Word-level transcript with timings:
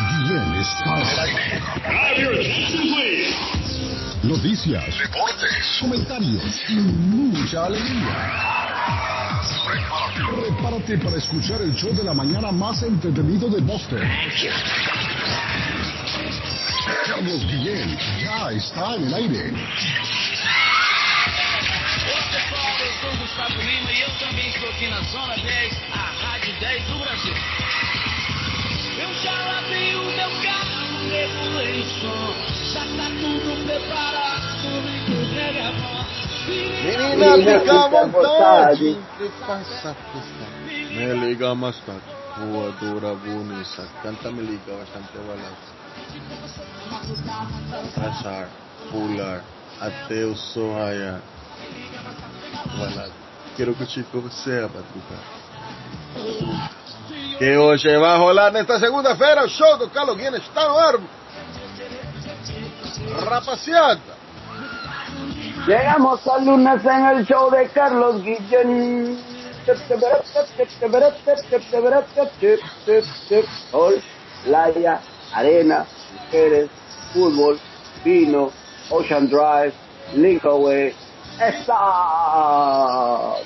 Está. 0.00 1.02
Noticias, 4.22 4.96
Deportes. 4.96 5.78
comentarios 5.80 6.62
y 6.68 6.74
mucha 6.74 7.64
alegría. 7.64 8.38
Prepárate 10.36 10.98
para 10.98 11.16
escuchar 11.16 11.62
el 11.62 11.74
show 11.74 11.92
de 11.94 12.04
la 12.04 12.14
mañana 12.14 12.52
más 12.52 12.80
entretenido 12.84 13.48
de 13.48 13.60
Boston. 13.60 14.08
Carlos 17.06 17.44
Guillén 17.46 17.98
ya 18.22 18.52
está 18.52 18.94
en 18.94 19.02
el 19.04 19.14
aire. 19.14 19.52
Gustavo 23.18 23.62
Lima 23.62 23.92
e 23.92 24.02
eu 24.02 24.10
também 24.18 24.48
estou 24.48 24.68
aqui 24.68 24.88
na 24.88 25.00
Zona 25.02 25.34
10, 25.36 25.76
a 25.92 25.96
Rádio 25.96 26.54
10 26.60 26.84
do 26.84 26.98
Brasil. 26.98 27.34
Já 29.22 29.32
lavei 29.32 29.94
o 29.96 30.04
meu 30.04 30.30
carro, 30.42 31.08
regulei 31.10 31.80
o 31.80 31.84
som, 32.00 32.34
já 32.72 32.80
tá 32.96 33.08
tudo 33.20 33.64
preparado, 33.66 34.68
o 35.08 35.34
brega 35.34 35.58
é 35.58 35.72
bom. 35.72 35.98
Menina, 36.48 37.58
fica 37.60 37.84
à 37.84 37.88
vontade. 37.88 38.98
Passa. 39.46 39.96
Me 40.90 41.12
liga 41.14 41.54
mais 41.54 41.78
tarde. 41.80 42.02
Voadora 42.38 43.14
bonita. 43.14 43.86
Canta 44.02 44.30
me 44.30 44.42
liga 44.42 44.72
bastante 44.76 45.18
balada. 45.18 45.56
Pasar, 47.94 48.48
pular, 48.90 49.44
até 49.80 50.24
o 50.24 50.34
sol 50.36 50.74
raiar. 50.74 51.20
Balada. 52.78 53.12
Quiero 53.56 53.74
que 53.74 53.82
o 53.82 53.86
chico 53.86 54.30
sea 54.30 54.68
batuca. 54.68 55.16
Que 57.38 57.56
hoje 57.56 57.96
vai 57.98 58.18
rolar 58.18 58.50
nesta 58.50 58.80
segunda-feira 58.80 59.44
o 59.44 59.48
show 59.48 59.78
do 59.78 59.88
Carlos 59.90 60.16
Guinness 60.16 60.42
está 60.42 60.66
no 60.66 60.76
ar. 60.76 60.98
Rapaziada. 63.26 64.00
Llegamos 65.64 66.26
al 66.26 66.44
lunes 66.44 66.84
en 66.84 67.06
el 67.06 67.24
show 67.24 67.48
de 67.48 67.68
Carlos 67.68 68.22
Guillén. 68.24 69.22
Sol, 73.70 74.02
playa, 74.44 75.00
arena, 75.32 75.86
mujeres, 76.14 76.68
fútbol, 77.12 77.60
vino, 78.02 78.50
Ocean 78.90 79.28
Drive, 79.28 79.74
Linkaway. 80.14 80.92
¡Esta! 81.38 81.74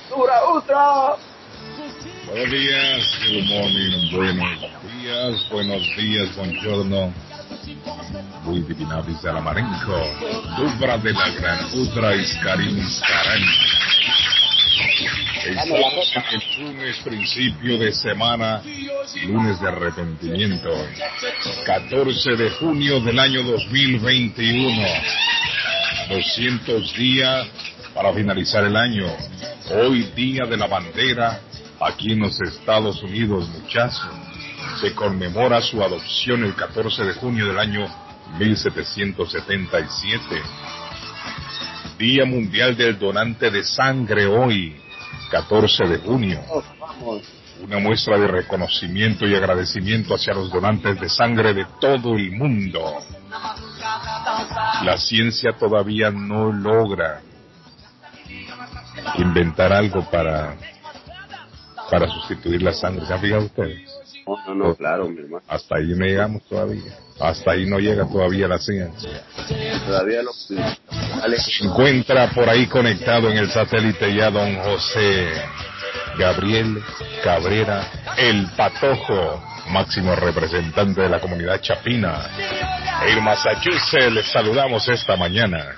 ¡Dura 0.08 0.48
Ultra! 0.50 1.16
Buenos 2.26 2.50
días, 2.50 3.18
good 3.26 3.44
morning, 3.46 4.10
buenos 4.12 4.60
días, 5.00 5.48
buenos 5.50 5.96
días, 5.96 6.36
buongiorno. 6.36 7.12
Muy 8.44 8.60
divinavis 8.60 9.20
de 9.22 9.32
la 9.32 9.40
Marenco, 9.40 10.00
Dubra 10.56 10.98
de 10.98 11.12
la 11.12 11.30
Gran 11.30 11.64
Udra 11.74 12.14
Iscarín 12.14 12.78
Iscarán. 12.78 13.42
Estamos 15.46 16.12
el 16.30 16.64
lunes, 16.64 16.96
principio 16.98 17.78
de 17.78 17.92
semana, 17.92 18.62
lunes 19.26 19.60
de 19.60 19.68
arrepentimiento, 19.68 20.70
14 21.66 22.36
de 22.36 22.50
junio 22.50 23.00
del 23.00 23.18
año 23.18 23.42
2021. 23.42 24.86
200 26.08 26.94
días 26.94 27.48
para 27.94 28.12
finalizar 28.12 28.64
el 28.64 28.76
año. 28.76 29.06
Hoy 29.70 30.02
día 30.14 30.44
de 30.46 30.56
la 30.56 30.66
bandera 30.66 31.40
aquí 31.84 32.12
en 32.12 32.20
los 32.20 32.40
Estados 32.40 33.02
Unidos, 33.02 33.48
muchachos. 33.48 34.08
Se 34.80 34.94
conmemora 34.94 35.60
su 35.60 35.82
adopción 35.82 36.44
el 36.44 36.54
14 36.54 37.04
de 37.04 37.14
junio 37.14 37.46
del 37.46 37.58
año 37.58 37.86
1777. 38.38 40.22
Día 41.98 42.24
Mundial 42.24 42.76
del 42.76 42.98
Donante 42.98 43.50
de 43.50 43.62
Sangre 43.62 44.26
hoy, 44.26 44.76
14 45.30 45.84
de 45.88 45.98
junio. 45.98 46.40
Una 47.62 47.78
muestra 47.78 48.18
de 48.18 48.26
reconocimiento 48.26 49.26
y 49.26 49.34
agradecimiento 49.34 50.14
hacia 50.14 50.34
los 50.34 50.50
donantes 50.50 50.98
de 51.00 51.08
sangre 51.08 51.54
de 51.54 51.64
todo 51.80 52.16
el 52.16 52.32
mundo. 52.32 52.98
La 54.84 54.96
ciencia 54.96 55.52
todavía 55.52 56.10
no 56.10 56.52
logra 56.52 57.20
inventar 59.18 59.72
algo 59.72 60.10
para 60.10 60.56
para 61.92 62.08
sustituir 62.08 62.62
la 62.62 62.72
sangre. 62.72 63.04
¿Se 63.04 63.12
han 63.12 63.20
fijado 63.20 63.44
ustedes? 63.44 63.82
No, 64.26 64.36
no, 64.46 64.54
no, 64.54 64.74
claro, 64.74 65.10
mi 65.10 65.18
hermano. 65.18 65.44
Hasta 65.46 65.76
ahí 65.76 65.88
no 65.94 66.06
llegamos 66.06 66.42
todavía. 66.48 66.96
Hasta 67.20 67.50
ahí 67.50 67.66
no 67.66 67.78
llega 67.78 68.08
todavía 68.08 68.48
la 68.48 68.56
ciencia. 68.56 69.22
Todavía 69.86 70.22
no. 70.22 70.32
Se 70.32 71.64
encuentra 71.64 72.30
por 72.30 72.48
ahí 72.48 72.66
conectado 72.66 73.30
en 73.30 73.36
el 73.36 73.50
satélite 73.50 74.14
ya 74.14 74.30
don 74.30 74.56
José 74.62 75.32
Gabriel 76.18 76.82
Cabrera, 77.22 77.86
el 78.16 78.46
Patojo, 78.56 79.42
máximo 79.68 80.16
representante 80.16 81.02
de 81.02 81.10
la 81.10 81.20
comunidad 81.20 81.60
chapina. 81.60 82.26
En 83.06 83.22
Massachusetts 83.22 84.12
les 84.12 84.32
saludamos 84.32 84.88
esta 84.88 85.14
mañana. 85.16 85.76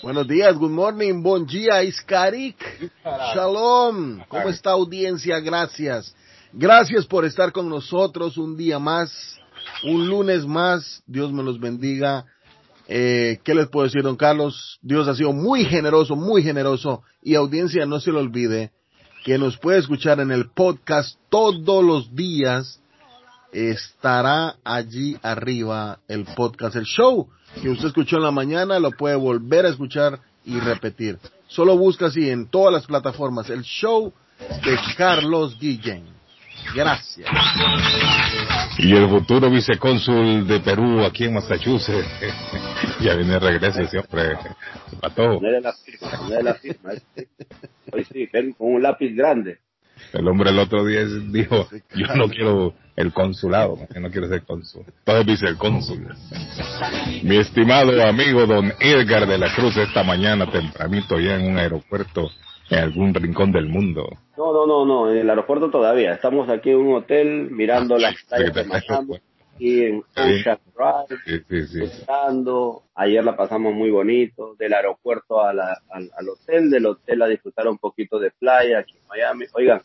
Buenos 0.00 0.28
días, 0.28 0.56
good 0.56 0.70
morning, 0.70 1.22
bon 1.22 1.44
dia, 1.44 1.82
Iskarik. 1.82 2.56
Shalom. 3.34 4.20
¿Cómo 4.28 4.48
está 4.48 4.70
audiencia? 4.70 5.40
Gracias. 5.40 6.14
Gracias 6.52 7.04
por 7.04 7.24
estar 7.24 7.50
con 7.50 7.68
nosotros 7.68 8.38
un 8.38 8.56
día 8.56 8.78
más, 8.78 9.10
un 9.82 10.08
lunes 10.08 10.46
más. 10.46 11.02
Dios 11.04 11.32
me 11.32 11.42
los 11.42 11.58
bendiga. 11.58 12.26
Eh, 12.86 13.40
¿Qué 13.42 13.56
les 13.56 13.66
puedo 13.66 13.86
decir, 13.86 14.02
don 14.02 14.14
Carlos? 14.14 14.78
Dios 14.82 15.08
ha 15.08 15.16
sido 15.16 15.32
muy 15.32 15.64
generoso, 15.64 16.14
muy 16.14 16.44
generoso. 16.44 17.02
Y 17.20 17.34
audiencia, 17.34 17.84
no 17.84 17.98
se 17.98 18.12
lo 18.12 18.20
olvide 18.20 18.70
que 19.24 19.36
nos 19.36 19.58
puede 19.58 19.80
escuchar 19.80 20.20
en 20.20 20.30
el 20.30 20.50
podcast 20.50 21.18
todos 21.28 21.84
los 21.84 22.14
días. 22.14 22.80
Estará 23.50 24.54
allí 24.62 25.18
arriba 25.22 25.98
el 26.06 26.24
podcast, 26.24 26.76
el 26.76 26.84
show 26.84 27.28
que 27.60 27.68
usted 27.68 27.88
escuchó 27.88 28.16
en 28.16 28.22
la 28.22 28.30
mañana, 28.30 28.78
lo 28.78 28.90
puede 28.90 29.16
volver 29.16 29.66
a 29.66 29.70
escuchar 29.70 30.20
y 30.44 30.58
repetir. 30.60 31.18
Solo 31.46 31.76
busca 31.76 32.06
así 32.06 32.30
en 32.30 32.48
todas 32.48 32.72
las 32.72 32.86
plataformas 32.86 33.50
el 33.50 33.62
show 33.62 34.12
de 34.64 34.78
Carlos 34.96 35.58
Guillén. 35.58 36.04
Gracias. 36.74 37.28
Y 38.78 38.94
el 38.94 39.08
futuro 39.08 39.50
vicecónsul 39.50 40.46
de 40.46 40.60
Perú 40.60 41.04
aquí 41.04 41.24
en 41.24 41.34
Massachusetts. 41.34 42.06
ya 43.00 43.14
viene 43.14 43.34
de 43.34 43.38
regreso 43.38 43.84
siempre. 43.86 44.36
Patojo. 45.00 45.40
No 45.40 45.50
de 45.50 45.60
la 45.60 45.72
firma, 45.72 46.10
no 46.22 46.28
de 46.28 46.42
la 46.42 46.54
firma. 46.54 46.92
este. 46.92 47.28
Hoy 47.92 48.04
sí, 48.04 48.28
ven 48.32 48.52
con 48.52 48.74
un 48.74 48.82
lápiz 48.82 49.14
grande. 49.14 49.58
El 50.12 50.26
hombre 50.28 50.50
el 50.50 50.58
otro 50.58 50.84
día 50.84 51.04
dijo, 51.04 51.68
yo 51.94 52.06
no 52.16 52.28
quiero 52.28 52.74
el 52.96 53.12
consulado, 53.12 53.76
yo 53.94 54.00
no 54.00 54.10
quiero 54.10 54.28
ser 54.28 54.42
cónsul. 54.42 54.84
Entonces 55.00 55.26
dice 55.26 55.46
el 55.46 55.56
cónsul. 55.56 56.08
Mi 57.22 57.36
estimado 57.36 58.02
amigo 58.02 58.46
don 58.46 58.72
Edgar 58.80 59.26
de 59.26 59.38
la 59.38 59.54
Cruz 59.54 59.76
esta 59.76 60.02
mañana 60.02 60.50
tempranito 60.50 61.18
ya 61.20 61.36
en 61.36 61.50
un 61.50 61.58
aeropuerto 61.58 62.30
en 62.70 62.78
algún 62.78 63.14
rincón 63.14 63.52
del 63.52 63.66
mundo. 63.66 64.08
No, 64.36 64.52
no, 64.52 64.66
no, 64.66 64.84
no, 64.84 65.10
en 65.10 65.18
el 65.18 65.30
aeropuerto 65.30 65.70
todavía. 65.70 66.12
Estamos 66.14 66.48
aquí 66.48 66.70
en 66.70 66.76
un 66.76 66.94
hotel 66.96 67.48
mirando 67.50 67.98
las 67.98 68.14
playas 68.24 68.54
de 68.54 68.64
Miami 68.64 69.18
y 69.58 69.84
en 69.84 70.02
Ocean 70.16 70.58
Drive, 70.76 71.20
Sí, 71.26 71.66
sí, 71.66 71.66
sí. 71.88 72.04
Ayer 72.94 73.24
la 73.24 73.36
pasamos 73.36 73.74
muy 73.74 73.90
bonito, 73.90 74.54
del 74.58 74.72
aeropuerto 74.72 75.40
a 75.42 75.52
la- 75.52 75.78
al, 75.90 76.10
al 76.16 76.28
hotel, 76.28 76.70
del 76.70 76.86
hotel 76.86 77.22
a 77.22 77.26
disfrutar 77.28 77.66
un 77.68 77.78
poquito 77.78 78.18
de 78.18 78.30
playa 78.30 78.80
aquí 78.80 78.92
en 78.94 79.08
Miami. 79.08 79.44
Oigan, 79.54 79.82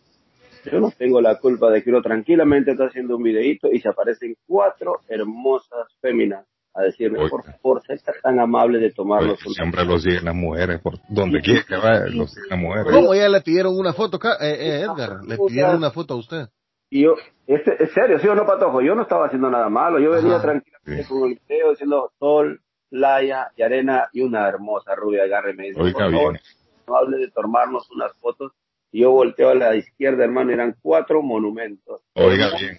yo 0.72 0.80
no 0.80 0.92
tengo 0.92 1.22
la 1.22 1.40
culpa 1.40 1.70
de 1.70 1.84
que 1.84 1.90
uno 1.90 2.02
tranquilamente 2.02 2.72
está 2.72 2.86
haciendo 2.86 3.18
un 3.18 3.24
videíto 3.24 3.68
y 3.72 3.80
se 3.80 3.90
aparecen 3.90 4.36
cuatro 4.48 5.00
hermosas 5.08 5.88
féminas 6.02 6.46
a 6.76 6.82
decirme, 6.82 7.20
Oiga. 7.20 7.30
por 7.30 7.44
favor, 7.44 7.82
sé 7.86 7.96
tan 8.24 8.40
amable 8.40 8.80
de 8.80 8.92
tomarlos 8.92 9.40
Pues, 9.44 9.56
siempre 9.56 9.86
lo 9.86 10.00
siguen 10.00 10.26
las 10.26 10.36
mujeres, 10.36 10.82
por 10.82 10.96
donde 11.08 11.40
quiera 11.42 11.62
que 11.68 11.76
vaya, 11.76 12.06
lo 12.08 12.26
siguen 12.28 12.50
las 12.50 12.60
mujeres. 12.60 12.88
¿Cómo 12.92 13.14
ya 13.14 13.30
le 13.30 13.42
pidieron 13.42 13.78
una 13.78 13.94
foto, 13.94 14.18
eh, 14.42 14.56
eh, 14.60 14.82
Edgar? 14.82 15.24
Le 15.28 15.38
pidieron 15.38 15.76
una 15.78 15.92
foto 15.92 16.16
a 16.16 16.18
usted. 16.18 16.48
Y 16.90 17.04
yo, 17.04 17.16
este, 17.46 17.84
es 17.84 17.92
serio, 17.92 18.18
sí 18.20 18.28
o 18.28 18.34
no, 18.36 18.46
Patojo, 18.46 18.82
yo 18.82 18.96
no 18.96 19.04
estaba 19.04 19.26
haciendo 19.28 19.50
nada 19.52 19.70
malo, 19.70 20.00
yo 20.00 20.12
venía 20.12 20.36
Ajá, 20.38 20.42
tranquilamente 20.44 21.04
sí. 21.04 21.10
con 21.10 21.32
el 21.32 21.40
video 21.48 21.70
diciendo 21.72 22.12
sol, 22.20 22.60
playa 22.90 23.48
y 23.56 23.62
arena 23.64 24.08
y 24.12 24.22
una 24.22 24.48
hermosa 24.48 24.96
rubia 24.96 25.24
agarre 25.24 25.52
y 25.52 25.56
me 25.56 25.64
dice, 25.68 25.82
Oiga 25.82 25.94
por 25.94 26.12
favor, 26.12 26.32
bien. 26.34 26.44
no 26.88 26.96
hable 26.98 27.18
de 27.18 27.30
tomarnos 27.32 27.90
unas 27.92 28.14
fotos. 28.20 28.52
Y 28.94 29.02
yo 29.02 29.12
volteo 29.12 29.50
a 29.50 29.56
la 29.56 29.76
izquierda, 29.76 30.24
hermano, 30.24 30.52
eran 30.54 30.76
cuatro 30.82 31.22
monumentos. 31.24 32.02
Oiga 32.14 32.52
bien. 32.58 32.78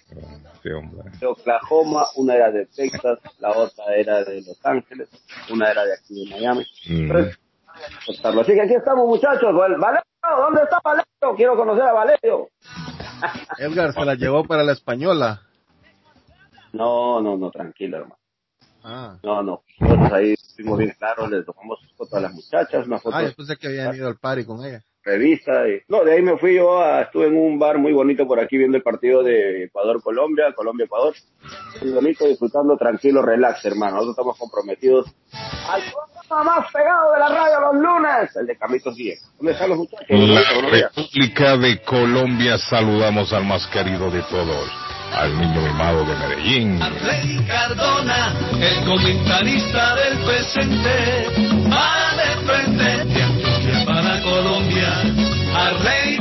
Sí, 0.63 0.69
hombre. 0.69 1.11
de 1.19 1.27
Oklahoma, 1.27 2.05
una 2.15 2.33
era 2.35 2.51
de 2.51 2.65
Texas, 2.67 3.19
la 3.39 3.51
otra 3.51 3.93
era 3.95 4.23
de 4.23 4.41
Los 4.41 4.65
Ángeles, 4.65 5.09
una 5.51 5.69
era 5.69 5.83
de 5.85 5.93
aquí 5.93 6.25
de 6.25 6.31
Miami. 6.35 6.65
Mm. 6.89 7.09
Tres, 7.11 7.39
contarlo. 8.07 8.41
Así 8.41 8.53
que 8.53 8.61
aquí 8.61 8.73
estamos, 8.73 9.05
muchachos. 9.07 9.53
Val- 9.53 9.77
Valerio, 9.77 10.03
¿dónde 10.23 10.63
está 10.63 10.79
Valerio? 10.83 11.35
Quiero 11.35 11.55
conocer 11.57 11.83
a 11.83 11.91
Valerio. 11.93 12.49
Edgar 13.59 13.93
se 13.93 14.05
la 14.05 14.15
llevó 14.15 14.43
para 14.45 14.63
la 14.63 14.71
española. 14.71 15.41
No, 16.73 17.21
no, 17.21 17.37
no, 17.37 17.51
tranquilo, 17.51 17.97
hermano. 17.97 18.17
Ah, 18.83 19.17
No, 19.23 19.41
no. 19.43 19.63
Nosotros 19.79 20.11
ahí 20.13 20.35
fuimos 20.55 20.77
bien 20.77 20.93
claros, 20.97 21.29
les 21.29 21.45
tomamos 21.45 21.79
foto 21.97 22.17
a 22.17 22.19
las 22.21 22.33
muchachas, 22.33 22.85
una 22.87 22.99
foto 22.99 23.15
ah 23.15 23.21
después 23.23 23.47
de 23.47 23.57
que 23.57 23.67
habían 23.67 23.95
ido 23.95 24.07
al 24.07 24.17
party 24.17 24.45
con 24.45 24.63
ella. 24.63 24.81
Revista. 25.05 25.67
Y... 25.69 25.81
No, 25.87 26.03
de 26.03 26.13
ahí 26.13 26.21
me 26.21 26.37
fui 26.37 26.55
yo, 26.55 26.81
a, 26.81 27.03
estuve 27.03 27.27
en 27.27 27.37
un 27.37 27.59
bar 27.59 27.77
muy 27.77 27.93
bonito 27.93 28.27
por 28.27 28.39
aquí 28.39 28.57
viendo 28.57 28.77
el 28.77 28.83
partido 28.83 29.23
de 29.23 29.65
Ecuador-Colombia, 29.65 30.53
Colombia-Ecuador. 30.55 31.13
Muy 31.81 31.91
bonito, 31.91 32.27
disfrutando, 32.27 32.75
tranquilo, 32.75 33.21
relax, 33.21 33.63
hermano. 33.65 33.93
Nosotros 33.93 34.13
estamos 34.17 34.37
comprometidos 34.37 35.05
al 35.69 35.81
programa 36.27 36.55
más 36.55 36.71
pegado 36.71 37.13
de 37.13 37.19
la 37.19 37.29
radio 37.29 37.59
los 37.59 37.75
lunes, 37.75 38.35
el 38.35 38.47
de 38.47 38.57
Carlitos 38.57 38.95
Díez. 38.95 39.19
¿Dónde 39.37 39.53
están 39.53 39.69
los 39.69 39.77
muchachos? 39.77 40.07
La. 40.09 40.41
República 40.65 41.57
de 41.57 41.81
Colombia 41.83 42.57
saludamos 42.57 43.31
al 43.33 43.45
más 43.45 43.67
querido 43.67 44.09
de 44.09 44.21
todos, 44.23 44.69
al 45.13 45.37
niño 45.39 45.61
mimado 45.61 46.03
de 46.05 46.15
Medellín. 46.15 46.79
Rey 46.79 47.45
Cardona, 47.47 48.33
el 48.59 48.85
comentarista 48.85 49.95
del 49.95 50.25
presente, 50.25 51.69
va 51.69 52.15
de 52.15 52.45
frente 52.47 52.94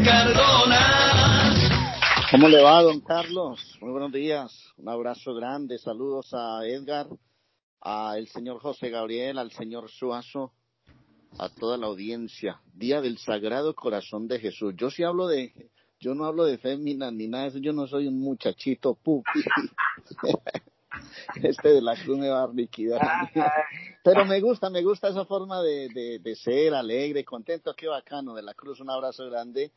Cardona. 0.02 1.54
¿Cómo 2.30 2.48
le 2.48 2.62
va, 2.62 2.82
don 2.82 3.00
Carlos? 3.00 3.76
Muy 3.82 3.90
buenos 3.90 4.10
días. 4.10 4.72
Un 4.78 4.88
abrazo 4.88 5.34
grande. 5.34 5.78
Saludos 5.78 6.32
a 6.32 6.66
Edgar, 6.66 7.08
a 7.82 8.16
el 8.16 8.26
señor 8.28 8.60
José 8.60 8.88
Gabriel, 8.88 9.36
al 9.36 9.50
señor 9.52 9.90
Suazo, 9.90 10.54
a 11.38 11.50
toda 11.50 11.76
la 11.76 11.88
audiencia. 11.88 12.62
Día 12.72 13.02
del 13.02 13.18
Sagrado 13.18 13.74
Corazón 13.74 14.28
de 14.28 14.40
Jesús. 14.40 14.72
Yo 14.78 14.90
sí 14.90 15.02
hablo 15.02 15.26
de, 15.26 15.52
yo 16.00 16.14
no 16.14 16.24
hablo 16.24 16.46
de 16.46 16.56
fémina 16.56 17.10
ni 17.10 17.28
nada 17.28 17.44
de 17.44 17.50
eso. 17.50 17.58
Yo 17.58 17.74
no 17.74 17.86
soy 17.86 18.06
un 18.06 18.18
muchachito 18.18 18.94
pupi. 18.94 19.40
Este 21.42 21.68
de 21.70 21.82
la 21.82 21.96
cruz 21.96 22.18
me 22.18 22.28
va 22.28 22.44
a 22.44 22.50
liquidar. 22.52 23.00
Pero 24.04 24.24
me 24.24 24.40
gusta, 24.40 24.70
me 24.70 24.82
gusta 24.82 25.08
esa 25.08 25.24
forma 25.24 25.62
de, 25.62 25.88
de, 25.88 26.18
de 26.18 26.36
ser 26.36 26.74
alegre, 26.74 27.24
contento. 27.24 27.74
Qué 27.74 27.88
bacano. 27.88 28.34
De 28.34 28.42
la 28.42 28.54
cruz, 28.54 28.80
un 28.80 28.90
abrazo 28.90 29.28
grande. 29.30 29.72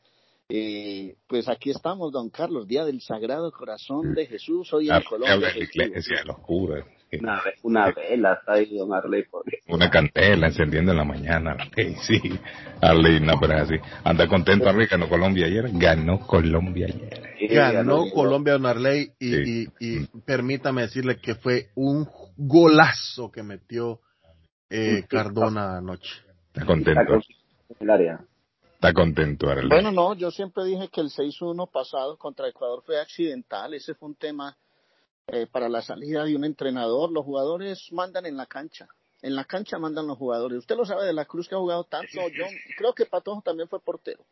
Eh, 0.50 1.14
pues 1.26 1.46
aquí 1.46 1.68
estamos, 1.68 2.10
don 2.10 2.30
Carlos, 2.30 2.66
Día 2.66 2.86
del 2.86 3.02
Sagrado 3.02 3.52
Corazón 3.52 4.14
de 4.14 4.24
Jesús, 4.24 4.72
hoy 4.72 4.88
en 4.88 5.02
Colombia. 5.02 5.36
la 5.74 5.84
iglesia. 5.84 6.24
Una, 7.20 7.42
una 7.62 7.92
vela 7.92 8.32
está 8.32 8.54
ahí, 8.54 8.74
don 8.74 8.94
Arley. 8.94 9.24
Una 9.68 9.90
candela 9.90 10.46
encendiendo 10.46 10.92
en 10.92 10.98
la 10.98 11.04
mañana. 11.04 11.52
Arley, 11.58 11.96
sí, 11.96 12.18
Arley, 12.80 13.20
no, 13.20 13.34
pero 13.38 13.58
así. 13.58 13.74
Anda 14.04 14.26
contento, 14.26 14.66
Arley, 14.70 14.86
ganó 14.86 15.06
Colombia 15.06 15.46
ayer. 15.46 15.68
Ganó 15.74 16.18
Colombia 16.20 16.86
ayer. 16.86 17.27
Ganó 17.40 17.72
ganó. 18.04 18.10
Colombia 18.12 18.54
Don 18.54 18.66
Arley 18.66 19.12
y, 19.18 19.30
Sí. 19.34 19.68
y, 19.80 19.86
y 20.02 20.06
permítame 20.24 20.82
decirle 20.82 21.16
que 21.20 21.34
fue 21.34 21.70
un 21.74 22.08
golazo 22.36 23.30
que 23.30 23.42
metió 23.42 24.00
eh, 24.70 25.04
Cardona 25.08 25.78
anoche. 25.78 26.10
Está 26.52 26.66
contento, 26.66 27.00
con- 27.06 27.22
en 27.70 27.76
el 27.80 27.90
área. 27.90 28.20
está 28.74 28.92
contento, 28.92 29.48
Arley. 29.48 29.68
Bueno, 29.68 29.92
no, 29.92 30.14
yo 30.14 30.30
siempre 30.30 30.64
dije 30.64 30.88
que 30.88 31.00
el 31.00 31.10
6-1 31.10 31.70
pasado 31.70 32.16
contra 32.18 32.48
Ecuador 32.48 32.82
fue 32.84 33.00
accidental. 33.00 33.74
Ese 33.74 33.94
fue 33.94 34.08
un 34.08 34.14
tema 34.16 34.56
eh, 35.28 35.46
para 35.50 35.68
la 35.68 35.82
salida 35.82 36.24
de 36.24 36.34
un 36.36 36.44
entrenador. 36.44 37.10
Los 37.12 37.24
jugadores 37.24 37.88
mandan 37.92 38.26
en 38.26 38.36
la 38.36 38.46
cancha. 38.46 38.88
En 39.20 39.34
la 39.34 39.44
cancha 39.44 39.78
mandan 39.78 40.06
los 40.06 40.16
jugadores. 40.16 40.58
Usted 40.58 40.76
lo 40.76 40.84
sabe 40.84 41.04
de 41.04 41.12
la 41.12 41.24
Cruz 41.24 41.48
que 41.48 41.54
ha 41.54 41.58
jugado 41.58 41.84
tanto. 41.84 42.08
Yo 42.36 42.44
creo 42.76 42.92
que 42.94 43.04
Patojo 43.06 43.42
también 43.42 43.68
fue 43.68 43.80
portero. 43.80 44.24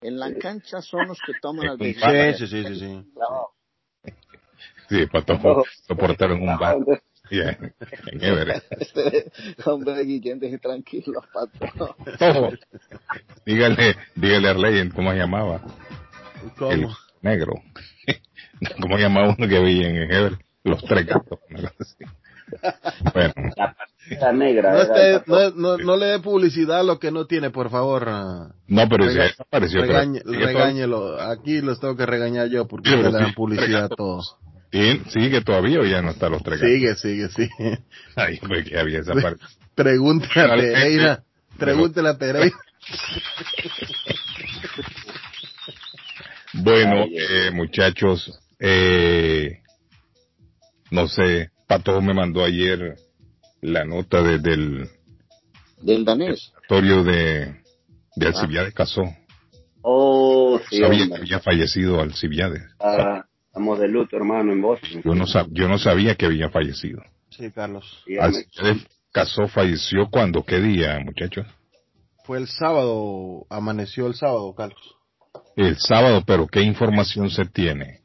En 0.00 0.18
la 0.18 0.32
cancha 0.34 0.80
son 0.80 1.08
los 1.08 1.18
que 1.20 1.32
toman 1.40 1.66
las 1.66 1.78
Sí, 1.78 1.84
Sí, 1.84 1.88
decisiones. 1.88 2.38
sí, 2.38 2.46
sí, 2.46 2.64
sí, 2.64 2.78
sí. 2.78 3.04
Sí, 4.88 5.06
Patojo 5.06 5.64
lo 5.88 5.96
portaron 5.96 6.38
en 6.42 6.48
un 6.48 6.58
bar. 6.58 6.76
Yeah. 7.30 7.58
Este, 8.70 9.30
hombre, 9.66 10.02
Guillén, 10.04 10.38
deje 10.40 10.58
tranquilo, 10.58 11.20
Patojo. 11.32 11.96
Patojo. 12.04 12.50
Dígale, 13.44 13.96
dígale 14.14 14.48
a 14.48 14.50
Arley, 14.52 14.88
¿cómo 14.90 15.10
se 15.12 15.18
llamaba? 15.18 15.60
El 16.42 16.50
¿Cómo? 16.52 16.96
negro. 17.20 17.54
¿Cómo 18.80 18.96
se 18.96 19.02
llamaba 19.02 19.34
uno 19.36 19.46
que 19.48 19.60
vi 19.60 19.84
en 19.84 19.96
Everett? 20.10 20.40
Los 20.64 20.82
tres 20.84 21.04
gatos. 21.06 21.38
Bueno, 23.12 23.34
la 23.56 23.76
partida 24.08 24.32
negra. 24.32 24.72
No, 24.72 24.80
esté- 24.82 25.22
no, 25.26 25.50
no, 25.50 25.76
no 25.78 25.96
le 25.96 26.06
dé 26.06 26.18
publicidad 26.20 26.80
a 26.80 26.82
lo 26.82 26.98
que 26.98 27.10
no 27.10 27.26
tiene, 27.26 27.50
por 27.50 27.70
favor. 27.70 28.04
ah, 28.08 28.48
no, 28.66 28.88
pero 28.88 29.04
Rega- 29.04 29.26
ese 29.26 29.42
apareció. 29.42 29.82
regañe- 29.82 30.22
regáñelo. 30.24 31.20
Aquí 31.20 31.60
los 31.60 31.80
tengo 31.80 31.96
que 31.96 32.06
regañar 32.06 32.48
yo 32.48 32.66
porque 32.66 32.90
le 32.90 33.10
dan 33.10 33.32
publicidad 33.34 33.84
a 33.84 33.88
todos. 33.88 34.36
Sí, 34.70 35.00
Sigue 35.08 35.40
todavía 35.40 35.80
o 35.80 35.84
ya 35.84 36.02
no 36.02 36.10
está 36.10 36.28
los 36.28 36.42
tres. 36.42 36.60
Sigue, 36.60 36.94
sigue, 36.96 37.28
sigue. 37.30 37.78
Ay, 38.16 38.38
pues 38.46 38.68
que 38.68 38.78
había 38.78 39.00
esa 39.00 39.14
parte. 39.14 39.42
Pregúntale 39.74 40.42
a 40.42 40.56
Pereira. 40.56 41.22
Pregúntale 41.58 42.08
a 42.10 42.18
Pereira. 42.18 42.56
Bueno, 46.54 47.04
eh, 47.10 47.50
muchachos, 47.52 48.30
eh, 48.58 49.60
no 50.90 51.06
sé, 51.08 51.50
Pato 51.66 52.00
me 52.00 52.14
mandó 52.14 52.42
ayer 52.44 52.96
la 53.60 53.84
nota 53.84 54.22
de- 54.22 54.38
del 54.38 54.88
Del 55.80 56.04
danés. 56.04 56.52
oratorio 56.56 57.04
de, 57.04 57.56
de 58.16 58.26
Alcibiades 58.26 58.74
Casó. 58.74 59.02
Oh, 59.82 60.60
sí, 60.70 60.80
Sabía 60.80 61.06
que 61.08 61.14
había 61.16 61.40
fallecido 61.40 62.00
Alcibiades. 62.00 62.62
Ah, 62.80 63.24
estamos 63.46 63.78
de 63.78 63.88
luto, 63.88 64.16
hermano, 64.16 64.52
en 64.52 64.60
Boston. 64.60 65.02
Yo 65.04 65.14
no, 65.14 65.24
sab- 65.26 65.48
yo 65.52 65.68
no 65.68 65.78
sabía 65.78 66.14
que 66.16 66.26
había 66.26 66.50
fallecido. 66.50 67.02
Sí, 67.30 67.50
Carlos. 67.50 68.02
Alcibiades 68.20 68.86
Casó 69.12 69.48
falleció 69.48 70.08
cuando, 70.10 70.44
¿qué 70.44 70.60
día, 70.60 70.98
muchachos? 71.04 71.46
Fue 72.24 72.38
el 72.38 72.46
sábado, 72.46 73.46
amaneció 73.48 74.06
el 74.06 74.14
sábado, 74.14 74.54
Carlos. 74.54 74.96
El 75.56 75.76
sábado, 75.78 76.22
pero 76.26 76.46
¿qué 76.46 76.60
información 76.60 77.30
se 77.30 77.46
tiene 77.46 78.00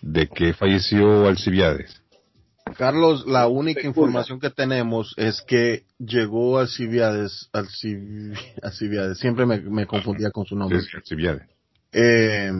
de 0.00 0.26
que 0.28 0.54
falleció 0.54 1.26
Alcibiades? 1.28 1.97
Carlos, 2.76 3.26
la 3.26 3.46
única 3.48 3.80
información 3.86 4.40
que 4.40 4.50
tenemos 4.50 5.14
es 5.16 5.42
que 5.42 5.84
llegó 5.98 6.58
Alcibiades, 6.58 7.48
Alcibi- 7.52 8.36
Alcibiades, 8.62 9.18
siempre 9.18 9.46
me, 9.46 9.60
me 9.60 9.86
confundía 9.86 10.30
con 10.30 10.44
su 10.46 10.56
nombre. 10.56 10.80
Sí, 10.80 10.88
Alcibiades. 10.96 11.42
Eh, 11.92 12.50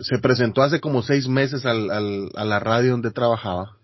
se 0.00 0.18
presentó 0.18 0.62
hace 0.62 0.80
como 0.80 1.02
seis 1.02 1.28
meses 1.28 1.66
al, 1.66 1.90
al- 1.90 2.30
a 2.34 2.44
la 2.44 2.58
radio 2.60 2.92
donde 2.92 3.10
trabajaba 3.10 3.76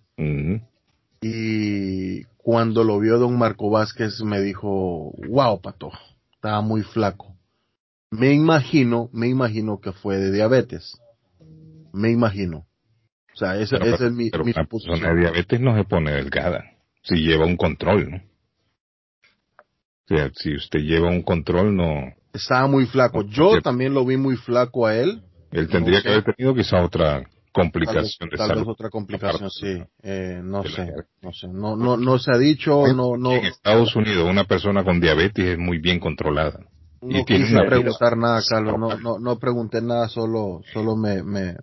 y 1.21 2.23
cuando 2.39 2.85
lo 2.85 2.99
vio 2.99 3.19
don 3.19 3.37
Marco 3.37 3.71
Vázquez 3.71 4.21
me 4.23 4.41
dijo, 4.41 5.13
wow, 5.29 5.61
pato, 5.61 5.91
estaba 6.35 6.61
muy 6.61 6.83
flaco. 6.83 7.35
Me 8.11 8.33
imagino, 8.33 9.11
me 9.13 9.29
imagino 9.29 9.81
que 9.81 9.93
fue 9.93 10.17
de 10.17 10.33
diabetes. 10.33 10.99
Me 11.93 12.11
imagino. 12.11 12.67
O 13.37 13.39
sea, 13.39 13.57
esa, 13.61 13.77
Pero, 13.79 13.95
esa 13.95 14.07
es 14.07 14.13
mi, 14.13 14.31
pero 14.31 14.45
mi 14.47 14.53
una 14.53 14.63
suposición. 14.63 14.95
persona 14.99 15.15
de 15.15 15.21
diabetes 15.21 15.61
no 15.61 15.77
se 15.77 15.85
pone 15.85 16.13
delgada. 16.13 16.65
Si 17.03 17.17
lleva 17.17 17.45
un 17.45 17.59
control, 17.59 18.11
¿no? 18.11 18.17
O 20.09 20.17
sea, 20.17 20.31
si 20.35 20.55
usted 20.55 20.81
lleva 20.81 21.11
un 21.11 21.23
control, 21.23 21.77
no. 21.77 22.15
Estaba 22.33 22.67
muy 22.67 22.87
flaco. 22.87 23.25
Yo 23.27 23.61
también 23.61 23.93
lo 23.93 24.07
vi 24.07 24.17
muy 24.17 24.37
flaco 24.37 24.87
a 24.87 24.97
él. 24.97 25.21
Él 25.53 25.69
tendría 25.69 25.99
No 25.99 26.03
que 26.03 26.09
sé. 26.09 26.15
haber 26.15 26.35
tenido 26.35 26.55
quizá 26.55 26.83
otra 26.83 27.05
Tal 27.13 27.23
vez, 27.25 27.29
complicación 27.53 28.29
de 28.31 28.37
tal 28.39 28.55
vez 28.57 28.65
otra 28.67 28.89
complicación, 28.91 29.51
sí. 29.51 29.83
Eh, 30.03 30.41
no 30.43 30.63
sé, 30.65 30.93
no 31.23 31.33
sé. 31.33 31.49
No, 31.49 31.77
no, 31.77 31.97
no 31.99 32.19
se 32.19 32.31
ha 32.35 32.39
dicho, 32.39 32.87
no, 32.95 33.17
no, 33.19 33.33
En 33.33 33.45
Estados 33.47 33.95
Unidos, 33.97 34.29
una 34.31 34.45
persona 34.45 34.83
con 34.83 34.99
diabetes 35.01 35.45
es 35.47 35.59
muy 35.59 35.79
bien 35.79 35.99
controlada. 36.01 36.61
Y 37.09 37.15
no 37.19 37.25
quise 37.25 37.53
una- 37.55 37.67
preguntar 37.67 38.17
nada, 38.17 38.41
Carlos. 38.49 38.79
No, 38.79 38.99
no, 38.99 39.19
no 39.19 39.39
pregunté 39.39 39.81
nada, 39.83 40.09
solo, 40.09 40.61
solo 40.73 40.97
me, 40.97 41.23
me, 41.23 41.55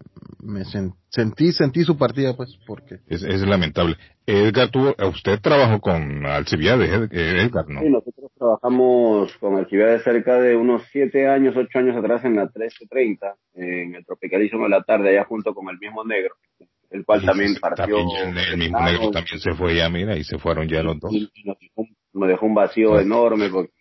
me 0.42 0.62
sen- 0.62 0.94
sentí, 1.10 1.52
sentí 1.52 1.84
su 1.84 1.98
partida, 1.98 2.36
pues, 2.36 2.58
porque 2.66 2.96
Es, 3.08 3.24
es 3.24 3.42
lamentable. 3.42 3.96
Edgar, 4.26 4.70
tuvo, 4.70 4.96
usted 5.10 5.40
trabajó 5.42 5.80
con 5.82 6.26
Alcibiades, 6.26 6.90
Ed- 6.90 7.12
Edgar, 7.14 7.68
¿no? 7.68 7.82
Sí, 7.82 7.90
nosotros 7.90 8.32
trabajamos 8.38 9.36
con 9.40 9.58
Alcibiades 9.58 10.04
cerca 10.04 10.40
de 10.40 10.56
unos 10.56 10.84
siete 10.92 11.28
años, 11.28 11.56
ocho 11.58 11.80
años 11.80 11.96
atrás 11.98 12.24
en 12.24 12.36
la 12.38 12.44
1330, 12.44 13.36
en 13.56 13.96
el 13.96 14.06
Tropicalismo 14.06 14.64
de 14.64 14.70
la 14.70 14.84
tarde, 14.84 15.10
allá 15.10 15.26
junto 15.26 15.54
con 15.54 15.68
el 15.70 15.78
mismo 15.80 16.04
negro, 16.06 16.36
el 16.90 17.04
cual 17.06 17.26
también 17.26 17.56
partió. 17.56 17.98
También 17.98 18.38
el, 18.52 18.58
mismo 18.58 18.80
negro 18.82 19.12
también 19.12 19.40
se 19.40 19.54
fue 19.54 19.76
ya, 19.76 19.90
mira, 19.90 20.16
y 20.16 20.24
se 20.24 20.38
fueron 20.40 20.68
ya 20.70 20.82
los 20.84 21.00
dos. 21.00 21.12
y 21.14 21.30
nos 21.46 21.58
dejó, 21.60 21.86
nos 22.14 22.30
dejó 22.30 22.46
un 22.46 22.56
vacío 22.56 23.00
enorme 23.00 23.50
porque 23.50 23.74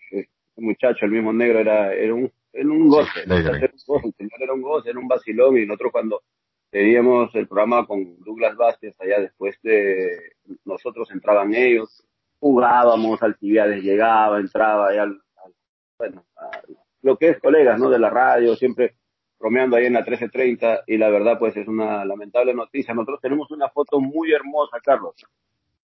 este 0.54 0.62
muchacho, 0.62 1.04
el 1.06 1.10
mismo 1.12 1.32
negro, 1.32 1.58
era, 1.58 1.92
era 1.94 2.14
un, 2.14 2.30
era 2.52 2.68
un 2.68 2.88
goce, 2.88 3.10
Sí, 3.24 3.30
el 3.32 3.32
era 3.64 3.72
un 3.74 3.82
goce, 3.86 4.06
el 4.08 4.14
señor 4.14 4.42
era 4.42 4.52
un 4.52 4.62
goce, 4.62 4.90
era 4.90 4.98
un 4.98 5.08
vacilón 5.08 5.58
y 5.58 5.66
nosotros 5.66 5.92
cuando 5.92 6.22
teníamos 6.70 7.34
el 7.34 7.48
programa 7.48 7.86
con 7.86 8.18
Douglas 8.24 8.56
Vázquez 8.56 8.94
allá 9.00 9.20
después 9.20 9.58
de 9.62 10.32
nosotros 10.64 11.10
entraban 11.10 11.54
ellos, 11.54 12.04
jugábamos, 12.38 13.22
Alcibiades 13.22 13.82
llegaba, 13.82 14.38
entraba 14.40 14.88
allá 14.88 15.02
al, 15.04 15.20
al- 15.44 15.54
bueno, 15.98 16.24
a 16.36 16.50
lo 17.02 17.16
que 17.16 17.30
es 17.30 17.40
colegas, 17.40 17.78
¿no? 17.80 17.90
De 17.90 17.98
la 17.98 18.10
radio, 18.10 18.54
siempre 18.56 18.94
bromeando 19.38 19.76
ahí 19.76 19.86
en 19.86 19.94
la 19.94 20.00
1330 20.00 20.84
y 20.86 20.96
la 20.98 21.08
verdad 21.10 21.38
pues 21.38 21.56
es 21.56 21.66
una 21.66 22.04
lamentable 22.04 22.54
noticia. 22.54 22.94
Nosotros 22.94 23.20
tenemos 23.20 23.50
una 23.50 23.68
foto 23.70 24.00
muy 24.00 24.32
hermosa, 24.32 24.78
Carlos. 24.82 25.14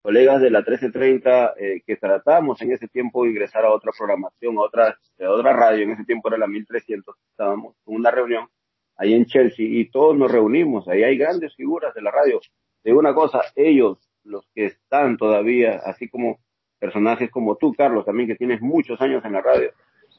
Colegas 0.09 0.41
de 0.41 0.51
la 0.51 0.61
1330 0.61 1.53
eh, 1.59 1.83
que 1.87 1.97
tratamos 1.97 2.63
en 2.63 2.73
ese 2.73 2.89
tiempo 2.89 3.25
de 3.25 3.31
ingresar 3.31 3.67
a 3.67 3.71
otra 3.71 3.93
programación, 3.93 4.57
a 4.57 4.63
otra, 4.63 4.99
a 5.21 5.31
otra 5.31 5.53
radio, 5.53 5.83
en 5.83 5.91
ese 5.91 6.05
tiempo 6.07 6.29
era 6.29 6.39
la 6.39 6.47
1300, 6.47 7.15
estábamos 7.31 7.75
en 7.87 7.95
una 7.97 8.11
reunión 8.11 8.49
ahí 8.97 9.13
en 9.13 9.27
Chelsea 9.27 9.67
y 9.69 9.91
todos 9.91 10.17
nos 10.17 10.33
reunimos, 10.33 10.89
ahí 10.89 11.03
hay 11.05 11.19
grandes 11.19 11.55
figuras 11.55 11.93
de 11.93 12.01
la 12.01 12.11
radio. 12.11 12.41
De 12.83 12.95
una 12.95 13.13
cosa, 13.13 13.43
ellos, 13.55 13.99
los 14.25 14.49
que 14.55 14.65
están 14.65 15.19
todavía, 15.19 15.83
así 15.85 16.09
como 16.09 16.39
personajes 16.79 17.31
como 17.31 17.57
tú, 17.57 17.75
Carlos, 17.75 18.07
también 18.07 18.31
que 18.31 18.37
tienes 18.37 18.63
muchos 18.63 18.99
años 19.03 19.23
en 19.27 19.35
la 19.35 19.43
radio, 19.43 19.75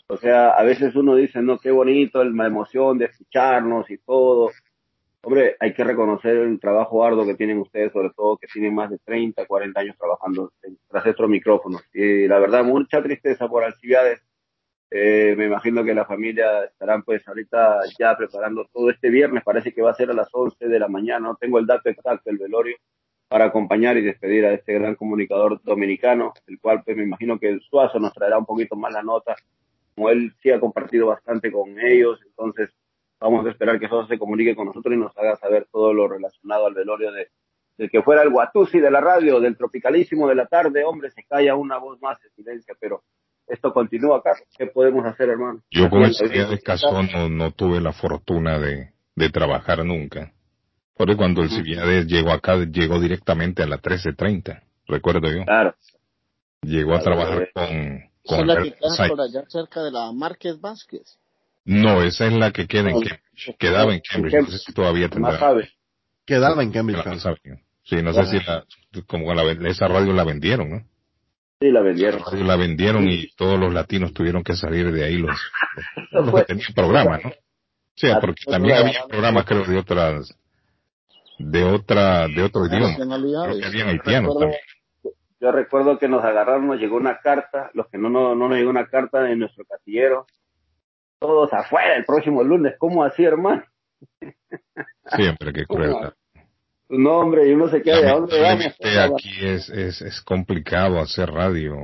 o 0.05 0.17
sea, 0.17 0.51
a 0.51 0.63
veces 0.63 0.95
uno 0.95 1.15
dice, 1.15 1.41
no, 1.41 1.57
qué 1.57 1.71
bonito 1.71 2.23
la 2.23 2.45
emoción 2.45 2.99
de 2.99 3.05
escucharnos 3.05 3.89
y 3.89 3.97
todo. 3.97 4.51
Hombre, 5.21 5.57
hay 5.59 5.73
que 5.73 5.83
reconocer 5.83 6.37
el 6.37 6.59
trabajo 6.59 7.03
arduo 7.03 7.25
que 7.25 7.35
tienen 7.35 7.59
ustedes, 7.59 7.91
sobre 7.91 8.09
todo 8.11 8.37
que 8.37 8.47
tienen 8.47 8.73
más 8.73 8.89
de 8.89 8.99
30, 8.99 9.45
40 9.45 9.79
años 9.79 9.97
trabajando 9.97 10.53
tras 10.87 11.05
estos 11.05 11.29
micrófonos. 11.29 11.83
Y 11.93 12.27
la 12.27 12.39
verdad, 12.39 12.63
mucha 12.63 13.03
tristeza 13.03 13.47
por 13.47 13.63
Alcibiades. 13.63 14.21
Eh, 14.91 15.35
me 15.37 15.45
imagino 15.45 15.83
que 15.83 15.93
la 15.93 16.05
familia 16.05 16.63
estarán 16.63 17.03
pues 17.03 17.27
ahorita 17.27 17.81
ya 17.99 18.17
preparando 18.17 18.65
todo 18.73 18.89
este 18.89 19.09
viernes, 19.09 19.43
parece 19.43 19.73
que 19.73 19.83
va 19.83 19.91
a 19.91 19.95
ser 19.95 20.09
a 20.09 20.13
las 20.13 20.29
11 20.31 20.67
de 20.67 20.79
la 20.79 20.87
mañana, 20.87 21.19
no 21.19 21.35
tengo 21.35 21.59
el 21.59 21.67
dato 21.67 21.89
exacto 21.89 22.23
del 22.29 22.39
velorio, 22.39 22.75
para 23.27 23.45
acompañar 23.45 23.97
y 23.97 24.01
despedir 24.01 24.45
a 24.45 24.53
este 24.53 24.73
gran 24.73 24.95
comunicador 24.95 25.61
dominicano, 25.61 26.33
el 26.47 26.59
cual 26.59 26.81
pues 26.83 26.97
me 26.97 27.03
imagino 27.03 27.37
que 27.37 27.49
el 27.49 27.61
Suazo 27.61 27.99
nos 27.99 28.13
traerá 28.13 28.39
un 28.39 28.47
poquito 28.47 28.75
más 28.75 28.91
la 28.91 29.03
nota 29.03 29.35
como 29.99 30.11
él 30.11 30.33
sí 30.41 30.49
ha 30.49 30.61
compartido 30.61 31.07
bastante 31.07 31.51
con 31.51 31.77
ellos, 31.77 32.21
entonces 32.25 32.69
vamos 33.19 33.45
a 33.45 33.49
esperar 33.49 33.79
que 33.79 33.85
eso 33.85 34.05
se 34.07 34.17
comunique 34.17 34.55
con 34.55 34.67
nosotros 34.67 34.93
y 34.93 34.97
nos 34.97 35.17
haga 35.17 35.35
saber 35.37 35.67
todo 35.71 35.93
lo 35.93 36.07
relacionado 36.07 36.67
al 36.67 36.73
velorio 36.73 37.11
de, 37.11 37.27
del 37.77 37.89
que 37.89 38.01
fuera 38.01 38.23
el 38.23 38.29
Guatusi 38.29 38.79
de 38.79 38.91
la 38.91 39.01
radio, 39.01 39.39
del 39.39 39.57
tropicalísimo 39.57 40.27
de 40.27 40.35
la 40.35 40.47
tarde, 40.47 40.83
hombre, 40.83 41.11
se 41.11 41.23
calla 41.23 41.55
una 41.55 41.77
voz 41.77 42.01
más 42.01 42.19
de 42.21 42.29
silencio, 42.31 42.75
pero 42.79 43.03
esto 43.47 43.73
continúa 43.73 44.17
acá. 44.17 44.35
¿Qué 44.57 44.67
podemos 44.67 45.05
hacer, 45.05 45.29
hermano? 45.29 45.61
Yo 45.71 45.89
con 45.89 46.03
el 46.03 46.63
Cazón 46.63 47.09
no, 47.11 47.29
no, 47.29 47.51
tuve 47.51 47.81
la 47.81 47.93
fortuna 47.93 48.59
de, 48.59 48.91
de 49.15 49.29
trabajar 49.29 49.83
nunca. 49.85 50.31
Porque 50.95 51.15
cuando 51.15 51.41
el 51.41 51.49
Civiades 51.49 52.07
llegó 52.07 52.31
acá, 52.31 52.57
llegó 52.57 52.99
directamente 52.99 53.63
a 53.63 53.67
la 53.67 53.77
1330, 53.77 54.63
recuerdo 54.85 55.29
yo. 55.29 55.45
Claro. 55.45 55.73
Llegó 56.61 56.93
a 56.93 56.99
trabajar 56.99 57.49
con, 57.53 58.09
¿Esa 58.23 58.41
es 58.41 58.45
la 58.45 58.61
que 58.61 59.09
por 59.09 59.21
allá 59.21 59.43
cerca 59.47 59.81
de 59.81 59.91
la 59.91 60.11
Márquez 60.11 60.59
Vázquez? 60.59 61.17
No, 61.65 62.01
esa 62.01 62.27
es 62.27 62.33
la 62.33 62.51
que 62.51 62.67
queda 62.67 62.89
en 62.89 63.01
Cambridge. 63.01 63.55
Quedaba 63.57 63.93
en 63.93 64.01
Cambridge. 64.01 64.41
No 64.41 64.47
sé 64.47 64.57
si 64.59 64.73
todavía 64.73 65.09
tendrá. 65.09 65.39
Quedaba 66.25 66.63
en 66.63 66.71
Cambridge. 66.71 67.03
Sí, 67.83 68.01
no 68.03 68.13
sé 68.13 68.25
si 68.25 68.39
la, 68.45 68.65
como 69.07 69.33
la, 69.33 69.43
esa 69.69 69.87
radio 69.87 70.13
la 70.13 70.23
vendieron, 70.23 70.69
¿no? 70.69 70.83
Sí, 71.59 71.71
la 71.71 71.81
vendieron. 71.81 72.21
La, 72.31 72.39
la 72.39 72.55
vendieron 72.55 73.09
y 73.09 73.27
todos 73.35 73.59
los 73.59 73.73
latinos 73.73 74.13
tuvieron 74.13 74.43
que 74.43 74.55
salir 74.55 74.91
de 74.91 75.03
ahí 75.03 75.17
los, 75.17 75.37
los 76.11 76.33
que 76.33 76.43
tenían 76.45 76.73
programas, 76.73 77.23
¿no? 77.23 77.31
Sí, 77.95 78.07
porque 78.21 78.45
también 78.45 78.77
había 78.77 79.05
programas 79.07 79.45
creo 79.45 79.65
de 79.65 79.77
otras 79.77 80.33
de 81.37 81.63
otra 81.63 82.27
de 82.27 82.43
otro 82.43 82.65
idioma. 82.65 82.95
Creo 82.95 83.59
que 83.59 83.65
habían 83.65 83.89
haitianos 83.89 84.39
también. 84.39 84.61
Yo 85.41 85.51
recuerdo 85.51 85.97
que 85.97 86.07
nos 86.07 86.23
agarraron, 86.23 86.67
nos 86.67 86.79
llegó 86.79 86.97
una 86.97 87.19
carta, 87.19 87.71
los 87.73 87.87
que 87.87 87.97
no, 87.97 88.09
no, 88.09 88.35
no 88.35 88.49
nos 88.49 88.57
llegó 88.57 88.69
una 88.69 88.87
carta 88.87 89.21
de 89.21 89.35
nuestro 89.35 89.65
casillero, 89.65 90.27
todos 91.19 91.51
afuera 91.53 91.95
el 91.95 92.05
próximo 92.05 92.43
lunes, 92.43 92.75
¿cómo 92.79 93.03
así, 93.03 93.23
hermano? 93.23 93.63
Siempre, 95.15 95.53
qué 95.53 95.65
cruel. 95.65 95.93
No, 96.89 97.19
hombre, 97.19 97.47
y 97.47 97.53
uno 97.53 97.67
se 97.69 97.81
queda 97.81 98.01
de 98.01 98.07
dónde 98.07 98.41
vamos. 98.41 98.65
Aquí 98.65 99.45
es, 99.45 99.69
es, 99.69 100.01
es 100.01 100.21
complicado 100.21 100.99
hacer 100.99 101.29
radio, 101.29 101.75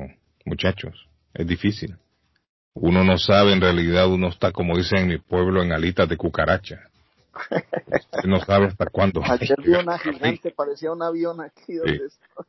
muchachos, 0.46 1.08
es 1.34 1.46
difícil. 1.46 1.96
Uno 2.74 3.04
no 3.04 3.18
sabe, 3.18 3.54
en 3.54 3.62
realidad 3.62 4.08
uno 4.08 4.30
está, 4.30 4.52
como 4.52 4.76
dicen 4.76 5.00
en 5.00 5.08
mi 5.08 5.18
pueblo, 5.18 5.62
en 5.62 5.72
alitas 5.72 6.10
de 6.10 6.18
cucaracha. 6.18 6.90
no 8.26 8.40
sabe 8.42 8.68
hasta 8.68 8.86
cuándo. 8.88 9.22
Ayer 9.24 9.58
vi 9.62 9.74
una 9.74 9.98
gigante, 9.98 10.52
parecía 10.52 10.92
un 10.92 11.02
avión 11.02 11.42
aquí. 11.42 11.74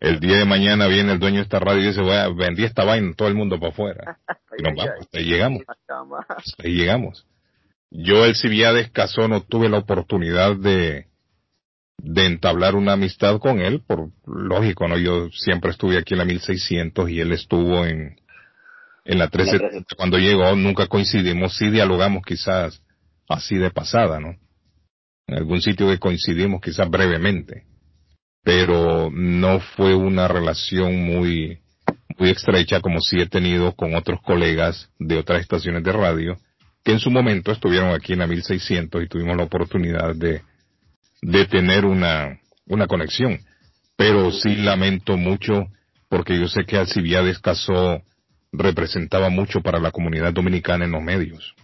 El 0.01 0.21
día 0.21 0.39
de 0.39 0.45
mañana 0.45 0.87
viene 0.87 1.13
el 1.13 1.19
dueño 1.19 1.39
de 1.39 1.43
esta 1.43 1.59
radio 1.59 1.83
y 1.83 1.87
dice, 1.89 2.01
voy 2.01 2.15
a 2.17 2.29
vendí 2.29 2.65
esta 2.65 2.85
vaina, 2.85 3.13
todo 3.17 3.29
el 3.29 3.35
mundo 3.35 3.59
para 3.59 3.73
afuera. 3.73 4.19
y 4.59 4.63
nos 4.63 4.75
vamos, 4.77 4.95
hasta 5.01 5.19
ahí 5.19 5.25
llegamos. 5.25 5.63
Hasta 6.29 6.63
ahí 6.65 6.75
llegamos. 6.75 7.27
Yo 7.91 8.25
el 8.25 8.35
Civiades 8.35 8.91
casó 8.91 9.29
no 9.29 9.43
tuve 9.43 9.69
la 9.69 9.79
oportunidad 9.79 10.57
de, 10.57 11.07
de 11.99 12.27
entablar 12.27 12.75
una 12.75 12.95
amistad 12.95 13.39
con 13.39 13.61
él, 13.61 13.83
por 13.87 14.11
lógico, 14.27 14.89
¿no? 14.89 14.99
Yo 14.99 15.31
siempre 15.31 15.71
estuve 15.71 15.99
aquí 15.99 16.15
en 16.15 16.19
la 16.19 16.25
1600 16.25 17.11
y 17.11 17.21
él 17.21 17.33
estuvo 17.33 17.87
en, 17.87 18.21
en 19.05 19.19
la 19.19 19.29
13. 19.29 19.85
Cuando 19.97 20.19
llegó 20.19 20.55
nunca 20.57 20.89
coincidimos, 20.89 21.57
sí 21.57 21.71
dialogamos 21.71 22.23
quizás 22.25 22.83
así 23.29 23.57
de 23.57 23.71
pasada, 23.71 24.21
¿no? 24.21 24.37
En 25.27 25.39
algún 25.39 25.61
sitio 25.61 25.89
que 25.89 25.99
coincidimos 25.99 26.61
quizás 26.61 26.89
brevemente, 26.89 27.65
pero 28.43 29.11
no 29.11 29.61
fue 29.61 29.95
una 29.95 30.29
relación 30.29 31.05
muy, 31.05 31.59
muy 32.19 32.31
estrecha 32.31 32.81
como 32.81 33.01
si 33.01 33.21
he 33.21 33.27
tenido 33.27 33.73
con 33.73 33.95
otros 33.95 34.21
colegas 34.23 34.89
de 34.99 35.19
otras 35.19 35.41
estaciones 35.41 35.83
de 35.83 35.93
radio 35.93 36.37
que 36.85 36.93
en 36.93 37.01
su 37.01 37.11
momento 37.11 37.51
estuvieron 37.51 37.93
aquí 37.93 38.13
en 38.13 38.21
la 38.21 38.29
1600 38.29 39.03
y 39.03 39.09
tuvimos 39.09 39.37
la 39.37 39.43
oportunidad 39.43 40.15
de, 40.15 40.43
de 41.21 41.45
tener 41.47 41.85
una, 41.85 42.39
una 42.67 42.87
conexión. 42.87 43.41
Pero 43.97 44.31
sí 44.31 44.55
lamento 44.55 45.17
mucho 45.17 45.67
porque 46.09 46.39
yo 46.39 46.47
sé 46.47 46.65
que 46.65 46.77
Alcibiades 46.77 47.41
Casó 47.41 48.03
representaba 48.53 49.31
mucho 49.31 49.63
para 49.63 49.81
la 49.81 49.91
comunidad 49.91 50.33
dominicana 50.33 50.85
en 50.85 50.93
los 50.93 51.03
medios. 51.03 51.57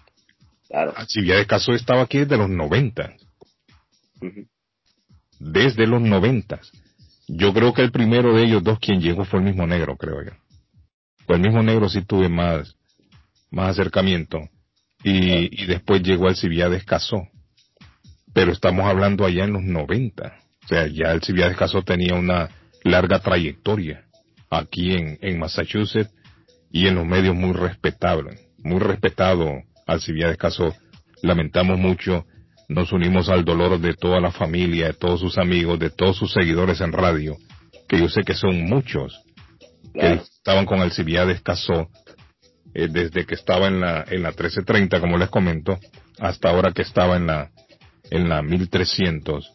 Claro. 0.69 0.92
Alcibiades 0.97 1.47
Casó 1.47 1.73
estaba 1.73 2.02
aquí 2.02 2.19
desde 2.19 2.38
los 2.38 2.50
90 2.50 3.14
desde 5.38 5.87
los 5.87 6.00
noventas. 6.00 6.71
Yo 7.29 7.52
creo 7.52 7.73
que 7.73 7.83
el 7.83 7.93
primero 7.93 8.35
de 8.35 8.45
ellos 8.45 8.62
dos 8.62 8.79
quien 8.79 9.00
llegó 9.00 9.25
fue 9.25 9.41
el 9.41 9.47
mismo 9.47 9.67
negro, 9.67 9.97
creo 9.97 10.23
yo. 10.25 10.33
Fue 11.26 11.37
el 11.37 11.43
mismo 11.43 11.62
negro 11.62 11.88
sí 11.88 12.02
tuve 12.02 12.29
más, 12.29 12.76
más 13.50 13.71
acercamiento. 13.71 14.41
Y, 15.05 15.62
y 15.62 15.67
después 15.67 16.02
llegó 16.02 16.29
Alcibiades 16.29 16.85
Casó. 16.85 17.29
Pero 18.33 18.52
estamos 18.52 18.87
hablando 18.87 19.25
allá 19.25 19.45
en 19.45 19.52
los 19.52 19.62
90. 19.62 20.37
O 20.64 20.69
sea, 20.69 20.87
ya 20.87 21.11
Alcibiades 21.11 21.57
Casó 21.57 21.83
tenía 21.83 22.14
una 22.14 22.49
larga 22.85 23.21
trayectoria 23.21 24.05
aquí 24.50 24.93
en, 24.93 25.19
en 25.21 25.38
Massachusetts 25.38 26.12
y 26.71 26.87
en 26.87 26.95
los 26.95 27.07
medios 27.07 27.35
muy 27.35 27.52
respetable. 27.52 28.38
Muy 28.59 28.79
respetado 28.79 29.62
Alcibiades 29.87 30.37
Casó. 30.37 30.75
Lamentamos 31.23 31.79
mucho 31.79 32.26
nos 32.73 32.93
unimos 32.93 33.29
al 33.29 33.45
dolor 33.45 33.79
de 33.79 33.95
toda 33.95 34.21
la 34.21 34.31
familia, 34.31 34.88
de 34.88 34.93
todos 34.95 35.21
sus 35.21 35.38
amigos, 35.38 35.79
de 35.79 35.91
todos 35.91 36.17
sus 36.17 36.33
seguidores 36.33 36.81
en 36.81 36.93
radio, 36.93 37.37
que 37.88 37.99
yo 37.99 38.09
sé 38.09 38.23
que 38.23 38.35
son 38.35 38.64
muchos, 38.64 39.23
que 39.95 40.14
estaban 40.14 40.67
con 40.67 40.81
Alcibiades 40.81 41.43
Casó, 41.43 41.88
eh, 42.75 42.88
desde 42.91 43.26
que 43.26 43.35
estaba 43.35 43.69
en 43.69 43.81
la, 43.81 44.05
en 44.09 44.23
la 44.23 44.31
1330, 44.31 45.00
como 45.00 45.19
les 45.19 45.29
comento, 45.29 45.79
hasta 46.19 46.50
ahora 46.50 46.73
que 46.73 46.83
estaba 46.83 47.17
en 47.17 47.26
la, 47.26 47.50
en 48.11 48.29
la 48.29 48.43
1300. 48.43 49.52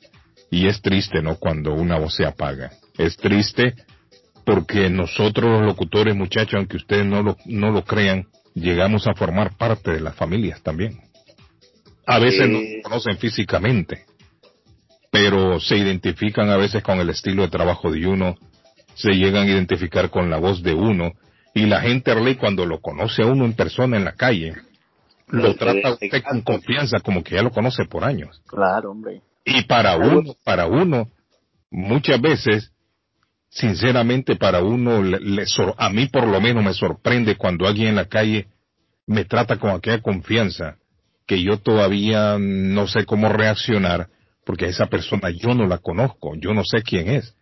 Y 0.51 0.67
es 0.67 0.81
triste, 0.81 1.21
¿no? 1.21 1.37
Cuando 1.37 1.73
una 1.73 1.97
voz 1.97 2.15
se 2.15 2.25
apaga. 2.25 2.71
Es 2.97 3.17
triste 3.17 3.73
porque 4.45 4.89
nosotros 4.89 5.51
los 5.51 5.65
locutores, 5.65 6.15
muchachos, 6.15 6.55
aunque 6.55 6.77
ustedes 6.77 7.05
no 7.05 7.21
lo, 7.21 7.37
no 7.45 7.71
lo 7.71 7.83
crean, 7.83 8.27
llegamos 8.53 9.07
a 9.07 9.13
formar 9.13 9.57
parte 9.57 9.91
de 9.91 9.99
las 9.99 10.15
familias 10.15 10.61
también. 10.61 10.99
A 12.07 12.19
veces 12.19 12.49
no 12.49 12.59
se 12.59 12.81
conocen 12.81 13.17
físicamente, 13.17 14.05
pero 15.11 15.59
se 15.59 15.75
identifican 15.75 16.49
a 16.49 16.55
veces 16.55 16.81
con 16.81 16.99
el 16.99 17.09
estilo 17.09 17.43
de 17.43 17.49
trabajo 17.49 17.91
de 17.91 18.07
uno, 18.07 18.37
se 18.95 19.11
llegan 19.11 19.43
a 19.47 19.51
identificar 19.51 20.09
con 20.09 20.29
la 20.29 20.37
voz 20.37 20.63
de 20.63 20.73
uno, 20.73 21.11
y 21.53 21.65
la 21.65 21.81
gente 21.81 22.13
cuando 22.39 22.65
lo 22.65 22.79
conoce 22.79 23.23
a 23.23 23.25
uno 23.25 23.43
en 23.43 23.53
persona 23.53 23.97
en 23.97 24.05
la 24.05 24.13
calle, 24.13 24.55
lo 25.27 25.55
trata 25.55 25.93
usted 25.93 26.23
con 26.23 26.41
confianza 26.41 26.99
como 26.99 27.23
que 27.23 27.35
ya 27.35 27.43
lo 27.43 27.51
conoce 27.51 27.83
por 27.83 28.05
años. 28.05 28.41
Claro, 28.47 28.91
hombre. 28.91 29.21
Y 29.43 29.63
para 29.63 29.97
uno, 29.97 30.33
para 30.45 30.67
uno, 30.67 31.09
muchas 31.69 32.21
veces, 32.21 32.71
sinceramente 33.49 34.37
para 34.37 34.61
uno, 34.61 35.03
le, 35.03 35.45
a 35.77 35.89
mí 35.89 36.07
por 36.07 36.25
lo 36.25 36.39
menos 36.39 36.63
me 36.63 36.73
sorprende 36.73 37.35
cuando 37.35 37.67
alguien 37.67 37.89
en 37.89 37.95
la 37.95 38.05
calle 38.05 38.47
me 39.05 39.25
trata 39.25 39.57
con 39.57 39.71
aquella 39.71 40.01
confianza 40.01 40.77
que 41.27 41.43
yo 41.43 41.57
todavía 41.57 42.37
no 42.39 42.87
sé 42.87 43.05
cómo 43.05 43.29
reaccionar 43.29 44.07
porque 44.45 44.65
a 44.65 44.69
esa 44.69 44.87
persona 44.87 45.29
yo 45.29 45.53
no 45.53 45.67
la 45.67 45.77
conozco, 45.77 46.33
yo 46.35 46.53
no 46.53 46.63
sé 46.63 46.81
quién 46.81 47.09
es. 47.09 47.35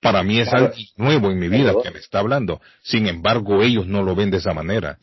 Para 0.00 0.22
mí 0.22 0.38
es 0.40 0.52
algo 0.52 0.72
nuevo 0.96 1.30
en 1.30 1.38
mi 1.38 1.48
vida 1.48 1.74
que 1.82 1.90
me 1.90 1.98
está 1.98 2.20
hablando. 2.20 2.60
Sin 2.82 3.06
embargo, 3.06 3.62
ellos 3.62 3.86
no 3.86 4.02
lo 4.02 4.14
ven 4.14 4.30
de 4.30 4.38
esa 4.38 4.54
manera. 4.54 4.98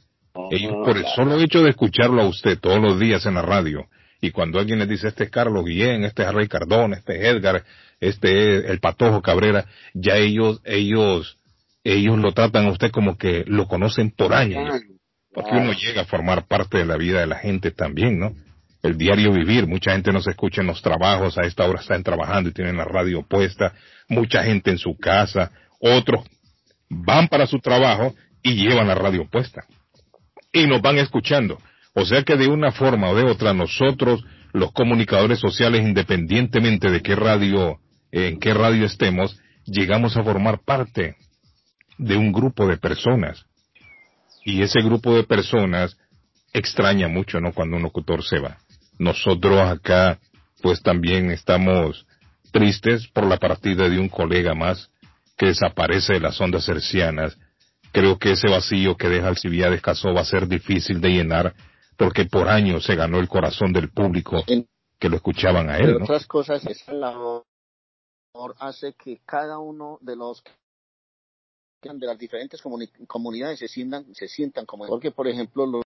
ellos, 0.51 0.73
por 0.85 0.97
el 0.97 1.05
solo 1.15 1.39
hecho 1.39 1.61
de 1.61 1.69
escucharlo 1.69 2.21
a 2.21 2.27
usted 2.27 2.57
todos 2.59 2.81
los 2.81 2.99
días 2.99 3.25
en 3.25 3.35
la 3.35 3.41
radio 3.41 3.87
y 4.21 4.31
cuando 4.31 4.59
alguien 4.59 4.79
les 4.79 4.89
dice 4.89 5.07
este 5.07 5.25
es 5.25 5.29
Carlos 5.29 5.65
Guillén, 5.65 6.03
este 6.03 6.23
es 6.23 6.33
Rey 6.33 6.47
Cardón, 6.47 6.93
este 6.93 7.17
es 7.17 7.35
Edgar, 7.35 7.63
este 7.99 8.57
es 8.57 8.65
el 8.65 8.79
Patojo 8.79 9.21
Cabrera, 9.21 9.65
ya 9.93 10.17
ellos, 10.17 10.61
ellos, 10.65 11.37
ellos 11.83 12.17
lo 12.17 12.33
tratan 12.33 12.67
a 12.67 12.71
usted 12.71 12.91
como 12.91 13.17
que 13.17 13.43
lo 13.47 13.67
conocen 13.67 14.11
por 14.11 14.33
años. 14.33 14.81
Porque 15.39 15.55
uno 15.55 15.71
llega 15.71 16.01
a 16.01 16.05
formar 16.05 16.47
parte 16.47 16.79
de 16.79 16.85
la 16.85 16.97
vida 16.97 17.21
de 17.21 17.27
la 17.27 17.37
gente 17.37 17.71
también, 17.71 18.19
¿no? 18.19 18.33
El 18.83 18.97
diario 18.97 19.31
vivir, 19.31 19.67
mucha 19.67 19.93
gente 19.93 20.11
no 20.11 20.21
se 20.21 20.31
escucha 20.31 20.59
en 20.59 20.67
los 20.67 20.81
trabajos, 20.81 21.37
a 21.37 21.45
esta 21.45 21.65
hora 21.65 21.79
están 21.79 22.03
trabajando 22.03 22.49
y 22.49 22.53
tienen 22.53 22.75
la 22.75 22.83
radio 22.83 23.25
puesta, 23.25 23.73
mucha 24.09 24.43
gente 24.43 24.69
en 24.69 24.77
su 24.77 24.97
casa, 24.97 25.49
otros 25.79 26.25
van 26.89 27.29
para 27.29 27.47
su 27.47 27.59
trabajo 27.59 28.13
y 28.43 28.55
llevan 28.55 28.89
la 28.89 28.95
radio 28.95 29.29
puesta. 29.29 29.63
Y 30.51 30.67
nos 30.67 30.81
van 30.81 30.97
escuchando. 30.97 31.57
O 31.93 32.03
sea 32.03 32.23
que 32.23 32.35
de 32.35 32.49
una 32.49 32.73
forma 32.73 33.09
o 33.09 33.15
de 33.15 33.23
otra 33.23 33.53
nosotros, 33.53 34.21
los 34.51 34.73
comunicadores 34.73 35.39
sociales, 35.39 35.83
independientemente 35.83 36.91
de 36.91 37.01
qué 37.01 37.15
radio, 37.15 37.79
en 38.11 38.41
qué 38.41 38.53
radio 38.53 38.85
estemos, 38.85 39.39
llegamos 39.65 40.17
a 40.17 40.23
formar 40.23 40.59
parte 40.65 41.15
de 41.97 42.17
un 42.17 42.33
grupo 42.33 42.67
de 42.67 42.75
personas. 42.75 43.45
Y 44.43 44.61
ese 44.61 44.81
grupo 44.81 45.15
de 45.15 45.23
personas 45.23 45.97
extraña 46.53 47.07
mucho, 47.07 47.39
¿no? 47.39 47.53
Cuando 47.53 47.77
un 47.77 47.83
locutor 47.83 48.23
se 48.23 48.39
va. 48.39 48.57
Nosotros 48.97 49.59
acá, 49.59 50.19
pues 50.61 50.81
también 50.81 51.31
estamos 51.31 52.05
tristes 52.51 53.07
por 53.07 53.27
la 53.27 53.37
partida 53.37 53.87
de 53.87 53.99
un 53.99 54.09
colega 54.09 54.53
más 54.55 54.89
que 55.37 55.47
desaparece 55.47 56.13
de 56.13 56.19
las 56.19 56.39
ondas 56.41 56.67
hercianas. 56.67 57.37
Creo 57.91 58.17
que 58.17 58.33
ese 58.33 58.49
vacío 58.49 58.97
que 58.97 59.09
deja 59.09 59.29
Alcibiades 59.29 59.81
Casó 59.81 60.13
va 60.13 60.21
a 60.21 60.25
ser 60.25 60.47
difícil 60.47 60.99
de 61.01 61.09
llenar 61.09 61.53
porque 61.97 62.25
por 62.25 62.47
años 62.49 62.85
se 62.85 62.95
ganó 62.95 63.19
el 63.19 63.27
corazón 63.27 63.73
del 63.73 63.89
público 63.89 64.43
que 64.99 65.09
lo 65.09 65.17
escuchaban 65.17 65.69
a 65.69 65.77
él. 65.77 65.85
Pero 65.85 66.03
otras 66.03 66.27
cosas, 66.27 66.63
labor 66.87 67.43
hace 68.59 68.93
que 68.93 69.19
cada 69.25 69.59
uno 69.59 69.97
de 70.01 70.15
los 70.15 70.43
de 71.81 72.05
las 72.05 72.17
diferentes 72.17 72.61
comunidades 73.07 73.59
se 73.59 73.69
sientan, 73.69 74.13
se 74.13 74.27
sientan 74.27 74.65
como 74.65 74.85
porque 74.85 75.11
por 75.11 75.29
ejemplo 75.29 75.65
los 75.65 75.83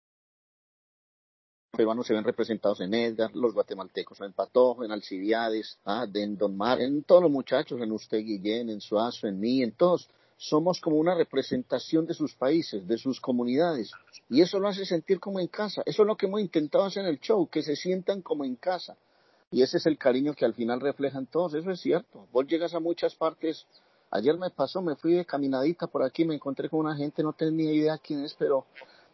peruanos 1.70 2.06
se 2.06 2.14
ven 2.14 2.24
representados 2.24 2.80
en 2.80 2.94
Edgar, 2.94 3.34
los 3.34 3.52
guatemaltecos 3.52 4.20
en 4.22 4.32
Patojo, 4.32 4.84
en 4.84 4.92
Alcibiades, 4.92 5.78
ah, 5.84 6.06
en 6.14 6.38
Don 6.38 6.56
Mar, 6.56 6.80
en 6.80 7.02
todos 7.04 7.22
los 7.22 7.30
muchachos, 7.30 7.80
en 7.82 7.92
usted 7.92 8.18
Guillén, 8.18 8.70
en 8.70 8.80
Suazo, 8.80 9.26
en 9.26 9.38
mí, 9.38 9.62
en 9.62 9.72
todos. 9.72 10.08
Somos 10.36 10.80
como 10.80 10.96
una 10.96 11.14
representación 11.14 12.06
de 12.06 12.14
sus 12.14 12.34
países, 12.34 12.86
de 12.86 12.98
sus 12.98 13.20
comunidades. 13.20 13.92
Y 14.28 14.42
eso 14.42 14.58
lo 14.58 14.68
hace 14.68 14.84
sentir 14.84 15.20
como 15.20 15.40
en 15.40 15.46
casa. 15.46 15.82
Eso 15.86 16.02
es 16.02 16.06
lo 16.06 16.16
que 16.16 16.26
hemos 16.26 16.40
intentado 16.40 16.84
hacer 16.84 17.04
en 17.04 17.10
el 17.10 17.20
show, 17.20 17.48
que 17.48 17.62
se 17.62 17.76
sientan 17.76 18.22
como 18.22 18.44
en 18.44 18.56
casa. 18.56 18.96
Y 19.50 19.62
ese 19.62 19.76
es 19.76 19.86
el 19.86 19.98
cariño 19.98 20.34
que 20.34 20.44
al 20.44 20.54
final 20.54 20.80
reflejan 20.80 21.26
todos. 21.26 21.54
Eso 21.54 21.70
es 21.70 21.80
cierto. 21.80 22.26
Vos 22.32 22.46
llegas 22.46 22.74
a 22.74 22.80
muchas 22.80 23.14
partes 23.14 23.66
Ayer 24.12 24.36
me 24.36 24.50
pasó, 24.50 24.82
me 24.82 24.94
fui 24.94 25.14
de 25.14 25.24
caminadita 25.24 25.86
por 25.86 26.02
aquí, 26.02 26.26
me 26.26 26.34
encontré 26.34 26.68
con 26.68 26.80
una 26.80 26.94
gente, 26.94 27.22
no 27.22 27.32
tenía 27.32 27.72
idea 27.72 27.96
quién 27.96 28.22
es, 28.24 28.34
pero 28.38 28.66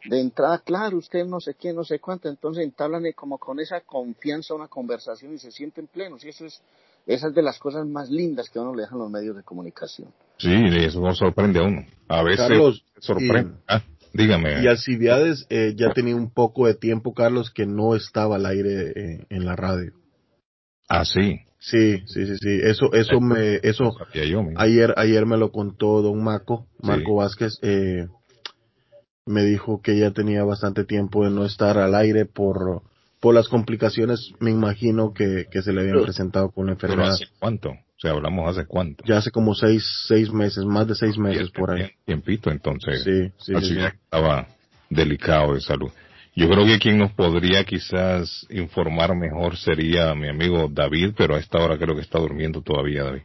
de 0.04 0.20
entrada, 0.20 0.58
claro, 0.58 0.98
usted 0.98 1.24
no 1.24 1.40
sé 1.40 1.54
quién, 1.54 1.76
no 1.76 1.84
sé 1.84 2.00
cuánto, 2.00 2.28
entonces 2.28 2.64
entablan 2.64 3.04
como 3.14 3.38
con 3.38 3.60
esa 3.60 3.80
confianza 3.82 4.54
una 4.54 4.66
conversación 4.66 5.34
y 5.34 5.38
se 5.38 5.52
sienten 5.52 5.86
plenos, 5.86 6.24
y 6.24 6.30
eso 6.30 6.46
es, 6.46 6.60
esa 7.06 7.28
es 7.28 7.34
de 7.34 7.42
las 7.42 7.60
cosas 7.60 7.86
más 7.86 8.10
lindas 8.10 8.50
que 8.50 8.58
a 8.58 8.62
uno 8.62 8.74
le 8.74 8.82
dejan 8.82 8.98
los 8.98 9.08
medios 9.08 9.36
de 9.36 9.44
comunicación. 9.44 10.12
Sí, 10.36 10.52
eso 10.78 11.00
nos 11.00 11.16
sorprende 11.16 11.60
a 11.60 11.62
uno. 11.62 11.86
A 12.08 12.22
veces 12.24 12.82
sorprende. 12.98 13.54
ah, 13.68 13.82
dígame. 14.12 14.62
Y 14.62 14.66
Alcibiades 14.66 15.46
eh, 15.48 15.74
ya 15.76 15.92
tenía 15.92 16.16
un 16.16 16.30
poco 16.30 16.66
de 16.66 16.74
tiempo, 16.74 17.14
Carlos, 17.14 17.52
que 17.52 17.66
no 17.66 17.94
estaba 17.94 18.34
al 18.34 18.46
aire 18.46 18.92
eh, 18.96 19.26
en 19.30 19.44
la 19.44 19.54
radio. 19.54 19.92
Ah, 20.88 21.04
sí. 21.04 21.40
Sí, 21.58 22.02
sí, 22.06 22.26
sí, 22.26 22.36
sí. 22.40 22.60
Eso, 22.62 22.92
eso 22.92 23.20
me, 23.20 23.56
eso, 23.62 23.94
ayer, 24.56 24.94
ayer 24.96 25.26
me 25.26 25.36
lo 25.36 25.50
contó 25.50 26.02
don 26.02 26.22
Marco, 26.22 26.66
Marco 26.80 27.16
Vázquez, 27.16 27.58
eh, 27.62 28.06
me 29.26 29.44
dijo 29.44 29.82
que 29.82 29.98
ya 29.98 30.12
tenía 30.12 30.44
bastante 30.44 30.84
tiempo 30.84 31.24
de 31.24 31.30
no 31.30 31.44
estar 31.44 31.76
al 31.78 31.94
aire 31.94 32.26
por, 32.26 32.82
por 33.20 33.34
las 33.34 33.48
complicaciones, 33.48 34.32
me 34.38 34.50
imagino 34.50 35.12
que, 35.12 35.46
que 35.50 35.62
se 35.62 35.72
le 35.72 35.82
habían 35.82 36.04
presentado 36.04 36.50
con 36.50 36.66
la 36.66 36.72
enfermedad. 36.72 37.12
¿Hace 37.12 37.26
cuánto? 37.38 37.70
O 37.70 38.00
sea, 38.00 38.12
hablamos 38.12 38.48
hace 38.48 38.64
cuánto. 38.64 39.04
Ya 39.04 39.18
hace 39.18 39.32
como 39.32 39.56
seis, 39.56 39.84
seis 40.06 40.32
meses, 40.32 40.64
más 40.64 40.86
de 40.86 40.94
seis 40.94 41.18
meses 41.18 41.50
por 41.50 41.72
ahí. 41.72 41.90
Tiempito, 42.04 42.50
entonces. 42.50 43.02
Sí, 43.02 43.32
sí. 43.38 43.54
Así 43.56 43.76
estaba 43.76 44.46
delicado 44.88 45.54
de 45.54 45.60
salud. 45.60 45.90
Yo 46.38 46.48
creo 46.48 46.64
que 46.66 46.78
quien 46.78 46.98
nos 46.98 47.10
podría 47.14 47.64
quizás 47.64 48.46
informar 48.50 49.12
mejor 49.16 49.56
sería 49.56 50.14
mi 50.14 50.28
amigo 50.28 50.68
David, 50.70 51.14
pero 51.16 51.34
a 51.34 51.40
esta 51.40 51.58
hora 51.58 51.76
creo 51.76 51.96
que 51.96 52.02
está 52.02 52.20
durmiendo 52.20 52.62
todavía 52.62 53.02
David. 53.02 53.22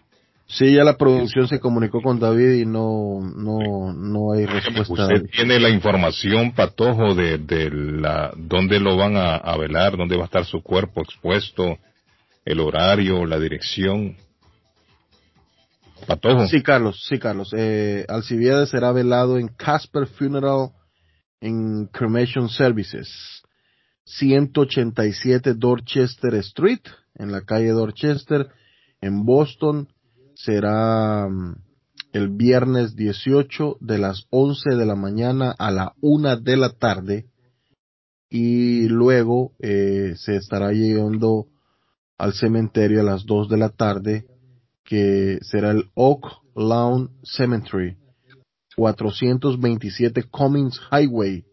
Sí, 0.48 0.74
ya 0.74 0.84
la 0.84 0.98
producción 0.98 1.48
se 1.48 1.60
comunicó 1.60 2.02
con 2.02 2.20
David 2.20 2.54
y 2.62 2.66
no, 2.66 3.20
no, 3.22 3.94
no 3.94 4.34
hay 4.34 4.48
respuesta. 4.48 5.06
¿Usted 5.06 5.30
tiene 5.32 5.60
la 5.60 5.70
información, 5.70 6.54
Patojo, 6.54 7.14
de, 7.14 7.38
de 7.38 7.70
la, 7.70 8.34
dónde 8.36 8.80
lo 8.80 8.98
van 8.98 9.16
a, 9.16 9.36
a, 9.36 9.58
velar, 9.58 9.96
dónde 9.96 10.16
va 10.16 10.24
a 10.24 10.26
estar 10.26 10.46
su 10.46 10.64
cuerpo 10.64 11.04
expuesto, 11.04 11.78
el 12.46 12.60
horario, 12.60 13.28
la 13.28 13.40
dirección? 13.40 14.18
Patojo. 16.08 16.48
Sí, 16.48 16.64
Carlos, 16.64 17.00
sí, 17.08 17.20
Carlos. 17.20 17.54
Eh, 17.56 18.06
Alcibiades 18.10 18.70
será 18.70 18.92
velado 18.92 19.38
en 19.38 19.50
Casper 19.50 20.08
Funeral 20.08 20.72
en 21.44 21.88
Cremation 21.88 22.48
Services, 22.48 23.10
187 24.06 25.56
Dorchester 25.56 26.36
Street, 26.36 26.80
en 27.16 27.34
la 27.34 27.42
calle 27.42 27.72
Dorchester, 27.72 28.48
en 29.02 29.26
Boston. 29.26 29.90
Será 30.36 31.28
mm, 31.28 31.56
el 32.14 32.30
viernes 32.30 32.96
18 32.96 33.76
de 33.82 33.98
las 33.98 34.26
11 34.30 34.76
de 34.76 34.86
la 34.86 34.96
mañana 34.96 35.54
a 35.60 35.70
la 35.70 35.94
1 36.00 36.38
de 36.38 36.56
la 36.56 36.70
tarde. 36.70 37.26
Y 38.30 38.88
luego 38.88 39.52
eh, 39.60 40.14
se 40.16 40.38
estará 40.38 40.72
llegando 40.72 41.48
al 42.18 42.34
cementerio 42.34 43.02
a 43.02 43.04
las 43.04 43.26
2 43.26 43.50
de 43.50 43.58
la 43.58 43.70
tarde, 43.70 44.28
que 44.86 45.40
será 45.42 45.72
el 45.72 45.90
Oak 45.94 46.24
Lawn 46.56 47.12
Cemetery 47.22 47.98
427 48.76 50.24
Cummings 50.24 50.80
Highway, 50.92 51.46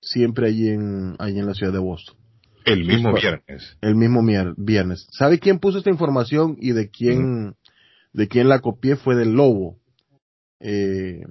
siempre 0.00 0.48
allí 0.48 0.68
en, 0.68 1.16
allí 1.18 1.38
en 1.38 1.46
la 1.46 1.54
ciudad 1.54 1.72
de 1.72 1.78
Boston. 1.78 2.16
El 2.64 2.84
mismo 2.84 3.14
viernes. 3.14 3.78
El 3.80 3.94
mismo 3.94 4.22
viernes. 4.56 5.06
¿Sabe 5.10 5.38
quién 5.38 5.58
puso 5.58 5.78
esta 5.78 5.90
información 5.90 6.56
y 6.60 6.72
de 6.72 6.90
quién, 6.90 7.54
de 8.12 8.28
quién 8.28 8.48
la 8.48 8.60
copié? 8.60 8.96
Fue 8.96 9.16
del 9.16 9.32
Lobo. 9.32 9.78
Eh, 10.60 11.22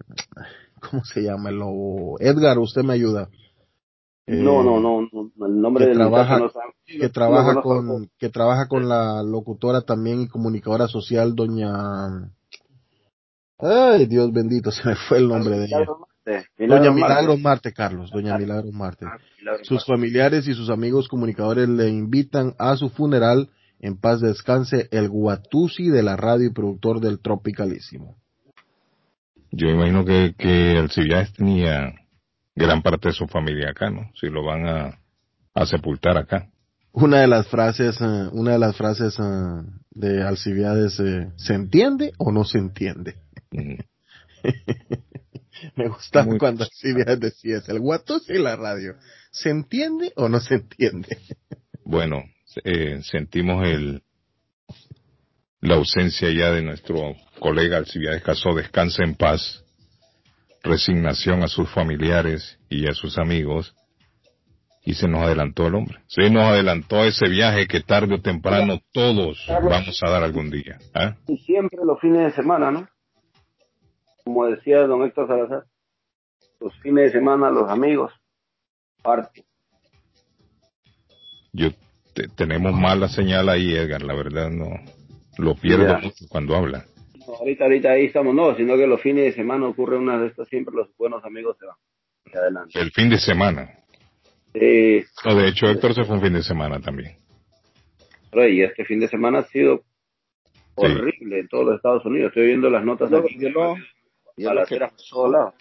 ¿Cómo 0.80 1.04
se 1.06 1.21
llama 1.21 1.50
el 1.50 1.58
Lobo? 1.58 2.17
Edgar, 2.19 2.58
usted 2.58 2.82
me 2.84 2.93
ayuda. 2.93 3.30
no, 4.26 4.63
no, 4.63 4.80
no, 4.80 5.08
el 5.45 5.62
nombre 5.62 5.86
que 5.86 5.89
del 5.89 5.97
trabaja, 5.97 6.39
que 6.86 7.10
trabaja 7.10 7.62
con, 7.62 8.10
que 8.17 8.30
trabaja 8.30 8.67
con 8.67 8.89
la 8.89 9.21
locutora 9.21 9.82
también 9.82 10.21
y 10.21 10.28
comunicadora 10.28 10.88
social, 10.88 11.36
doña 11.36 12.32
Ay, 13.60 14.06
Dios 14.06 14.32
bendito, 14.32 14.72
se 14.72 14.88
me 14.88 14.96
fue 14.96 15.20
el 15.20 15.28
nombre 15.28 15.58
de 15.58 15.65
ella. 15.65 15.86
Doña 16.58 16.91
Milagro 16.91 17.38
Marte, 17.38 17.72
Carlos, 17.72 18.12
Doña 18.12 18.36
ah, 18.36 18.38
Milagro 18.38 18.72
Marte. 18.72 19.06
Sus 19.63 19.86
familiares 19.86 20.48
y 20.48 20.54
sus 20.54 20.70
amigos 20.70 21.08
comunicadores 21.08 21.70
le 21.70 21.88
invitan 21.88 22.54
a 22.60 22.76
su 22.76 22.89
funeral. 22.89 23.50
En 23.80 23.96
paz 23.96 24.20
descanse 24.20 24.89
el 24.91 25.08
Guatusi 25.08 25.89
de 25.89 26.04
la 26.04 26.17
radio 26.17 26.48
y 26.48 26.54
productor 26.54 27.00
del 27.00 27.20
Tropicalísimo. 27.20 28.17
Yo 29.52 29.70
imagino 29.70 30.04
que, 30.04 30.34
que 30.38 30.78
Alcibiades 30.78 31.32
tenía 31.34 31.93
gran 32.56 32.82
parte 32.82 33.10
de 33.10 33.13
su 33.13 33.28
familia 33.28 33.70
acá, 33.70 33.89
¿no? 33.89 34.12
Si 34.20 34.28
lo 34.28 34.43
van 34.43 34.67
a, 34.67 35.00
a 35.54 35.65
sepultar 35.65 36.17
acá. 36.17 36.50
Una 36.91 37.22
de 37.22 37.28
las 37.28 37.48
frases, 37.48 38.02
uh, 38.02 38.30
una 38.34 38.54
de 38.54 38.60
las 38.60 38.76
frases 38.76 39.17
uh, 39.20 39.63
de 39.91 40.24
Alcibiades, 40.24 41.00
uh, 41.00 41.32
¿se 41.36 41.54
entiende 41.54 42.12
o 42.17 42.32
no 42.32 42.43
se 42.43 42.58
entiende? 42.58 43.15
Me 45.75 45.88
gustaba 45.88 46.38
cuando 46.38 46.63
así 46.63 46.93
decías, 46.93 47.67
el 47.69 47.79
guatos 47.79 48.29
y 48.29 48.38
la 48.38 48.55
radio. 48.55 48.95
¿Se 49.31 49.49
entiende 49.49 50.13
o 50.15 50.29
no 50.29 50.39
se 50.39 50.55
entiende? 50.55 51.17
bueno, 51.83 52.23
eh, 52.63 53.01
sentimos 53.03 53.67
el 53.67 54.03
la 55.60 55.75
ausencia 55.75 56.29
ya 56.31 56.51
de 56.51 56.62
nuestro 56.62 57.15
colega 57.39 57.77
Alcibiades 57.77 58.21
Casó, 58.21 58.53
descansa 58.53 59.03
en 59.03 59.15
paz, 59.15 59.63
resignación 60.63 61.43
a 61.43 61.47
sus 61.47 61.69
familiares 61.69 62.60
y 62.69 62.88
a 62.88 62.93
sus 62.93 63.17
amigos, 63.17 63.75
y 64.86 64.93
se 64.93 65.07
nos 65.07 65.23
adelantó 65.23 65.67
el 65.67 65.75
hombre. 65.75 65.99
Se 66.07 66.29
nos 66.29 66.43
adelantó 66.43 67.03
ese 67.03 67.27
viaje 67.27 67.67
que 67.67 67.81
tarde 67.81 68.15
o 68.15 68.21
temprano 68.21 68.79
todos 68.93 69.43
vamos 69.47 69.99
a 70.01 70.10
dar 70.10 70.23
algún 70.23 70.49
día. 70.49 70.77
¿eh? 70.93 71.13
Y 71.27 71.38
siempre 71.39 71.79
los 71.83 71.99
fines 71.99 72.23
de 72.23 72.31
semana, 72.31 72.71
¿no? 72.71 72.88
Como 74.27 74.45
decía 74.47 74.85
don 74.85 75.03
Héctor 75.03 75.27
Salazar, 75.27 75.63
los 76.59 76.75
fines 76.81 77.05
de 77.05 77.11
semana, 77.19 77.49
los 77.49 77.69
amigos, 77.69 78.11
parte. 79.01 79.45
Yo 81.53 81.69
te- 82.13 82.27
tenemos 82.35 82.73
mala 82.73 83.07
señal 83.07 83.47
ahí, 83.49 83.73
Edgar, 83.73 84.01
la 84.03 84.13
verdad 84.13 84.49
no. 84.49 84.69
Lo 85.37 85.55
pierdo 85.55 85.87
Ya. 85.87 85.97
mucho 85.99 86.25
cuando 86.29 86.55
habla. 86.55 86.85
No, 87.25 87.35
ahorita, 87.35 87.63
ahorita 87.65 87.91
ahí 87.91 88.05
estamos, 88.05 88.33
no, 88.35 88.55
sino 88.55 88.75
que 88.75 88.85
los 88.87 89.01
fines 89.01 89.25
de 89.25 89.31
semana 89.33 89.67
ocurre 89.67 89.97
una 89.97 90.17
de 90.19 90.27
estas, 90.27 90.47
siempre 90.49 90.75
los 90.75 90.89
buenos 90.97 91.23
amigos 91.23 91.55
se 91.59 91.65
van. 91.65 91.75
Adelante. 92.33 92.79
El 92.79 92.91
fin 92.91 93.09
de 93.09 93.17
semana. 93.17 93.69
Sí, 94.53 95.03
No, 95.25 95.35
de 95.35 95.47
hecho, 95.47 95.67
Héctor 95.69 95.93
se 95.93 96.03
fue 96.03 96.15
un 96.15 96.21
fin 96.21 96.33
de 96.33 96.43
semana 96.43 96.79
también. 96.81 97.15
y 98.33 98.61
este 98.61 98.83
fin 98.85 98.99
de 98.99 99.07
semana 99.07 99.39
ha 99.39 99.43
sido 99.45 99.81
horrible 100.75 101.39
en 101.39 101.47
todos 101.47 101.65
los 101.65 101.75
Estados 101.77 102.05
Unidos. 102.05 102.27
Estoy 102.29 102.47
viendo 102.47 102.69
las 102.69 102.83
notas 102.85 103.09
Yo- 103.09 103.17
aquí. 103.19 103.37
yo 103.39 103.75
lo- 104.38 104.43
yo 104.43 104.54
lo 104.54 104.65
que 104.65 104.78
pasó-. 104.80 105.54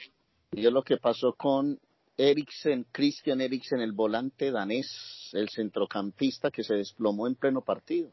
Y 0.52 0.66
es 0.66 0.72
lo 0.72 0.82
que 0.82 0.96
pasó 0.98 1.32
con 1.34 1.78
Eriksen, 2.16 2.86
Christian 2.92 3.40
Eriksen, 3.40 3.80
el 3.80 3.92
volante 3.92 4.50
danés, 4.50 5.30
el 5.32 5.48
centrocampista 5.50 6.50
que 6.50 6.62
se 6.64 6.74
desplomó 6.74 7.26
en 7.26 7.34
pleno 7.34 7.60
partido. 7.62 8.10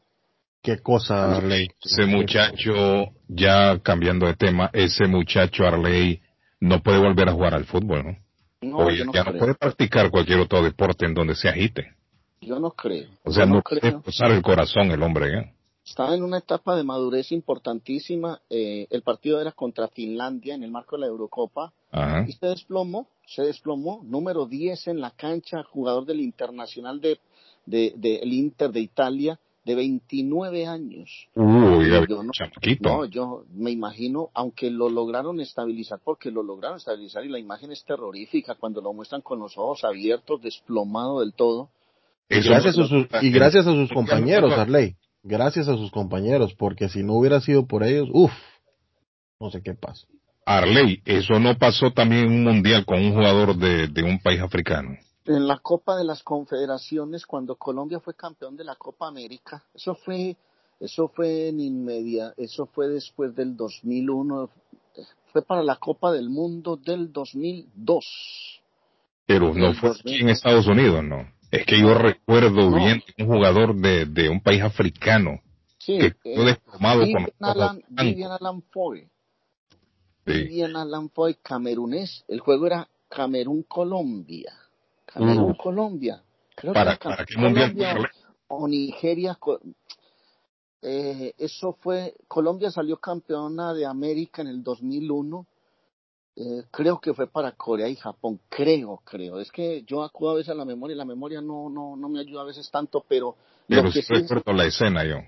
Qué 0.62 0.78
cosa, 0.80 1.36
Arley. 1.36 1.68
Ese 1.82 2.06
muchacho, 2.06 3.12
ya 3.28 3.78
cambiando 3.80 4.26
de 4.26 4.34
tema, 4.34 4.70
ese 4.72 5.06
muchacho 5.06 5.64
Arley 5.66 6.20
no 6.60 6.82
puede 6.82 6.98
volver 6.98 7.28
a 7.28 7.32
jugar 7.32 7.54
al 7.54 7.64
fútbol, 7.66 8.04
¿no? 8.04 8.18
No, 8.62 8.76
Oye, 8.78 8.96
yo 8.98 9.04
no 9.04 9.12
ya 9.12 9.24
no 9.24 9.30
creo. 9.32 9.40
puede 9.40 9.54
practicar 9.54 10.10
cualquier 10.10 10.40
otro 10.40 10.62
deporte 10.62 11.04
en 11.04 11.12
donde 11.12 11.34
se 11.34 11.48
agite. 11.50 11.92
Yo 12.40 12.58
no 12.58 12.70
creo. 12.70 13.08
O 13.24 13.30
sea, 13.30 13.44
Yo 13.44 13.50
no, 13.50 13.54
no 13.56 13.62
puede 13.62 13.80
creo. 13.80 14.02
usar 14.06 14.30
el 14.30 14.40
corazón 14.42 14.90
el 14.90 15.02
hombre, 15.02 15.38
¿eh? 15.38 15.52
Estaba 15.84 16.14
en 16.14 16.22
una 16.22 16.38
etapa 16.38 16.76
de 16.76 16.82
madurez 16.82 17.30
importantísima. 17.32 18.40
Eh, 18.48 18.86
el 18.90 19.02
partido 19.02 19.40
era 19.40 19.52
contra 19.52 19.88
Finlandia 19.88 20.54
en 20.54 20.62
el 20.62 20.70
marco 20.70 20.96
de 20.96 21.00
la 21.00 21.06
Eurocopa 21.08 21.72
Ajá. 21.92 22.24
y 22.26 22.32
se 22.32 22.46
desplomó, 22.46 23.06
se 23.26 23.42
desplomó. 23.42 24.00
Número 24.04 24.46
10 24.46 24.88
en 24.88 25.00
la 25.00 25.10
cancha, 25.10 25.62
jugador 25.62 26.06
del 26.06 26.20
Internacional 26.20 27.00
de, 27.00 27.18
de, 27.66 27.92
del 27.96 28.32
Inter 28.32 28.70
de 28.70 28.80
Italia, 28.80 29.38
de 29.64 29.74
29 29.74 30.66
años. 30.66 31.28
Uy, 31.34 31.90
Yo 32.08 32.22
no-. 32.22 32.32
No, 32.90 33.04
yo 33.04 33.44
me 33.54 33.70
imagino, 33.70 34.30
aunque 34.34 34.70
lo 34.70 34.88
lograron 34.88 35.40
estabilizar, 35.40 36.00
porque 36.02 36.30
lo 36.30 36.42
lograron 36.42 36.78
estabilizar 36.78 37.24
y 37.24 37.28
la 37.28 37.38
imagen 37.38 37.72
es 37.72 37.84
terrorífica 37.84 38.54
cuando 38.54 38.80
lo 38.80 38.92
muestran 38.94 39.20
con 39.20 39.38
los 39.38 39.56
ojos 39.58 39.84
abiertos, 39.84 40.40
desplomado 40.42 41.20
del 41.20 41.34
todo. 41.34 41.68
Y 42.30 42.40
gracias, 42.40 42.76
no- 42.78 42.84
a 42.84 42.88
sus, 42.88 43.06
y 43.22 43.30
gracias 43.30 43.66
a 43.66 43.72
sus 43.72 43.90
compañeros, 43.92 44.50
Arley. 44.52 44.96
Gracias 45.26 45.68
a 45.68 45.76
sus 45.78 45.90
compañeros, 45.90 46.52
porque 46.54 46.90
si 46.90 47.02
no 47.02 47.14
hubiera 47.14 47.40
sido 47.40 47.66
por 47.66 47.82
ellos, 47.82 48.10
uff, 48.12 48.30
no 49.40 49.50
sé 49.50 49.62
qué 49.62 49.72
pasa. 49.72 50.06
Arley, 50.44 51.00
eso 51.06 51.40
no 51.40 51.56
pasó 51.56 51.92
también 51.92 52.26
en 52.26 52.32
un 52.32 52.44
mundial 52.44 52.84
con 52.84 53.02
un 53.02 53.14
jugador 53.14 53.56
de, 53.56 53.88
de 53.88 54.02
un 54.02 54.18
país 54.18 54.42
africano. 54.42 54.98
En 55.24 55.46
la 55.48 55.60
Copa 55.60 55.96
de 55.96 56.04
las 56.04 56.22
Confederaciones, 56.22 57.24
cuando 57.24 57.56
Colombia 57.56 58.00
fue 58.00 58.14
campeón 58.14 58.54
de 58.54 58.64
la 58.64 58.76
Copa 58.76 59.08
América, 59.08 59.64
eso 59.72 59.94
fue, 59.94 60.36
eso 60.78 61.08
fue 61.08 61.48
en 61.48 61.58
inmedia, 61.58 62.34
eso 62.36 62.66
fue 62.66 62.88
después 62.88 63.34
del 63.34 63.56
2001, 63.56 64.50
fue 65.32 65.40
para 65.40 65.62
la 65.62 65.76
Copa 65.76 66.12
del 66.12 66.28
Mundo 66.28 66.76
del 66.76 67.10
2002. 67.10 68.60
Pero 69.24 69.54
no 69.54 69.72
fue 69.72 69.88
2000. 69.88 70.00
aquí 70.12 70.22
en 70.22 70.28
Estados 70.28 70.66
Unidos, 70.66 71.02
no. 71.02 71.33
Es 71.56 71.66
que 71.66 71.78
yo 71.80 71.94
recuerdo 71.94 72.70
No. 72.70 72.76
bien 72.76 73.02
un 73.18 73.26
jugador 73.26 73.74
de, 73.76 74.06
de 74.06 74.28
un 74.28 74.40
país 74.42 74.62
africano 74.62 75.40
Sí, 75.78 75.98
que 75.98 76.06
eh, 76.06 76.14
quedó 76.22 76.44
desplomado 76.46 77.00
con 77.00 77.06
Vivian 77.08 77.24
ojos 77.24 77.34
Alan, 77.56 77.76
blancos. 77.88 78.04
Vivian 78.06 78.32
Alan 78.32 78.62
Foy. 78.72 79.00
Sí. 80.26 80.32
Vivian 80.32 80.76
Alan 80.76 81.10
Foy, 81.10 81.34
camerunés. 81.42 82.24
El 82.28 82.40
juego 82.40 82.66
era 82.66 82.88
Camerún-Colombia. 83.08 84.52
Camerún-Colombia. 85.06 86.22
Creo 86.56 86.72
¿Para- 86.72 86.98
Cam- 86.98 87.10
para 87.16 87.24
qué 87.26 87.36
mundial 87.38 87.72
fue, 87.76 88.08
o, 88.48 88.66
Nigeria. 88.68 89.38
Eh, 90.82 91.34
eso 91.38 91.76
fue, 91.80 92.14
Colombia 92.28 92.70
salió 92.70 92.98
campeona 92.98 93.72
de 93.74 93.86
América 93.86 94.42
en 94.42 94.48
el 94.48 94.62
2001. 94.62 95.46
Eh, 96.36 96.64
creo 96.70 97.00
que 97.00 97.14
fue 97.14 97.28
para 97.28 97.52
Corea 97.52 97.88
y 97.88 97.94
Japón, 97.96 98.40
creo, 98.48 99.00
creo. 99.04 99.38
Es 99.38 99.52
que 99.52 99.82
yo 99.86 100.02
acudo 100.02 100.30
a 100.30 100.34
veces 100.34 100.50
a 100.50 100.54
la 100.54 100.64
memoria 100.64 100.94
y 100.94 100.98
la 100.98 101.04
memoria 101.04 101.40
no, 101.40 101.70
no, 101.70 101.94
no 101.96 102.08
me 102.08 102.18
ayuda 102.20 102.42
a 102.42 102.44
veces 102.44 102.68
tanto, 102.70 103.04
pero 103.08 103.36
lo 103.68 103.76
Pero 103.76 103.92
que 103.92 104.02
sí 104.02 104.12
es- 104.14 104.22
recuerdo 104.22 104.52
la 104.52 104.64
escena 104.66 105.04
yo, 105.04 105.18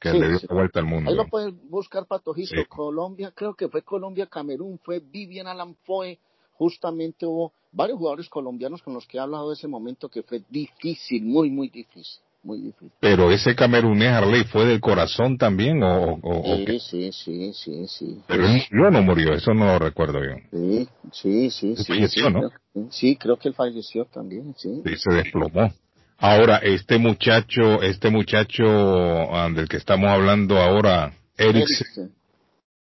que 0.00 0.12
Sí, 0.12 0.18
le 0.20 0.28
dio 0.28 0.38
sí. 0.38 0.46
la 0.48 0.54
vuelta 0.54 0.78
al 0.78 0.86
mundo. 0.86 1.10
Ahí 1.10 1.16
lo 1.16 1.26
puedes 1.26 1.52
buscar, 1.68 2.06
Patojito. 2.06 2.54
Sí. 2.54 2.64
Colombia, 2.68 3.32
creo 3.34 3.54
que 3.54 3.68
fue 3.68 3.82
Colombia-Camerún, 3.82 4.78
fue 4.84 5.00
Vivian 5.00 5.48
Alan 5.48 5.74
Foe. 5.84 6.18
Justamente 6.52 7.26
hubo 7.26 7.52
varios 7.72 7.98
jugadores 7.98 8.28
colombianos 8.28 8.82
con 8.82 8.94
los 8.94 9.04
que 9.06 9.16
he 9.16 9.20
hablado 9.20 9.48
de 9.48 9.54
ese 9.54 9.66
momento 9.66 10.08
que 10.08 10.22
fue 10.22 10.42
difícil, 10.48 11.24
muy, 11.24 11.50
muy 11.50 11.68
difícil. 11.70 12.22
Muy 12.44 12.60
difícil. 12.60 12.90
Pero 13.00 13.30
ese 13.30 13.54
camerunés 13.54 14.08
Arley 14.08 14.42
fue 14.44 14.64
del 14.66 14.80
corazón 14.80 15.38
también 15.38 15.80
o, 15.82 16.18
o-? 16.22 16.56
Sí, 16.66 16.80
sí, 16.80 17.12
sí, 17.12 17.52
sí, 17.54 17.86
sí. 17.86 18.20
Pero 18.26 18.46
él 18.46 18.62
murió 18.72 18.90
no 18.90 19.02
murió, 19.02 19.32
eso 19.34 19.54
no 19.54 19.66
lo 19.66 19.78
recuerdo 19.78 20.18
yo. 20.24 20.34
Sí, 20.50 20.88
sí, 21.12 21.50
sí. 21.50 21.76
sí, 21.76 21.84
Falleció, 21.84 22.26
sí, 22.26 22.32
¿no? 22.32 22.40
creo- 22.40 22.88
Sí, 22.90 23.16
creo 23.16 23.36
que 23.36 23.48
él 23.48 23.54
falleció 23.54 24.06
también, 24.06 24.54
sí. 24.56 24.82
Sí, 24.84 24.94
se 24.96 25.14
desplomó. 25.14 25.72
Ahora, 26.18 26.56
este 26.58 26.98
muchacho, 26.98 27.82
este 27.82 28.10
muchacho 28.10 28.64
ah, 28.64 29.48
del 29.54 29.68
que 29.68 29.76
estamos 29.76 30.08
hablando 30.08 30.56
ahora, 30.58 31.12
Eriksen. 31.36 32.12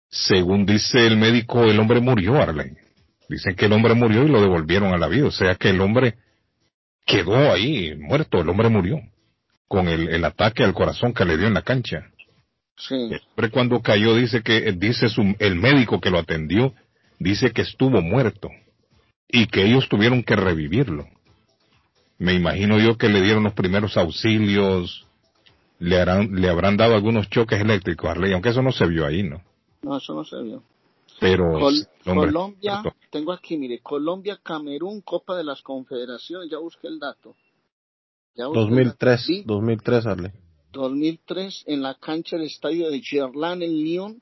según 0.10 0.66
dice 0.66 1.06
el 1.06 1.18
médico, 1.18 1.64
el 1.64 1.80
hombre 1.80 2.00
murió, 2.02 2.36
Arley. 2.36 2.72
Dicen 3.30 3.56
que 3.56 3.66
el 3.66 3.74
hombre 3.74 3.94
murió 3.94 4.24
y 4.24 4.28
lo 4.30 4.42
devolvieron 4.42 4.94
a 4.94 4.98
la 4.98 5.08
vida. 5.08 5.28
O 5.28 5.32
sea 5.32 5.56
que 5.56 5.70
el 5.70 5.82
hombre 5.82 6.16
quedó 7.06 7.52
ahí 7.52 7.96
muerto, 7.98 8.42
el 8.42 8.50
hombre 8.50 8.70
murió. 8.70 9.00
Con 9.72 9.88
el, 9.88 10.10
el 10.10 10.26
ataque 10.26 10.64
al 10.64 10.74
corazón 10.74 11.14
que 11.14 11.26
le 11.26 11.38
dio 11.38 11.48
en 11.48 11.54
la 11.54 11.62
cancha. 11.62 12.12
Sí. 12.78 12.96
Hombre 13.30 13.52
cuando 13.52 13.82
cayó 13.82 14.16
dice 14.16 14.42
que, 14.42 14.72
dice 14.74 15.08
su, 15.10 15.36
el 15.40 15.56
médico 15.56 16.00
que 16.02 16.10
lo 16.10 16.20
atendió, 16.20 16.74
dice 17.20 17.52
que 17.52 17.62
estuvo 17.62 18.02
muerto. 18.02 18.50
Y 19.28 19.48
que 19.48 19.66
ellos 19.66 19.88
tuvieron 19.88 20.24
que 20.24 20.36
revivirlo. 20.36 21.08
Me 22.18 22.34
imagino 22.34 22.80
yo 22.80 22.98
que 22.98 23.08
le 23.10 23.22
dieron 23.22 23.44
los 23.44 23.54
primeros 23.54 23.96
auxilios, 23.98 25.08
le 25.80 26.00
harán, 26.00 26.36
le 26.40 26.50
habrán 26.50 26.76
dado 26.78 26.94
algunos 26.96 27.30
choques 27.30 27.60
eléctricos, 27.60 28.10
Arley, 28.10 28.34
aunque 28.34 28.50
eso 28.50 28.62
no 28.62 28.72
se 28.72 28.86
vio 28.88 29.06
ahí, 29.06 29.24
¿no? 29.24 29.42
No, 29.82 29.98
eso 29.98 30.14
no 30.14 30.24
se 30.26 30.42
vio. 30.44 30.62
Pero 31.20 31.46
Col- 31.54 31.76
el 31.78 32.12
hombre 32.12 32.28
Colombia, 32.28 32.84
tengo 33.10 33.32
aquí, 33.32 33.58
mire, 33.58 33.80
Colombia, 33.80 34.38
Camerún, 34.44 35.02
Copa 35.02 35.36
de 35.36 35.44
las 35.44 35.62
Confederaciones, 35.62 36.50
ya 36.52 36.58
busqué 36.58 36.88
el 36.88 37.00
dato. 37.00 37.36
Ya 38.36 38.48
busqué 38.48 38.60
el 38.60 38.70
2003, 38.70 39.12
dato. 39.12 39.24
Sí, 39.24 39.44
2003, 39.46 40.06
Arley. 40.06 40.32
2003, 40.72 41.64
en 41.68 41.82
la 41.82 41.96
cancha 41.96 42.38
del 42.38 42.46
estadio 42.46 42.90
de 42.90 43.02
Gerland 43.02 43.64
en 43.64 43.78
Lyon, 43.78 44.22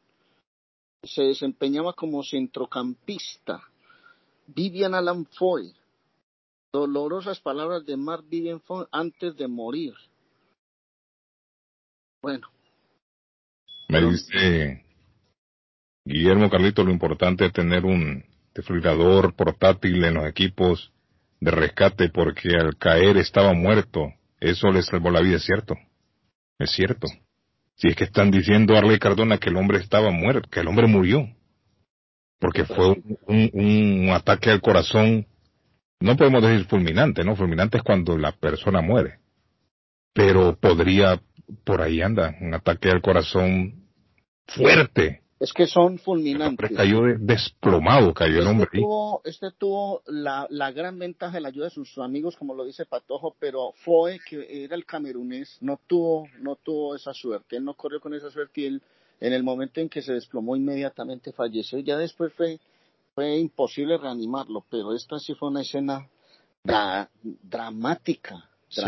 se 1.04 1.24
desempeñaba 1.24 1.94
como 1.94 2.24
centrocampista. 2.24 3.62
Vivian 4.48 4.96
Alan 4.96 5.26
Foy. 5.26 5.74
Dolorosas 6.72 7.40
palabras 7.40 7.86
de 7.86 7.98
Mark 7.98 8.26
Vivian 8.28 8.62
Foy 8.62 8.86
antes 8.92 9.36
de 9.36 9.48
morir. 9.48 9.94
Bueno, 12.22 12.48
Me 13.88 14.02
dice 14.02 14.84
Guillermo 16.06 16.50
Carlito, 16.50 16.84
lo 16.84 16.92
importante 16.92 17.46
es 17.46 17.54
tener 17.54 17.86
un 17.86 18.24
desfibrilador 18.54 19.34
portátil 19.36 20.04
en 20.04 20.16
los 20.16 20.26
equipos 20.26 20.92
de 21.40 21.52
rescate 21.52 22.10
porque 22.10 22.50
al 22.56 22.78
caer 22.78 23.18
estaba 23.18 23.54
muerto. 23.54 24.14
Eso 24.40 24.72
le 24.72 24.82
salvó 24.84 25.12
la 25.12 25.22
vida, 25.22 25.38
es 25.38 25.44
cierto. 25.44 25.76
Es 26.58 26.72
cierto. 26.72 27.08
Si 27.76 27.88
es 27.88 27.96
que 27.96 28.04
están 28.04 28.30
diciendo 28.32 28.78
a 28.78 29.00
Cardona 29.00 29.38
que 29.38 29.50
el 29.50 29.58
hombre 29.58 29.80
estaba 29.80 30.12
muerto, 30.12 30.50
que 30.50 30.60
el 30.60 30.68
hombre 30.68 30.88
murió. 30.88 31.28
Porque 32.40 32.66
fue 32.66 32.90
un- 33.28 33.50
un 33.54 34.10
ataque 34.10 34.50
al 34.50 34.62
corazón, 34.62 35.26
no 36.00 36.16
podemos 36.16 36.42
decir 36.42 36.66
fulminante, 36.68 37.24
¿no? 37.24 37.36
Fulminante 37.36 37.78
es 37.78 37.84
cuando 37.84 38.18
la 38.18 38.32
persona 38.34 38.82
muere. 38.82 39.20
Pero 40.14 40.58
podría, 40.58 41.22
por 41.66 41.82
ahí 41.82 42.02
anda, 42.02 42.36
un 42.42 42.54
ataque 42.54 42.90
al 42.90 43.02
corazón 43.02 43.86
fuerte. 44.48 45.22
Es 45.40 45.54
que 45.54 45.68
son 45.68 45.94
El 45.94 46.00
fulminantes. 46.00 46.72
cayó 46.76 47.02
de- 47.04 47.18
desplomado, 47.18 48.14
cayó 48.14 48.40
el 48.42 48.48
hombre 48.48 48.66
Este 48.66 48.80
tuvo, 48.82 49.22
este 49.24 49.52
tuvo 49.58 50.02
la, 50.08 50.46
la 50.50 50.72
gran 50.72 51.00
ventaja 51.00 51.34
de 51.34 51.42
la 51.42 51.48
ayuda 51.48 51.66
de 51.66 51.72
sus 51.72 51.98
amigos, 51.98 52.36
como 52.36 52.54
lo 52.54 52.66
dice 52.66 52.86
Patojo, 52.86 53.36
pero 53.40 53.72
Foe, 53.84 54.20
que 54.28 54.64
era 54.66 54.76
el 54.76 54.86
camerunés, 54.86 55.58
no 55.62 55.80
tuvo, 55.88 56.28
no 56.40 56.56
tuvo 56.58 56.96
esa 56.96 57.14
suerte. 57.14 57.56
Él 57.58 57.64
no 57.66 57.74
corrió 57.76 58.02
con 58.02 58.14
esa 58.14 58.30
suerte 58.30 58.62
y 58.62 58.66
él, 58.66 58.82
en 59.22 59.34
el 59.34 59.44
momento 59.44 59.80
en 59.80 59.90
que 59.90 60.02
se 60.02 60.14
desplomó, 60.14 60.56
inmediatamente 60.56 61.32
falleció. 61.32 61.80
Ya 61.80 61.98
después 61.98 62.34
fue, 62.34 62.60
fue 63.16 63.38
imposible 63.38 63.98
reanimarlo, 63.98 64.66
pero 64.70 64.94
esta 64.94 65.20
sí 65.20 65.34
fue 65.36 65.50
una 65.50 65.62
escena 65.62 66.08
dra- 66.66 67.10
dramática. 67.24 68.50
Sí. 68.68 68.82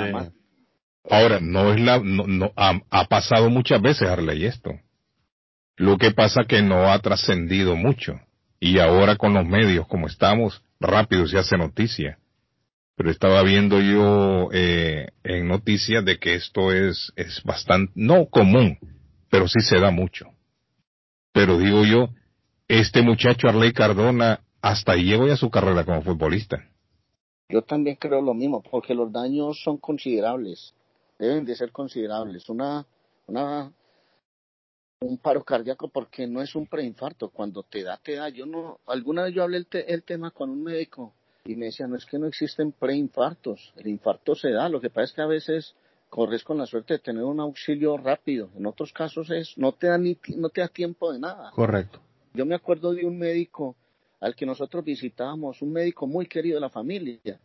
Ahora, 1.10 1.40
no 1.42 1.74
es 1.74 1.80
la, 1.82 2.00
no, 2.00 2.28
no, 2.28 2.52
ha, 2.56 2.80
ha 2.90 3.06
pasado 3.06 3.50
muchas 3.50 3.82
veces, 3.82 4.08
Arley, 4.08 4.46
esto. 4.46 4.72
Lo 5.82 5.98
que 5.98 6.12
pasa 6.12 6.44
que 6.48 6.62
no 6.62 6.92
ha 6.92 7.00
trascendido 7.00 7.76
mucho. 7.76 8.20
Y 8.60 8.78
ahora 8.78 9.16
con 9.16 9.34
los 9.34 9.48
medios 9.48 9.88
como 9.88 10.06
estamos, 10.06 10.62
rápido 10.80 11.26
se 11.26 11.40
hace 11.40 11.58
noticia. 11.58 12.20
pero 12.96 13.10
estaba 13.10 13.42
viendo 13.42 13.82
yo 13.82 14.50
eh, 14.54 15.08
en 15.24 15.48
noticias 15.48 16.06
de 16.06 16.20
que 16.20 16.36
esto 16.36 16.72
es, 16.72 17.12
es 17.16 17.42
bastante, 17.44 17.92
no 17.96 18.28
común, 18.28 18.78
pero 19.32 19.48
sí 19.48 19.60
se 19.62 19.80
da 19.80 19.90
mucho. 19.90 20.28
Pero 21.34 21.58
digo 21.58 21.84
yo, 21.84 22.10
este 22.68 23.02
muchacho 23.02 23.48
Arley 23.48 23.74
Cardona 23.74 24.42
hasta 24.62 24.92
ahí 24.92 25.06
llegó 25.06 25.26
ya 25.26 25.36
su 25.36 25.50
carrera 25.50 25.84
como 25.84 26.04
futbolista. 26.04 26.64
Yo 27.50 27.64
también 27.64 27.96
creo 27.96 28.22
lo 28.22 28.36
mismo, 28.36 28.62
porque 28.62 28.94
los 28.94 29.12
daños 29.12 29.60
son 29.64 29.78
considerables, 29.78 30.76
deben 31.18 31.44
de 31.44 31.56
ser 31.56 31.72
considerables. 31.72 32.48
Una, 32.50 32.86
una, 33.26 33.72
un 35.02 35.18
paro 35.18 35.44
cardíaco 35.44 35.90
porque 35.90 36.28
no 36.28 36.42
es 36.42 36.56
un 36.56 36.68
preinfarto, 36.68 37.30
cuando 37.30 37.64
te 37.64 37.84
da, 37.84 37.98
te 37.98 38.16
da. 38.16 38.30
Yo 38.30 38.46
no, 38.46 38.80
alguna 38.86 39.24
vez 39.24 39.34
yo 39.34 39.44
hablé 39.44 39.58
el, 39.58 39.66
te- 39.68 39.92
el 39.92 40.04
tema 40.04 40.32
con 40.32 40.50
un 40.50 40.64
médico 40.64 41.14
y 41.44 41.56
me 41.56 41.66
decía, 41.66 41.88
no 41.88 41.96
es 41.96 42.06
que 42.06 42.20
no 42.20 42.28
existen 42.28 42.72
preinfartos, 42.72 43.74
el 43.78 43.88
infarto 43.88 44.36
se 44.36 44.52
da, 44.52 44.70
lo 44.70 44.80
que 44.80 44.90
pasa 44.90 45.06
es 45.06 45.14
que 45.14 45.22
a 45.22 45.26
veces 45.28 45.76
corres 46.10 46.44
con 46.44 46.58
la 46.60 46.68
suerte 46.68 46.94
de 46.94 47.00
tener 47.00 47.24
un 47.24 47.40
auxilio 47.40 47.98
rápido, 47.98 48.50
en 48.56 48.66
otros 48.68 48.94
casos 48.94 49.30
es, 49.32 49.58
no 49.58 49.72
te 49.72 49.88
da 49.88 49.98
ni, 49.98 50.18
no 50.36 50.50
te 50.50 50.62
da 50.62 50.68
tiempo 50.68 51.12
de 51.12 51.20
nada. 51.20 51.52
Correcto. 51.52 52.00
Yo 52.34 52.46
me 52.46 52.54
acuerdo 52.54 52.94
de 52.94 53.06
un 53.06 53.18
médico 53.18 53.76
al 54.20 54.36
que 54.36 54.46
nosotros 54.46 54.86
visitábamos, 54.86 55.64
un 55.64 55.74
médico 55.74 56.06
muy 56.06 56.28
querido 56.28 56.56
de 56.56 56.62
la 56.62 56.70
familia, 56.70 57.40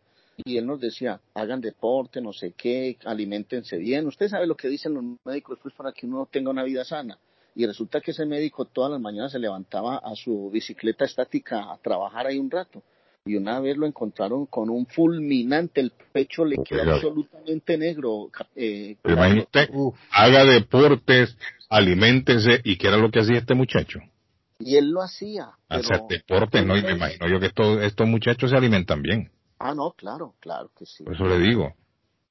y 0.44 0.58
él 0.58 0.66
nos 0.66 0.78
decía, 0.78 1.18
hagan 1.32 1.62
deporte, 1.62 2.20
no 2.20 2.34
sé 2.34 2.52
qué, 2.52 2.98
alimentense 3.06 3.78
bien. 3.78 4.06
Usted 4.06 4.28
sabe 4.28 4.46
lo 4.46 4.54
que 4.54 4.68
dicen 4.68 4.92
los 4.92 5.02
médicos 5.24 5.58
pues 5.62 5.74
para 5.74 5.92
que 5.92 6.06
uno 6.06 6.28
tenga 6.30 6.50
una 6.50 6.62
vida 6.62 6.84
sana. 6.84 7.18
Y 7.56 7.66
resulta 7.66 8.02
que 8.02 8.10
ese 8.10 8.26
médico 8.26 8.66
todas 8.66 8.90
las 8.92 9.00
mañanas 9.00 9.32
se 9.32 9.38
levantaba 9.38 9.96
a 9.96 10.14
su 10.14 10.50
bicicleta 10.50 11.06
estática 11.06 11.72
a 11.72 11.78
trabajar 11.78 12.26
ahí 12.26 12.38
un 12.38 12.50
rato. 12.50 12.82
Y 13.24 13.34
una 13.34 13.58
vez 13.60 13.76
lo 13.78 13.86
encontraron 13.86 14.44
con 14.46 14.68
un 14.70 14.86
fulminante, 14.86 15.80
el 15.80 15.90
pecho 16.12 16.44
le 16.44 16.58
quedó 16.62 16.82
Oiga. 16.82 16.94
absolutamente 16.96 17.78
negro. 17.78 18.30
Eh, 18.54 18.96
haga 20.12 20.44
deportes, 20.44 21.36
aliméntese, 21.70 22.60
y 22.62 22.76
qué 22.76 22.88
era 22.88 22.98
lo 22.98 23.10
que 23.10 23.20
hacía 23.20 23.38
este 23.38 23.54
muchacho. 23.54 24.00
y 24.58 24.76
él 24.76 24.90
lo 24.90 25.02
hacía. 25.02 25.50
Hacer 25.68 26.02
deportes, 26.08 26.64
¿no? 26.64 26.76
Y 26.76 26.82
me 26.82 26.92
imagino 26.92 27.28
yo 27.28 27.40
que 27.40 27.46
estos, 27.46 27.82
estos 27.82 28.06
muchachos 28.06 28.50
se 28.50 28.56
alimentan 28.56 29.02
bien. 29.02 29.30
Ah, 29.58 29.74
no, 29.74 29.92
claro, 29.92 30.34
claro 30.40 30.70
que 30.78 30.86
sí. 30.86 31.04
Por 31.04 31.14
eso 31.14 31.24
le 31.24 31.38
digo. 31.38 31.74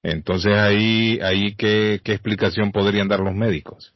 Entonces 0.03 0.53
ahí, 0.55 1.19
ahí 1.21 1.55
qué, 1.55 1.99
qué 2.03 2.13
explicación 2.13 2.71
podrían 2.71 3.07
dar 3.07 3.19
los 3.19 3.33
médicos. 3.33 3.93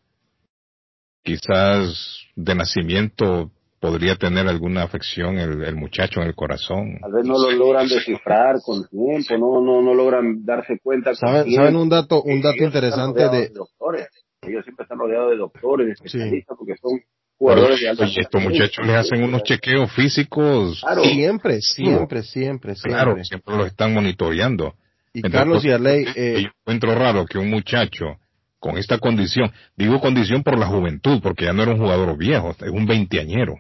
Quizás 1.29 2.25
de 2.35 2.55
nacimiento 2.55 3.51
podría 3.79 4.15
tener 4.15 4.47
alguna 4.47 4.81
afección 4.81 5.37
el, 5.37 5.63
el 5.63 5.75
muchacho 5.75 6.21
en 6.21 6.27
el 6.27 6.33
corazón. 6.33 6.97
Tal 6.99 7.11
vez 7.11 7.23
no 7.23 7.37
lo 7.37 7.51
logran 7.51 7.87
descifrar 7.87 8.55
con 8.65 8.87
tiempo, 8.87 9.37
no, 9.37 9.61
no, 9.61 9.83
no 9.83 9.93
logran 9.93 10.43
darse 10.43 10.79
cuenta. 10.81 11.13
¿Saben. 11.13 11.53
¿Saben 11.53 11.75
un 11.75 11.87
dato, 11.87 12.23
un 12.23 12.41
dato 12.41 12.55
Ellos 12.55 12.55
están 12.55 12.65
interesante 12.65 13.23
rodeados 13.23 13.47
de, 13.47 13.49
doctores. 13.53 14.07
Ellos 14.41 14.63
siempre 14.63 14.83
están 14.83 14.97
rodeados 14.97 15.29
de 15.29 15.37
doctores, 15.37 15.85
de 15.85 15.93
especialistas, 15.93 16.57
porque 16.57 16.73
son 16.81 16.99
jugadores 17.37 17.79
de 17.79 17.89
alta 17.89 18.03
Oye, 18.05 18.21
estos 18.21 18.41
muchachos 18.41 18.87
les 18.87 18.95
hacen 18.95 19.23
unos 19.23 19.43
chequeos 19.43 19.91
físicos. 19.93 20.81
Claro. 20.81 21.03
siempre, 21.03 21.61
siempre, 21.61 22.23
siempre, 22.23 22.73
Claro, 22.73 23.11
siempre. 23.11 23.23
siempre 23.23 23.55
los 23.55 23.67
están 23.67 23.93
monitoreando. 23.93 24.73
Y 25.13 25.19
Entonces, 25.19 25.39
Carlos 25.39 25.63
y 25.63 25.69
Arley, 25.69 26.05
Yo 26.05 26.11
eh, 26.15 26.49
encuentro 26.59 26.95
raro 26.95 27.25
que 27.27 27.37
un 27.37 27.51
muchacho 27.51 28.17
con 28.59 28.77
esta 28.77 28.97
condición, 28.99 29.51
digo 29.75 29.99
condición 29.99 30.43
por 30.43 30.57
la 30.57 30.67
juventud, 30.67 31.21
porque 31.21 31.45
ya 31.45 31.53
no 31.53 31.63
era 31.63 31.73
un 31.73 31.79
jugador 31.79 32.17
viejo, 32.17 32.51
es 32.51 32.69
un 32.69 32.85
veinteañero. 32.85 33.55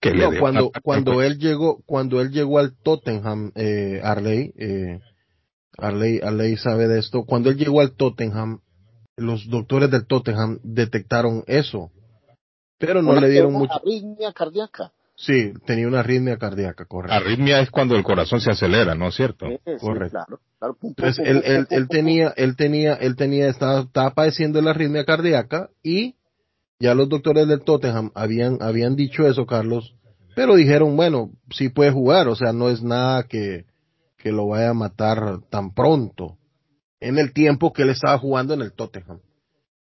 Que 0.00 0.14
no, 0.14 0.30
cuando, 0.38 0.70
cuando 0.82 1.22
él 1.22 1.38
llegó, 1.38 1.82
cuando 1.84 2.20
él 2.22 2.30
llegó 2.30 2.58
al 2.58 2.74
Tottenham, 2.82 3.52
eh, 3.54 4.00
Arley, 4.02 4.54
eh, 4.56 5.00
Arley, 5.76 6.20
Arley 6.22 6.56
sabe 6.56 6.88
de 6.88 7.00
esto, 7.00 7.24
cuando 7.24 7.50
él 7.50 7.56
llegó 7.56 7.80
al 7.80 7.92
Tottenham, 7.96 8.60
los 9.16 9.46
doctores 9.50 9.90
del 9.90 10.06
Tottenham 10.06 10.58
detectaron 10.62 11.44
eso, 11.46 11.90
pero 12.78 13.02
no 13.02 13.10
Una- 13.10 13.20
le 13.20 13.28
dieron 13.28 13.54
arritmia 13.70 14.32
cardíaca. 14.32 14.92
Sí, 15.26 15.52
tenía 15.66 15.86
una 15.88 16.00
arritmia 16.00 16.36
cardíaca, 16.36 16.84
correcto. 16.84 17.14
Arritmia 17.14 17.60
es 17.60 17.70
cuando 17.70 17.96
el 17.96 18.02
corazón 18.02 18.40
se 18.40 18.50
acelera, 18.50 18.94
¿no 18.94 19.08
es 19.08 19.14
cierto? 19.14 19.46
Sí, 19.46 19.58
sí, 19.64 19.72
correcto. 19.80 20.18
claro, 20.18 20.40
claro. 20.58 20.74
Pum, 20.74 20.94
pum, 20.94 21.06
Entonces 21.06 21.16
pum, 21.18 21.26
él, 21.26 21.42
pum, 21.42 21.52
él, 21.52 21.66
pum, 21.66 21.76
él 21.78 21.86
pum, 21.86 21.96
tenía, 21.96 22.28
él 22.36 22.56
tenía, 22.56 22.94
él 22.94 23.16
tenía, 23.16 23.48
estaba, 23.48 23.80
estaba 23.80 24.14
padeciendo 24.14 24.60
la 24.60 24.70
arritmia 24.70 25.04
cardíaca 25.04 25.70
y 25.82 26.16
ya 26.78 26.94
los 26.94 27.08
doctores 27.08 27.46
del 27.46 27.62
Tottenham 27.62 28.10
habían, 28.14 28.58
habían 28.60 28.96
dicho 28.96 29.26
eso, 29.26 29.46
Carlos, 29.46 29.94
pero 30.34 30.56
dijeron, 30.56 30.96
bueno, 30.96 31.30
sí 31.50 31.68
puede 31.68 31.90
jugar, 31.90 32.28
o 32.28 32.34
sea, 32.34 32.52
no 32.52 32.70
es 32.70 32.82
nada 32.82 33.24
que, 33.24 33.66
que 34.16 34.32
lo 34.32 34.48
vaya 34.48 34.70
a 34.70 34.74
matar 34.74 35.40
tan 35.50 35.74
pronto, 35.74 36.38
en 37.00 37.18
el 37.18 37.32
tiempo 37.32 37.72
que 37.72 37.82
él 37.82 37.90
estaba 37.90 38.18
jugando 38.18 38.54
en 38.54 38.62
el 38.62 38.72
Tottenham. 38.72 39.20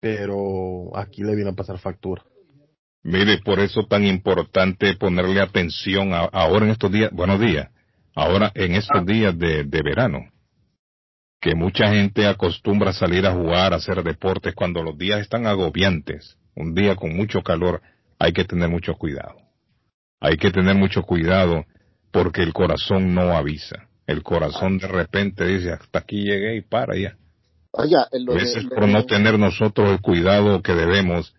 Pero 0.00 0.94
aquí 0.96 1.22
le 1.22 1.34
vino 1.34 1.50
a 1.50 1.54
pasar 1.54 1.78
factura. 1.78 2.22
Mire, 3.04 3.38
por 3.44 3.60
eso 3.60 3.82
tan 3.86 4.04
importante 4.06 4.94
ponerle 4.96 5.40
atención 5.40 6.14
a- 6.14 6.20
ahora 6.32 6.64
en 6.64 6.72
estos 6.72 6.90
días, 6.90 7.10
buenos 7.12 7.38
días, 7.38 7.68
ahora 8.14 8.50
en 8.54 8.74
estos 8.74 9.04
días 9.04 9.38
de, 9.38 9.64
de 9.64 9.82
verano, 9.82 10.20
que 11.40 11.54
mucha 11.54 11.88
gente 11.88 12.26
acostumbra 12.26 12.90
a 12.90 12.94
salir 12.94 13.26
a 13.26 13.32
jugar, 13.34 13.74
a 13.74 13.76
hacer 13.76 14.02
deportes 14.02 14.54
cuando 14.54 14.82
los 14.82 14.96
días 14.96 15.20
están 15.20 15.46
agobiantes, 15.46 16.38
un 16.56 16.74
día 16.74 16.96
con 16.96 17.14
mucho 17.14 17.42
calor, 17.42 17.82
hay 18.18 18.32
que 18.32 18.44
tener 18.44 18.70
mucho 18.70 18.94
cuidado. 18.94 19.36
Hay 20.20 20.38
que 20.38 20.50
tener 20.50 20.74
mucho 20.74 21.02
cuidado 21.02 21.66
porque 22.10 22.42
el 22.42 22.54
corazón 22.54 23.14
no 23.14 23.36
avisa. 23.36 23.88
El 24.06 24.22
corazón 24.22 24.78
de 24.78 24.88
repente 24.88 25.46
dice, 25.46 25.72
hasta 25.72 25.98
aquí 25.98 26.22
llegué 26.22 26.56
y 26.56 26.62
para 26.62 26.96
ya. 26.96 27.16
Oiga, 27.72 28.08
lo 28.12 28.34
lo 28.34 28.68
por 28.70 28.88
no 28.88 29.00
de- 29.00 29.06
tener 29.06 29.38
nosotros 29.38 29.90
el 29.90 30.00
cuidado 30.00 30.62
que 30.62 30.72
debemos, 30.74 31.34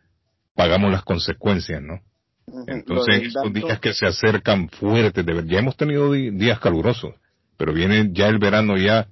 pagamos 0.56 0.92
las 0.92 1.04
consecuencias, 1.04 1.82
¿no? 1.82 2.00
Entonces, 2.68 3.24
estos 3.24 3.52
días 3.54 3.80
que 3.80 3.94
se 3.94 4.06
acercan 4.06 4.70
fuertes, 4.70 5.26
de 5.26 5.34
ver- 5.34 5.46
ya 5.48 5.60
hemos 5.60 5.76
tenido 5.76 6.12
días 6.12 6.60
calurosos, 6.60 7.14
pero 7.58 7.74
viene 7.74 8.10
ya 8.14 8.28
el 8.28 8.38
verano 8.40 8.78
ya, 8.78 9.08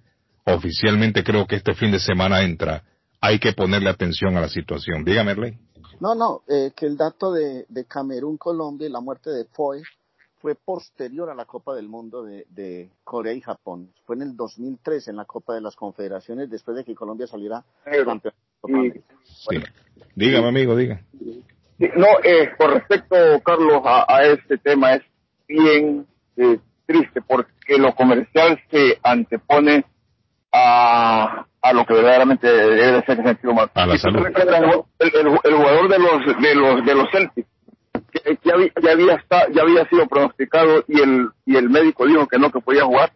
oficialmente 0.45 1.23
creo 1.23 1.47
que 1.47 1.55
este 1.55 1.73
fin 1.73 1.91
de 1.91 1.99
semana 1.99 2.43
entra, 2.43 2.83
hay 3.21 3.39
que 3.39 3.53
ponerle 3.53 3.89
atención 3.89 4.37
a 4.37 4.41
la 4.41 4.49
situación. 4.49 5.03
Dígame, 5.03 5.31
Erley. 5.31 5.57
No, 5.99 6.15
no, 6.15 6.41
eh, 6.47 6.71
que 6.75 6.85
el 6.85 6.97
dato 6.97 7.31
de, 7.31 7.65
de 7.69 7.85
Camerún, 7.85 8.37
Colombia 8.37 8.87
y 8.87 8.91
la 8.91 8.99
muerte 8.99 9.29
de 9.29 9.45
Foy 9.45 9.81
fue 10.43 10.55
posterior 10.55 11.29
a 11.29 11.35
la 11.35 11.45
Copa 11.45 11.73
del 11.73 11.87
Mundo 11.87 12.21
de, 12.21 12.45
de 12.49 12.89
Corea 13.05 13.31
y 13.31 13.39
Japón. 13.39 13.87
Fue 14.05 14.17
en 14.17 14.23
el 14.23 14.35
2003 14.35 15.07
en 15.07 15.15
la 15.15 15.23
Copa 15.23 15.53
de 15.55 15.61
las 15.61 15.73
Confederaciones, 15.77 16.49
después 16.49 16.75
de 16.75 16.83
que 16.83 16.93
Colombia 16.93 17.27
saliera 17.27 17.63
campeón. 18.03 18.33
Dígame, 20.15 20.47
amigo, 20.49 20.75
diga. 20.75 21.01
No, 21.95 22.07
eh, 22.25 22.49
con 22.57 22.71
respecto, 22.71 23.15
Carlos, 23.45 23.83
a, 23.85 24.05
a 24.13 24.23
este 24.23 24.57
tema 24.57 24.95
es 24.95 25.03
bien 25.47 26.05
eh, 26.35 26.59
triste 26.87 27.21
porque 27.21 27.77
lo 27.77 27.95
comercial 27.95 28.59
se 28.69 28.99
antepone 29.01 29.85
a, 30.51 31.45
a 31.61 31.73
lo 31.73 31.85
que 31.85 31.93
verdaderamente 31.93 32.47
debe 32.47 32.91
de 32.91 33.03
ser 33.05 33.17
el 33.19 33.25
sentido. 33.25 33.53
A 33.73 33.85
la 33.85 33.97
salud. 33.97 34.19
El, 34.99 35.07
el- 35.15 35.39
el 35.41 35.55
jugador 35.55 35.89
de 35.89 35.99
los 35.99 36.41
de 36.41 36.55
los 36.55 36.85
de 36.85 36.95
los 36.95 37.09
Celtics 37.11 37.47
que 38.13 38.37
ya, 38.43 38.53
había- 38.53 38.71
ya 38.81 38.91
había 38.91 39.13
esta- 39.15 39.47
ya 39.51 39.61
había 39.63 39.87
sido 39.89 40.07
pronosticado 40.07 40.83
y 40.87 41.01
el 41.01 41.27
y 41.45 41.55
el 41.55 41.69
médico 41.69 42.05
dijo 42.05 42.27
que 42.27 42.37
no 42.37 42.51
que 42.51 42.59
podía 42.61 42.83
jugar 42.85 43.11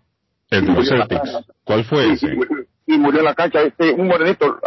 El 0.49 0.65
de 0.65 0.73
los 0.73 0.88
Celtics. 0.89 1.38
¿Cuál 1.63 1.83
fue 1.86 2.07
y, 2.07 2.12
ese? 2.13 2.27
y- 2.27 2.93
y 2.95 2.97
murió 2.97 3.19
en 3.19 3.25
la 3.25 3.36
cancha 3.36 3.62
este 3.62 3.91
un 3.93 4.07
morenito 4.07 4.60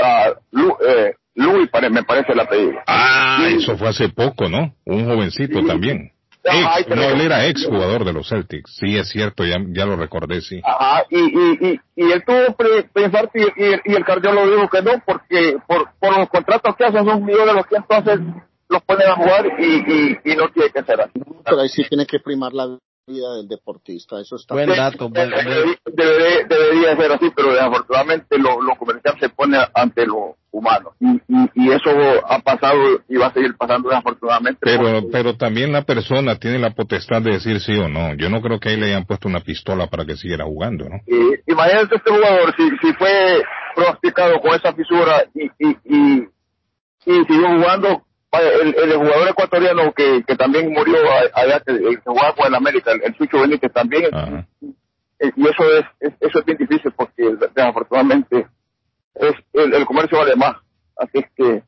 Lu- 0.53 0.77
eh, 0.87 1.15
Louis 1.35 1.69
pare- 1.71 1.91
me 1.91 2.03
parece 2.03 2.33
el 2.33 2.41
apellido 2.41 2.81
Ah, 2.87 3.47
eso 3.49 3.77
fue 3.79 3.89
hace 3.89 4.09
poco, 4.11 4.49
¿no? 4.49 4.75
Un 4.85 5.07
jovencito 5.07 5.65
también. 5.67 6.13
Ajá, 6.43 6.79
Ex, 6.81 6.87
pero- 6.89 7.03
no, 7.03 7.09
él 7.11 7.21
era 7.21 7.47
ex 7.47 7.67
jugador 7.67 8.03
de 8.05 8.15
los 8.15 8.27
Celtics. 8.29 8.75
Sí, 8.81 8.97
es 8.97 9.09
cierto, 9.11 9.45
ya, 9.45 9.57
ya 9.69 9.85
lo 9.85 9.97
recordé, 9.97 10.41
sí. 10.41 10.61
Ajá, 10.65 11.05
y, 11.11 11.19
y, 11.19 11.59
y, 11.69 11.81
y 11.97 12.13
él 12.13 12.23
tuvo 12.27 12.57
pre, 12.57 12.85
preinfarto 12.93 13.33
y, 13.35 13.43
y, 13.43 13.81
y 13.85 13.95
el 13.95 14.05
cardiólogo 14.07 14.51
dijo 14.51 14.69
que 14.71 14.81
no, 14.83 15.03
porque 15.05 15.57
por, 15.67 15.91
por 16.01 16.19
los 16.19 16.29
contratos 16.31 16.75
que 16.77 16.85
hacen 16.87 17.05
son 17.05 17.25
millones 17.27 17.47
de 17.49 17.53
los 17.55 17.67
que 17.67 17.77
entonces 17.77 18.21
los 18.71 18.83
ponen 18.85 19.09
a 19.09 19.17
jugar 19.17 19.47
y, 19.59 19.65
y, 19.65 20.33
y 20.33 20.37
no 20.37 20.49
tiene 20.49 20.71
que 20.71 20.83
ser 20.83 21.01
así. 21.01 21.21
Pero 21.45 21.61
ahí 21.61 21.69
sí 21.69 21.83
tiene 21.89 22.07
que 22.07 22.21
primar 22.21 22.53
la 22.55 22.79
vida 23.07 23.35
del 23.37 23.49
deportista, 23.49 24.21
eso 24.21 24.37
está 24.37 24.55
Buen 24.55 24.69
dato, 24.69 25.09
buen, 25.09 25.31
Debería, 25.31 25.75
debería- 25.85 26.47
debería 26.49 26.97
ser 26.97 27.13
así, 27.13 27.33
pero 27.35 27.53
desafortunadamente 27.53 28.39
lo, 28.39 28.63
lo 28.63 28.77
comercial 28.77 29.17
se 29.19 29.29
pone 29.31 29.59
ante 29.75 30.07
lo 30.07 30.37
humano. 30.53 30.93
Y, 31.01 31.17
y, 31.27 31.51
y 31.57 31.71
eso 31.73 31.91
ha 32.29 32.39
pasado 32.39 32.79
y 33.09 33.17
va 33.17 33.27
a 33.27 33.33
seguir 33.33 33.57
pasando 33.57 33.89
desafortunadamente. 33.89 34.61
Pero, 34.63 34.83
porque- 35.01 35.09
pero 35.11 35.37
también 35.37 35.73
la 35.73 35.83
persona 35.83 36.37
tiene 36.39 36.61
la 36.61 36.71
potestad 36.71 37.21
de 37.23 37.33
decir 37.33 37.59
sí 37.61 37.73
o 37.77 37.89
no. 37.89 38.15
Yo 38.15 38.29
no 38.31 38.41
creo 38.41 38.61
que 38.61 38.69
ahí 38.69 38.77
le 38.77 38.87
hayan 38.87 39.07
puesto 39.07 39.27
una 39.29 39.41
pistola 39.41 39.89
para 39.89 40.05
que 40.05 40.17
siguiera 40.17 40.45
jugando, 40.45 40.89
¿no? 40.89 40.97
Eh, 41.09 41.43
imagínate 41.49 41.97
este 41.97 42.11
jugador, 42.11 42.55
si, 42.57 42.69
si 42.81 42.93
fue 42.95 43.43
pronosticado 43.75 44.41
con 44.41 44.55
esa 44.55 44.73
fisura 44.73 45.25
y, 45.35 45.47
y, 45.59 45.77
y, 45.85 46.29
y 47.07 47.25
siguió 47.25 47.49
jugando, 47.59 48.03
vaya, 48.33 48.49
el, 48.63 48.75
el 48.79 48.97
jugador 48.97 49.29
ecuatoriano 49.29 49.93
que, 49.93 50.23
que 50.27 50.37
también 50.37 50.73
murió 50.73 50.97
allá, 51.35 51.61
que, 51.61 51.79
que 51.79 51.97
jugaba 52.05 52.35
con 52.35 52.47
el 52.47 52.55
América, 52.55 52.93
el, 52.93 53.03
el 53.05 53.15
Chucho 53.17 53.41
Benítez 53.41 53.73
también, 53.73 54.07
Ajá. 54.13 54.47
eh, 55.19 55.33
y 55.37 55.43
eso 55.49 55.65
es, 55.79 55.85
es- 56.01 56.15
eso 56.21 56.39
es 56.39 56.45
bien 56.45 56.59
difícil 56.59 56.93
porque 56.97 57.23
desafortunadamente 57.55 58.47
es 59.15 59.33
el, 59.53 59.75
el 59.75 59.85
comercio 59.87 60.19
vale 60.19 60.37
más. 60.37 60.57
Así 60.97 61.19
es 61.19 61.25
que 61.37 61.63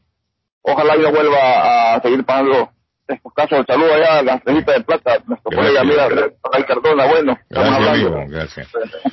ojalá 0.62 0.96
ya 0.96 1.10
vuelva 1.10 1.94
a 1.94 2.00
seguir 2.02 2.24
pagando 2.24 2.70
estos 3.08 3.32
casos. 3.34 3.64
Saludos 3.66 3.92
allá 3.92 4.18
a 4.18 4.22
la 4.22 4.34
estrellita 4.36 4.72
de 4.72 4.80
plata, 4.84 5.18
nuestro 5.26 5.50
colega, 5.50 5.82
mira, 5.84 6.08
Rafael 6.08 6.66
Cardona, 6.66 7.06
bueno, 7.06 7.38
Gracias, 7.50 7.74
hablando. 7.76 8.24
gracias. 8.28 8.68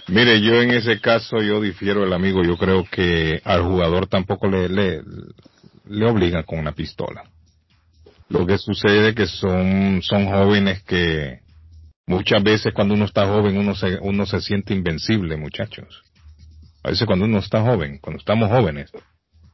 Mire, 0.07 0.41
yo 0.41 0.61
en 0.61 0.71
ese 0.71 1.01
caso, 1.01 1.37
yo 1.41 1.59
difiero 1.59 2.03
el 2.03 2.13
amigo, 2.13 2.43
yo 2.43 2.55
creo 2.57 2.83
que 2.89 3.41
al 3.43 3.63
jugador 3.63 4.07
tampoco 4.07 4.47
le, 4.47 4.69
le, 4.69 5.01
le 5.87 6.05
obligan 6.05 6.43
con 6.43 6.59
una 6.59 6.71
pistola. 6.73 7.23
Lo 8.29 8.45
que 8.45 8.57
sucede 8.59 9.09
es 9.09 9.15
que 9.15 9.25
son, 9.25 10.01
son 10.03 10.27
jóvenes 10.27 10.83
que 10.83 11.39
muchas 12.05 12.43
veces 12.43 12.73
cuando 12.73 12.93
uno 12.93 13.05
está 13.05 13.25
joven 13.27 13.57
uno 13.57 13.75
se, 13.75 13.97
uno 14.01 14.25
se 14.27 14.39
siente 14.39 14.73
invencible, 14.73 15.35
muchachos. 15.35 16.03
A 16.83 16.89
veces 16.89 17.07
cuando 17.07 17.25
uno 17.25 17.39
está 17.39 17.61
joven, 17.61 17.97
cuando 17.99 18.19
estamos 18.19 18.49
jóvenes, 18.49 18.91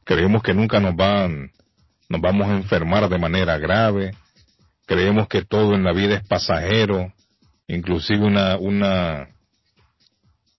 creemos 0.04 0.42
que 0.42 0.52
nunca 0.52 0.78
nos 0.78 0.94
van, 0.94 1.50
nos 2.10 2.20
vamos 2.20 2.48
a 2.48 2.56
enfermar 2.56 3.08
de 3.08 3.18
manera 3.18 3.58
grave, 3.58 4.12
creemos 4.86 5.26
que 5.26 5.42
todo 5.42 5.74
en 5.74 5.82
la 5.82 5.92
vida 5.92 6.16
es 6.16 6.26
pasajero, 6.26 7.12
inclusive 7.66 8.24
una, 8.24 8.58
una, 8.58 9.28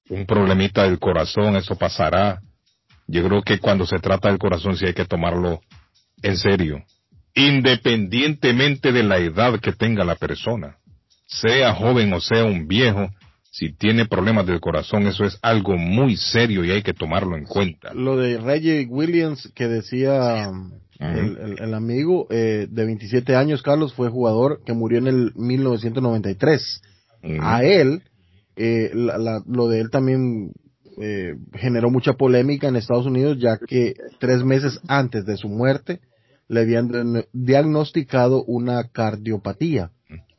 un 0.10 0.26
problemita 0.26 0.84
del 0.84 0.98
corazón, 1.00 1.56
eso 1.56 1.76
pasará. 1.76 2.42
Yo 3.08 3.24
creo 3.26 3.44
que 3.44 3.60
cuando 3.60 3.86
se 3.86 4.00
trata 4.00 4.30
del 4.30 4.40
corazón 4.40 4.76
sí 4.76 4.86
hay 4.86 4.94
que 4.94 5.06
tomarlo 5.06 5.62
en 6.24 6.36
serio, 6.36 6.84
independientemente 7.38 8.92
de 8.92 9.04
la 9.04 9.18
edad 9.20 9.60
que 9.60 9.72
tenga 9.72 10.04
la 10.04 10.16
persona, 10.16 10.78
sea 11.28 11.74
joven 11.74 12.12
o 12.14 12.20
sea 12.20 12.44
un 12.46 12.68
viejo, 12.68 13.10
si 13.52 13.74
tiene 13.74 14.06
problemas 14.06 14.46
del 14.46 14.60
corazón, 14.60 15.08
eso 15.08 15.24
es 15.26 15.38
algo 15.42 15.78
muy 15.78 16.16
serio 16.18 16.64
y 16.64 16.72
hay 16.72 16.84
que 16.84 16.94
tomarlo 16.94 17.36
en 17.38 17.46
cuenta. 17.46 17.94
Lo 17.94 18.18
de 18.18 18.38
Reggie 18.38 18.86
Williams 18.90 19.52
que 19.56 19.68
decía 19.68 20.52
el, 21.00 21.38
el- 21.38 21.56
el 21.60 21.74
amigo 21.74 22.28
eh, 22.30 22.68
de 22.70 22.86
27 22.86 23.36
años, 23.36 23.62
Carlos, 23.64 23.94
fue 23.94 24.10
jugador 24.10 24.62
que 24.66 24.74
murió 24.74 25.00
en 25.00 25.08
el 25.08 25.32
1993. 25.36 26.82
Ujú. 27.24 27.38
A 27.42 27.64
él, 27.64 28.04
eh, 28.56 28.92
la- 28.94 29.18
la- 29.18 29.44
lo 29.48 29.68
de 29.68 29.80
él 29.82 29.90
también 29.90 30.52
eh, 31.00 31.36
generó 31.54 31.92
mucha 31.92 32.14
polémica 32.14 32.68
en 32.68 32.76
Estados 32.76 33.06
Unidos, 33.06 33.38
ya 33.40 33.58
que 33.68 33.94
tres 34.20 34.44
meses 34.44 34.80
antes 34.88 35.26
de 35.26 35.38
su 35.38 35.48
muerte 35.48 36.00
le 36.48 36.62
habían 36.62 36.90
diagn- 36.90 37.28
diagnosticado 37.34 38.44
una 38.44 38.90
cardiopatía. 38.90 39.92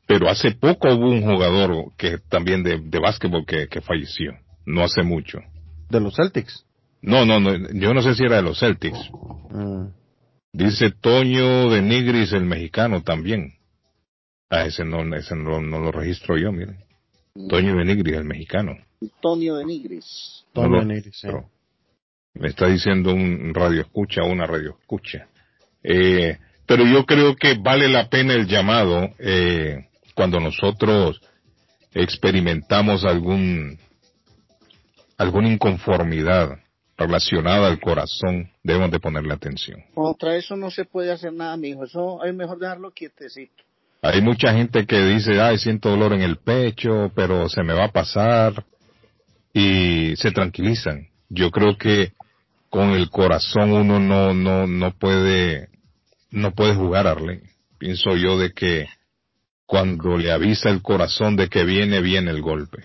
Pero 0.06 0.28
hace 0.30 0.52
poco 0.52 0.88
hubo 0.94 1.10
un 1.10 1.22
jugador 1.22 1.92
que 1.96 2.18
también 2.28 2.62
de, 2.62 2.80
de 2.80 2.98
básquetbol 2.98 3.44
que, 3.44 3.68
que 3.68 3.80
falleció, 3.80 4.32
no 4.64 4.82
hace 4.82 5.02
mucho. 5.02 5.40
De 5.90 6.00
los 6.00 6.16
Celtics. 6.16 6.64
No, 7.02 7.24
no, 7.26 7.38
no, 7.38 7.52
yo 7.72 7.94
no 7.94 8.02
sé 8.02 8.14
si 8.14 8.24
era 8.24 8.36
de 8.36 8.42
los 8.42 8.58
Celtics. 8.58 8.98
Mm. 9.50 9.86
Dice 10.52 10.90
Toño 10.90 11.70
de 11.70 11.82
Nigris, 11.82 12.32
el 12.32 12.44
mexicano 12.44 13.02
también. 13.02 13.52
Ah, 14.50 14.64
ese 14.64 14.84
no, 14.84 15.14
ese 15.14 15.36
no, 15.36 15.60
no 15.60 15.78
lo 15.78 15.92
registro 15.92 16.38
yo, 16.38 16.50
mire. 16.52 16.86
Toño 17.48 17.76
de 17.76 17.84
Nigris, 17.84 18.16
el 18.16 18.24
mexicano. 18.24 18.76
Antonio 19.00 19.56
de 19.56 19.64
Nigris. 19.64 20.44
Tony 20.52 20.86
No 20.86 21.02
sí. 21.12 21.28
Me 22.34 22.48
está 22.48 22.66
diciendo 22.66 23.12
un 23.12 23.52
radio 23.54 23.82
escucha, 23.82 24.24
una 24.24 24.46
radio 24.46 24.76
escucha. 24.80 25.27
Eh, 25.82 26.38
pero 26.66 26.84
yo 26.84 27.04
creo 27.06 27.34
que 27.36 27.54
vale 27.54 27.88
la 27.88 28.08
pena 28.08 28.34
el 28.34 28.46
llamado 28.46 29.08
eh, 29.18 29.88
cuando 30.14 30.40
nosotros 30.40 31.20
experimentamos 31.94 33.04
algún 33.04 33.78
alguna 35.16 35.48
inconformidad 35.48 36.58
relacionada 36.96 37.68
al 37.68 37.80
corazón, 37.80 38.50
debemos 38.62 38.90
de 38.90 39.00
ponerle 39.00 39.32
atención. 39.32 39.82
Contra 39.94 40.36
eso 40.36 40.56
no 40.56 40.70
se 40.70 40.84
puede 40.84 41.12
hacer 41.12 41.32
nada, 41.32 41.56
mijo. 41.56 41.84
Eso 41.84 42.24
es 42.24 42.34
mejor 42.34 42.58
dejarlo 42.58 42.90
quietecito. 42.90 43.64
Hay 44.02 44.20
mucha 44.20 44.52
gente 44.52 44.86
que 44.86 45.04
dice, 45.04 45.40
ay, 45.40 45.58
siento 45.58 45.90
dolor 45.90 46.12
en 46.12 46.22
el 46.22 46.36
pecho, 46.36 47.10
pero 47.14 47.48
se 47.48 47.62
me 47.62 47.72
va 47.72 47.86
a 47.86 47.92
pasar 47.92 48.64
y 49.52 50.14
se 50.16 50.30
tranquilizan. 50.30 51.08
Yo 51.28 51.50
creo 51.50 51.76
que 51.76 52.12
con 52.70 52.90
el 52.90 53.10
corazón 53.10 53.72
uno 53.72 53.98
no, 53.98 54.34
no, 54.34 54.66
no 54.66 54.92
puede, 54.98 55.68
no 56.30 56.52
puede 56.52 56.74
jugar, 56.74 57.06
Arlen. 57.06 57.42
Pienso 57.78 58.16
yo 58.16 58.38
de 58.38 58.52
que 58.52 58.86
cuando 59.66 60.16
le 60.16 60.32
avisa 60.32 60.70
el 60.70 60.82
corazón 60.82 61.36
de 61.36 61.48
que 61.48 61.64
viene, 61.64 62.00
viene 62.00 62.30
el 62.30 62.42
golpe. 62.42 62.84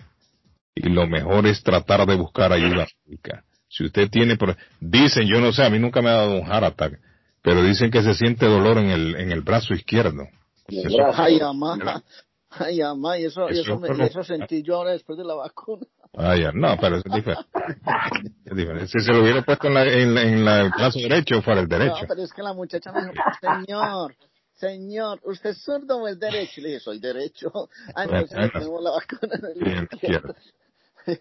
Y 0.74 0.88
lo 0.88 1.06
mejor 1.06 1.46
es 1.46 1.62
tratar 1.62 2.06
de 2.06 2.16
buscar 2.16 2.52
ayuda 2.52 2.86
médica. 3.06 3.44
Si 3.68 3.84
usted 3.84 4.08
tiene, 4.10 4.36
dicen, 4.80 5.26
yo 5.26 5.40
no 5.40 5.52
sé, 5.52 5.64
a 5.64 5.70
mí 5.70 5.78
nunca 5.78 6.00
me 6.02 6.10
ha 6.10 6.14
dado 6.14 6.36
un 6.40 6.46
heart 6.46 6.64
attack, 6.64 7.00
pero 7.42 7.62
dicen 7.62 7.90
que 7.90 8.02
se 8.02 8.14
siente 8.14 8.46
dolor 8.46 8.78
en 8.78 8.90
el, 8.90 9.16
en 9.16 9.32
el 9.32 9.40
brazo 9.42 9.74
izquierdo. 9.74 10.24
Eso- 10.68 10.96
Ay, 11.14 11.40
amá. 11.40 12.02
Ay, 12.50 12.80
amá. 12.80 13.18
Y 13.18 13.24
eso, 13.24 13.48
y 13.50 13.52
Eso 13.58 13.62
eso, 13.62 13.78
me- 13.80 14.06
eso 14.06 14.22
sentí 14.22 14.62
yo 14.62 14.76
ahora 14.76 14.92
después 14.92 15.18
de 15.18 15.24
la 15.24 15.34
vacuna. 15.34 15.86
Ah, 16.16 16.36
ya, 16.36 16.52
no, 16.52 16.76
pero 16.80 16.96
es 16.96 17.04
diferente. 17.04 17.42
Es 18.44 18.56
diferente. 18.56 18.86
Si 18.88 19.00
se 19.00 19.12
lo 19.12 19.22
hubiera 19.22 19.42
puesto 19.42 19.68
en, 19.68 19.74
la, 19.74 19.84
en, 19.84 20.14
la- 20.14 20.22
en 20.22 20.44
la- 20.44 20.60
el 20.62 20.70
brazo 20.70 20.98
derecho, 20.98 21.42
fuera 21.42 21.60
el 21.60 21.68
derecho. 21.68 22.02
No, 22.02 22.06
pero 22.08 22.22
es 22.22 22.32
que 22.32 22.42
la 22.42 22.52
muchacha 22.52 22.92
me 22.92 23.00
dijo, 23.00 23.12
señor, 23.40 24.14
señor, 24.54 25.20
¿usted 25.24 25.50
es 25.50 25.62
zurdo 25.62 25.98
o 26.02 26.08
es 26.08 26.18
derecho? 26.20 26.60
Le 26.60 26.68
dije, 26.68 26.80
soy 26.80 27.00
derecho. 27.00 27.50
Ah, 27.96 28.04
entonces 28.04 28.30
Bueno, 28.36 28.50
tenemos 28.52 28.82
la 28.84 28.90
vacuna 28.90 29.34
en 29.34 29.44
el 29.44 29.64
Bien, 29.64 29.88
izquierdo. 29.90 30.34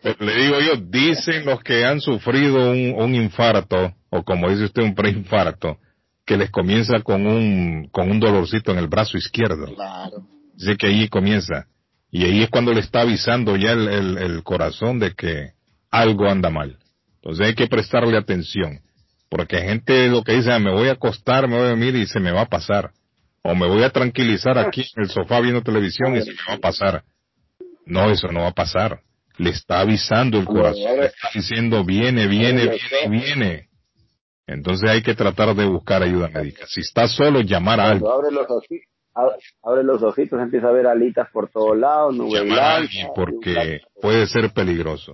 Pero 0.02 0.16
le 0.26 0.36
digo 0.44 0.60
yo, 0.62 0.76
dicen 0.78 1.46
los 1.46 1.62
que 1.62 1.84
han 1.86 2.00
sufrido 2.00 2.72
un, 2.72 2.94
un 2.98 3.16
infarto, 3.16 3.94
o 4.10 4.24
como 4.24 4.50
dice 4.50 4.66
usted, 4.66 4.84
un 4.84 4.96
preinfarto, 4.96 5.78
que 6.26 6.38
les 6.38 6.52
comienza 6.52 7.02
con 7.02 7.26
un, 7.28 7.90
con 7.92 8.10
un 8.12 8.20
dolorcito 8.20 8.72
en 8.72 8.78
el 8.78 8.88
brazo 8.88 9.18
izquierdo. 9.18 9.66
Claro. 9.76 10.26
Dice 10.56 10.78
que 10.78 10.88
ahí 10.88 11.10
comienza. 11.10 11.66
Y 12.16 12.26
ahí 12.26 12.44
es 12.44 12.50
cuando 12.52 12.72
le 12.74 12.80
está 12.82 13.02
avisando 13.02 13.56
ya 13.56 13.72
el, 13.72 13.88
el, 13.88 14.18
el 14.20 14.44
corazón 14.44 15.00
de 15.00 15.16
que 15.16 15.54
algo 15.90 16.30
anda 16.30 16.52
mal. 16.52 16.78
Entonces 17.16 17.48
hay 17.48 17.56
que 17.56 17.66
prestarle 17.66 18.16
atención. 18.16 18.82
Porque 19.32 19.58
hay 19.58 19.64
gente 19.68 20.08
lo 20.10 20.24
que 20.24 20.34
dice, 20.34 20.52
"Ah, 20.52 20.60
me 20.60 20.72
voy 20.72 20.90
a 20.90 20.92
acostar, 20.92 21.48
me 21.48 21.56
voy 21.58 21.66
a 21.66 21.70
dormir 21.70 21.96
y 21.96 22.06
se 22.06 22.20
me 22.20 22.32
va 22.32 22.42
a 22.42 22.50
pasar. 22.50 22.92
O 23.42 23.56
me 23.56 23.68
voy 23.68 23.82
a 23.82 23.90
tranquilizar 23.90 24.60
aquí 24.60 24.82
en 24.96 25.06
el 25.06 25.10
sofá 25.10 25.40
viendo 25.42 25.64
televisión 25.64 26.16
y 26.16 26.22
se 26.22 26.30
me 26.34 26.38
va 26.48 26.54
a 26.54 26.58
pasar. 26.60 27.04
No, 27.88 28.12
eso 28.12 28.28
no 28.28 28.42
va 28.42 28.50
a 28.50 28.54
pasar. 28.54 29.00
Le 29.40 29.50
está 29.50 29.80
avisando 29.80 30.38
el 30.38 30.46
corazón, 30.46 31.00
le 31.00 31.08
está 31.08 31.30
diciendo 31.34 31.84
viene, 31.84 32.28
viene, 32.28 32.68
viene, 32.68 33.10
viene. 33.10 33.68
Entonces 34.46 34.88
hay 34.88 35.02
que 35.02 35.16
tratar 35.16 35.56
de 35.56 35.66
buscar 35.66 36.04
ayuda 36.04 36.28
médica. 36.30 36.68
Si 36.68 36.82
está 36.82 37.08
solo, 37.08 37.42
llamar 37.42 37.80
a 37.80 37.86
alguien. 37.90 38.08
Abre 39.16 39.34
los 39.34 39.38
ojitos, 39.38 39.60
abre 39.64 39.84
los 39.84 40.04
ojitos, 40.04 40.42
empieza 40.42 40.68
a 40.68 40.72
ver 40.72 40.88
alitas 40.88 41.30
por 41.32 41.50
todos 41.50 41.78
lados, 41.78 42.16
nube 42.16 42.40
llamar 42.40 42.60
a 42.60 42.62
blanca, 42.62 42.76
alguien 42.76 43.08
porque 43.16 43.82
puede 44.02 44.28
ser 44.28 44.52
peligroso. 44.52 45.14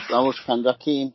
Estamos 0.00 0.36
buscando 0.36 0.70
aquí 0.70 1.12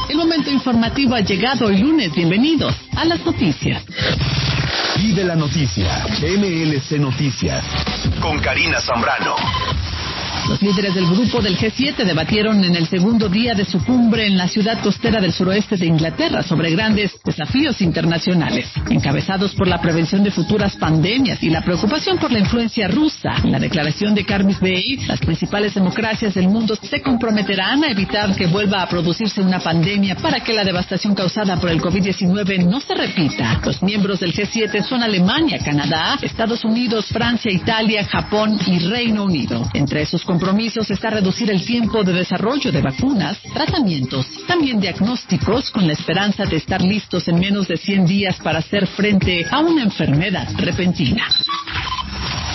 El 0.09 0.17
momento 0.17 0.51
informativo 0.51 1.15
ha 1.15 1.21
llegado 1.21 1.67
hoy 1.67 1.77
lunes. 1.79 2.13
Bienvenidos 2.15 2.75
a 2.97 3.05
las 3.05 3.23
noticias. 3.25 3.85
Y 4.97 5.13
de 5.13 5.25
la 5.25 5.35
noticia, 5.35 6.07
MLC 6.23 6.93
Noticias, 6.99 7.65
con 8.21 8.39
Karina 8.39 8.81
Zambrano. 8.81 9.35
Los 10.49 10.61
líderes 10.61 10.95
del 10.95 11.07
grupo 11.07 11.41
del 11.41 11.57
G7 11.57 12.05
debatieron 12.05 12.63
en 12.65 12.77
el 12.77 12.87
segundo 12.87 13.31
día 13.31 13.55
de 13.55 13.65
su 13.65 13.83
cumbre 13.83 14.27
en 14.27 14.37
la 14.37 14.47
ciudad 14.47 14.79
costera 14.83 15.19
del 15.19 15.33
suroeste 15.33 15.79
de 15.79 15.87
Inglaterra 15.87 16.43
sobre 16.43 16.71
grandes 16.71 17.13
desafíos 17.25 17.81
internacionales, 17.81 18.69
encabezados 18.91 19.55
por 19.55 19.67
la 19.67 19.81
prevención 19.81 20.23
de 20.23 20.31
futuras 20.31 20.77
pandemias 20.77 21.43
y 21.43 21.49
la 21.49 21.63
preocupación 21.63 22.19
por 22.19 22.31
la 22.31 22.41
influencia 22.41 22.89
rusa. 22.89 23.37
En 23.43 23.53
la 23.53 23.59
declaración 23.59 24.15
de 24.15 24.27
Carmis 24.27 24.61
Bay, 24.61 24.99
las 25.09 25.21
principales 25.21 25.75
democracias 25.75 26.35
del 26.35 26.49
mundo 26.49 26.77
se 26.77 27.01
comprometerán 27.01 27.83
a 27.83 27.91
evitar 27.91 28.37
que 28.37 28.47
vuelva 28.47 28.83
a 28.83 28.89
producirse 28.89 29.41
una 29.41 29.61
pandemia 29.61 30.17
para 30.17 30.41
que 30.41 30.53
la 30.53 30.65
devastación 30.65 31.15
causada 31.15 31.57
por 31.57 31.71
el 31.71 31.81
COVID-19 31.81 32.67
no 32.67 32.81
se 32.81 32.95
repita. 32.95 33.63
Los 33.65 33.83
miembros 33.83 34.21
del 34.21 34.35
G7 34.35 34.83
son 34.87 35.03
Alemania, 35.03 35.59
Canadá, 35.65 36.19
Estados 36.21 36.65
Unidos, 36.65 37.07
Francia, 37.07 37.51
Italia, 37.51 38.05
Japón 38.05 38.59
y 38.67 38.79
Reino 38.81 39.25
Unido. 39.25 39.67
Entre 39.73 40.03
esos 40.03 40.23
compromisos 40.35 40.91
está 40.91 41.11
reducir 41.11 41.49
el 41.49 41.65
tiempo 41.65 42.03
de 42.03 42.13
desarrollo 42.13 42.73
de 42.73 42.83
vacunas, 42.83 43.39
tratamientos, 43.55 44.27
también 44.49 44.81
diagnósticos 44.81 45.71
con 45.71 45.87
la 45.87 45.93
esperanza 45.93 46.45
de 46.45 46.57
estar 46.57 46.83
listos 46.83 47.29
en 47.29 47.39
menos 47.39 47.69
de 47.69 47.77
100 47.77 48.05
días 48.05 48.37
para 48.43 48.59
hacer 48.59 48.85
frente 48.89 49.47
a 49.49 49.61
una 49.61 49.85
enfermedad 49.85 50.49
repentina. 50.57 51.29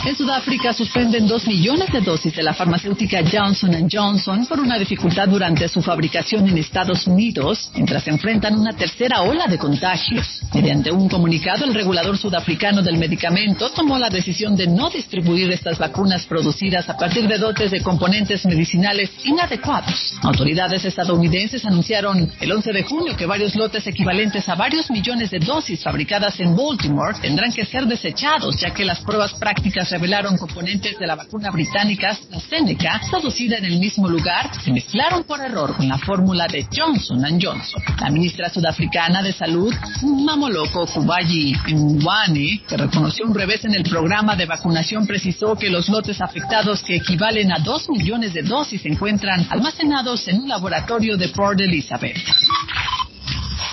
En 0.06 0.16
Sudáfrica 0.16 0.72
suspenden 0.72 1.28
dos 1.28 1.46
millones 1.46 1.92
de 1.92 2.00
dosis 2.00 2.34
de 2.34 2.42
la 2.42 2.54
farmacéutica 2.54 3.20
Johnson 3.30 3.88
Johnson 3.92 4.46
por 4.46 4.60
una 4.60 4.80
dificultad 4.80 5.28
durante 5.28 5.68
su 5.68 5.82
fabricación 5.82 6.48
en 6.48 6.58
Estados 6.58 7.06
Unidos, 7.06 7.70
mientras 7.76 8.08
enfrentan 8.08 8.58
una 8.58 8.72
tercera 8.72 9.22
ola 9.22 9.46
de 9.48 9.58
contagios. 9.58 10.42
Mediante 10.54 10.90
un 10.90 11.10
comunicado, 11.10 11.66
el 11.66 11.74
regulador 11.74 12.18
sudafricano 12.18 12.82
del 12.82 12.98
medicamento 12.98 13.70
tomó 13.72 14.00
la 14.00 14.10
decisión 14.10 14.56
de 14.56 14.68
no 14.68 14.90
distribuir 14.90 15.52
estas 15.52 15.78
vacunas 15.78 16.26
producidas 16.26 16.90
a 16.90 16.96
partir 16.96 17.28
de 17.28 17.38
dotes 17.38 17.70
de 17.70 17.82
componentes 17.82 18.46
medicinales 18.46 19.12
inadecuados. 19.26 20.16
Autoridades 20.24 20.86
estadounidenses 20.86 21.66
anunciaron 21.66 22.32
el 22.40 22.52
11 22.52 22.72
de 22.72 22.84
junio 22.84 23.18
que 23.18 23.26
varios 23.26 23.54
lotes 23.56 23.86
equivalentes 23.86 24.48
a 24.48 24.56
varios 24.56 24.90
millones 24.90 25.30
de 25.30 25.40
dosis 25.40 25.84
fabricadas 25.84 26.40
en 26.40 26.56
Baltimore 26.56 27.20
tendrán 27.22 27.52
que 27.52 27.66
ser 27.66 27.86
desechados, 27.86 28.56
ya 28.56 28.74
que 28.74 28.86
las 28.86 29.02
pruebas 29.02 29.34
prácticas 29.34 29.59
revelaron 29.90 30.38
componentes 30.38 30.98
de 30.98 31.08
la 31.08 31.16
vacuna 31.16 31.52
británica 31.52 32.12
AstraZeneca, 32.12 33.02
producida 33.10 33.58
en 33.58 33.66
el 33.66 33.80
mismo 33.80 34.08
lugar, 34.08 34.52
se 34.64 34.72
mezclaron 34.72 35.24
por 35.24 35.40
error 35.42 35.76
con 35.76 35.88
la 35.88 35.98
fórmula 35.98 36.48
de 36.48 36.68
Johnson 36.76 37.22
Johnson. 37.42 37.82
La 38.00 38.10
ministra 38.10 38.50
sudafricana 38.50 39.22
de 39.22 39.34
Salud, 39.34 39.74
Mamoloko 40.02 40.86
Kubayi 40.88 41.56
Mwane, 41.68 42.62
que 42.68 42.78
reconoció 42.78 43.26
un 43.26 43.36
revés 43.36 43.66
en 43.66 43.76
el 43.76 43.84
programa 43.84 44.36
de 44.36 44.46
vacunación, 44.46 45.06
precisó 45.06 45.56
que 45.56 45.70
los 45.70 45.90
lotes 45.90 46.22
afectados, 46.22 46.84
que 46.84 46.96
equivalen 46.96 47.52
a 47.52 47.60
dos 47.60 47.90
millones 47.90 48.34
de 48.34 48.44
dosis, 48.44 48.82
se 48.82 48.88
encuentran 48.88 49.46
almacenados 49.50 50.28
en 50.28 50.42
un 50.42 50.50
laboratorio 50.50 51.18
de 51.18 51.30
Port 51.30 51.60
Elizabeth. 51.60 52.18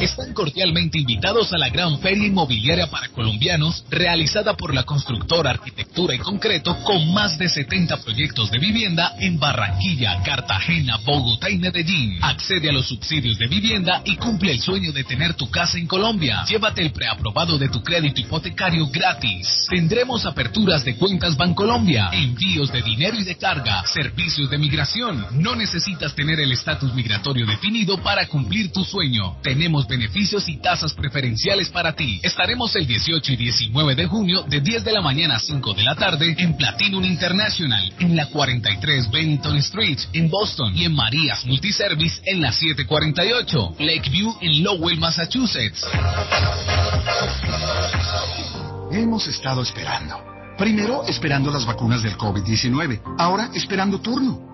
Están 0.00 0.34
cordialmente 0.34 0.98
invitados 0.98 1.52
a 1.52 1.58
la 1.58 1.68
gran 1.68 2.00
feria 2.00 2.26
inmobiliaria 2.26 2.88
para 2.88 3.08
colombianos 3.08 3.84
realizada 3.88 4.54
por 4.54 4.74
la 4.74 4.82
constructora 4.82 5.50
Arquitectura 5.50 6.16
y 6.16 6.18
Concreto 6.18 6.76
con 6.82 7.12
más 7.14 7.38
de 7.38 7.48
70 7.48 7.98
proyectos 7.98 8.50
de 8.50 8.58
vivienda 8.58 9.14
en 9.20 9.38
Barranquilla, 9.38 10.20
Cartagena, 10.24 10.98
Bogotá 11.04 11.48
y 11.48 11.58
Medellín. 11.58 12.18
Accede 12.22 12.70
a 12.70 12.72
los 12.72 12.88
subsidios 12.88 13.38
de 13.38 13.46
vivienda 13.46 14.02
y 14.04 14.16
cumple 14.16 14.50
el 14.50 14.60
sueño 14.60 14.90
de 14.90 15.04
tener 15.04 15.34
tu 15.34 15.48
casa 15.48 15.78
en 15.78 15.86
Colombia. 15.86 16.44
Llévate 16.48 16.82
el 16.82 16.90
preaprobado 16.90 17.56
de 17.56 17.68
tu 17.68 17.80
crédito 17.80 18.20
hipotecario 18.20 18.88
gratis. 18.88 19.66
Tendremos 19.70 20.26
aperturas 20.26 20.84
de 20.84 20.96
cuentas 20.96 21.36
Bancolombia, 21.36 22.10
envíos 22.12 22.72
de 22.72 22.82
dinero 22.82 23.16
y 23.16 23.22
de 23.22 23.36
carga, 23.36 23.84
servicios 23.86 24.50
de 24.50 24.58
migración. 24.58 25.24
No 25.32 25.54
necesitas 25.54 26.16
tener 26.16 26.40
el 26.40 26.50
estatus 26.50 26.92
migratorio 26.94 27.46
definido 27.46 27.96
para 27.98 28.26
cumplir 28.26 28.72
tu 28.72 28.84
sueño. 28.84 29.36
Tenemos 29.42 29.83
beneficios 29.86 30.48
y 30.48 30.56
tasas 30.58 30.92
preferenciales 30.92 31.68
para 31.70 31.94
ti. 31.94 32.20
Estaremos 32.22 32.74
el 32.76 32.86
18 32.86 33.32
y 33.32 33.36
19 33.36 33.94
de 33.94 34.06
junio 34.06 34.42
de 34.42 34.60
10 34.60 34.84
de 34.84 34.92
la 34.92 35.00
mañana 35.00 35.36
a 35.36 35.40
5 35.40 35.74
de 35.74 35.82
la 35.82 35.94
tarde 35.94 36.34
en 36.38 36.56
Platinum 36.56 37.04
International, 37.04 37.92
en 37.98 38.16
la 38.16 38.26
43 38.26 39.10
Bennington 39.10 39.56
Street, 39.58 39.98
en 40.12 40.30
Boston, 40.30 40.76
y 40.76 40.84
en 40.84 40.94
Marías 40.94 41.44
Multiservice 41.46 42.20
en 42.24 42.40
la 42.40 42.52
748, 42.52 43.76
Lakeview 43.78 44.36
en 44.40 44.62
Lowell, 44.62 44.98
Massachusetts. 44.98 45.84
Hemos 48.92 49.26
estado 49.26 49.62
esperando. 49.62 50.16
Primero 50.56 51.04
esperando 51.06 51.50
las 51.50 51.66
vacunas 51.66 52.02
del 52.02 52.16
COVID-19, 52.16 53.16
ahora 53.18 53.50
esperando 53.54 54.00
turno. 54.00 54.53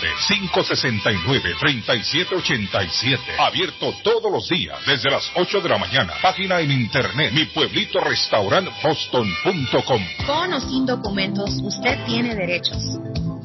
569-3787. 0.51 3.19
Abierto 3.37 3.93
todos 4.03 4.31
los 4.31 4.49
días 4.49 4.79
desde 4.87 5.11
las 5.11 5.29
8 5.35 5.61
de 5.61 5.69
la 5.69 5.77
mañana. 5.77 6.13
Página 6.23 6.59
en 6.59 6.71
internet 6.71 7.31
mi 7.33 7.45
pueblito 7.45 7.99
restaurant 7.99 8.67
boston.com. 8.81 10.01
Con 10.25 10.53
o 10.53 10.59
sin 10.59 10.87
documentos, 10.87 11.51
usted 11.61 12.03
tiene 12.07 12.33
derechos. 12.33 12.81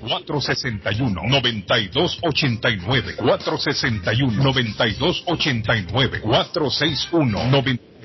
461 0.00 1.22
9289 1.28 3.16
461 3.16 4.42
9289 4.42 6.20
461 6.20 7.50
9289 7.50 7.95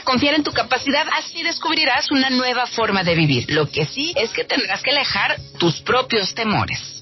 confiar 0.04 0.36
en 0.36 0.44
tu 0.44 0.52
capacidad, 0.52 1.08
así 1.18 1.44
descubrirás 1.44 2.12
una 2.12 2.30
nueva 2.30 2.66
forma 2.68 3.04
de 3.04 3.16
vivir. 3.16 3.46
Lo 3.50 3.70
que 3.70 3.86
sí 3.86 4.14
es 4.16 4.32
que 4.32 4.44
tendrás 4.44 4.82
que 4.82 4.92
alejar 4.92 5.38
tus 5.58 5.82
propios 5.82 6.34
temores. 6.34 6.97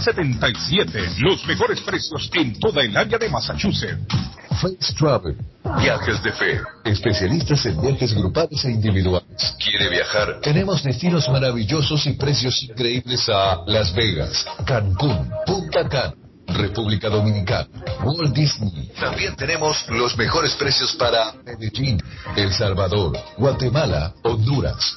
381-7077. 0.00 1.18
Los 1.18 1.46
mejores 1.46 1.80
precios 1.80 2.30
en 2.34 2.58
toda 2.58 2.82
el 2.82 2.96
área 2.96 3.18
de 3.18 3.28
Massachusetts. 3.28 4.14
Face 4.60 4.94
Travel. 4.98 5.36
Viajes 5.78 6.22
de 6.22 6.32
fe. 6.32 6.60
Especialistas 6.84 7.64
en 7.66 7.80
viajes 7.80 8.14
grupales 8.14 8.64
e 8.64 8.70
individuales. 8.70 9.56
¿Quiere 9.58 9.88
viajar? 9.88 10.40
Tenemos 10.40 10.82
destinos 10.82 11.28
maravillosos 11.28 12.06
y 12.06 12.12
precios 12.14 12.62
increíbles 12.62 13.28
a 13.28 13.62
Las 13.66 13.94
Vegas, 13.94 14.44
Cancún, 14.66 15.30
Punta 15.46 15.88
Cana. 15.88 16.14
República 16.54 17.08
Dominicana, 17.08 17.68
Walt 18.02 18.34
Disney. 18.34 18.90
También 18.98 19.36
tenemos 19.36 19.88
los 19.88 20.16
mejores 20.16 20.54
precios 20.54 20.94
para 20.94 21.32
Medellín, 21.44 22.02
El 22.36 22.52
Salvador, 22.52 23.16
Guatemala, 23.36 24.14
Honduras. 24.22 24.96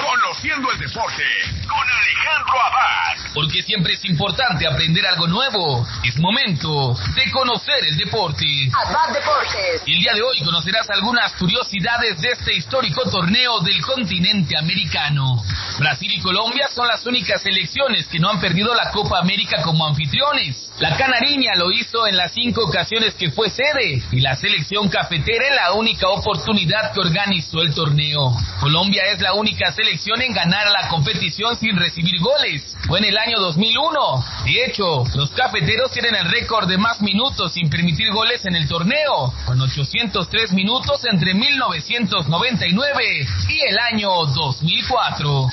Conociendo 0.01 0.71
el 0.73 0.79
deporte 0.79 1.23
con 1.69 1.91
Alejandro 1.91 2.61
Abad. 2.61 3.33
Porque 3.35 3.63
siempre 3.63 3.95
es 3.95 4.05
importante 4.07 4.67
aprender 4.67 5.07
algo 5.07 5.27
nuevo. 5.27 5.87
Es 6.03 6.19
momento 6.19 6.97
de 7.15 7.31
conocer 7.31 7.85
el 7.85 7.97
deporte. 7.99 8.47
Abad 8.73 9.13
Deportes. 9.13 9.83
Y 9.87 9.95
el 9.95 10.01
día 10.01 10.15
de 10.15 10.23
hoy 10.23 10.41
conocerás 10.45 10.89
algunas 10.91 11.33
curiosidades 11.35 12.21
de 12.21 12.33
este 12.33 12.55
histórico 12.55 13.03
torneo 13.11 13.61
del 13.61 13.83
continente 13.83 14.57
americano. 14.57 15.43
Brasil 15.79 16.11
y 16.11 16.21
Colombia 16.21 16.69
son 16.75 16.89
las 16.89 17.05
únicas 17.07 17.43
selecciones 17.43 18.07
que 18.09 18.19
no 18.19 18.31
han 18.31 18.41
perdido 18.41 18.75
la 18.75 18.91
Copa 18.91 19.19
América 19.19 19.63
como 19.63 19.87
anfitriones. 19.87 20.71
La 20.79 20.97
Canariña 20.97 21.55
lo 21.57 21.71
hizo 21.71 22.07
en 22.07 22.17
las 22.17 22.33
cinco 22.33 22.65
ocasiones 22.65 23.15
que 23.15 23.31
fue 23.31 23.51
sede 23.51 24.03
y 24.11 24.21
la 24.21 24.37
selección 24.37 24.89
cafetera 24.89 25.49
en 25.49 25.57
la 25.57 25.73
única 25.73 26.09
oportunidad 26.09 26.93
que 26.93 27.01
organizó 27.01 27.61
el 27.63 27.75
torneo. 27.75 28.35
Colombia 28.59 29.03
es 29.13 29.21
la 29.21 29.35
única 29.35 29.71
selección 29.71 29.82
en 30.21 30.33
ganar 30.33 30.69
la 30.71 30.89
competición 30.89 31.57
sin 31.59 31.77
recibir 31.77 32.21
goles. 32.21 32.77
Fue 32.87 32.99
en 32.99 33.07
el 33.07 33.19
año 33.19 33.39
2001. 33.39 34.25
De 34.45 34.65
hecho, 34.65 35.05
los 35.15 35.31
cafeteros 35.31 35.91
tienen 35.93 36.15
el 36.15 36.31
récord 36.31 36.69
de 36.69 36.79
más 36.79 37.01
minutos 37.01 37.53
sin 37.53 37.69
permitir 37.69 38.13
goles 38.13 38.45
en 38.45 38.55
el 38.55 38.69
torneo, 38.69 39.33
con 39.45 39.61
803 39.61 40.53
minutos 40.53 41.05
entre 41.11 41.35
1999 41.35 43.27
y 43.49 43.61
el 43.69 43.79
año 43.79 44.11
2004. 44.27 45.49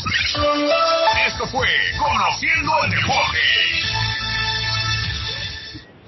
Esto 1.28 1.48
fue 1.48 1.68
Conociendo 1.98 2.72
el 2.84 2.92
Deporte. 2.92 4.09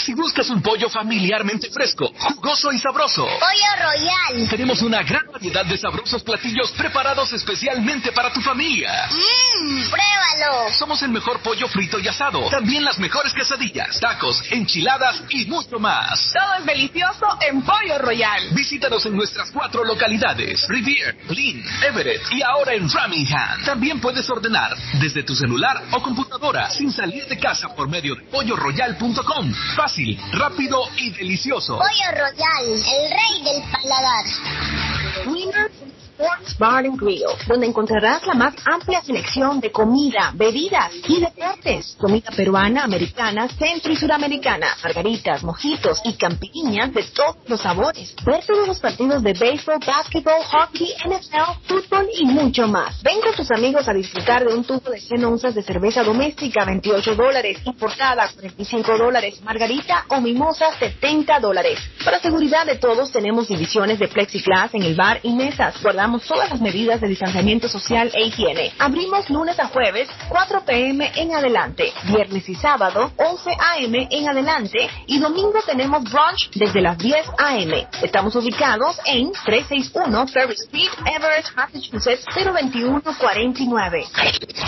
Si 0.00 0.14
buscas 0.14 0.48
un 0.50 0.62
pollo 0.62 0.88
familiarmente 0.88 1.68
fresco, 1.70 2.10
jugoso 2.16 2.72
y 2.72 2.78
sabroso, 2.78 3.26
Pollo 3.26 3.72
Royal. 3.82 4.48
tenemos 4.48 4.80
una 4.82 5.02
gran 5.02 5.26
variedad 5.32 5.66
de 5.66 5.76
sabrosos 5.76 6.22
platillos 6.22 6.70
preparados 6.72 7.32
especialmente 7.32 8.12
para 8.12 8.32
tu 8.32 8.40
familia. 8.40 9.08
Mmm, 9.10 9.82
pruébalo. 9.90 10.70
Somos 10.78 11.02
el 11.02 11.10
mejor 11.10 11.40
pollo 11.40 11.66
frito 11.68 11.98
y 11.98 12.06
asado. 12.08 12.48
También 12.50 12.84
las 12.84 12.98
mejores 12.98 13.34
quesadillas, 13.34 13.98
tacos, 14.00 14.42
enchiladas 14.50 15.22
y 15.30 15.46
mucho 15.46 15.78
más. 15.78 16.32
Todo 16.32 16.54
es 16.60 16.66
delicioso 16.66 17.26
en 17.48 17.62
Pollo 17.62 17.98
Royal. 17.98 18.50
Visítanos 18.52 19.04
en 19.06 19.16
nuestras 19.16 19.50
cuatro 19.50 19.84
localidades: 19.84 20.66
Rivier, 20.68 21.16
Lynn, 21.28 21.64
Everett 21.86 22.22
y 22.32 22.42
ahora 22.42 22.74
en 22.74 22.88
Framingham. 22.88 23.64
También 23.64 24.00
puedes 24.00 24.28
ordenar 24.28 24.76
desde 25.00 25.22
tu 25.22 25.34
celular 25.34 25.82
o 25.92 26.02
computadora 26.02 26.70
sin 26.70 26.92
salir 26.92 27.26
de 27.26 27.38
casa 27.38 27.74
por 27.74 27.88
medio 27.88 28.14
de 28.14 28.22
polloroyal.com. 28.22 29.52
Fácil, 29.76 30.18
rápido 30.32 30.82
y 30.96 31.10
delicioso. 31.10 31.78
Pollo 31.78 32.10
Royal, 32.12 32.66
el 32.66 33.10
rey 33.10 33.42
del 33.44 33.62
paladar. 33.70 34.24
Winners 35.26 36.05
Sports 36.16 36.56
Bar 36.58 36.86
and 36.86 36.98
Grill, 36.98 37.26
donde 37.46 37.66
encontrarás 37.66 38.26
la 38.26 38.32
más 38.32 38.54
amplia 38.64 39.02
selección 39.02 39.60
de 39.60 39.70
comida, 39.70 40.32
bebidas 40.34 40.90
y 41.06 41.20
deportes. 41.20 41.94
Comida 41.98 42.30
peruana, 42.34 42.84
americana, 42.84 43.46
centro 43.48 43.92
y 43.92 43.96
suramericana, 43.96 44.68
margaritas, 44.82 45.44
mojitos 45.44 46.00
y 46.04 46.14
campiriñas 46.14 46.94
de 46.94 47.02
todos 47.02 47.36
los 47.46 47.60
sabores. 47.60 48.14
Ver 48.24 48.42
todos 48.46 48.66
los 48.66 48.80
partidos 48.80 49.22
de 49.22 49.34
béisbol, 49.34 49.78
básquetbol, 49.86 50.42
hockey, 50.52 50.88
NFL, 51.04 51.66
fútbol 51.66 52.08
y 52.18 52.24
mucho 52.24 52.66
más. 52.66 53.02
Ven 53.02 53.20
con 53.20 53.34
tus 53.34 53.50
amigos 53.50 53.86
a 53.86 53.92
disfrutar 53.92 54.46
de 54.46 54.54
un 54.54 54.64
tubo 54.64 54.90
de 54.90 55.00
100 55.00 55.22
onzas 55.22 55.54
de 55.54 55.62
cerveza 55.62 56.02
doméstica, 56.02 56.64
28 56.64 57.14
dólares, 57.14 57.58
importada, 57.66 58.26
45 58.32 58.96
dólares, 58.96 59.42
margarita 59.42 60.06
o 60.08 60.22
mimosa, 60.22 60.72
70 60.78 61.40
dólares. 61.40 61.78
Para 62.02 62.20
seguridad 62.20 62.64
de 62.64 62.76
todos, 62.76 63.12
tenemos 63.12 63.48
divisiones 63.48 63.98
de 63.98 64.08
plexiglas 64.08 64.72
en 64.72 64.82
el 64.82 64.94
bar 64.94 65.20
y 65.22 65.34
mesas. 65.34 65.82
Guardamos 65.82 66.05
todas 66.26 66.50
las 66.50 66.60
medidas 66.60 67.00
de 67.00 67.08
distanciamiento 67.08 67.68
social 67.68 68.10
e 68.14 68.26
higiene. 68.26 68.72
Abrimos 68.78 69.28
lunes 69.28 69.58
a 69.58 69.66
jueves, 69.66 70.08
4 70.28 70.64
pm 70.64 71.10
en 71.16 71.34
adelante. 71.34 71.92
Viernes 72.04 72.48
y 72.48 72.54
sábado, 72.54 73.10
11 73.16 73.50
am 73.50 73.94
en 74.10 74.28
adelante. 74.28 74.88
Y 75.06 75.18
domingo 75.18 75.58
tenemos 75.66 76.04
brunch 76.04 76.50
desde 76.54 76.80
las 76.80 76.96
10 76.98 77.26
am. 77.38 77.72
Estamos 78.02 78.36
ubicados 78.36 79.00
en 79.04 79.32
361 79.44 80.28
Ferry 80.28 80.54
Street, 80.54 80.90
Everett, 81.06 81.46
Massachusetts, 81.56 82.24
02149. 82.34 84.06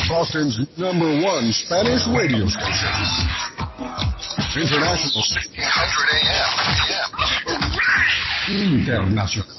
Boston's 0.08 0.58
number 0.76 1.24
one 1.24 1.52
Spanish 1.52 2.04
radio 2.08 2.48
station. 2.48 2.90
International 4.56 5.22
1600 5.22 6.08
AM. 6.18 6.58
Internacional. 8.48 9.58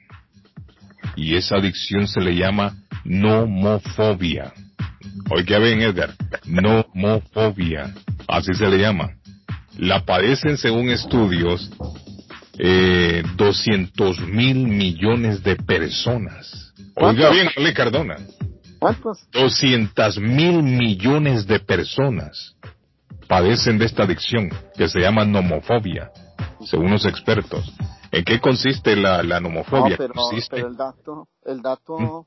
Y 1.15 1.35
esa 1.35 1.55
adicción 1.55 2.07
se 2.07 2.19
le 2.19 2.35
llama 2.35 2.75
nomofobia. 3.05 4.53
Oiga 5.29 5.59
bien, 5.59 5.81
Edgar, 5.81 6.13
nomofobia, 6.45 7.93
así 8.27 8.53
se 8.53 8.67
le 8.67 8.77
llama. 8.77 9.15
La 9.77 10.03
padecen 10.05 10.57
según 10.57 10.89
estudios 10.89 11.71
eh, 12.57 13.23
200 13.35 14.19
mil 14.27 14.67
millones 14.67 15.43
de 15.43 15.55
personas. 15.55 16.73
Oiga 16.95 17.29
bien, 17.29 17.49
Ale 17.55 17.73
Cardona. 17.73 18.17
¿Cuántos? 18.79 19.29
200 19.31 20.19
mil 20.19 20.61
millones 20.61 21.47
de 21.47 21.59
personas 21.59 22.55
padecen 23.27 23.77
de 23.77 23.85
esta 23.85 24.03
adicción 24.03 24.49
que 24.75 24.87
se 24.87 24.99
llama 24.99 25.25
nomofobia, 25.25 26.11
según 26.65 26.91
los 26.91 27.05
expertos. 27.05 27.73
¿En 28.11 28.23
qué 28.23 28.39
consiste 28.39 28.95
la, 28.95 29.23
la 29.23 29.39
nomofobia? 29.39 29.91
No, 29.91 29.97
pero, 29.97 30.13
consiste 30.13 30.55
pero 30.55 30.67
el 30.67 30.77
dato, 30.77 31.27
el 31.43 31.61
dato, 31.61 32.25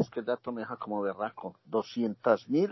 es 0.00 0.10
que 0.10 0.20
el 0.20 0.26
dato 0.26 0.52
me 0.52 0.62
deja 0.62 0.76
como 0.76 1.02
berraco. 1.02 1.56
200 1.66 2.48
mil. 2.48 2.70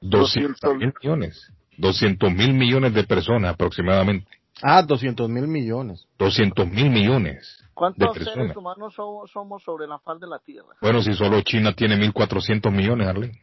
200 0.00 0.76
mil 0.76 0.92
millones. 1.02 1.52
200 1.76 2.32
mil 2.32 2.52
millones 2.52 2.94
de 2.94 3.04
personas 3.04 3.54
aproximadamente. 3.54 4.28
Ah, 4.62 4.82
200 4.82 5.28
mil 5.28 5.46
millones. 5.46 6.06
200 6.18 6.66
mil 6.68 6.90
millones 6.90 7.56
de 7.60 7.70
¿Cuántos 7.72 8.12
seres 8.12 8.28
personas. 8.28 8.56
humanos 8.56 8.94
so- 8.94 9.24
somos 9.32 9.62
sobre 9.62 9.86
la 9.86 9.98
faz 9.98 10.20
de 10.20 10.26
la 10.26 10.38
Tierra? 10.38 10.68
Bueno, 10.82 11.02
si 11.02 11.14
solo 11.14 11.40
China 11.40 11.72
tiene 11.72 11.96
1.400 11.96 12.70
millones, 12.70 13.08
Arlene. 13.08 13.40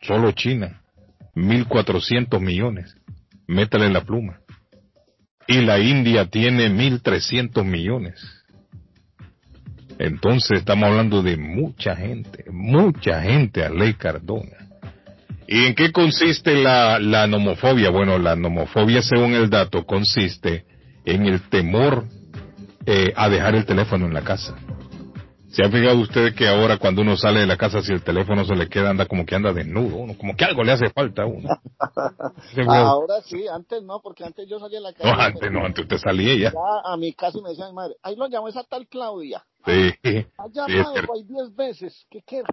Solo 0.00 0.32
China. 0.32 0.80
1.400 1.34 2.40
millones. 2.40 2.96
Métale 3.46 3.90
la 3.90 4.02
pluma. 4.02 4.40
Y 5.46 5.60
la 5.60 5.78
India 5.78 6.26
tiene 6.26 6.70
1.300 6.70 7.64
millones. 7.64 8.14
Entonces 9.98 10.58
estamos 10.58 10.88
hablando 10.88 11.22
de 11.22 11.36
mucha 11.36 11.94
gente, 11.94 12.44
mucha 12.50 13.22
gente, 13.22 13.64
Arley 13.64 13.94
Cardona. 13.94 14.64
¿Y 15.46 15.66
en 15.66 15.74
qué 15.74 15.92
consiste 15.92 16.54
la, 16.54 16.98
la 16.98 17.26
nomofobia? 17.26 17.90
Bueno, 17.90 18.18
la 18.18 18.34
nomofobia, 18.34 19.02
según 19.02 19.34
el 19.34 19.50
dato, 19.50 19.84
consiste 19.84 20.64
en 21.04 21.26
el 21.26 21.42
temor 21.42 22.06
eh, 22.86 23.12
a 23.14 23.28
dejar 23.28 23.54
el 23.54 23.66
teléfono 23.66 24.06
en 24.06 24.14
la 24.14 24.22
casa. 24.22 24.54
¿Se 25.54 25.62
ha 25.64 25.70
fijado 25.70 26.00
usted 26.00 26.34
que 26.34 26.48
ahora 26.48 26.78
cuando 26.78 27.02
uno 27.02 27.16
sale 27.16 27.38
de 27.40 27.46
la 27.46 27.56
casa, 27.56 27.80
si 27.80 27.92
el 27.92 28.02
teléfono 28.02 28.44
se 28.44 28.56
le 28.56 28.68
queda, 28.68 28.90
anda 28.90 29.06
como 29.06 29.24
que 29.24 29.36
anda 29.36 29.52
desnudo, 29.52 29.96
uno, 29.98 30.14
como 30.18 30.34
que 30.36 30.44
algo 30.44 30.64
le 30.64 30.72
hace 30.72 30.90
falta 30.90 31.22
a 31.22 31.26
uno? 31.26 31.48
Ahora 32.68 33.20
sí, 33.24 33.46
antes 33.46 33.80
no, 33.84 34.00
porque 34.02 34.24
antes 34.24 34.48
yo 34.48 34.58
salía 34.58 34.78
a 34.78 34.82
la 34.82 34.92
calle. 34.92 35.12
No, 35.12 35.20
antes 35.22 35.52
no, 35.52 35.64
antes 35.64 35.82
usted 35.84 35.98
salía 35.98 36.34
ya. 36.34 36.52
Ya 36.52 36.92
a 36.92 36.96
mi 36.96 37.12
casa 37.12 37.38
y 37.38 37.42
me 37.42 37.50
decía 37.50 37.66
mi 37.68 37.72
madre, 37.74 37.94
ahí 38.02 38.16
lo 38.16 38.26
llamó 38.26 38.48
esa 38.48 38.64
tal 38.64 38.88
Claudia. 38.88 39.44
Sí, 39.64 39.92
sí, 40.02 40.26
Ha 40.38 40.48
llamado 40.48 40.92
cierto. 40.92 41.12
hay 41.14 41.22
diez 41.22 41.54
veces. 41.54 42.06
¿Qué 42.10 42.20
queda? 42.26 42.44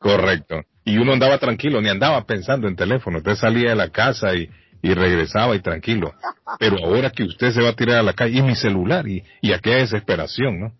correcto. 0.00 0.56
Y 0.84 0.98
uno 0.98 1.12
andaba 1.12 1.38
tranquilo, 1.38 1.80
ni 1.80 1.88
andaba 1.88 2.24
pensando 2.24 2.66
en 2.68 2.74
teléfono. 2.76 3.18
Usted 3.18 3.36
salía 3.36 3.70
de 3.70 3.76
la 3.76 3.90
casa 3.90 4.34
y, 4.34 4.50
y 4.82 4.92
regresaba 4.92 5.54
y 5.56 5.60
tranquilo. 5.60 6.12
Pero 6.58 6.76
ahora 6.84 7.10
que 7.10 7.22
usted 7.22 7.52
se 7.52 7.62
va 7.62 7.70
a 7.70 7.76
tirar 7.76 7.98
a 7.98 8.02
la 8.02 8.12
calle, 8.12 8.38
y 8.38 8.42
mi 8.42 8.54
celular, 8.56 9.06
y, 9.08 9.22
y 9.40 9.52
aquella 9.52 9.76
desesperación, 9.76 10.60
¿no? 10.60 10.72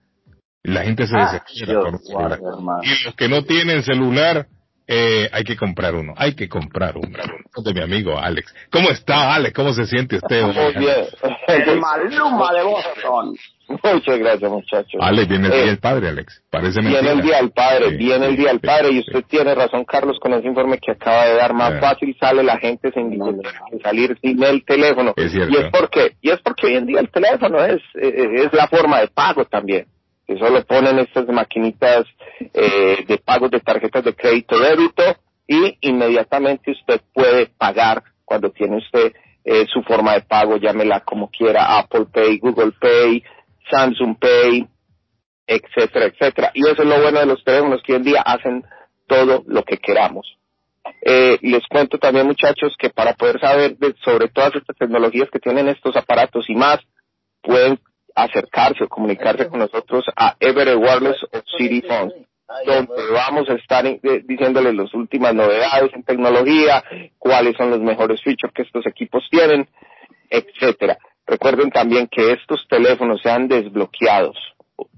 Y 0.64 0.70
La 0.72 0.82
gente 0.82 1.06
se 1.06 1.14
Ah, 1.16 1.40
desespera 1.46 1.80
un 1.82 1.98
celular. 1.98 2.38
Y 2.82 3.04
los 3.04 3.14
que 3.14 3.28
no 3.28 3.42
tienen 3.44 3.82
celular, 3.82 4.46
eh, 4.86 5.28
hay 5.32 5.44
que 5.44 5.56
comprar 5.56 5.94
uno. 5.94 6.14
Hay 6.16 6.34
que 6.34 6.48
comprar 6.48 6.96
uno. 6.96 7.18
De 7.62 7.72
mi 7.74 7.80
amigo 7.82 8.18
Alex. 8.18 8.52
¿Cómo 8.72 8.90
está, 8.90 9.34
Alex? 9.34 9.54
¿Cómo 9.54 9.72
se 9.74 9.84
siente 9.86 10.16
usted? 10.16 10.42
Muy 10.42 10.74
bien. 10.74 11.04
El 11.48 11.78
Maluma 11.80 12.52
de 12.54 12.62
Boston. 12.64 13.34
Muchas 13.66 14.18
gracias, 14.18 14.50
muchachos. 14.50 15.00
Alex, 15.00 15.28
viene 15.28 15.46
el 15.48 15.52
Eh, 15.52 15.56
día 15.56 15.66
del 15.66 15.78
padre, 15.78 16.08
Alex. 16.08 16.42
Parece 16.50 16.80
Viene 16.80 16.96
mentira. 16.96 17.12
el 17.12 17.22
Día 17.22 17.36
del 17.38 17.50
Padre, 17.52 17.90
Sí, 17.90 17.96
viene 17.96 18.26
el 18.26 18.36
Día 18.36 18.48
del 18.48 18.60
Padre 18.60 18.90
y 18.92 18.98
usted 19.00 19.24
tiene 19.26 19.54
razón, 19.54 19.84
Carlos, 19.86 20.18
con 20.20 20.34
ese 20.34 20.46
informe 20.46 20.78
que 20.78 20.92
acaba 20.92 21.24
de 21.26 21.34
dar. 21.34 21.54
Más 21.54 21.72
Eh. 21.74 21.78
fácil 21.80 22.16
sale 22.20 22.42
la 22.42 22.58
gente 22.58 22.90
sin 22.92 23.08
dinero 23.10 23.38
que 23.70 23.78
salir 23.78 24.18
sin 24.22 24.42
el 24.42 24.64
teléfono. 24.66 25.14
Es 25.16 25.32
cierto. 25.32 25.50
Y 25.52 25.62
es 25.62 25.70
porque, 25.70 26.12
y 26.20 26.30
es 26.30 26.40
porque 26.42 26.66
hoy 26.66 26.76
en 26.76 26.86
día 26.86 27.00
el 27.00 27.10
teléfono 27.10 27.62
es, 27.64 27.80
eh, 27.94 28.44
es 28.44 28.52
la 28.52 28.66
forma 28.68 29.00
de 29.00 29.08
pago 29.08 29.44
también. 29.46 29.86
Que 30.26 30.38
solo 30.38 30.64
ponen 30.64 30.98
estas 30.98 31.26
maquinitas 31.28 32.04
eh, 32.52 33.04
de 33.06 33.18
pagos 33.18 33.50
de 33.50 33.60
tarjetas 33.60 34.04
de 34.04 34.14
crédito 34.14 34.58
débito 34.58 35.02
y 35.46 35.76
inmediatamente 35.82 36.70
usted 36.70 37.00
puede 37.12 37.46
pagar 37.46 38.02
cuando 38.24 38.50
tiene 38.50 38.78
usted 38.78 39.12
eh, 39.44 39.66
su 39.70 39.82
forma 39.82 40.14
de 40.14 40.22
pago, 40.22 40.56
llámela 40.56 41.00
como 41.00 41.28
quiera, 41.30 41.78
Apple 41.78 42.06
Pay, 42.10 42.38
Google 42.38 42.72
Pay, 42.80 43.22
Samsung 43.70 44.16
Pay, 44.18 44.66
etcétera, 45.46 46.06
etcétera. 46.06 46.50
Y 46.54 46.66
eso 46.66 46.82
es 46.82 46.88
lo 46.88 47.00
bueno 47.02 47.20
de 47.20 47.26
los 47.26 47.44
teléfonos 47.44 47.82
que 47.82 47.92
hoy 47.92 47.98
en 47.98 48.04
día 48.04 48.22
hacen 48.22 48.64
todo 49.06 49.42
lo 49.46 49.62
que 49.62 49.76
queramos. 49.76 50.26
Eh, 51.02 51.38
les 51.42 51.66
cuento 51.68 51.98
también, 51.98 52.26
muchachos, 52.26 52.74
que 52.78 52.88
para 52.88 53.12
poder 53.14 53.38
saber 53.40 53.76
de- 53.76 53.94
sobre 54.02 54.28
todas 54.28 54.54
estas 54.54 54.76
tecnologías 54.76 55.28
que 55.30 55.38
tienen 55.38 55.68
estos 55.68 55.94
aparatos 55.96 56.48
y 56.48 56.54
más, 56.54 56.78
pueden 57.42 57.78
acercarse 58.14 58.84
o 58.84 58.88
comunicarse 58.88 59.48
con 59.48 59.58
nosotros 59.60 60.04
a 60.16 60.36
Everett 60.38 60.78
Wireless 60.78 61.22
o 61.24 61.42
City 61.58 61.82
Phone, 61.82 62.12
donde 62.66 63.10
vamos 63.12 63.48
a 63.48 63.54
estar 63.54 63.84
eh, 63.86 64.00
diciéndoles 64.24 64.74
las 64.74 64.92
últimas 64.94 65.34
novedades 65.34 65.92
en 65.94 66.02
tecnología, 66.02 66.82
cuáles 67.18 67.56
son 67.56 67.70
los 67.70 67.80
mejores 67.80 68.22
features 68.22 68.52
que 68.54 68.62
estos 68.62 68.86
equipos 68.86 69.24
tienen, 69.30 69.68
etcétera. 70.30 70.98
Recuerden 71.26 71.70
también 71.70 72.06
que 72.08 72.32
estos 72.32 72.66
teléfonos 72.68 73.20
sean 73.22 73.48
desbloqueados 73.48 74.36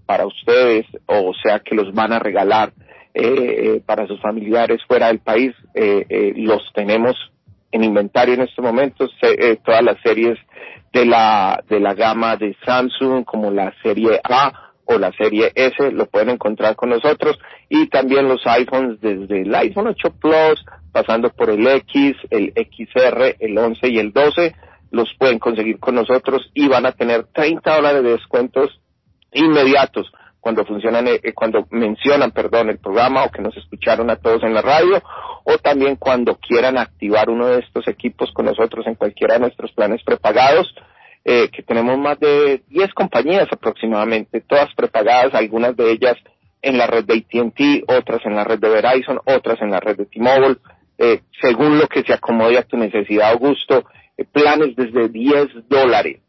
para 0.07 0.27
ustedes 0.27 0.87
o 1.07 1.33
sea 1.43 1.61
que 1.61 1.75
los 1.75 1.93
van 1.93 2.13
a 2.13 2.19
regalar 2.19 2.73
eh, 3.19 3.77
eh, 3.77 3.83
para 3.85 4.07
sus 4.07 4.21
familiares 4.21 4.79
fuera 4.87 5.07
del 5.07 5.21
país, 5.21 5.55
eh, 5.75 6.05
eh, 6.09 6.33
los 6.37 6.63
tenemos 6.75 7.17
en 7.73 7.85
inventario 7.85 8.35
en 8.35 8.43
estos 8.43 8.65
momentos, 8.65 9.11
se- 9.21 9.33
eh, 9.53 9.59
todas 9.65 9.83
las 9.83 9.97
series 10.03 10.39
de 10.93 11.05
la, 11.07 11.63
de 11.69 11.81
la 11.81 11.95
gama 11.95 12.37
de 12.37 12.57
Samsung 12.65 13.25
como 13.25 13.51
la 13.51 13.73
serie 13.83 14.21
A 14.25 14.73
o 14.85 14.99
la 14.99 15.13
serie 15.13 15.51
S 15.55 15.91
lo 15.93 16.07
pueden 16.07 16.31
encontrar 16.31 16.77
con 16.77 16.91
nosotros. 16.91 17.39
Y 17.69 17.89
también 17.89 18.29
los 18.29 18.41
iPhones 18.47 19.01
desde 19.01 19.43
el 19.43 19.55
iPhone 19.55 19.89
8 19.89 20.11
Plus 20.21 20.65
pasando 20.93 21.31
por 21.31 21.51
el 21.51 21.67
X, 21.67 22.15
el 22.31 22.53
XR, 22.55 23.37
el 23.41 23.59
11 23.59 23.89
y 23.89 23.99
el 23.99 24.13
12 24.13 24.55
los 24.93 25.13
pueden 25.19 25.39
conseguir 25.41 25.79
con 25.81 25.97
nosotros 25.97 26.49
y 26.55 26.69
van 26.69 26.87
a 26.87 26.93
tener 26.93 27.25
30 27.35 27.75
dólares 27.77 28.03
de 28.05 28.11
descuentos 28.13 28.81
inmediatos 29.33 30.11
cuando 30.47 30.65
funcionan, 30.65 31.09
eh, 31.09 31.33
cuando 31.35 31.67
mencionan, 31.73 32.31
perdón, 32.31 32.71
el 32.71 32.79
programa 32.79 33.25
o 33.25 33.33
que 33.33 33.43
nos 33.43 33.57
escucharon 33.57 34.09
a 34.11 34.15
todos 34.15 34.45
en 34.45 34.55
la 34.55 34.63
radio 34.63 35.03
o 35.43 35.59
también 35.59 35.97
cuando 35.97 36.37
quieran 36.37 36.79
activar 36.79 37.29
uno 37.29 37.49
de 37.49 37.59
estos 37.59 37.89
equipos 37.89 38.31
con 38.33 38.47
nosotros 38.47 38.87
en 38.87 38.95
cualquiera 38.95 39.35
de 39.35 39.41
nuestros 39.41 39.73
planes 39.73 40.05
prepagados, 40.05 40.73
eh, 41.25 41.49
que 41.49 41.65
tenemos 41.65 41.99
más 41.99 42.21
de 42.21 42.63
10 42.69 42.95
compañías 42.95 43.49
aproximadamente, 43.51 44.41
todas 44.41 44.73
prepagadas, 44.77 45.35
algunas 45.35 45.77
de 45.77 45.91
ellas 45.91 46.15
en 46.63 46.79
la 46.79 46.87
red 46.87 47.05
de 47.05 47.15
AT&T, 47.15 47.83
otras 47.89 48.25
en 48.25 48.37
la 48.37 48.45
red 48.45 48.61
de 48.61 48.69
Verizon, 48.69 49.19
otras 49.25 49.61
en 49.61 49.73
la 49.73 49.81
red 49.81 49.97
de 49.97 50.07
T-Mobile, 50.07 50.59
eh, 50.99 51.23
según 51.41 51.77
lo 51.77 51.89
que 51.89 52.05
se 52.05 52.13
acomode 52.13 52.57
a 52.57 52.63
tu 52.63 52.77
necesidad 52.77 53.35
o 53.35 53.39
gusto, 53.39 53.83
eh, 54.17 54.25
planes 54.31 54.77
desde 54.77 55.09
10 55.09 55.69
dólares 55.69 56.21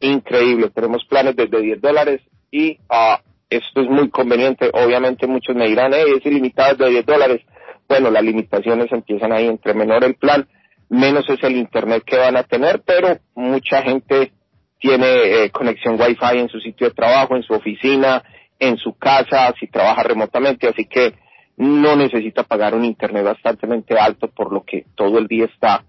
increíble. 0.00 0.70
Tenemos 0.70 1.04
planes 1.04 1.36
desde 1.36 1.62
10 1.62 1.80
dólares 1.80 2.20
y 2.52 2.78
ah, 2.88 3.20
esto 3.50 3.80
es 3.80 3.88
muy 3.88 4.10
conveniente. 4.10 4.70
Obviamente 4.72 5.26
muchos 5.26 5.56
me 5.56 5.66
dirán, 5.66 5.92
hey, 5.92 6.04
es 6.16 6.24
ilimitado 6.24 6.76
de 6.76 6.90
10 6.90 7.06
dólares. 7.06 7.40
Bueno, 7.88 8.10
las 8.10 8.22
limitaciones 8.22 8.92
empiezan 8.92 9.32
ahí. 9.32 9.46
Entre 9.46 9.74
menor 9.74 10.04
el 10.04 10.14
plan, 10.14 10.46
menos 10.88 11.28
es 11.28 11.42
el 11.42 11.56
internet 11.56 12.04
que 12.06 12.18
van 12.18 12.36
a 12.36 12.44
tener, 12.44 12.82
pero 12.86 13.18
mucha 13.34 13.82
gente 13.82 14.32
tiene 14.78 15.06
eh, 15.44 15.50
conexión 15.50 15.98
Wi-Fi 16.00 16.38
en 16.38 16.48
su 16.48 16.60
sitio 16.60 16.88
de 16.88 16.94
trabajo, 16.94 17.34
en 17.34 17.42
su 17.42 17.54
oficina, 17.54 18.22
en 18.58 18.76
su 18.76 18.96
casa, 18.96 19.52
si 19.58 19.66
trabaja 19.66 20.02
remotamente, 20.02 20.68
así 20.68 20.84
que 20.84 21.14
no 21.56 21.96
necesita 21.96 22.42
pagar 22.42 22.74
un 22.74 22.84
internet 22.84 23.24
bastante 23.24 23.66
alto 23.98 24.28
por 24.28 24.52
lo 24.52 24.64
que 24.64 24.86
todo 24.94 25.18
el 25.18 25.26
día 25.26 25.46
está 25.46 25.84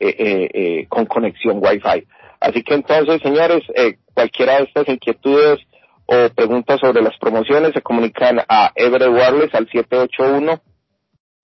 eh, 0.00 0.14
eh, 0.18 0.50
eh, 0.52 0.86
con 0.88 1.06
conexión 1.06 1.58
Wi-Fi. 1.62 2.06
Así 2.40 2.64
que 2.64 2.74
entonces, 2.74 3.22
señores, 3.22 3.62
eh, 3.76 3.98
cualquiera 4.12 4.56
de 4.56 4.64
estas 4.64 4.88
inquietudes 4.88 5.60
o 6.12 6.28
preguntas 6.34 6.80
sobre 6.80 7.02
las 7.02 7.16
promociones 7.18 7.72
se 7.72 7.80
comunican 7.80 8.40
a 8.46 8.70
Everett 8.74 9.08
Wireless 9.08 9.54
al 9.54 9.66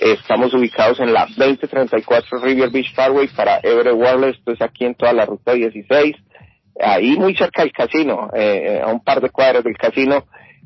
Eh, 0.00 0.12
Estamos 0.12 0.54
ubicados 0.54 0.98
en 1.00 1.12
la 1.12 1.26
2034 1.36 2.38
River 2.38 2.70
Beach 2.70 2.94
Parkway 2.96 3.28
para 3.28 3.58
Everett 3.62 3.94
Wireless, 3.94 4.38
esto 4.38 4.52
es 4.52 4.62
aquí 4.62 4.86
en 4.86 4.94
toda 4.94 5.12
la 5.12 5.26
ruta 5.26 5.52
16 5.52 6.16
ahí 6.80 7.16
muy 7.18 7.36
cerca 7.36 7.62
del 7.62 7.72
casino, 7.72 8.30
eh, 8.34 8.80
a 8.82 8.88
un 8.88 9.04
par 9.04 9.20
de 9.20 9.28
cuadras 9.28 9.64
del 9.64 9.76
casino. 9.76 10.24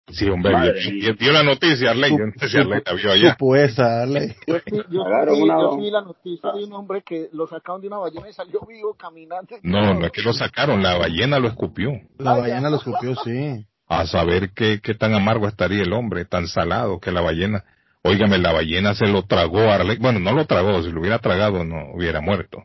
Sí, 0.07 0.29
hombre, 0.29 0.53
mía. 0.55 1.15
vio 1.19 1.31
la 1.31 1.41
noticia, 1.41 1.89
Arley, 1.89 2.11
yo 2.11 2.27
no 2.27 2.31
sé 2.37 2.47
si 2.47 2.57
Arley 2.57 2.79
la 2.85 2.93
vio 2.93 3.11
allá. 3.11 3.31
Supo 3.31 3.55
esa, 3.55 4.03
Ale. 4.03 4.35
Yo 4.45 5.03
una- 5.41 5.75
vi 5.77 5.89
la 5.89 6.01
noticia 6.01 6.51
de 6.51 6.63
un 6.63 6.73
hombre 6.73 7.01
que 7.03 7.29
lo 7.31 7.47
sacaron 7.47 7.81
de 7.81 7.87
una 7.87 7.97
ballena 7.97 8.29
y 8.29 8.33
salió 8.33 8.59
vivo 8.67 8.93
caminando. 8.93 9.55
No, 9.63 9.95
no 9.95 10.05
es 10.05 10.11
que 10.11 10.21
lo 10.21 10.31
sacaron, 10.33 10.83
la 10.83 10.95
ballena 10.97 11.39
lo 11.39 11.47
escupió. 11.47 11.91
La 12.19 12.33
ballena 12.37 12.69
lo 12.69 12.75
escupió, 12.77 13.15
sí. 13.23 13.65
A 13.87 14.05
saber 14.05 14.51
qué, 14.55 14.79
qué 14.81 14.93
tan 14.93 15.13
amargo 15.15 15.47
estaría 15.47 15.81
el 15.81 15.93
hombre, 15.93 16.25
tan 16.25 16.47
salado 16.47 16.99
que 16.99 17.11
la 17.11 17.21
ballena. 17.21 17.63
Óigame, 18.03 18.37
la 18.37 18.51
ballena 18.51 18.93
se 18.93 19.07
lo 19.07 19.23
tragó 19.23 19.61
a 19.61 19.75
Arley. 19.75 19.97
Bueno, 19.97 20.19
no 20.19 20.33
lo 20.33 20.45
tragó, 20.45 20.83
si 20.83 20.91
lo 20.91 20.99
hubiera 21.01 21.17
tragado 21.17 21.63
no 21.63 21.93
hubiera 21.95 22.21
muerto. 22.21 22.63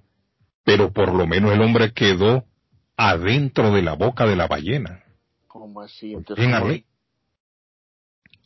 Pero 0.62 0.92
por 0.92 1.14
lo 1.14 1.26
menos 1.26 1.52
el 1.52 1.62
hombre 1.62 1.92
quedó 1.94 2.44
adentro 3.02 3.72
de 3.72 3.80
la 3.80 3.94
boca 3.94 4.26
de 4.26 4.36
la 4.36 4.46
ballena. 4.46 5.02
¿Cómo 5.48 5.80
así? 5.80 6.12
Entonces, 6.12 6.44
En 6.44 6.52
¿cómo- 6.52 6.64
Arley. 6.66 6.84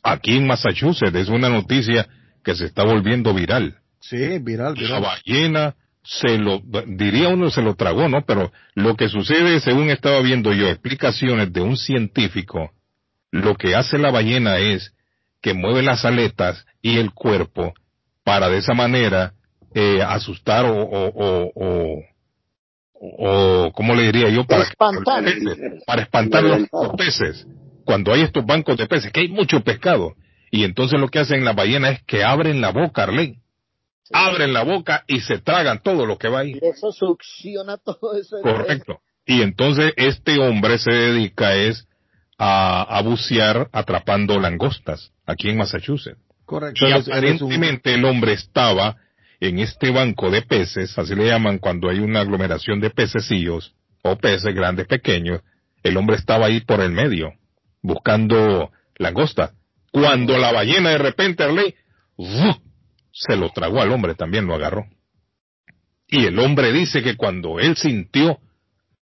Aquí 0.03 0.37
en 0.37 0.47
Massachusetts 0.47 1.15
es 1.15 1.29
una 1.29 1.49
noticia 1.49 2.07
que 2.43 2.55
se 2.55 2.65
está 2.65 2.83
volviendo 2.85 3.33
viral. 3.33 3.77
Sí, 3.99 4.37
viral, 4.39 4.75
La 4.77 4.99
ballena 4.99 5.75
se 6.03 6.37
lo, 6.37 6.61
diría 6.85 7.29
uno 7.29 7.49
se 7.49 7.63
lo 7.63 7.73
tragó, 7.75 8.07
¿no? 8.07 8.23
Pero 8.25 8.51
lo 8.75 8.95
que 8.95 9.09
sucede, 9.09 9.59
según 9.59 9.89
estaba 9.89 10.21
viendo 10.21 10.53
yo, 10.53 10.67
explicaciones 10.69 11.51
de 11.51 11.61
un 11.61 11.75
científico, 11.75 12.71
lo 13.31 13.55
que 13.55 13.75
hace 13.75 13.97
la 13.97 14.11
ballena 14.11 14.59
es 14.59 14.93
que 15.41 15.53
mueve 15.55 15.81
las 15.81 16.05
aletas 16.05 16.65
y 16.81 16.97
el 16.99 17.11
cuerpo 17.11 17.73
para 18.23 18.47
de 18.49 18.59
esa 18.59 18.73
manera 18.73 19.33
eh, 19.73 20.01
asustar 20.01 20.65
o, 20.65 20.75
o, 20.83 21.07
o, 21.07 21.51
o, 21.55 22.01
o, 23.17 23.71
¿cómo 23.73 23.95
le 23.95 24.03
diría 24.11 24.29
yo? 24.29 24.45
Para, 24.45 24.63
Espantar. 24.63 25.23
para 25.85 26.01
espantar 26.01 26.43
los, 26.43 26.59
los 26.71 26.95
peces. 26.97 27.47
Cuando 27.85 28.13
hay 28.13 28.21
estos 28.21 28.45
bancos 28.45 28.77
de 28.77 28.87
peces, 28.87 29.11
que 29.11 29.21
hay 29.21 29.27
mucho 29.29 29.61
pescado. 29.61 30.13
Y 30.51 30.63
entonces 30.63 30.99
lo 30.99 31.07
que 31.09 31.19
hacen 31.19 31.43
las 31.45 31.55
ballenas 31.55 31.93
es 31.99 32.03
que 32.03 32.23
abren 32.23 32.61
la 32.61 32.71
boca, 32.71 33.03
Arlene. 33.03 33.41
Abren 34.11 34.53
la 34.53 34.63
boca 34.63 35.03
y 35.07 35.19
se 35.21 35.39
tragan 35.39 35.81
todo 35.81 36.05
lo 36.05 36.17
que 36.17 36.27
va 36.29 36.39
ahí. 36.39 36.53
Y 36.61 36.65
eso 36.65 36.91
succiona 36.91 37.77
todo 37.77 38.15
eso. 38.19 38.37
Correcto. 38.41 38.99
Y 39.25 39.41
entonces 39.41 39.93
este 39.97 40.37
hombre 40.39 40.77
se 40.77 40.91
dedica 40.91 41.55
es 41.55 41.87
a, 42.37 42.83
a 42.97 43.01
bucear 43.01 43.69
atrapando 43.71 44.39
langostas 44.39 45.11
aquí 45.25 45.49
en 45.49 45.57
Massachusetts. 45.57 46.19
Correcto. 46.45 46.87
Y 46.87 46.91
un- 46.93 47.01
aparentemente 47.01 47.93
el 47.95 48.05
hombre 48.05 48.33
estaba 48.33 48.97
en 49.47 49.59
este 49.59 49.91
banco 49.91 50.29
de 50.29 50.41
peces, 50.41 50.97
así 50.97 51.15
le 51.15 51.27
llaman 51.27 51.59
cuando 51.59 51.89
hay 51.89 51.99
una 51.99 52.21
aglomeración 52.21 52.79
de 52.79 52.89
pececillos 52.89 53.75
o 54.03 54.17
peces 54.17 54.53
grandes, 54.53 54.87
pequeños. 54.87 55.41
El 55.83 55.97
hombre 55.97 56.15
estaba 56.15 56.47
ahí 56.47 56.61
por 56.61 56.81
el 56.81 56.91
medio, 56.91 57.33
buscando 57.81 58.71
langosta. 58.97 59.53
Cuando 59.91 60.37
la 60.37 60.51
ballena 60.51 60.89
de 60.89 60.97
repente, 60.97 61.43
Arley, 61.43 61.75
se 63.11 63.35
lo 63.35 63.49
tragó 63.49 63.81
al 63.81 63.91
hombre, 63.91 64.15
también 64.15 64.45
lo 64.45 64.55
agarró. 64.55 64.85
Y 66.07 66.25
el 66.25 66.37
hombre 66.39 66.71
dice 66.71 67.01
que 67.01 67.15
cuando 67.15 67.59
él 67.59 67.75
sintió, 67.77 68.39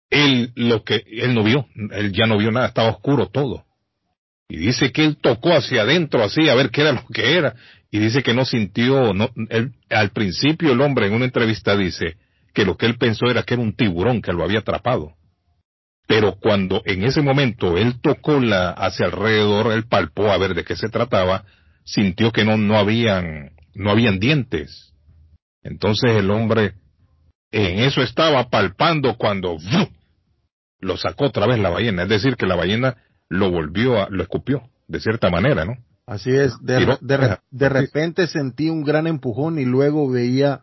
él 0.09 0.51
lo 0.55 0.84
que, 0.84 1.03
él 1.05 1.36
no 1.36 1.43
vio, 1.43 1.67
él 1.91 2.11
ya 2.11 2.25
no 2.25 2.38
vio 2.38 2.51
nada, 2.51 2.67
estaba 2.67 2.89
oscuro 2.89 3.27
todo. 3.27 3.65
Y 4.50 4.58
dice 4.58 4.91
que 4.91 5.06
él 5.06 5.18
tocó 5.22 5.54
hacia 5.54 5.84
adentro 5.84 6.24
así 6.24 6.50
a 6.50 6.56
ver 6.56 6.72
qué 6.72 6.82
era 6.82 6.91
lo 6.93 7.06
que 7.14 7.38
era. 7.38 7.56
Y 7.91 8.00
dice 8.00 8.24
que 8.24 8.34
no 8.34 8.45
sintió, 8.45 9.14
no, 9.14 9.30
él- 9.50 9.74
al 9.89 10.10
principio 10.10 10.72
el 10.74 10.82
hombre 10.82 11.08
en 11.08 11.14
una 11.14 11.26
entrevista 11.26 11.78
dice 11.78 12.18
que 12.54 12.66
lo 12.66 12.76
que 12.76 12.88
él 12.88 12.97
pensó 12.97 13.28
era 13.30 13.43
que 13.43 13.54
era 13.54 13.64
un 13.64 13.76
tiburón 13.76 14.22
que 14.22 14.34
lo 14.34 14.43
había 14.43 14.60
atrapado. 14.60 15.14
Pero 16.08 16.38
cuando 16.39 16.82
en 16.86 17.04
ese 17.04 17.22
momento 17.22 17.78
él 17.78 18.02
tocó 18.02 18.39
la, 18.39 18.72
hacia 18.72 19.06
alrededor, 19.06 19.72
él 19.72 19.86
palpó 19.88 20.32
a 20.32 20.38
ver 20.39 20.56
de 20.56 20.64
qué 20.64 20.76
se 20.76 20.89
trataba, 20.89 21.45
sintió 21.86 22.32
que 22.32 22.43
no, 22.43 22.58
no 22.58 22.78
habían, 22.78 23.52
no 23.76 23.91
habían 23.91 24.20
dientes. 24.20 24.93
Entonces 25.62 26.12
el 26.16 26.32
hombre 26.32 26.74
en 27.52 27.80
eso 27.80 28.02
estaba 28.02 28.50
palpando 28.50 29.16
cuando 29.18 29.58
lo 30.80 30.97
sacó 30.97 31.26
otra 31.26 31.45
vez 31.45 31.60
la 31.60 31.70
ballena. 31.70 32.04
Es 32.04 32.10
decir, 32.10 32.36
que 32.36 32.47
la 32.47 32.56
ballena 32.56 32.97
lo 33.30 33.51
volvió 33.51 34.01
a, 34.01 34.09
lo 34.09 34.23
escupió, 34.23 34.63
de 34.88 34.99
cierta 34.99 35.30
manera, 35.30 35.63
¿no? 35.65 35.73
Así 36.05 36.32
es, 36.32 36.53
de, 36.61 36.97
de, 37.01 37.17
re- 37.17 37.38
de 37.51 37.69
repente 37.69 38.25
sentí 38.27 38.69
un 38.69 38.84
gran 38.84 39.05
empujón 39.05 39.59
y 39.59 39.65
luego 39.65 40.09
veía 40.09 40.61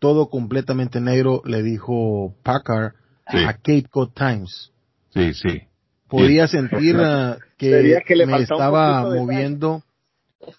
todo 0.00 0.28
completamente 0.28 1.00
negro, 1.00 1.40
le 1.44 1.62
dijo 1.62 2.34
Packard 2.42 2.92
Sí. 3.30 3.36
a 3.44 3.52
Cape 3.52 3.84
Cod 3.90 4.10
Times. 4.14 4.72
Sí, 5.10 5.34
sí. 5.34 5.60
Podía 6.08 6.48
sentir 6.48 6.96
ah, 7.00 7.36
que, 7.58 7.70
Sería 7.70 8.00
que 8.00 8.16
le 8.16 8.24
me 8.26 8.38
estaba 8.38 9.02
moviendo. 9.02 9.82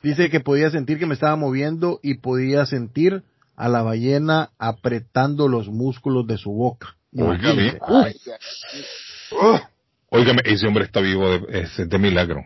Dice 0.04 0.30
que 0.30 0.40
podía 0.40 0.70
sentir 0.70 1.00
que 1.00 1.08
me 1.08 1.16
estaba 1.16 1.36
moviendo 1.36 2.00
y 2.04 2.16
podía 2.20 2.66
sentir 2.68 3.24
a 3.56 3.68
la 3.70 3.82
ballena 3.82 4.52
apretando 4.60 5.48
los 5.48 5.68
músculos 5.68 6.28
de 6.28 6.38
su 6.38 6.52
boca. 6.52 6.96
Óigame. 7.18 7.78
Imagínese. 7.80 8.32
Óigame, 10.12 10.42
ese 10.46 10.68
hombre 10.68 10.86
está 10.86 11.02
vivo 11.02 11.30
de, 11.30 11.60
es 11.62 11.90
de 11.90 12.00
milagro. 12.00 12.44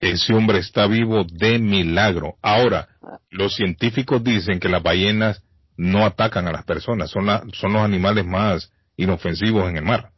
Ese 0.00 0.34
hombre 0.34 0.58
está 0.58 0.86
vivo 0.86 1.24
de 1.24 1.58
milagro. 1.58 2.34
Ahora, 2.42 2.88
los 3.30 3.54
científicos 3.56 4.22
dicen 4.22 4.60
que 4.60 4.68
las 4.68 4.82
ballenas 4.82 5.42
no 5.76 6.04
atacan 6.04 6.46
a 6.48 6.52
las 6.52 6.64
personas, 6.64 7.10
son, 7.10 7.26
la- 7.26 7.42
son 7.52 7.72
los 7.72 7.82
animales 7.82 8.24
más 8.24 8.72
inofensivos 8.96 9.68
en 9.68 9.76
el 9.78 9.84
mar. 9.84 10.10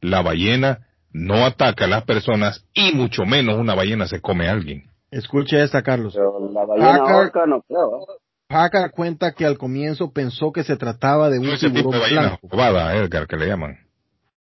La 0.00 0.22
ballena 0.22 0.86
no 1.10 1.44
ataca 1.46 1.84
a 1.86 1.88
las 1.88 2.04
personas 2.04 2.64
y 2.74 2.92
mucho 2.92 3.24
menos 3.24 3.56
una 3.56 3.74
ballena 3.74 4.06
se 4.06 4.20
come 4.20 4.48
a 4.48 4.52
alguien. 4.52 4.84
Escuche 5.10 5.62
esta, 5.62 5.82
Carlos. 5.82 6.14
La 6.52 6.64
ballena 6.64 6.98
Packard- 7.04 7.46
no 7.48 7.62
creo. 7.62 8.06
Packard 8.48 8.90
cuenta 8.90 9.32
que 9.32 9.46
al 9.46 9.56
comienzo 9.56 10.12
pensó 10.12 10.52
que 10.52 10.64
se 10.64 10.76
trataba 10.76 11.30
de 11.30 11.38
un 11.38 11.46
tipo 11.70 11.90
de 11.92 11.98
blanco. 12.10 12.48
jovada, 12.48 12.94
Edgar, 12.96 13.26
que 13.26 13.36
le 13.36 13.46
llaman. 13.46 13.78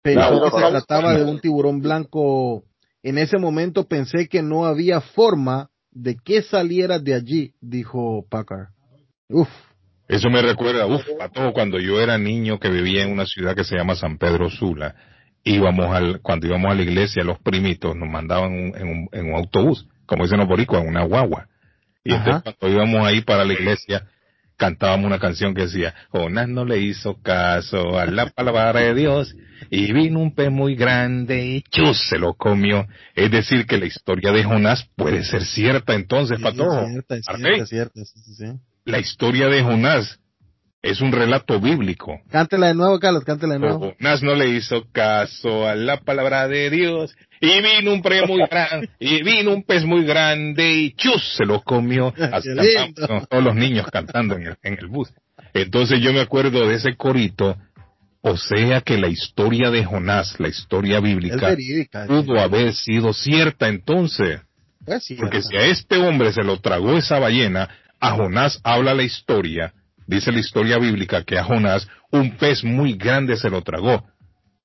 Pensó 0.03 0.41
que 0.43 0.49
se 0.51 0.69
trataba 0.71 1.13
de 1.15 1.23
un 1.23 1.39
tiburón 1.39 1.79
blanco 1.81 2.63
En 3.01 3.17
ese 3.17 3.37
momento 3.37 3.87
pensé 3.87 4.27
que 4.27 4.41
no 4.41 4.65
había 4.65 5.01
forma 5.01 5.69
de 5.91 6.15
que 6.23 6.41
saliera 6.41 6.99
de 6.99 7.13
allí, 7.13 7.53
dijo 7.61 8.25
Packard. 8.29 8.67
Uf. 9.29 9.49
Eso 10.07 10.29
me 10.29 10.41
recuerda, 10.41 10.85
uf, 10.85 11.01
a 11.21 11.29
todo 11.29 11.53
cuando 11.53 11.79
yo 11.79 11.99
era 12.01 12.17
niño 12.17 12.59
que 12.59 12.69
vivía 12.69 13.03
en 13.03 13.11
una 13.11 13.25
ciudad 13.25 13.55
que 13.55 13.63
se 13.63 13.75
llama 13.75 13.95
San 13.95 14.17
Pedro 14.17 14.49
Sula. 14.49 14.95
Íbamos 15.43 15.87
al, 15.93 16.21
cuando 16.21 16.47
íbamos 16.47 16.71
a 16.71 16.75
la 16.75 16.81
iglesia, 16.83 17.23
los 17.23 17.39
primitos 17.39 17.95
nos 17.95 18.09
mandaban 18.09 18.51
un- 18.51 18.75
en, 18.75 18.87
un, 18.87 19.09
en 19.11 19.25
un 19.27 19.35
autobús, 19.35 19.87
como 20.05 20.23
dicen 20.23 20.39
los 20.39 20.47
boricuas, 20.47 20.83
en 20.83 20.89
una 20.89 21.03
guagua. 21.03 21.47
Y 22.03 22.13
entonces 22.13 22.53
cuando 22.59 22.77
íbamos 22.77 23.07
ahí 23.07 23.21
para 23.21 23.43
la 23.45 23.53
iglesia, 23.53 24.07
cantábamos 24.57 25.05
una 25.05 25.19
canción 25.19 25.53
que 25.53 25.63
decía, 25.63 25.93
Jonás 26.09 26.47
no 26.49 26.65
le 26.65 26.79
hizo 26.79 27.21
caso 27.21 27.97
a 27.99 28.05
la 28.05 28.27
palabra 28.29 28.79
de 28.81 28.93
Dios 28.93 29.35
y 29.69 29.91
vino 29.93 30.19
un 30.19 30.33
pez 30.35 30.51
muy 30.51 30.75
grande 30.75 31.45
y 31.45 31.61
chus 31.63 32.07
se 32.09 32.17
lo 32.17 32.33
comió. 32.33 32.85
Es 33.15 33.31
decir, 33.31 33.65
que 33.65 33.77
la 33.77 33.85
historia 33.85 34.31
de 34.31 34.43
Jonás 34.43 34.87
puede 34.95 35.23
ser 35.23 35.43
cierta 35.45 35.93
entonces, 35.95 36.37
Sí, 36.37 36.43
Pato. 36.43 36.63
es 36.81 36.89
cierta, 36.89 37.15
es 37.15 37.25
cierta, 37.25 37.63
es 37.63 37.69
cierta, 37.69 38.01
sí, 38.05 38.35
sí. 38.35 38.45
La 38.85 38.99
historia 38.99 39.47
de 39.47 39.63
Jonás 39.63 40.19
es 40.81 40.99
un 40.99 41.13
relato 41.13 41.61
bíblico. 41.61 42.19
Cántela 42.29 42.67
de 42.67 42.73
nuevo, 42.75 42.99
Carlos, 42.99 43.23
cántela 43.23 43.53
de 43.53 43.59
nuevo. 43.61 43.93
Jonás 43.97 44.21
no 44.21 44.35
le 44.35 44.49
hizo 44.49 44.83
caso 44.91 45.65
a 45.67 45.75
la 45.75 46.01
palabra 46.01 46.47
de 46.49 46.69
Dios 46.69 47.15
y 47.43 47.61
vino 47.61 47.91
un 47.91 48.01
pez 48.01 48.25
muy 48.25 48.41
grande 48.49 48.89
y 48.99 49.21
vino 49.21 49.51
un 49.53 49.63
pez 49.63 49.83
muy 49.83 50.05
grande 50.05 50.71
y 50.71 50.93
chus 50.93 51.35
se 51.35 51.45
lo 51.45 51.61
comió. 51.61 52.13
Así 52.31 52.49
cantamos 52.73 53.27
todos 53.27 53.43
los 53.43 53.55
niños 53.55 53.85
cantando 53.91 54.35
en 54.35 54.47
el, 54.47 54.57
en 54.63 54.77
el 54.79 54.87
bus. 54.87 55.09
Entonces 55.53 55.99
yo 56.01 56.13
me 56.13 56.21
acuerdo 56.21 56.65
de 56.67 56.75
ese 56.75 56.95
corito. 56.95 57.57
O 58.21 58.37
sea 58.37 58.79
que 58.79 58.97
la 58.97 59.09
historia 59.09 59.69
de 59.69 59.83
Jonás, 59.83 60.39
la 60.39 60.47
historia 60.47 61.01
bíblica, 61.01 61.49
verídica. 61.49 62.05
pudo 62.07 62.39
haber 62.39 62.73
sido 62.73 63.11
cierta 63.11 63.67
entonces. 63.67 64.39
Pues 64.85 65.03
sí, 65.03 65.15
Porque 65.15 65.39
¿verdad? 65.39 65.49
si 65.49 65.57
a 65.57 65.65
este 65.65 65.97
hombre 65.97 66.31
se 66.31 66.43
lo 66.43 66.61
tragó 66.61 66.97
esa 66.97 67.19
ballena, 67.19 67.67
a 67.99 68.11
Jonás 68.11 68.61
habla 68.63 68.93
la 68.93 69.03
historia, 69.03 69.73
dice 70.07 70.31
la 70.31 70.39
historia 70.39 70.77
bíblica 70.77 71.25
que 71.25 71.37
a 71.37 71.43
Jonás 71.43 71.89
un 72.11 72.37
pez 72.37 72.63
muy 72.63 72.93
grande 72.93 73.35
se 73.35 73.49
lo 73.49 73.61
tragó. 73.61 74.05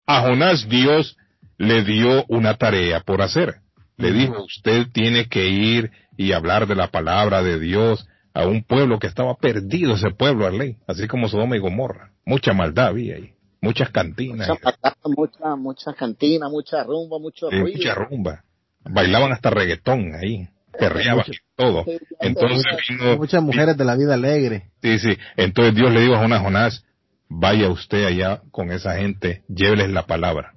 A 0.07 0.21
Jonás 0.21 0.69
Dios 0.69 1.17
le 1.59 1.85
dio 1.85 2.25
una 2.29 2.55
tarea 2.57 3.01
por 3.01 3.21
hacer. 3.21 3.57
Le 3.97 4.13
dijo, 4.13 4.45
usted 4.45 4.87
tiene 4.93 5.29
que 5.29 5.49
ir 5.49 5.91
y 6.17 6.33
hablar 6.33 6.69
de 6.69 6.77
la 6.77 6.89
palabra 6.89 7.43
de 7.43 7.59
Dios 7.59 8.07
a 8.33 8.47
un 8.47 8.63
pueblo 8.63 9.01
que 9.01 9.09
estaba 9.09 9.35
perdido, 9.35 9.95
ese 9.95 10.11
pueblo, 10.11 10.47
Arley, 10.47 10.77
así 10.87 11.09
como 11.09 11.29
Sodoma 11.29 11.57
y 11.57 11.61
Gomorra. 11.61 12.13
Mucha 12.25 12.53
maldad 12.53 12.89
había 12.89 13.17
ahí, 13.17 13.33
muchas 13.61 13.91
cantinas, 13.91 14.49
Mucha, 14.49 14.61
patata, 14.61 15.01
mucha, 15.17 15.57
mucha 15.57 15.93
cantina, 15.95 16.49
mucha 16.49 16.85
rumba, 16.85 17.19
mucho 17.19 17.51
ruido. 17.51 17.77
mucha 17.77 17.95
rumba. 17.95 18.45
Bailaban 18.85 19.33
hasta 19.33 19.51
reggaetón 19.51 20.15
ahí, 20.15 20.49
perreaban 20.79 21.25
y 21.27 21.37
todo. 21.57 21.85
Entonces 22.21 22.65
vino, 22.89 23.17
Muchas 23.17 23.43
mujeres 23.43 23.77
de 23.77 23.85
la 23.85 23.97
vida 23.97 24.15
alegre. 24.15 24.71
Sí, 24.81 25.01
sí. 25.01 25.19
Entonces 25.37 25.75
Dios 25.75 25.93
le 25.93 26.03
dijo 26.03 26.15
a 26.15 26.19
Jonás, 26.21 26.43
Jonás, 26.43 26.85
vaya 27.29 27.69
usted 27.69 28.05
allá 28.05 28.43
con 28.53 28.71
esa 28.71 28.95
gente, 28.97 29.43
lléveles 29.49 29.91
la 29.91 30.07
palabra. 30.07 30.53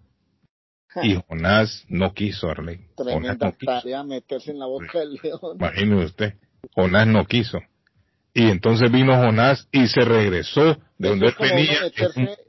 Y 1.03 1.15
Jonás 1.27 1.85
no 1.89 2.13
quiso, 2.13 2.49
Arley. 2.49 2.77
Jonás 2.97 3.38
Tremenda 3.38 3.45
no 3.47 3.53
tarea 3.65 4.03
meterse 4.03 4.51
en 4.51 4.59
la 4.59 4.65
boca 4.65 4.99
del 4.99 5.13
león. 5.23 5.57
Imagínese 5.59 6.05
usted. 6.05 6.34
Jonás 6.76 7.07
no 7.07 7.26
quiso. 7.26 7.59
Y 8.34 8.49
entonces 8.49 8.91
vino 8.91 9.15
Jonás 9.15 9.68
y 9.72 9.88
se 9.88 10.01
regresó 10.01 10.77
de 10.97 11.09
donde 11.09 11.27
él 11.27 11.35
venía. 11.39 11.81
meterse- 11.84 12.38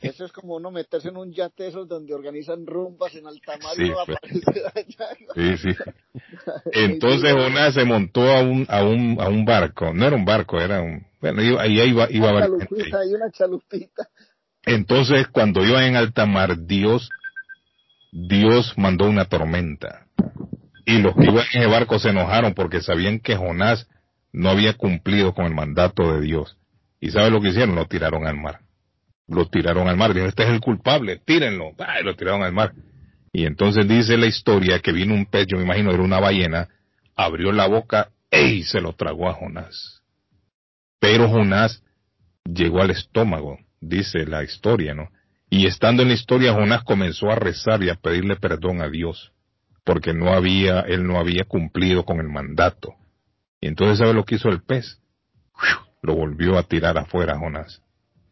Eso 0.00 0.26
es 0.26 0.32
como 0.32 0.56
uno 0.56 0.70
meterse 0.70 1.08
en 1.08 1.16
un 1.16 1.32
yate 1.32 1.66
esos 1.66 1.88
donde 1.88 2.12
organizan 2.12 2.66
rumbas 2.66 3.14
en 3.14 3.26
alta 3.26 3.56
mar 3.56 3.72
Sí, 3.74 3.84
y 3.84 3.90
pues. 4.04 4.18
allá. 4.74 5.08
Sí, 5.34 5.56
sí. 5.56 6.20
Entonces 6.72 7.32
Jonás 7.32 7.72
se 7.74 7.84
montó 7.84 8.22
a 8.30 8.42
un, 8.42 8.66
a 8.68 8.82
un, 8.84 9.16
a 9.18 9.28
un 9.28 9.44
barco. 9.46 9.94
No 9.94 10.06
era 10.06 10.14
un 10.14 10.24
barco, 10.26 10.60
era 10.60 10.82
un, 10.82 11.06
bueno, 11.22 11.42
iba, 11.42 11.62
ahí 11.62 11.80
iba, 11.80 12.06
iba 12.10 12.28
a 12.28 12.32
Una 12.34 12.44
haber 12.44 12.68
gente 12.68 12.74
ahí. 12.74 12.90
chalupita 12.90 13.06
y 13.06 13.14
una 13.14 13.30
chalupita. 13.30 14.08
Entonces, 14.66 15.26
cuando 15.28 15.64
iban 15.64 15.84
en 15.84 15.96
alta 15.96 16.26
mar, 16.26 16.66
Dios, 16.66 17.08
Dios 18.16 18.74
mandó 18.76 19.08
una 19.10 19.24
tormenta. 19.24 20.06
Y 20.86 20.98
los 20.98 21.16
que 21.16 21.24
iban 21.24 21.44
en 21.52 21.62
el 21.62 21.68
barco 21.68 21.98
se 21.98 22.10
enojaron 22.10 22.54
porque 22.54 22.80
sabían 22.80 23.18
que 23.18 23.34
Jonás 23.34 23.88
no 24.32 24.50
había 24.50 24.74
cumplido 24.74 25.34
con 25.34 25.46
el 25.46 25.54
mandato 25.54 26.14
de 26.14 26.20
Dios. 26.20 26.56
¿Y 27.00 27.10
sabe 27.10 27.30
lo 27.30 27.40
que 27.40 27.48
hicieron? 27.48 27.74
Lo 27.74 27.86
tiraron 27.86 28.24
al 28.24 28.36
mar. 28.36 28.60
Lo 29.26 29.46
tiraron 29.46 29.88
al 29.88 29.96
mar. 29.96 30.10
Dijeron, 30.10 30.28
este 30.28 30.44
es 30.44 30.50
el 30.50 30.60
culpable, 30.60 31.20
tírenlo. 31.24 31.72
Y 32.00 32.04
lo 32.04 32.14
tiraron 32.14 32.44
al 32.44 32.52
mar. 32.52 32.72
Y 33.32 33.46
entonces 33.46 33.88
dice 33.88 34.16
la 34.16 34.26
historia 34.26 34.78
que 34.78 34.92
vino 34.92 35.12
un 35.12 35.26
pez, 35.26 35.48
yo 35.48 35.56
me 35.56 35.64
imagino 35.64 35.90
era 35.90 36.02
una 36.02 36.20
ballena, 36.20 36.68
abrió 37.16 37.50
la 37.50 37.66
boca 37.66 38.10
¡ey! 38.30 38.62
se 38.62 38.80
lo 38.80 38.92
tragó 38.92 39.28
a 39.28 39.34
Jonás. 39.34 40.02
Pero 41.00 41.28
Jonás 41.28 41.82
llegó 42.44 42.80
al 42.80 42.90
estómago, 42.90 43.58
dice 43.80 44.24
la 44.24 44.44
historia, 44.44 44.94
¿no? 44.94 45.10
Y 45.50 45.66
estando 45.66 46.02
en 46.02 46.08
la 46.08 46.14
historia, 46.14 46.54
Jonás 46.54 46.84
comenzó 46.84 47.30
a 47.30 47.36
rezar 47.36 47.82
y 47.82 47.90
a 47.90 47.94
pedirle 47.94 48.36
perdón 48.36 48.82
a 48.82 48.88
Dios, 48.88 49.32
porque 49.84 50.12
no 50.12 50.32
había, 50.32 50.80
él 50.80 51.06
no 51.06 51.18
había 51.18 51.44
cumplido 51.44 52.04
con 52.04 52.20
el 52.20 52.28
mandato. 52.28 52.94
Y 53.60 53.68
entonces, 53.68 53.98
¿sabe 53.98 54.14
lo 54.14 54.24
que 54.24 54.36
hizo 54.36 54.48
el 54.48 54.62
pez? 54.62 55.00
Lo 56.02 56.14
volvió 56.14 56.58
a 56.58 56.64
tirar 56.64 56.98
afuera 56.98 57.38
Jonás. 57.38 57.82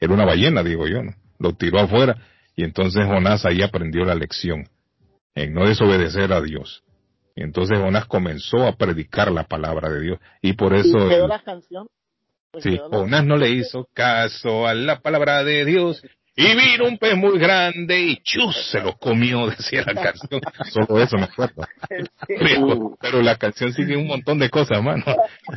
Era 0.00 0.12
una 0.12 0.24
ballena, 0.24 0.62
digo 0.62 0.86
yo, 0.86 1.02
¿no? 1.02 1.14
Lo 1.38 1.54
tiró 1.54 1.80
afuera 1.80 2.16
y 2.54 2.64
entonces 2.64 3.06
Jonás 3.06 3.44
ahí 3.46 3.62
aprendió 3.62 4.04
la 4.04 4.14
lección 4.14 4.68
en 5.34 5.54
no 5.54 5.66
desobedecer 5.66 6.32
a 6.32 6.40
Dios. 6.40 6.84
Y 7.34 7.42
entonces 7.42 7.78
Jonás 7.78 8.06
comenzó 8.06 8.66
a 8.66 8.76
predicar 8.76 9.32
la 9.32 9.44
palabra 9.44 9.88
de 9.90 10.00
Dios 10.00 10.18
y 10.42 10.52
por 10.52 10.74
eso 10.74 11.06
¿Y 11.06 11.08
quedó 11.08 11.28
la 11.28 11.42
canción? 11.42 11.88
Pues 12.50 12.64
Sí, 12.64 12.78
Jonás 12.90 13.24
no 13.24 13.36
le 13.36 13.50
hizo 13.50 13.88
caso 13.94 14.66
a 14.66 14.74
la 14.74 15.00
palabra 15.00 15.42
de 15.42 15.64
Dios. 15.64 16.02
Y 16.34 16.46
vino 16.56 16.86
un 16.88 16.96
pez 16.96 17.14
muy 17.14 17.38
grande 17.38 18.00
y 18.00 18.16
chus 18.22 18.70
se 18.70 18.80
lo 18.80 18.96
comió, 18.96 19.46
decía 19.50 19.84
la 19.86 19.94
canción. 19.94 20.40
Solo 20.70 21.02
eso 21.02 21.16
me 21.18 21.24
acuerdo. 21.24 21.66
Pero, 22.26 22.96
pero 23.00 23.22
la 23.22 23.36
canción 23.36 23.72
sigue 23.72 23.96
un 23.96 24.06
montón 24.06 24.38
de 24.38 24.48
cosas, 24.48 24.82
mano. 24.82 25.04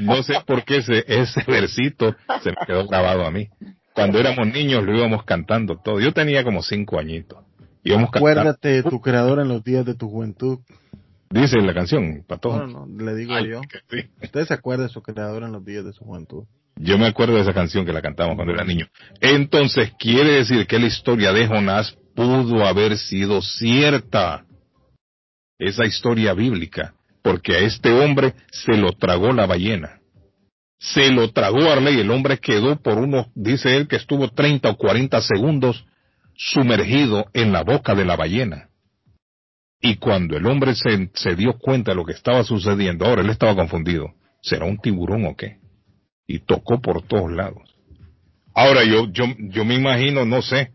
No 0.02 0.22
sé 0.24 0.36
por 0.46 0.64
qué 0.66 0.78
ese, 0.78 1.06
ese 1.08 1.44
versito 1.48 2.16
se 2.42 2.50
me 2.50 2.58
quedó 2.68 2.88
grabado 2.88 3.26
a 3.26 3.32
mí. 3.32 3.48
Cuando 3.94 4.20
éramos 4.20 4.48
niños 4.48 4.84
lo 4.84 4.94
íbamos 4.98 5.24
cantando 5.24 5.78
todo. 5.78 6.02
Yo 6.02 6.12
tenía 6.12 6.44
como 6.44 6.62
cinco 6.62 7.00
añitos. 7.00 7.40
Íbamos 7.84 8.12
cantando. 8.12 8.42
Acuérdate 8.42 8.70
de 8.70 8.84
tu 8.84 9.00
creador 9.00 9.40
en 9.40 9.48
los 9.48 9.64
días 9.64 9.86
de 9.86 9.96
tu 9.96 10.10
juventud. 10.10 10.60
Dice 11.30 11.58
la 11.62 11.74
canción, 11.74 12.24
Pato. 12.28 12.66
No, 12.68 12.86
no, 12.86 13.04
le 13.04 13.16
digo 13.16 13.34
Ay, 13.34 13.50
yo. 13.50 13.62
sí. 13.90 14.10
Usted 14.22 14.46
se 14.46 14.54
acuerda 14.54 14.84
de 14.84 14.90
su 14.90 15.02
creador 15.02 15.44
en 15.44 15.54
los 15.54 15.64
días 15.64 15.86
de 15.86 15.94
su 15.94 16.04
juventud. 16.04 16.46
Yo 16.78 16.98
me 16.98 17.08
acuerdo 17.08 17.36
de 17.36 17.42
esa 17.42 17.54
canción 17.54 17.86
que 17.86 17.94
la 17.94 18.02
cantamos 18.02 18.36
cuando 18.36 18.54
era 18.54 18.66
niño. 18.66 18.88
Entonces, 19.22 19.94
quiere 19.98 20.32
decir 20.32 20.68
que 20.68 20.80
la 20.80 20.88
historia 20.88 21.32
de 21.32 21.48
Jonás 21.48 21.98
pudo 22.16 22.66
haber 22.66 22.98
sido 22.98 23.42
cierta. 23.42 24.46
Esa 25.58 25.86
historia 25.86 26.34
bíblica. 26.34 26.94
Porque 27.24 27.54
a 27.54 27.60
este 27.60 27.92
hombre 27.92 28.34
se 28.52 28.78
lo 28.78 28.92
tragó 28.92 29.32
la 29.32 29.46
ballena. 29.46 30.00
Se 30.78 31.10
lo 31.12 31.32
tragó 31.32 31.72
Arley. 31.72 32.00
El 32.00 32.12
hombre 32.12 32.38
quedó 32.40 32.76
por 32.76 32.98
unos, 32.98 33.28
dice 33.34 33.78
él, 33.78 33.88
que 33.88 33.96
estuvo 33.96 34.30
30 34.30 34.70
o 34.70 34.78
40 34.78 35.22
segundos 35.22 35.86
sumergido 36.36 37.28
en 37.34 37.54
la 37.54 37.64
boca 37.64 37.96
de 37.96 38.06
la 38.06 38.18
ballena. 38.18 38.70
Y 39.82 39.96
cuando 39.96 40.36
el 40.36 40.46
hombre 40.46 40.76
se, 40.76 41.10
se 41.14 41.36
dio 41.36 41.54
cuenta 41.58 41.92
de 41.92 41.96
lo 41.96 42.06
que 42.06 42.12
estaba 42.12 42.44
sucediendo, 42.44 43.06
ahora 43.06 43.22
él 43.22 43.30
estaba 43.30 43.56
confundido. 43.56 44.14
¿Será 44.42 44.66
un 44.66 44.78
tiburón 44.78 45.26
o 45.26 45.36
qué? 45.36 45.58
Y 46.28 46.40
tocó 46.40 46.80
por 46.82 47.02
todos 47.04 47.32
lados. 47.32 47.64
Ahora 48.54 48.84
yo, 48.84 49.08
yo, 49.12 49.26
yo 49.38 49.66
me 49.66 49.76
imagino, 49.76 50.26
no 50.26 50.42
sé, 50.42 50.72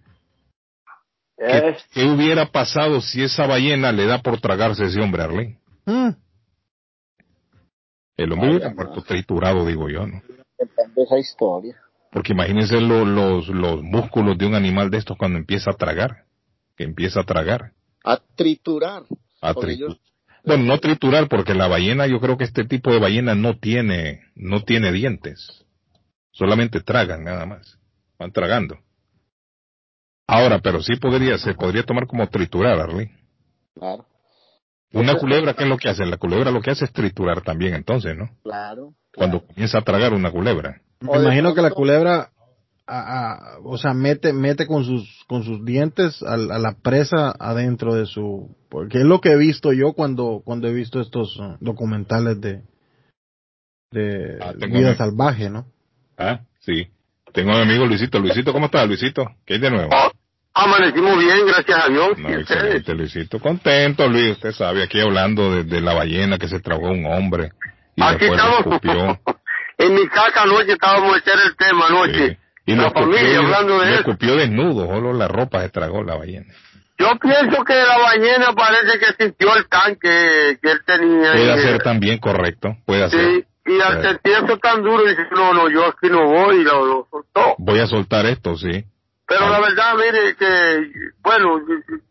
¿qué, 1.39 1.77
qué 1.93 2.05
hubiera 2.05 2.47
pasado 2.53 3.01
si 3.01 3.23
esa 3.23 3.47
ballena 3.47 3.91
le 3.93 4.07
da 4.07 4.19
por 4.21 4.41
tragarse 4.41 4.85
a 4.85 4.87
ese 4.87 5.01
hombre 5.01 5.23
Arlene? 5.23 5.59
Mm. 5.87 6.11
El 8.17 8.33
hombre 8.33 8.51
hubiera 8.51 8.75
muerto 8.75 9.03
triturado, 9.03 9.65
digo 9.67 9.89
yo, 9.89 10.07
¿no? 10.07 10.23
Depende 10.59 11.03
esa 11.03 11.19
historia. 11.19 11.77
Porque 12.13 12.33
imagínense 12.33 12.81
lo- 12.81 13.05
los, 13.07 13.49
los 13.49 13.83
músculos 13.83 14.37
de 14.37 14.47
un 14.47 14.55
animal 14.55 14.91
de 14.91 14.99
estos 14.99 15.17
cuando 15.17 15.39
empieza 15.39 15.71
a 15.71 15.75
tragar, 15.75 16.25
que 16.77 16.85
empieza 16.85 17.21
a 17.21 17.25
tragar, 17.25 17.73
A 18.05 18.19
triturar. 18.37 19.05
a 19.41 19.55
Porque 19.55 19.73
tritu- 19.73 19.77
ellos- 19.87 20.01
Bueno, 20.45 20.65
no 20.65 20.79
triturar, 20.79 21.29
porque 21.29 21.55
la 21.55 21.69
ballena, 21.69 22.07
yo 22.07 22.21
creo 22.21 22.37
que 22.37 22.45
este 22.45 22.65
tipo 22.65 22.93
de 22.93 22.99
ballena 22.99 23.35
no 23.35 23.59
tiene, 23.59 24.23
no 24.35 24.62
tiene 24.62 24.93
dientes. 24.93 25.65
Solamente 26.33 26.81
tragan 26.81 27.25
nada 27.25 27.47
más. 27.47 27.79
Van 28.19 28.33
tragando. 28.33 28.79
Ahora, 30.27 30.61
pero 30.61 30.83
sí 30.83 30.97
podría, 30.97 31.39
se 31.39 31.55
podría 31.55 31.83
tomar 31.83 32.07
como 32.07 32.29
triturar, 32.29 32.79
Arlene. 32.79 33.19
Claro, 33.75 34.07
Una 34.93 35.17
culebra, 35.17 35.55
¿qué 35.55 35.65
es 35.65 35.69
lo 35.69 35.77
que 35.77 35.89
hace? 35.89 36.07
La 36.07 36.17
culebra 36.19 36.51
lo 36.51 36.61
que 36.61 36.71
hace 36.71 36.85
es 36.85 36.93
triturar 36.93 37.43
también, 37.43 37.75
entonces, 37.75 38.17
¿no? 38.17 38.31
claro. 38.43 38.95
Cuando 39.12 39.45
comienza 39.45 39.79
a 39.79 39.83
tragar 39.83 40.12
una 40.12 40.31
culebra. 40.31 40.81
Me 41.01 41.17
imagino 41.17 41.53
que 41.53 41.62
la 41.62 41.71
culebra 41.71 42.31
a- 42.91 43.33
a- 43.33 43.59
o 43.65 43.79
sea, 43.79 43.95
mete, 43.95 44.33
mete 44.33 44.67
con 44.67 44.85
sus, 44.85 45.25
con 45.29 45.45
sus 45.45 45.65
dientes 45.65 46.23
a, 46.23 46.35
a 46.35 46.37
la 46.59 46.75
presa 46.83 47.33
adentro 47.39 47.95
de 47.95 48.07
su, 48.07 48.55
porque 48.69 48.99
es 48.99 49.05
lo 49.05 49.21
que 49.21 49.31
he 49.31 49.37
visto 49.37 49.73
yo 49.73 49.93
cuando, 49.93 50.43
cuando 50.45 50.67
he 50.69 50.73
visto 50.73 51.01
estos 51.01 51.37
uh, 51.39 51.57
documentales 51.61 52.41
de, 52.41 52.62
de 53.93 54.39
Ah, 54.41 54.53
vida 54.67 54.95
salvaje, 54.97 55.51
¿no? 55.51 55.67
Ah, 56.19 56.41
sí. 56.61 56.89
Tengo 57.33 57.53
a 57.53 57.57
mi 57.57 57.62
amigo 57.62 57.87
Luisito. 57.87 58.19
Luisito, 58.19 58.53
¿cómo 58.53 58.67
estás, 58.67 58.87
Luisito? 58.87 59.25
¿Qué 59.47 59.55
hay 59.55 59.61
de 59.61 59.71
nuevo? 59.71 59.91
Amanecimos 60.53 61.17
bien, 61.19 61.47
gracias 61.47 61.85
a 61.85 61.89
Dios. 61.89 62.19
No, 62.19 62.29
excelente, 62.29 62.93
Luisito. 62.95 63.39
Contento, 63.39 64.09
Luis. 64.09 64.33
Usted 64.33 64.53
sabe, 64.53 64.83
aquí 64.83 65.01
hablando 65.01 65.53
de, 65.55 65.65
de 65.65 65.81
la 65.81 65.95
ballena 65.95 66.39
que 66.39 66.49
se 66.49 66.59
tragó 66.61 66.89
a 66.89 66.93
un 66.93 67.07
hombre 67.07 67.53
y 67.95 68.03
Aquí 68.03 68.27
después 68.27 68.41
estamos. 68.41 68.59
escupió. 68.61 69.21
En 69.83 69.95
mi 69.95 70.07
casa 70.09 70.43
anoche 70.43 70.73
estábamos 70.73 71.17
ese 71.17 71.31
era 71.33 71.43
el 71.45 71.57
tema 71.57 71.87
anoche. 71.87 72.39
Y 72.73 72.77
La 72.77 72.91
familia 72.91 73.39
hablando 73.39 73.81
de 73.81 73.91
eso. 73.91 74.01
escupió 74.01 74.37
desnudo, 74.37 74.87
solo 74.87 75.13
la 75.13 75.29
ropa 75.29 75.63
se 75.63 75.71
tragó 75.71 76.03
la 76.03 76.17
ballena. 76.17 76.53
Yo 76.99 77.09
pienso 77.19 77.65
que 77.65 77.75
la 77.75 77.99
ballena 77.99 78.53
parece 78.53 78.99
que 78.99 79.25
sintió 79.25 79.57
el 79.57 79.67
tanque 79.69 80.59
que 80.63 80.71
él 80.71 80.81
tenía. 80.85 81.33
Puede 81.33 81.57
y- 81.57 81.63
ser 81.63 81.83
también 81.83 82.19
correcto, 82.19 82.77
puede. 82.85 83.09
Sí, 83.11 83.45
y 83.67 83.81
al 83.81 84.03
sentir 84.03 84.33
eso 84.33 84.59
tan 84.59 84.83
duro, 84.83 85.05
dice, 85.05 85.23
no, 85.35 85.55
no, 85.55 85.71
yo 85.71 85.87
aquí 85.87 86.09
no 86.11 86.27
voy, 86.27 86.57
y 86.61 86.65
lo, 86.65 86.85
lo 86.85 87.09
soltó. 87.11 87.55
Voy 87.59 87.79
a 87.79 87.87
soltar 87.87 88.27
esto, 88.27 88.57
sí. 88.57 88.85
Pero 89.27 89.49
la 89.49 89.61
verdad, 89.61 89.95
mire, 89.97 90.35
que, 90.37 90.91
bueno, 91.23 91.61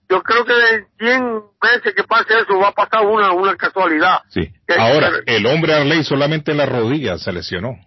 yo 0.09 0.23
creo 0.23 0.45
que 0.45 0.53
de 0.53 0.85
100 0.99 1.41
veces 1.61 1.93
que 1.93 2.03
pase 2.03 2.33
eso 2.39 2.57
va 2.57 2.69
a 2.69 2.71
pasar 2.71 3.05
una, 3.05 3.31
una 3.33 3.55
casualidad. 3.57 4.21
Sí. 4.29 4.49
Ahora, 4.77 5.11
el 5.25 5.45
hombre 5.45 5.73
Arley 5.73 6.03
solamente 6.03 6.53
la 6.53 6.65
rodilla 6.65 7.17
se 7.17 7.31
lesionó. 7.33 7.77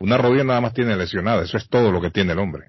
Una 0.00 0.16
rodilla 0.16 0.44
nada 0.44 0.60
más 0.62 0.72
tiene 0.72 0.96
lesionada, 0.96 1.42
eso 1.42 1.56
es 1.58 1.68
todo 1.68 1.92
lo 1.92 2.00
que 2.00 2.10
tiene 2.10 2.32
el 2.32 2.38
hombre. 2.38 2.68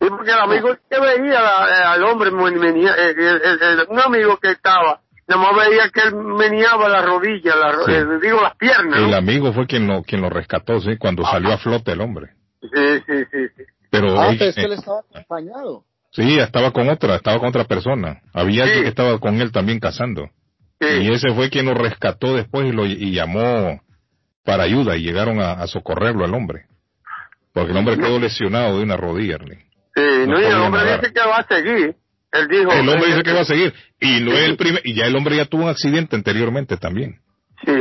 Sí, 0.00 0.08
porque 0.08 0.32
el 0.32 0.38
amigo 0.40 0.76
que 0.90 1.00
veía 1.00 1.40
la- 1.40 1.92
al 1.92 2.02
hombre, 2.04 2.30
eh, 2.30 3.14
el- 3.16 3.18
el- 3.20 3.62
el- 3.62 3.86
un 3.88 4.00
amigo 4.00 4.36
que 4.38 4.50
estaba, 4.50 5.00
nada 5.28 5.40
más 5.42 5.56
veía 5.68 5.88
que 5.90 6.00
él 6.08 6.14
meneaba 6.16 6.88
la 6.88 7.02
rodilla, 7.02 7.54
la, 7.54 7.72
Sí. 7.86 7.92
eh, 7.92 8.04
digo 8.20 8.40
las 8.42 8.56
piernas. 8.56 8.98
El 8.98 9.10
¿no? 9.12 9.16
amigo 9.16 9.52
fue 9.52 9.66
quien 9.68 9.86
lo, 9.86 10.02
quien 10.02 10.20
lo 10.20 10.28
rescató, 10.28 10.80
sí, 10.80 10.96
cuando 10.98 11.24
salió 11.24 11.52
a 11.52 11.58
flote 11.58 11.92
el 11.92 12.00
hombre. 12.00 12.30
Sí, 12.60 12.68
sí, 13.06 13.24
sí. 13.30 13.46
sí. 13.56 13.62
Pero, 13.90 14.18
Ah, 14.20 14.32
eh, 14.32 14.36
pero 14.38 14.50
es 14.50 14.54
que 14.56 14.60
eh, 14.62 14.64
él 14.64 14.72
estaba 14.72 15.00
acompañado. 15.08 15.84
sí, 16.10 16.38
estaba 16.38 16.72
con 16.72 16.88
otra, 16.88 17.14
estaba 17.14 17.38
con 17.38 17.48
otra 17.50 17.64
persona. 17.64 18.22
Había 18.34 18.64
alguien 18.64 18.82
que 18.82 18.88
estaba 18.88 19.18
con 19.20 19.40
él 19.40 19.52
también 19.52 19.78
cazando. 19.78 20.30
Y 20.80 21.12
ese 21.12 21.32
fue 21.32 21.48
quien 21.48 21.66
lo 21.66 21.74
rescató 21.74 22.34
después 22.34 22.66
y 22.66 22.72
lo 22.72 22.84
y 22.86 23.12
llamó 23.12 23.80
para 24.44 24.64
ayuda 24.64 24.96
y 24.96 25.02
llegaron 25.04 25.40
a, 25.40 25.52
a 25.52 25.68
socorrerlo 25.68 26.24
al 26.24 26.34
hombre. 26.34 26.64
Porque 27.52 27.72
el 27.72 27.76
hombre 27.76 27.96
quedó 27.96 28.18
lesionado 28.18 28.78
de 28.78 28.84
una 28.84 28.96
rodilla. 28.96 29.38
Sí, 29.38 30.02
No 30.26 30.26
no, 30.26 30.40
y 30.40 30.44
el 30.44 30.54
hombre 30.54 30.82
nadar. 30.82 31.00
dice 31.00 31.12
que 31.12 31.20
va 31.20 31.36
a 31.36 31.46
seguir. 31.46 31.96
Él 32.32 32.48
dijo. 32.48 32.72
El 32.72 32.88
hombre 32.88 33.04
eh, 33.04 33.06
dice 33.12 33.22
que 33.22 33.32
va 33.32 33.40
a 33.40 33.44
seguir. 33.44 33.74
Y 34.00 34.20
no 34.20 34.32
es 34.32 34.48
el 34.48 34.56
primer, 34.56 34.80
y 34.84 34.94
ya 34.94 35.06
el 35.06 35.14
hombre 35.16 35.36
ya 35.36 35.44
tuvo 35.44 35.64
un 35.64 35.68
accidente 35.68 36.16
anteriormente 36.16 36.76
también. 36.78 37.20
Sí. 37.64 37.72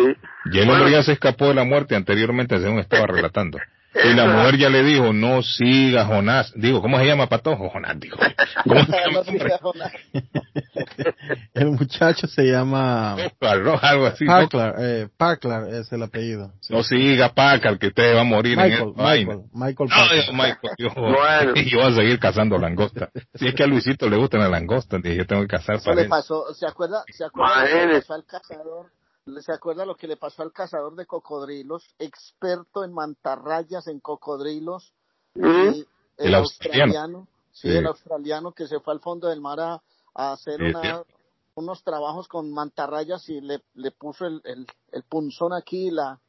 Y 0.52 0.60
el 0.60 0.70
hombre 0.70 0.92
ya 0.92 1.04
se 1.04 1.14
escapó 1.14 1.48
de 1.48 1.54
la 1.56 1.64
muerte 1.64 1.96
anteriormente, 1.96 2.60
según 2.60 2.80
estaba 2.80 3.08
relatando. 3.08 3.60
Y 3.94 4.14
la 4.14 4.26
mujer 4.28 4.58
ya 4.58 4.70
le 4.70 4.84
dijo, 4.84 5.12
no 5.14 5.42
siga 5.42 6.06
Jonás. 6.06 6.54
Digo, 6.56 6.82
¿cómo 6.82 6.98
se 7.00 7.06
llama 7.06 7.28
Patojo? 7.28 7.70
Jonás, 7.70 8.00
dijo. 8.00 8.18
¿Cómo 8.64 8.84
se 8.86 9.38
llama? 9.38 9.92
El 11.54 11.72
muchacho 11.72 12.28
se 12.28 12.44
llama 12.44 13.16
Algo, 13.40 13.80
algo 13.82 14.06
así. 14.06 14.26
¿no? 14.26 14.32
Parklar, 14.32 14.76
eh, 14.80 15.08
Parklar 15.18 15.74
es 15.74 15.92
el 15.92 16.04
apellido. 16.04 16.54
Sí. 16.62 16.74
No 16.74 16.84
siga 16.84 17.34
Pacal, 17.34 17.78
que 17.80 17.88
usted 17.88 18.16
va 18.16 18.22
a 18.22 18.26
morir 18.26 18.58
Michael, 18.58 18.94
en 18.98 19.06
el. 19.06 19.18
Michael, 19.26 19.42
Michael 19.54 19.90
No, 19.90 19.96
Parklar. 19.96 20.26
yo, 20.26 20.34
Michael, 20.34 20.74
yo, 20.78 20.90
Bueno. 20.96 21.54
yo 21.56 21.78
voy 21.80 21.92
a 21.92 21.96
seguir 21.96 22.20
cazando 22.20 22.58
langosta. 22.58 23.10
Si 23.36 23.48
es 23.48 23.56
que 23.56 23.64
a 23.64 23.68
Luisito 23.68 24.10
le 24.10 24.18
gustan 24.18 24.42
las 24.42 24.50
langostas, 24.52 25.02
yo 25.04 25.26
tengo 25.26 25.42
que 25.44 25.48
cazar 25.48 25.82
para 25.82 25.96
le 25.96 26.06
pasó, 26.08 26.54
¿se 26.54 26.66
acuerda, 26.66 27.04
se 27.10 27.24
acuerda 27.26 27.66
que 27.66 27.88
pasó 28.00 28.14
al 28.14 28.26
cazador? 28.26 28.92
¿Se 29.40 29.52
acuerda 29.54 29.86
lo 29.86 29.96
que 29.96 30.08
le 30.08 30.18
pasó 30.18 30.42
al 30.44 30.52
cazador 30.52 30.96
de 30.96 31.06
cocodrilos, 31.06 31.96
experto 32.00 32.84
en 32.84 32.94
mantarrayas 32.94 33.88
en 33.88 34.00
cocodrilos? 34.00 34.94
El 35.36 36.36
australiano. 36.36 37.28
sí, 37.52 37.70
Sí. 37.70 37.76
el 37.78 37.86
australiano 37.88 38.54
que 38.54 38.68
se 38.68 38.80
fue 38.80 38.94
al 38.94 39.00
fondo 39.02 39.28
del 39.28 39.42
mar 39.42 39.60
a, 39.60 39.82
a 40.16 40.32
hacer 40.34 40.58
Sí, 40.58 40.64
una- 40.64 40.82
sí. 41.04 41.14
unos 41.56 41.84
trabajos 41.84 42.28
con 42.30 42.52
mantarrayas 42.52 43.28
y 43.30 43.42
le, 43.42 43.60
le 43.74 43.92
puso 43.92 44.26
el, 44.26 44.42
el, 44.46 44.66
el 44.94 45.04
punzón 45.04 45.52
aquí 45.54 45.92
la, 45.92 46.20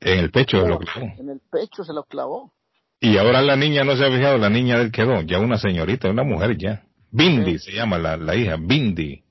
En 0.00 0.18
el 0.18 0.30
pecho 0.32 0.58
de 0.62 0.68
lo 0.68 0.78
que 0.80 0.86
en 1.18 1.28
el 1.30 1.40
pecho, 1.40 1.84
se 1.84 1.92
lo 1.92 2.02
clavó. 2.04 2.52
Y 3.00 3.16
ahora 3.18 3.42
la 3.42 3.54
niña 3.56 3.84
no 3.84 3.96
se 3.96 4.04
ha 4.04 4.10
fijado, 4.10 4.38
la 4.38 4.50
niña 4.50 4.76
del 4.78 4.90
quedó, 4.90 5.20
ya 5.22 5.38
una 5.38 5.56
señorita, 5.58 6.08
una 6.10 6.24
mujer 6.24 6.56
ya. 6.58 6.84
Bindi 7.12 7.58
se 7.58 7.72
llama 7.72 7.98
la, 7.98 8.16
la 8.16 8.34
hija, 8.34 8.56
Bindi. 8.58 9.22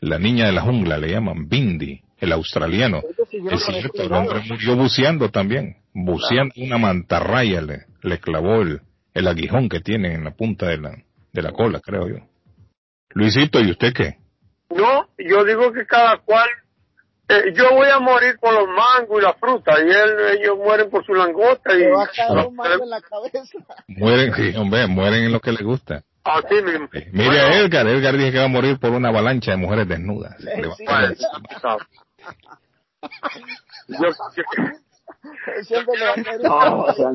La 0.00 0.18
niña 0.18 0.46
de 0.46 0.52
la 0.52 0.62
jungla 0.62 0.96
le 0.98 1.08
llaman 1.12 1.46
Bindi, 1.48 2.02
el 2.20 2.32
australiano. 2.32 3.02
Es 3.50 3.64
cierto, 3.64 4.02
el 4.02 4.12
hombre 4.12 4.42
murió 4.48 4.76
buceando 4.76 5.30
también. 5.30 5.76
Buceando 5.92 6.54
una 6.56 6.78
mantarraya 6.78 7.60
le, 7.60 7.86
le 8.02 8.18
clavó 8.18 8.62
el, 8.62 8.80
el 9.14 9.26
aguijón 9.26 9.68
que 9.68 9.80
tiene 9.80 10.14
en 10.14 10.24
la 10.24 10.30
punta 10.32 10.66
de 10.66 10.78
la, 10.78 10.90
de 11.32 11.42
la 11.42 11.52
cola, 11.52 11.80
creo 11.80 12.08
yo. 12.08 12.16
Luisito, 13.10 13.60
¿y 13.60 13.70
usted 13.72 13.92
qué? 13.92 14.18
No, 14.70 15.08
yo 15.18 15.44
digo 15.44 15.72
que 15.72 15.84
cada 15.84 16.18
cual. 16.18 16.48
eh, 17.28 17.52
yo 17.54 17.70
voy 17.72 17.88
a 17.88 17.98
morir 17.98 18.36
por 18.40 18.52
los 18.54 18.68
mangos 18.68 19.20
y 19.20 19.22
la 19.24 19.32
fruta, 19.34 19.72
y 19.80 19.88
él, 19.88 20.38
ellos 20.40 20.56
mueren 20.58 20.88
por 20.90 21.04
su 21.04 21.12
langosta. 21.14 21.76
Y, 21.76 21.82
va 21.88 22.04
a 22.04 22.06
caer 22.06 22.46
un 22.46 22.54
mango 22.54 22.84
en 22.84 22.90
la 22.90 23.00
cabeza. 23.00 23.42
Mueren, 23.88 24.32
sí, 24.34 24.56
hombre, 24.56 24.86
mueren 24.86 25.24
en 25.24 25.32
lo 25.32 25.40
que 25.40 25.50
les 25.52 25.62
gusta. 25.62 26.02
Así 26.22 26.62
mismo. 26.62 26.88
Mire 27.12 27.40
a 27.40 27.58
Edgar, 27.60 27.86
Edgar 27.88 28.16
dice 28.16 28.30
que 28.30 28.38
va 28.38 28.44
a 28.44 28.48
morir 28.48 28.78
por 28.78 28.90
una 28.90 29.08
avalancha 29.08 29.52
de 29.52 29.56
mujeres 29.56 29.88
desnudas. 29.88 30.38
Le 30.40 30.68
va 30.68 30.76
No, 36.42 36.82
o 36.82 36.92
sea, 36.92 37.10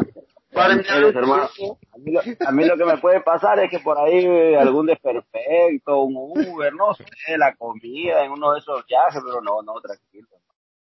mire, 0.76 1.10
hermano, 1.10 1.44
a 1.44 1.98
mí, 1.98 2.12
lo, 2.12 2.22
a 2.22 2.52
mí 2.52 2.66
lo 2.66 2.78
que 2.78 2.86
me 2.86 2.98
puede 2.98 3.22
pasar 3.22 3.60
es 3.60 3.70
que 3.70 3.80
por 3.80 3.98
ahí 3.98 4.26
eh, 4.26 4.58
algún 4.58 4.86
desperfecto, 4.86 6.02
un 6.02 6.16
Uber, 6.16 6.74
no 6.74 6.94
sé, 6.94 7.06
la 7.38 7.56
comida 7.56 8.24
en 8.24 8.32
uno 8.32 8.54
de 8.54 8.60
esos 8.60 8.86
viajes, 8.88 9.22
pero 9.26 9.42
no, 9.42 9.62
no, 9.62 9.74
tranquilo. 9.82 10.28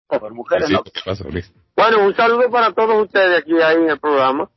Por 0.08 0.34
mujeres. 0.34 0.70
Bueno, 1.76 2.06
un 2.06 2.16
saludo 2.16 2.50
para 2.50 2.74
todos 2.74 3.04
ustedes 3.04 3.40
aquí 3.40 3.54
ahí 3.62 3.78
en 3.78 3.92
el 3.92 4.00
programa 4.00 4.50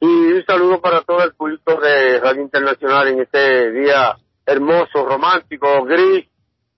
y 0.00 0.06
un 0.06 0.44
saludo 0.44 0.80
para 0.80 1.00
todo 1.02 1.22
el 1.22 1.34
público 1.34 1.80
de 1.80 2.20
Radio 2.20 2.42
Internacional 2.42 3.08
en 3.08 3.20
este 3.22 3.72
día 3.72 4.18
hermoso, 4.44 5.04
romántico, 5.04 5.84
gris, 5.84 6.26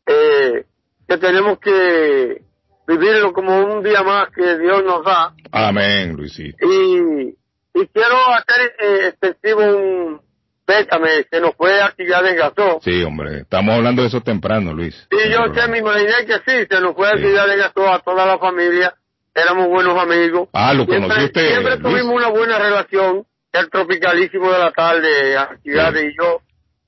eh, 0.07 0.67
que 1.11 1.19
tenemos 1.19 1.59
que 1.59 2.43
vivirlo 2.87 3.33
como 3.33 3.59
un 3.65 3.83
día 3.83 4.03
más 4.05 4.29
que 4.31 4.59
Dios 4.59 4.85
nos 4.85 5.05
da 5.05 5.35
Amén, 5.51 6.15
Luisito. 6.17 6.57
y, 6.65 7.37
y 7.75 7.87
quiero 7.89 8.17
hacer 8.33 8.73
eh, 8.79 9.09
extensivo 9.09 9.61
un 9.61 10.21
pésame 10.65 11.25
que 11.29 11.41
nos 11.41 11.57
fue 11.57 11.83
actividad 11.83 12.23
de 12.23 12.37
gasó. 12.37 12.79
Sí, 12.83 13.03
hombre, 13.03 13.41
estamos 13.41 13.75
hablando 13.75 14.03
de 14.03 14.09
eso 14.09 14.21
temprano, 14.21 14.73
Luis. 14.73 15.09
Y 15.11 15.29
yo 15.33 15.53
sé, 15.53 15.67
me 15.69 15.79
imaginé 15.79 16.13
que 16.27 16.35
sí, 16.47 16.67
se 16.71 16.81
nos 16.81 16.95
fue 16.95 17.09
actividad 17.09 17.49
de 17.49 17.57
gasó 17.57 17.89
a 17.93 17.99
toda 17.99 18.25
la 18.25 18.39
familia, 18.39 18.95
éramos 19.35 19.67
buenos 19.67 19.99
amigos. 20.01 20.49
Ah, 20.53 20.73
lo 20.73 20.85
Siempre- 20.85 21.01
conoció 21.09 21.25
usted, 21.25 21.49
Siempre 21.49 21.77
Luis. 21.77 21.83
tuvimos 21.83 22.15
una 22.15 22.29
buena 22.29 22.57
relación, 22.61 23.25
el 23.53 23.69
tropicalísimo 23.69 24.53
de 24.53 24.59
la 24.61 24.71
tarde, 24.71 25.37
actividades 25.37 26.05
y 26.05 26.17
yo, 26.17 26.41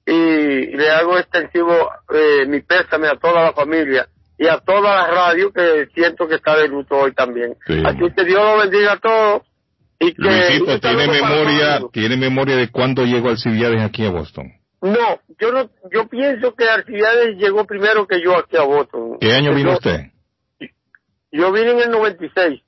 y 0.06 0.76
le 0.76 0.90
hago 0.90 1.18
extensivo 1.18 1.90
eh, 2.14 2.46
mi 2.46 2.60
pésame 2.60 3.08
a 3.08 3.16
toda 3.16 3.42
la 3.42 3.52
familia 3.52 4.06
y 4.38 4.46
a 4.46 4.58
toda 4.58 4.94
la 4.96 5.06
radio 5.08 5.52
que 5.52 5.86
siento 5.94 6.26
que 6.28 6.36
está 6.36 6.56
de 6.56 6.68
luto 6.68 6.96
hoy 6.96 7.12
también. 7.12 7.56
Sí, 7.66 7.82
Así 7.84 7.98
que 8.16 8.24
Dios 8.24 8.40
lo 8.42 8.58
bendiga 8.58 8.92
a 8.94 8.98
todos 8.98 9.42
y 10.00 10.12
que... 10.14 10.22
Luisito, 10.22 10.72
un 10.72 10.80
¿tiene 10.80 11.06
memoria, 11.06 11.80
tiene 11.92 12.16
memoria 12.16 12.56
de 12.56 12.68
cuándo 12.70 13.04
llegó 13.04 13.28
Alcibiades 13.28 13.80
aquí 13.82 14.04
a 14.04 14.10
Boston? 14.10 14.52
No, 14.80 15.20
yo 15.38 15.52
no, 15.52 15.70
yo 15.92 16.08
pienso 16.08 16.54
que 16.56 16.68
Arcibiades 16.68 17.36
llegó 17.38 17.64
primero 17.66 18.06
que 18.06 18.20
yo 18.20 18.36
aquí 18.36 18.56
a 18.56 18.62
Boston. 18.62 19.18
¿Qué 19.20 19.32
año 19.32 19.54
vino 19.54 19.70
Yo- 19.70 19.76
usted? 19.76 20.00
Yo 21.30 21.52
vine 21.52 21.70
en 21.70 21.80
el 21.80 21.90
96. 21.90 22.60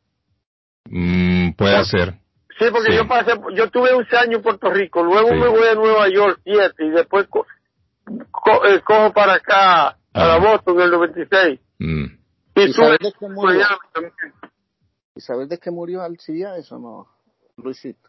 Mm, 0.86 1.52
puede 1.52 1.84
ser. 1.84 2.14
Sí, 2.58 2.66
porque 2.70 2.92
Sí. 2.92 2.96
yo 2.98 3.08
pasé, 3.08 3.32
yo 3.54 3.68
tuve 3.70 3.92
11 3.92 4.16
años 4.16 4.36
en 4.36 4.42
Puerto 4.42 4.70
Rico, 4.70 5.02
luego 5.02 5.28
Sí. 5.30 5.34
me 5.34 5.48
voy 5.48 5.66
a 5.66 5.74
Nueva 5.74 6.08
York 6.08 6.40
7 6.44 6.84
y 6.86 6.90
después 6.90 7.26
co- 7.28 7.46
co- 8.30 8.64
eh, 8.66 8.80
cojo 8.82 9.12
para 9.12 9.34
acá, 9.34 9.96
para 10.14 10.38
Boston 10.38 10.76
en 10.76 10.80
el 10.82 10.90
96. 10.92 11.60
Mm. 11.78 12.04
Y 12.56 12.62
¿Y 12.62 12.72
sabes 12.72 12.98
de 13.00 13.12
qué 13.18 13.28
murió? 13.28 13.58
Miami 13.58 13.76
también. 13.92 14.12
¿Y 15.16 15.20
sabes 15.20 15.48
de 15.48 15.58
qué 15.58 15.70
murió 15.70 16.02
Alcibiades 16.02 16.70
o 16.72 16.78
no, 16.78 17.06
Luisito? 17.56 18.08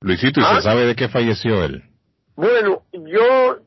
Luisito, 0.00 0.40
¿y 0.40 0.44
¿Ah? 0.46 0.56
se 0.56 0.62
sabe 0.62 0.86
de 0.86 0.96
qué 0.96 1.08
falleció 1.08 1.62
él? 1.64 1.82
Bueno, 2.36 2.82
yo, 2.92 3.58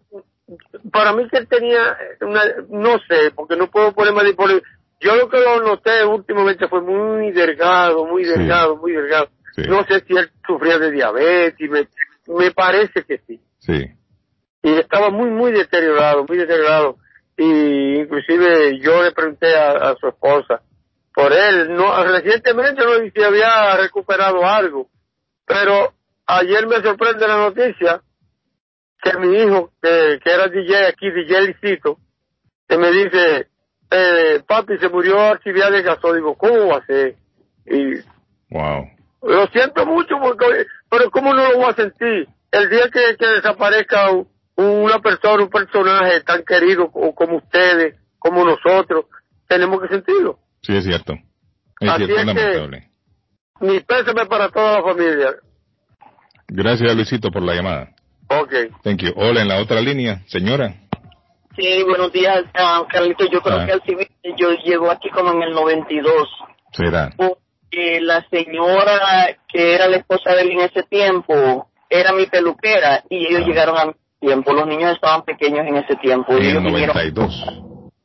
para 0.92 1.14
mí 1.14 1.28
que 1.30 1.38
él 1.38 1.48
tenía 1.48 1.96
una, 2.22 2.42
no 2.70 2.98
sé, 3.08 3.32
porque 3.36 3.56
no 3.56 3.70
puedo 3.70 3.94
ponerme 3.94 4.24
de 4.24 4.34
poner. 4.34 4.64
Yo 5.00 5.16
lo 5.16 5.30
que 5.30 5.40
lo 5.40 5.62
noté 5.62 6.04
últimamente 6.06 6.68
fue 6.68 6.82
muy 6.82 7.32
delgado, 7.32 8.06
muy 8.06 8.24
delgado, 8.24 8.78
muy 8.78 8.94
delgado. 8.94 9.30
Sí. 9.56 9.62
No 9.68 9.84
sé 9.84 10.00
si 10.08 10.18
él 10.18 10.32
sufría 10.48 10.80
de 10.80 10.92
diabetes, 10.92 11.70
me- 11.70 11.88
me 12.34 12.52
parece 12.52 13.04
que 13.04 13.20
sí. 13.28 13.40
Sí. 13.60 13.86
Y 14.64 14.72
estaba 14.80 15.10
muy, 15.12 15.30
muy 15.30 15.52
deteriorado, 15.52 16.26
muy 16.28 16.38
deteriorado. 16.38 16.98
Y 17.38 18.00
inclusive 18.02 18.80
yo 18.80 19.02
le 19.04 19.12
pregunté 19.12 19.56
a, 19.56 19.72
a 19.72 19.96
su 19.96 20.08
esposa 20.08 20.62
por 21.14 21.32
él. 21.34 21.74
No, 21.76 22.04
recientemente 22.04 22.84
no 22.84 22.94
sé 22.96 23.12
si 23.16 23.24
había 23.24 23.76
recuperado 23.78 24.46
algo. 24.46 24.90
Pero 25.46 25.94
ayer 26.28 26.68
me 26.68 26.82
sorprende 26.82 27.28
la 27.28 27.38
noticia 27.38 28.02
que 29.02 29.18
mi 29.18 29.38
hijo, 29.38 29.72
que, 29.82 30.20
que 30.24 30.32
era 30.32 30.48
DJ 30.48 30.88
aquí, 30.88 31.12
DJ 31.12 31.42
Licito, 31.42 31.98
que 32.68 32.78
me 32.78 32.90
dice, 32.92 33.48
eh, 33.92 34.42
papi, 34.48 34.78
se 34.78 34.88
murió 34.90 35.20
Archivial 35.20 35.74
de 35.74 35.82
Gasol. 35.82 36.16
Digo, 36.16 36.36
¿cómo 36.38 36.68
va 36.68 36.78
a 36.78 36.86
ser? 36.86 37.16
Y 37.66 37.96
Wow. 38.50 38.88
lo 39.24 39.48
siento 39.48 39.86
mucho, 39.86 40.16
porque, 40.22 40.66
pero 40.90 41.10
¿cómo 41.12 41.34
no 41.34 41.44
lo 41.52 41.58
voy 41.58 41.66
a 41.72 41.74
sentir? 41.76 42.28
El 42.52 42.70
día 42.70 42.84
que, 42.94 43.18
que 43.18 43.28
desaparezca 43.28 44.12
un- 44.12 44.28
una 44.56 45.00
persona, 45.00 45.44
un 45.44 45.50
personaje 45.50 46.22
tan 46.22 46.44
querido 46.44 46.92
co- 46.92 47.14
como 47.16 47.38
ustedes, 47.38 47.96
como 48.20 48.44
nosotros, 48.46 49.06
tenemos 49.48 49.82
que 49.82 49.88
sentirlo. 49.90 50.40
Sí, 50.62 50.76
es 50.76 50.84
cierto. 50.84 51.14
Es 51.80 51.90
Así 51.90 52.06
cierto, 52.06 52.16
es 52.16 52.20
que- 52.20 52.26
lamentable. 52.42 52.90
Mi 53.60 53.80
pésame 53.82 54.26
para 54.26 54.50
toda 54.50 54.80
la 54.80 54.84
familia. 54.84 55.34
Gracias, 56.48 56.96
Luisito, 56.96 57.30
por 57.32 57.42
la 57.44 57.56
llamada. 57.56 57.90
Ok. 58.30 58.54
Thank 58.84 59.02
you. 59.04 59.14
Hola, 59.16 59.42
en 59.42 59.48
la 59.48 59.58
otra 59.62 59.82
línea, 59.82 60.22
señora. 60.28 60.76
Sí, 61.56 61.84
buenos 61.84 62.12
días, 62.12 62.44
ah, 62.56 62.84
Carlito. 62.90 63.26
Yo 63.32 63.42
creo 63.42 63.60
Ah. 63.60 63.66
que 63.66 63.72
al 63.74 63.84
civil 63.84 64.08
yo 64.38 64.52
llego 64.64 64.90
aquí 64.92 65.10
como 65.10 65.32
en 65.34 65.44
el 65.44 65.52
92. 65.54 66.28
Será. 66.72 67.12
Porque 67.16 68.02
la 68.02 68.26
señora 68.30 69.38
que 69.48 69.76
era 69.76 69.88
la 69.88 69.98
esposa 69.98 70.34
de 70.36 70.42
él 70.42 70.52
en 70.52 70.60
ese 70.62 70.84
tiempo 70.84 71.70
era 71.90 72.12
mi 72.14 72.26
peluquera 72.26 73.04
y 73.10 73.28
ellos 73.28 73.46
llegaron 73.48 73.78
a 73.78 73.86
mi 73.86 73.94
tiempo. 74.26 74.54
Los 74.54 74.68
niños 74.68 74.92
estaban 74.94 75.24
pequeños 75.24 75.66
en 75.68 75.76
ese 75.78 75.96
tiempo. 75.98 76.34
En 76.34 76.44
Y 76.44 76.48
el 76.48 76.52
ellos 76.52 76.64
vinieron, 76.64 76.96
92. 76.96 77.46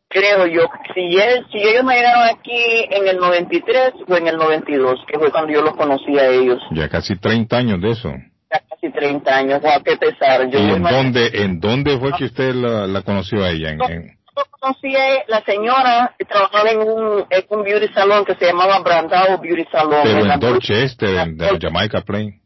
creo 0.09 0.47
yo, 0.47 0.62
si, 0.95 1.01
él, 1.19 1.47
si 1.53 1.59
ellos 1.59 1.85
me 1.85 1.95
llegaron 1.97 2.24
aquí 2.28 2.86
en 2.90 3.07
el 3.09 3.19
93 3.19 3.93
o 4.09 4.16
en 4.16 4.27
el 4.27 4.36
92, 4.36 5.01
que 5.07 5.19
fue 5.19 5.31
cuando 5.31 5.53
yo 5.53 5.62
los 5.62 5.77
conocí 5.77 6.19
a 6.19 6.27
ellos, 6.28 6.59
Ya 6.73 6.89
casi 6.89 7.16
30 7.16 7.57
años 7.57 7.81
de 7.81 7.90
eso. 7.90 8.11
ya 8.51 8.61
casi 8.70 8.90
30 8.90 9.36
años. 9.36 9.61
Guau, 9.61 9.82
qué 9.82 9.97
pesar. 9.97 10.49
Yo 10.51 10.59
¿Y 10.59 10.70
en 10.70 10.82
dónde, 10.82 11.31
en 11.35 11.61
dónde 11.61 11.99
fue 11.99 12.12
que 12.12 12.24
usted 12.24 12.55
la, 12.55 12.86
la 12.86 13.03
conoció 13.03 13.45
a 13.45 13.51
ella? 13.51 13.70
En, 13.70 13.82
en- 13.82 14.19
yo 14.39 14.45
conocí 14.61 14.95
a 14.95 15.24
la 15.27 15.40
señora 15.43 16.15
que 16.16 16.24
trabajaba 16.24 16.70
en 16.70 16.78
un, 16.78 17.24
en 17.28 17.45
un 17.51 17.62
beauty 17.65 17.89
salon 17.93 18.24
que 18.24 18.35
se 18.36 18.47
llamaba 18.47 18.78
Brandao 18.81 19.39
Beauty 19.39 19.65
Salon. 19.70 20.01
pero 20.05 20.20
en 20.24 20.31
en 20.31 20.39
Dorchester, 20.40 21.09
en 21.16 21.59
Jamaica 21.61 22.03
Plain. 22.03 22.40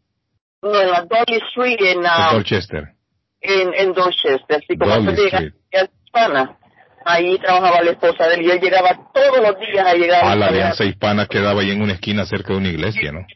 no, 0.63 0.81
en 0.81 0.91
la 0.91 1.03
Dolly 1.03 1.39
Street, 1.51 1.77
en, 1.81 2.07
ah, 2.07 2.29
En 2.31 2.37
Dorchester. 2.37 2.85
En, 3.43 3.75
en 3.75 3.93
Dorchester. 3.93 4.57
Así 4.65 4.77
como 4.79 4.95
se 5.11 5.17
llega 5.23 5.39
a 5.39 5.85
Hispana. 6.05 6.57
Ahí 7.05 7.37
trabajaba 7.41 7.83
la 7.83 7.91
esposa 7.91 8.29
de 8.29 8.35
él 8.37 8.43
y 8.43 8.51
él 8.53 8.61
llegaba 8.61 8.91
todos 9.13 9.39
los 9.43 9.59
días 9.59 9.85
a 9.85 9.95
llegar. 9.95 10.21
Ah, 10.25 10.37
la 10.37 10.47
a 10.47 10.49
alianza 10.51 10.85
hispana 10.85 11.27
quedaba 11.27 11.61
ahí 11.63 11.73
en 11.73 11.83
una 11.83 11.95
esquina 11.95 12.25
cerca 12.25 12.53
de 12.53 12.59
una 12.61 12.69
iglesia, 12.69 13.11
¿no? 13.11 13.27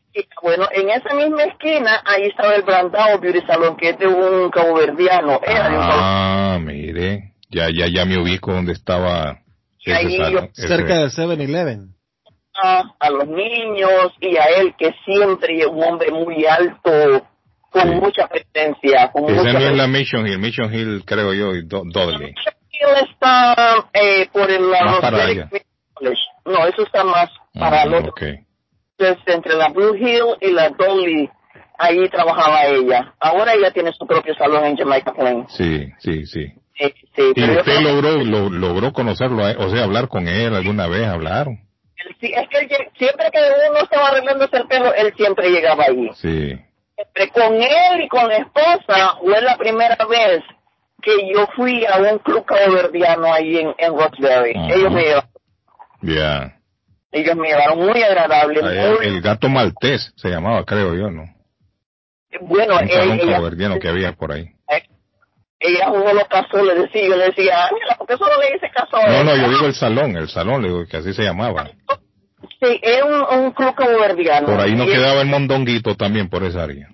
Bueno, 0.41 0.69
en 0.71 0.89
esa 0.91 1.13
misma 1.15 1.43
esquina, 1.43 2.01
ahí 2.05 2.27
estaba 2.29 2.55
el 2.55 2.63
Brandao 2.63 3.19
Beauty 3.19 3.41
Salon, 3.45 3.77
que 3.77 3.91
es 3.91 3.99
de 3.99 4.07
un 4.07 4.51
caboverdiano. 4.51 5.41
Era 5.45 5.69
de 5.69 5.77
un 5.79 5.83
Ah, 5.83 6.59
mire. 6.63 7.33
Ya, 7.51 7.67
ya, 7.77 7.87
ya 7.93 8.05
me 8.05 8.19
ubico 8.19 8.53
donde 8.53 8.73
estaba 8.73 9.39
ese 9.85 9.95
Ahí 9.97 10.17
salón, 10.17 10.33
yo- 10.33 10.49
ese- 10.57 10.69
Cerca 10.69 10.99
de 11.01 11.07
7-Eleven. 11.11 11.89
a, 12.63 12.85
a 13.01 13.11
los 13.11 13.27
niños 13.27 14.13
y 14.21 14.37
a 14.37 14.45
él 14.45 14.75
que 14.79 14.95
siempre 15.05 15.59
es 15.59 15.67
un 15.67 15.83
hombre 15.83 16.11
muy 16.13 16.47
alto, 16.47 17.27
con 17.83 17.97
mucha 17.99 18.27
presencia, 18.29 19.11
con 19.13 19.25
Esa 19.25 19.35
mucha 19.43 19.53
no 19.53 19.59
es 19.61 19.77
la 19.77 19.87
Mission 19.87 20.27
Hill, 20.27 20.39
Mission 20.39 20.75
Hill 20.75 21.03
creo 21.05 21.33
yo, 21.35 21.55
y 21.55 21.63
Do- 21.67 21.83
Dudley. 21.85 22.35
Él 22.79 23.09
está 23.11 23.87
eh, 23.95 24.29
por 24.33 24.51
el 24.51 24.71
lado 24.71 25.01
de-. 25.01 25.49
No, 26.45 26.67
eso 26.67 26.83
está 26.83 27.05
más 27.05 27.29
para 27.59 27.83
el 27.85 27.95
Ah, 27.95 27.99
otro. 27.99 28.11
ok. 28.11 28.23
Entonces, 28.99 29.35
entre 29.35 29.55
la 29.57 29.69
Blue 29.69 29.95
Hill 29.97 30.37
y 30.41 30.53
la 30.53 30.71
Dolly, 30.71 31.29
ahí 31.79 32.09
trabajaba 32.09 32.65
ella. 32.67 33.15
Ahora 33.21 33.55
ella 33.55 33.71
tiene 33.71 33.93
su 33.93 34.07
propio 34.07 34.35
salón 34.37 34.65
en 34.65 34.77
Jamaica 34.77 35.13
Plain. 35.13 35.47
Sí, 35.49 35.87
sí, 35.99 36.27
sí. 36.27 36.47
Sí, 36.79 36.93
sí, 37.15 37.33
¿Y 37.35 37.51
usted 37.51 37.81
logró, 37.81 38.23
lo- 38.23 38.51
logró 38.51 38.93
conocerlo, 38.93 39.49
él? 39.49 39.57
o 39.59 39.71
sea, 39.71 39.85
hablar 39.85 40.09
con 40.09 40.29
él 40.29 40.55
alguna 40.55 40.87
vez, 40.87 41.07
hablaron? 41.07 41.59
sí, 42.21 42.31
es 42.35 42.49
que 42.51 42.59
él 42.59 42.69
siempre 42.99 43.31
que 43.33 43.39
uno 43.71 43.79
estaba 43.81 44.09
arreglándose 44.09 44.57
el 44.59 44.67
pelo, 44.69 44.93
él 44.95 45.13
siempre 45.17 45.49
llegaba 45.51 45.85
ahí. 45.85 46.11
Sí. 46.15 46.53
Siempre 46.97 47.29
con 47.31 47.55
él 47.55 48.01
y 48.03 48.09
con 48.09 48.27
la 48.29 48.37
esposa 48.39 49.17
fue 49.23 49.41
la 49.43 49.57
primera 49.59 49.97
vez 50.07 50.43
que 51.03 51.13
yo 51.33 51.47
fui 51.55 51.85
a 51.85 51.99
un 51.99 52.19
club 52.21 52.45
caboverdiano 52.47 53.33
ahí 53.33 53.59
en, 53.59 53.75
en 53.79 53.93
Roxbury. 53.97 54.55
Ellos 54.73 54.91
me 54.93 55.03
llevaron, 55.03 55.31
Ya. 56.01 56.57
ellos 57.13 57.37
me 57.37 57.49
llevaron 57.49 57.79
muy 57.87 58.03
agradable, 58.03 58.61
Allá 58.61 58.91
muy 58.97 59.07
El 59.07 59.21
gato 59.21 59.49
maltés 59.49 60.13
se 60.17 60.31
llamaba, 60.31 60.65
creo 60.65 60.95
yo, 60.95 61.11
¿no? 61.11 61.25
bueno. 62.41 62.79
Un 62.81 62.89
salón 62.89 63.21
ella, 63.21 63.33
caboverdiano 63.33 63.79
que 63.79 63.89
había 63.89 64.13
por 64.15 64.33
ahí. 64.33 64.47
ella 65.59 65.91
uno 65.91 66.13
lo 66.15 66.25
casó, 66.27 66.63
le 66.65 66.75
decía, 66.75 67.09
yo 67.09 67.17
le 67.17 67.27
decía, 67.27 67.65
"Ah, 67.65 67.71
mira, 67.73 67.95
porque 67.99 68.15
eso 68.15 68.25
no 68.27 68.41
le 68.41 68.53
dice 68.53 68.71
caso 68.75 68.97
No, 69.07 69.21
él?" 69.21 69.27
no, 69.27 69.37
yo 69.37 69.49
digo 69.51 69.67
el 69.67 69.75
salón, 69.75 70.17
el 70.17 70.29
salón, 70.29 70.63
le 70.63 70.69
digo 70.69 70.87
que 70.87 70.97
así 70.99 71.13
se 71.15 71.23
llamaba. 71.23 71.71
Sí, 72.61 72.81
es 72.83 73.03
un, 73.03 73.39
un 73.45 73.51
club 73.53 73.75
caboverdiano. 73.75 74.47
Por 74.47 74.61
ahí 74.61 74.75
no 74.75 74.87
quedaba 74.87 75.21
el 75.21 75.29
mondonguito 75.29 75.95
también 75.95 76.29
por 76.29 76.43
esa 76.45 76.63
área. 76.65 76.89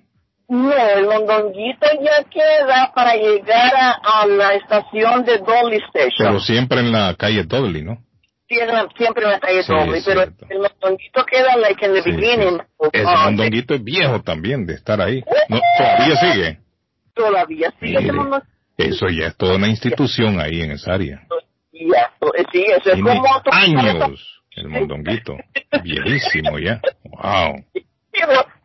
No, 0.49 0.73
el 0.73 1.05
mondonguito 1.05 1.87
ya 2.01 2.23
queda 2.29 2.91
para 2.93 3.15
llegar 3.15 3.71
a, 3.75 4.21
a 4.21 4.27
la 4.27 4.55
estación 4.55 5.23
de 5.23 5.37
Dolly 5.37 5.77
Station. 5.87 6.27
Pero 6.27 6.39
siempre 6.41 6.79
en 6.79 6.91
la 6.91 7.15
calle 7.15 7.43
Dudley, 7.43 7.81
¿no? 7.81 7.97
Siempre, 8.47 8.75
siempre 8.97 9.23
en 9.23 9.31
la 9.31 9.39
calle 9.39 9.63
Sí, 9.63 9.71
Dolly, 9.71 10.01
pero 10.05 10.21
el 10.21 10.59
mondonguito 10.59 11.25
queda 11.25 11.55
like 11.57 11.87
the 11.87 12.01
Sí, 12.03 12.11
beginning. 12.11 12.61
Ese 12.91 13.05
Ah, 13.07 13.25
mondonguito 13.25 13.73
es 13.75 13.83
viejo 13.83 14.21
también 14.21 14.65
de 14.65 14.73
estar 14.73 14.99
ahí. 15.01 15.23
No, 15.47 15.59
todavía 15.77 16.15
sigue. 16.17 16.59
Todavía 17.15 17.73
sigue 17.79 17.99
ese 17.99 18.11
Mire. 18.11 18.41
Eso 18.77 19.07
ya 19.07 19.27
es 19.27 19.37
toda 19.37 19.55
una 19.55 19.69
institución 19.69 20.41
ahí 20.41 20.61
en 20.61 20.71
esa 20.71 20.93
área. 20.93 21.21
Sí, 22.51 22.65
eso 22.67 22.91
es 22.91 23.01
como... 23.01 23.23
años 23.51 24.32
el 24.55 24.67
mondonguito. 24.69 25.37
Viejísimo 25.83 26.59
ya. 26.59 26.81
Wow. 27.03 27.63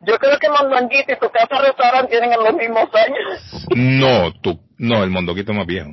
Yo 0.03 0.19
creo 0.19 0.39
que 0.39 0.49
mondonguito 0.49 1.13
y 1.13 1.17
tu 1.19 1.31
casa 1.31 1.61
restaurante 1.61 2.11
tienen 2.11 2.31
los 2.39 2.55
mismos 2.55 2.89
años. 2.95 3.67
No, 3.75 4.33
tu, 4.41 4.61
no, 4.79 5.03
el 5.03 5.11
mondonguito 5.11 5.53
es 5.53 5.59
más 5.59 5.67
viejo. 5.67 5.91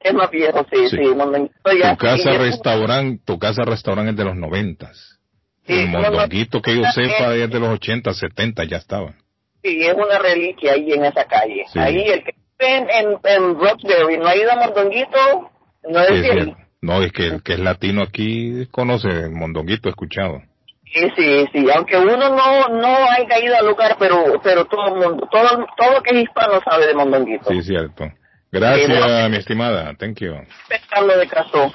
Es 0.00 0.12
más 0.14 0.30
viejo, 0.30 0.64
sí, 0.70 0.88
Sí. 0.88 0.96
sí, 0.98 1.14
mondonguito 1.14 1.72
ya. 1.80 1.92
Tu 1.92 1.98
casa 1.98 2.32
restaurante, 2.38 3.22
tu 3.24 3.38
casa 3.38 3.64
restaurante 3.64 4.10
es 4.12 4.16
de 4.16 4.24
los 4.24 4.36
noventas. 4.36 5.18
El 5.66 5.88
mondonguito 5.88 6.60
que 6.60 6.76
yo 6.76 6.84
sepa 6.92 7.34
es 7.34 7.50
de 7.50 7.58
los 7.60 7.70
80, 7.70 8.12
70 8.12 8.64
ya 8.64 8.76
estaba. 8.76 9.14
Sí, 9.62 9.82
es 9.82 9.94
una 9.94 10.18
reliquia 10.18 10.72
ahí 10.72 10.92
en 10.92 11.06
esa 11.06 11.24
calle. 11.24 11.64
Sí. 11.72 11.78
Ahí 11.78 12.02
el 12.02 12.22
que 12.22 12.34
en, 12.58 12.88
en, 12.90 13.18
en 13.24 13.58
Roxbury 13.58 14.18
no 14.18 14.26
ha 14.26 14.36
ido 14.36 14.52
a 14.52 14.56
Mondonguito, 14.56 15.50
no 15.88 16.00
es 16.00 16.10
es. 16.10 16.48
No, 16.84 17.02
es 17.02 17.12
que 17.12 17.26
el 17.28 17.42
que 17.42 17.54
es 17.54 17.60
latino 17.60 18.02
aquí 18.02 18.66
conoce 18.70 19.08
el 19.08 19.30
mondonguito, 19.30 19.88
he 19.88 19.92
escuchado. 19.92 20.42
Sí, 20.84 21.00
sí, 21.16 21.46
sí, 21.50 21.66
aunque 21.74 21.96
uno 21.96 22.14
no 22.14 22.68
no 22.68 23.10
haya 23.10 23.42
ido 23.42 23.56
al 23.56 23.66
lugar, 23.66 23.96
pero 23.98 24.38
pero 24.42 24.66
todo 24.66 24.88
el 24.88 24.94
mundo, 25.00 25.26
todo 25.30 25.66
todo 25.78 26.02
que 26.02 26.14
es 26.14 26.24
hispano 26.24 26.60
sabe 26.62 26.86
de 26.86 26.94
Mondonguito. 26.94 27.50
Sí, 27.50 27.62
cierto. 27.62 28.12
Gracias, 28.52 29.30
mi 29.30 29.36
estimada. 29.38 29.94
Thank 29.94 30.20
you. 30.20 30.34
De 30.34 31.26
caso. 31.26 31.72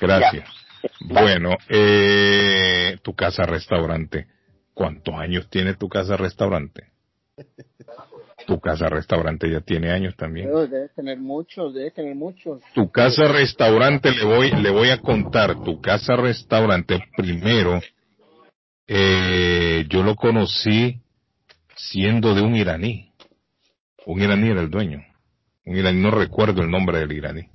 Gracias. 0.00 0.48
Bueno, 1.00 1.56
eh, 1.68 2.98
tu 3.02 3.12
casa 3.16 3.42
restaurante. 3.42 4.28
¿Cuántos 4.72 5.14
años 5.16 5.50
tiene 5.50 5.74
tu 5.74 5.88
casa 5.88 6.16
restaurante? 6.16 6.84
Tu 8.46 8.60
casa 8.60 8.88
restaurante 8.88 9.50
ya 9.50 9.60
tiene 9.60 9.90
años 9.90 10.14
también. 10.16 10.46
Pero 10.46 10.66
Debe 10.68 10.88
tener 10.90 11.18
muchos, 11.18 11.74
debe 11.74 11.90
tener 11.90 12.14
muchos. 12.14 12.62
Tu 12.74 12.90
casa 12.90 13.24
restaurante 13.24 14.12
le 14.12 14.24
voy 14.24 14.50
le 14.50 14.70
voy 14.70 14.90
a 14.90 14.98
contar. 14.98 15.62
Tu 15.64 15.80
casa 15.80 16.14
restaurante 16.16 17.02
primero 17.16 17.80
eh, 18.86 19.84
yo 19.88 20.02
lo 20.02 20.14
conocí 20.14 21.00
siendo 21.74 22.34
de 22.34 22.42
un 22.42 22.54
iraní. 22.54 23.10
Un 24.06 24.22
iraní 24.22 24.48
era 24.50 24.60
el 24.60 24.70
dueño. 24.70 25.04
Un 25.64 25.76
iraní 25.76 26.00
no 26.00 26.12
recuerdo 26.12 26.62
el 26.62 26.70
nombre 26.70 27.00
del 27.00 27.12
iraní. 27.12 27.48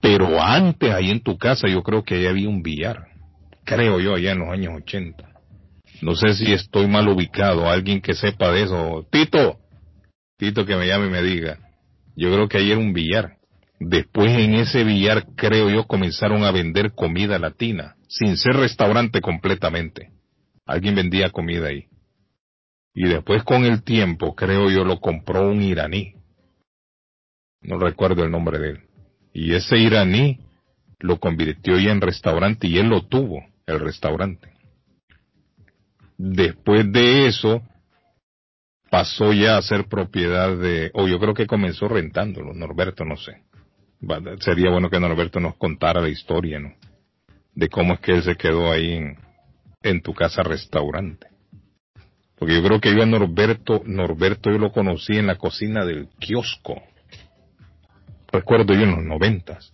Pero 0.00 0.42
antes 0.42 0.90
ahí 0.90 1.10
en 1.10 1.22
tu 1.22 1.36
casa 1.36 1.68
yo 1.68 1.82
creo 1.82 2.02
que 2.02 2.14
ahí 2.14 2.26
había 2.26 2.48
un 2.48 2.62
billar. 2.62 3.08
Creo 3.64 4.00
yo 4.00 4.14
allá 4.14 4.32
en 4.32 4.38
los 4.38 4.48
años 4.48 4.74
80. 4.74 5.28
No 6.00 6.16
sé 6.16 6.34
si 6.34 6.52
estoy 6.52 6.88
mal 6.88 7.06
ubicado. 7.08 7.70
Alguien 7.70 8.00
que 8.00 8.14
sepa 8.14 8.50
de 8.50 8.62
eso. 8.62 9.06
Tito. 9.10 9.58
Tito 10.36 10.64
que 10.66 10.76
me 10.76 10.86
llame 10.86 11.06
y 11.06 11.10
me 11.10 11.22
diga. 11.22 11.58
Yo 12.16 12.32
creo 12.32 12.48
que 12.48 12.58
ahí 12.58 12.70
era 12.70 12.80
un 12.80 12.92
billar. 12.92 13.36
Después 13.78 14.30
en 14.32 14.54
ese 14.54 14.84
billar 14.84 15.26
creo 15.36 15.70
yo 15.70 15.86
comenzaron 15.86 16.44
a 16.44 16.50
vender 16.50 16.92
comida 16.92 17.38
latina. 17.38 17.96
Sin 18.08 18.36
ser 18.36 18.56
restaurante 18.56 19.20
completamente. 19.20 20.10
Alguien 20.66 20.94
vendía 20.94 21.30
comida 21.30 21.68
ahí. 21.68 21.86
Y 22.94 23.08
después 23.08 23.42
con 23.42 23.64
el 23.64 23.82
tiempo, 23.82 24.34
creo 24.34 24.70
yo, 24.70 24.84
lo 24.84 25.00
compró 25.00 25.50
un 25.50 25.62
iraní. 25.62 26.14
No 27.62 27.78
recuerdo 27.78 28.24
el 28.24 28.30
nombre 28.30 28.58
de 28.58 28.70
él. 28.70 28.80
Y 29.32 29.54
ese 29.54 29.78
iraní 29.78 30.40
lo 30.98 31.18
convirtió 31.18 31.78
ya 31.78 31.90
en 31.90 32.00
restaurante 32.00 32.66
y 32.66 32.78
él 32.78 32.88
lo 32.88 33.06
tuvo, 33.06 33.44
el 33.66 33.80
restaurante. 33.80 34.52
Después 36.18 36.90
de 36.92 37.26
eso, 37.26 37.62
pasó 38.92 39.32
ya 39.32 39.56
a 39.56 39.62
ser 39.62 39.86
propiedad 39.86 40.54
de, 40.54 40.90
o 40.92 41.08
yo 41.08 41.18
creo 41.18 41.32
que 41.32 41.46
comenzó 41.46 41.88
rentándolo, 41.88 42.52
Norberto, 42.52 43.06
no 43.06 43.16
sé. 43.16 43.40
Sería 44.40 44.70
bueno 44.70 44.90
que 44.90 45.00
Norberto 45.00 45.40
nos 45.40 45.56
contara 45.56 46.02
la 46.02 46.10
historia, 46.10 46.58
¿no? 46.58 46.74
De 47.54 47.70
cómo 47.70 47.94
es 47.94 48.00
que 48.00 48.12
él 48.12 48.22
se 48.22 48.36
quedó 48.36 48.70
ahí 48.70 48.92
en, 48.92 49.16
en 49.82 50.02
tu 50.02 50.12
casa 50.12 50.42
restaurante. 50.42 51.28
Porque 52.38 52.54
yo 52.54 52.62
creo 52.62 52.80
que 52.82 52.94
yo 52.94 53.02
a 53.02 53.06
Norberto, 53.06 53.80
Norberto 53.86 54.50
yo 54.50 54.58
lo 54.58 54.72
conocí 54.72 55.16
en 55.16 55.28
la 55.28 55.36
cocina 55.36 55.86
del 55.86 56.08
kiosco. 56.18 56.82
Recuerdo 58.30 58.74
yo 58.74 58.82
en 58.82 58.90
los 58.90 59.04
noventas. 59.04 59.72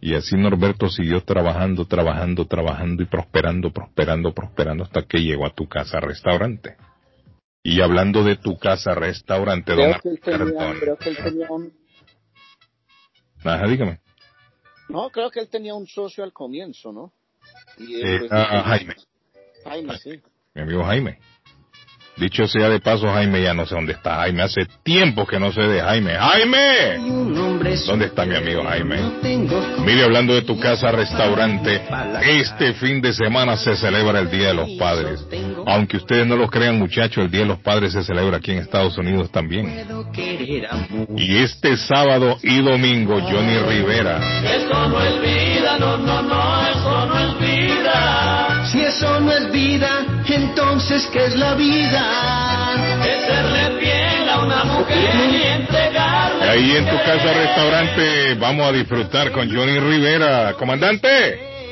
Y 0.00 0.14
así 0.14 0.34
Norberto 0.34 0.88
siguió 0.88 1.20
trabajando, 1.20 1.84
trabajando, 1.84 2.46
trabajando 2.46 3.02
y 3.02 3.06
prosperando, 3.06 3.70
prosperando, 3.70 4.32
prosperando 4.32 4.84
hasta 4.84 5.02
que 5.02 5.18
llegó 5.18 5.44
a 5.44 5.54
tu 5.54 5.68
casa 5.68 6.00
restaurante. 6.00 6.76
Y 7.68 7.80
hablando 7.80 8.22
de 8.22 8.36
tu 8.36 8.56
casa 8.58 8.94
restaurante, 8.94 9.72
don 9.74 9.92
Creo 9.94 10.00
que 10.00 10.08
él 10.10 10.20
tenía, 10.20 10.70
Alberto, 10.70 10.78
creo 10.80 10.96
que 10.98 11.08
él 11.10 11.16
tenía 11.16 11.50
un, 11.50 11.72
Ajá, 13.44 13.66
dígame. 13.66 13.98
no, 14.88 15.10
creo 15.10 15.30
que 15.32 15.40
él 15.40 15.48
tenía 15.48 15.74
un 15.74 15.86
socio 15.88 16.22
al 16.22 16.32
comienzo, 16.32 16.92
¿no? 16.92 17.12
Y 17.78 17.96
él, 17.96 18.06
Eh, 18.06 18.18
pues, 18.20 18.32
ah, 18.32 18.62
Jaime, 18.66 18.94
Jaime, 19.64 19.98
sí. 19.98 20.20
mi 20.54 20.62
amigo 20.62 20.84
Jaime. 20.84 21.18
Dicho 22.16 22.46
sea 22.46 22.70
de 22.70 22.80
paso, 22.80 23.08
Jaime 23.12 23.42
ya 23.42 23.52
no 23.52 23.66
sé 23.66 23.74
dónde 23.74 23.92
está. 23.92 24.16
Jaime 24.16 24.42
hace 24.42 24.66
tiempo 24.82 25.26
que 25.26 25.38
no 25.38 25.52
sé 25.52 25.60
de 25.60 25.82
Jaime. 25.82 26.14
¡Jaime! 26.14 26.96
¿Dónde 27.86 28.06
está 28.06 28.24
mi 28.24 28.34
amigo 28.34 28.64
Jaime? 28.64 28.96
Mire, 29.84 30.04
hablando 30.04 30.34
de 30.34 30.42
tu 30.42 30.58
casa 30.58 30.90
restaurante, 30.92 31.82
este 32.22 32.72
fin 32.72 33.02
de 33.02 33.12
semana 33.12 33.56
se 33.58 33.76
celebra 33.76 34.20
el 34.20 34.30
Día 34.30 34.48
de 34.48 34.54
los 34.54 34.70
Padres. 34.78 35.26
Aunque 35.66 35.98
ustedes 35.98 36.26
no 36.26 36.36
lo 36.36 36.48
crean, 36.48 36.78
muchachos, 36.78 37.24
el 37.24 37.30
Día 37.30 37.40
de 37.40 37.48
los 37.48 37.58
Padres 37.58 37.92
se 37.92 38.02
celebra 38.02 38.38
aquí 38.38 38.52
en 38.52 38.58
Estados 38.58 38.96
Unidos 38.96 39.30
también. 39.30 39.86
Y 41.16 41.36
este 41.36 41.76
sábado 41.76 42.38
y 42.42 42.62
domingo, 42.62 43.20
Johnny 43.20 43.58
Rivera. 43.58 44.20
Eso 44.42 44.88
no 44.88 45.02
es 45.02 45.20
vida, 45.20 45.78
no, 45.78 45.98
no, 45.98 46.22
no, 46.22 46.66
eso 46.66 47.06
no 47.06 47.18
es 47.18 47.38
vida. 47.38 48.66
Si 48.72 48.80
eso 48.80 49.20
no 49.20 49.32
es 49.32 49.52
vida, 49.52 50.15
entonces 50.36 51.08
¿qué 51.12 51.24
es 51.26 51.36
la 51.36 51.54
vida? 51.54 52.02
Es 53.04 53.24
serle 53.26 53.80
fiel 53.80 54.28
a 54.28 54.44
una 54.44 54.64
mujer 54.64 55.30
y 55.30 55.42
entregarle. 55.62 56.44
Ahí 56.44 56.76
en 56.76 56.84
tu 56.88 56.96
casa 56.96 57.32
restaurante 57.32 58.34
vamos 58.38 58.66
a 58.68 58.72
disfrutar 58.72 59.32
con 59.32 59.48
Johnny 59.54 59.78
Rivera. 59.78 60.54
Comandante. 60.58 61.08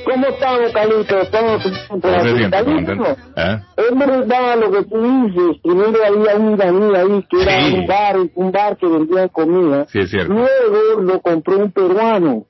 ¿Cómo 0.04 0.26
estamos, 0.26 0.70
Calito? 0.72 1.16
¿Cómo 1.30 1.58
te 1.58 1.70
¿Cómo 1.88 2.20
se 2.22 2.36
siente, 2.36 2.62
comandante? 2.64 3.16
¿Ah? 3.36 3.60
Es 3.76 3.98
verdad 3.98 4.58
lo 4.60 4.70
que 4.70 4.82
tú 4.84 5.26
dices. 5.26 5.56
Primero 5.62 5.98
había 6.06 6.36
un 6.36 6.52
iraní 6.52 6.94
ahí 6.96 7.26
que 7.30 7.42
era 7.42 7.66
Sí. 7.66 7.74
un 7.74 7.86
bar, 7.86 8.16
un 8.34 8.52
bar 8.52 8.76
que 8.76 8.86
vendía 8.86 9.28
comida. 9.28 9.86
Sí, 9.88 10.00
es 10.00 10.10
cierto. 10.10 10.32
Luego 10.34 11.00
lo 11.00 11.20
compró 11.20 11.56
un 11.58 11.72
peruano 11.72 12.44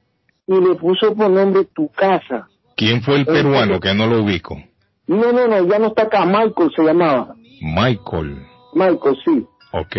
y 0.49 0.55
le 0.55 0.74
puso 0.74 1.15
por 1.15 1.31
nombre 1.31 1.65
tu 1.74 1.89
casa. 1.93 2.49
¿Quién 2.77 3.03
fue 3.03 3.16
el 3.16 3.27
peruano 3.27 3.78
que 3.78 3.95
no 3.95 4.07
lo 4.09 4.23
ubico? 4.23 4.61
No, 5.06 5.32
no, 5.32 5.47
no, 5.48 5.66
ya 5.68 5.78
no 5.78 5.89
está 5.89 6.02
acá. 6.05 6.24
Michael 6.24 6.70
se 6.74 6.82
llamaba. 6.82 7.35
Michael. 7.60 8.47
Michael, 8.74 9.16
sí. 9.24 9.47
Ok. 9.72 9.97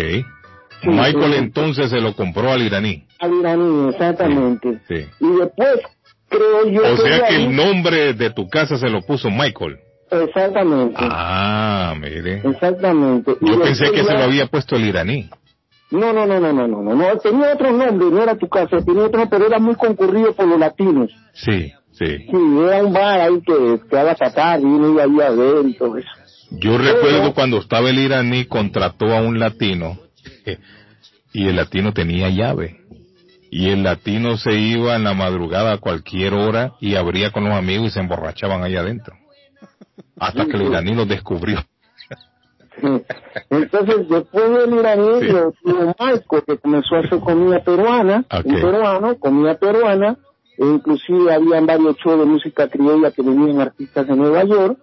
Michael 0.84 1.32
sí. 1.32 1.38
entonces 1.38 1.90
se 1.90 2.00
lo 2.00 2.14
compró 2.14 2.50
al 2.52 2.62
iraní. 2.62 3.04
Al 3.18 3.32
iraní, 3.34 3.88
exactamente. 3.90 4.80
Sí. 4.88 5.06
Y 5.20 5.30
después, 5.38 5.78
creo 6.28 6.66
yo 6.68 6.80
O 6.92 6.96
que 6.96 7.02
sea 7.02 7.18
que 7.28 7.34
ahí- 7.34 7.44
el 7.46 7.56
nombre 7.56 8.12
de 8.14 8.30
tu 8.30 8.48
casa 8.48 8.76
se 8.78 8.88
lo 8.88 9.02
puso 9.02 9.30
Michael. 9.30 9.78
Exactamente. 10.10 10.94
Ah, 10.98 11.94
mire. 11.98 12.42
Exactamente. 12.44 13.36
Y 13.40 13.48
Yo 13.50 13.60
pensé 13.60 13.90
que 13.90 14.04
se 14.04 14.12
ya- 14.12 14.18
lo 14.18 14.24
había 14.24 14.46
puesto 14.46 14.76
el 14.76 14.84
iraní. 14.86 15.28
No, 15.90 16.12
no, 16.12 16.26
no, 16.26 16.40
no, 16.40 16.52
no, 16.52 16.66
no, 16.66 16.82
no, 16.82 16.94
no, 16.94 17.16
tenía 17.18 17.52
otro 17.54 17.70
nombre, 17.72 18.10
no 18.10 18.22
era 18.22 18.36
tu 18.36 18.48
casa, 18.48 18.78
tenía 18.84 19.04
otro, 19.04 19.28
pero 19.30 19.46
era 19.46 19.58
muy 19.60 19.76
concurrido 19.76 20.32
por 20.34 20.46
los 20.48 20.58
latinos. 20.58 21.12
Sí, 21.32 21.72
sí. 21.98 22.18
Sí, 22.18 22.58
era 22.66 22.84
un 22.84 22.92
bar 22.92 23.20
ahí 23.20 23.40
que 23.40 23.80
te 23.88 23.98
haga 23.98 24.16
sacar 24.16 24.60
y 24.60 24.64
uno 24.64 24.88
iba 24.90 25.02
ahí 25.04 25.20
a 25.20 25.30
ver 25.30 25.66
y 25.68 25.74
todo 25.74 25.96
eso. 25.96 26.08
Yo 26.50 26.78
recuerdo 26.78 27.34
cuando 27.34 27.58
estaba 27.58 27.90
el 27.90 27.98
iraní 27.98 28.44
contrató 28.44 29.06
a 29.14 29.20
un 29.20 29.38
latino 29.38 29.98
y 31.32 31.48
el 31.48 31.56
latino 31.56 31.92
tenía 31.92 32.28
llave. 32.30 32.80
Y 33.50 33.68
el 33.70 33.82
latino 33.84 34.36
se 34.36 34.54
iba 34.54 34.96
en 34.96 35.04
la 35.04 35.14
madrugada 35.14 35.72
a 35.72 35.78
cualquier 35.78 36.34
hora 36.34 36.72
y 36.80 36.96
abría 36.96 37.30
con 37.30 37.44
los 37.44 37.54
amigos 37.54 37.88
y 37.88 37.90
se 37.90 38.00
emborrachaban 38.00 38.62
ahí 38.62 38.76
adentro. 38.76 39.16
Hasta 40.18 40.46
que 40.46 40.56
el 40.56 40.62
iraní 40.62 40.94
los 40.94 41.08
descubrió. 41.08 41.64
Entonces, 43.50 44.08
después 44.08 44.50
del 44.50 44.74
iraní, 44.74 45.20
Sí. 45.20 45.26
lo 45.32 45.52
tuvo 45.52 45.94
Marco, 45.98 46.42
que 46.42 46.58
comenzó 46.58 46.96
a 46.96 46.98
hacer 47.00 47.18
comida 47.20 47.60
peruana, 47.64 48.24
Ok. 48.30 48.46
un 48.46 48.54
peruano, 48.54 49.18
comida 49.18 49.54
peruana, 49.58 50.16
e 50.58 50.64
inclusive 50.66 51.32
habían 51.32 51.66
varios 51.66 51.96
shows 51.96 52.18
de 52.18 52.24
música 52.26 52.68
criolla 52.68 53.10
que 53.10 53.22
venían 53.22 53.60
artistas 53.60 54.06
de 54.06 54.16
Nueva 54.16 54.44
York, 54.44 54.78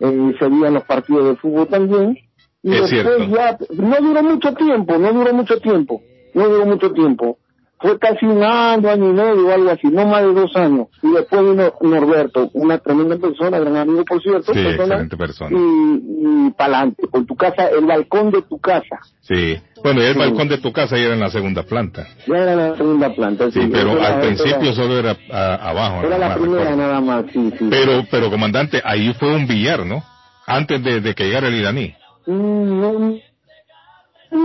eh, 0.00 0.34
se 0.38 0.48
veían 0.48 0.74
los 0.74 0.84
partidos 0.84 1.24
de 1.26 1.36
fútbol 1.36 1.68
también, 1.68 2.18
y 2.62 2.72
Es 2.74 2.90
después 2.90 3.16
cierto. 3.18 3.34
ya, 3.34 3.58
no 3.82 3.96
duró 4.00 4.22
mucho 4.22 4.52
tiempo, 4.54 4.98
no 4.98 5.12
duró 5.12 5.32
mucho 5.34 5.58
tiempo, 5.60 6.00
no 6.34 6.48
duró 6.48 6.66
mucho 6.66 6.92
tiempo. 6.92 7.38
Fue 7.82 7.98
casi 7.98 8.26
un 8.26 8.42
año, 8.42 8.90
año 8.90 9.08
y 9.08 9.12
medio 9.14 9.46
o 9.46 9.52
algo 9.52 9.70
así, 9.70 9.86
no 9.88 10.04
más 10.06 10.20
de 10.22 10.34
dos 10.34 10.54
años. 10.54 10.88
Y 11.02 11.12
después 11.12 11.40
vino 11.40 11.72
Norberto, 11.80 12.50
una 12.52 12.76
tremenda 12.76 13.16
persona, 13.16 13.58
gran 13.58 13.74
amigo 13.74 14.04
por 14.04 14.20
cierto, 14.22 14.52
Sí, 14.52 14.62
persona, 14.62 14.84
excelente 14.96 15.16
persona. 15.16 15.50
y, 15.58 16.46
y 16.46 16.50
pa'lante, 16.50 17.08
con 17.08 17.24
tu 17.24 17.34
casa, 17.36 17.68
el 17.68 17.86
balcón 17.86 18.32
de 18.32 18.42
tu 18.42 18.58
casa. 18.60 18.98
Sí. 19.22 19.56
Bueno, 19.82 20.02
y 20.02 20.04
el 20.06 20.12
Sí. 20.14 20.18
balcón 20.18 20.48
de 20.48 20.58
tu 20.58 20.72
casa 20.72 20.96
ya 20.96 21.04
era 21.04 21.14
en 21.14 21.20
la 21.20 21.30
segunda 21.30 21.62
planta. 21.62 22.06
Ya 22.26 22.36
era 22.36 22.54
la 22.54 22.76
segunda 22.76 23.14
planta. 23.14 23.50
Sí, 23.50 23.60
pero 23.72 23.92
Era- 23.92 24.06
al 24.06 24.12
era- 24.12 24.20
principio 24.20 24.72
solo 24.74 24.98
era 24.98 25.16
a- 25.32 25.70
abajo. 25.70 26.06
Era 26.06 26.18
la 26.18 26.28
más, 26.28 26.38
primera 26.38 26.60
recuerdo. 26.64 26.82
nada 26.82 27.00
más, 27.00 27.24
sí, 27.32 27.52
sí. 27.58 27.66
Pero, 27.70 28.04
pero 28.10 28.30
comandante, 28.30 28.82
ahí 28.84 29.14
fue 29.14 29.34
un 29.34 29.46
billar, 29.46 29.86
¿no? 29.86 30.02
Antes 30.46 30.82
de, 30.82 31.00
de 31.00 31.14
que 31.14 31.24
llegara 31.24 31.48
el 31.48 31.54
iraní. 31.54 31.94
Mm, 32.26 32.80
no, 32.80 33.14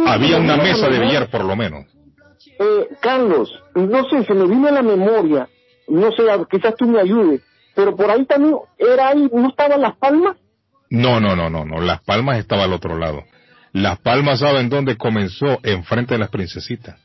Había 0.07 0.37
una 0.37 0.57
no, 0.57 0.63
mesa 0.63 0.87
de 0.89 0.99
billar 0.99 1.29
por 1.29 1.43
lo 1.45 1.55
menos. 1.55 1.85
Eh, 2.59 2.87
Carlos, 3.01 3.51
no 3.75 4.03
sé, 4.09 4.23
se 4.23 4.33
me 4.33 4.45
vino 4.47 4.67
a 4.67 4.71
la 4.71 4.81
memoria, 4.81 5.47
no 5.87 6.11
sé, 6.11 6.23
quizás 6.49 6.75
tú 6.75 6.87
me 6.87 6.99
ayudes, 7.01 7.41
pero 7.75 7.95
por 7.95 8.09
ahí 8.09 8.25
también, 8.25 8.55
era 8.79 9.09
ahí, 9.09 9.29
¿no 9.31 9.49
estaban 9.49 9.81
las 9.81 9.95
palmas? 9.97 10.37
No, 10.89 11.19
no, 11.19 11.35
no, 11.35 11.49
no, 11.49 11.65
no. 11.65 11.81
Las 11.81 12.01
Palmas 12.03 12.37
estaba 12.37 12.63
al 12.63 12.73
otro 12.73 12.97
lado. 12.97 13.23
Las 13.75 13.99
Palmas, 13.99 14.39
¿saben 14.39 14.69
dónde 14.69 14.95
comenzó? 14.95 15.59
Enfrente 15.63 16.13
de 16.13 16.19
las 16.19 16.29
princesitas. 16.29 16.95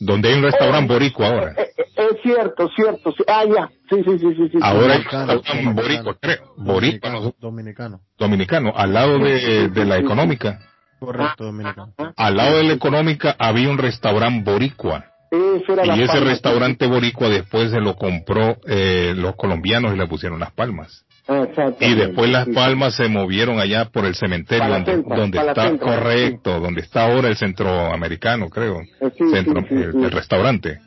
Donde 0.00 0.28
hay 0.28 0.34
un 0.34 0.42
restaurante 0.42 0.92
boricua 0.92 1.28
ahora. 1.28 1.54
Eh, 1.56 1.70
eh, 1.76 1.84
es 1.96 2.20
cierto, 2.20 2.68
cierto, 2.74 3.12
sí. 3.12 3.22
ah, 3.28 3.44
ya, 3.44 3.68
sí, 3.88 4.02
sí, 4.04 4.18
sí, 4.18 4.34
sí. 4.34 4.48
sí 4.50 4.58
Ahora 4.60 4.94
hay 4.94 4.98
un 4.98 5.28
restaurante 5.28 5.82
boricua, 5.82 6.16
creo. 6.20 6.54
Boricua, 6.56 7.10
no 7.10 7.22
sé, 7.22 7.34
Dominicano. 7.38 8.00
dominicano, 8.18 8.72
al 8.74 8.92
lado 8.92 9.18
de, 9.20 9.68
de 9.68 9.84
la 9.84 9.98
económica. 9.98 10.58
Correcto, 10.98 11.44
dominicano. 11.44 11.92
Al 12.16 12.36
lado 12.36 12.56
de 12.58 12.64
la 12.64 12.72
económica 12.72 13.36
había 13.38 13.70
un 13.70 13.78
restaurante 13.78 14.50
boricua. 14.50 15.04
Era 15.30 15.96
Y 15.96 16.02
ese 16.02 16.06
Palmas. 16.08 16.24
restaurante 16.28 16.86
boricua 16.88 17.28
después 17.28 17.70
se 17.70 17.80
lo 17.80 17.94
compró 17.94 18.56
eh, 18.66 19.14
los 19.16 19.36
colombianos 19.36 19.94
y 19.94 19.96
le 19.96 20.06
pusieron 20.08 20.40
las 20.40 20.50
palmas. 20.52 21.03
Ah, 21.26 21.46
Y 21.80 21.94
después 21.94 22.30
las 22.30 22.46
palmas 22.48 22.94
se 22.96 23.08
movieron 23.08 23.58
allá 23.58 23.86
por 23.86 24.04
el 24.04 24.14
cementerio 24.14 24.68
donde, 24.68 24.92
centra, 24.92 25.48
está, 25.48 25.68
centra, 25.68 25.86
correcto, 25.96 26.60
donde 26.60 26.80
está 26.82 27.06
ahora 27.06 27.28
el 27.28 27.36
centro 27.36 27.70
americano, 27.94 28.50
creo. 28.50 28.80
Eh, 29.00 29.10
sí, 29.16 29.24
Centro, 29.30 29.62
sí, 29.62 29.68
sí, 29.70 29.74
el, 29.74 29.92
sí. 29.92 29.98
el 30.04 30.10
restaurante. 30.10 30.80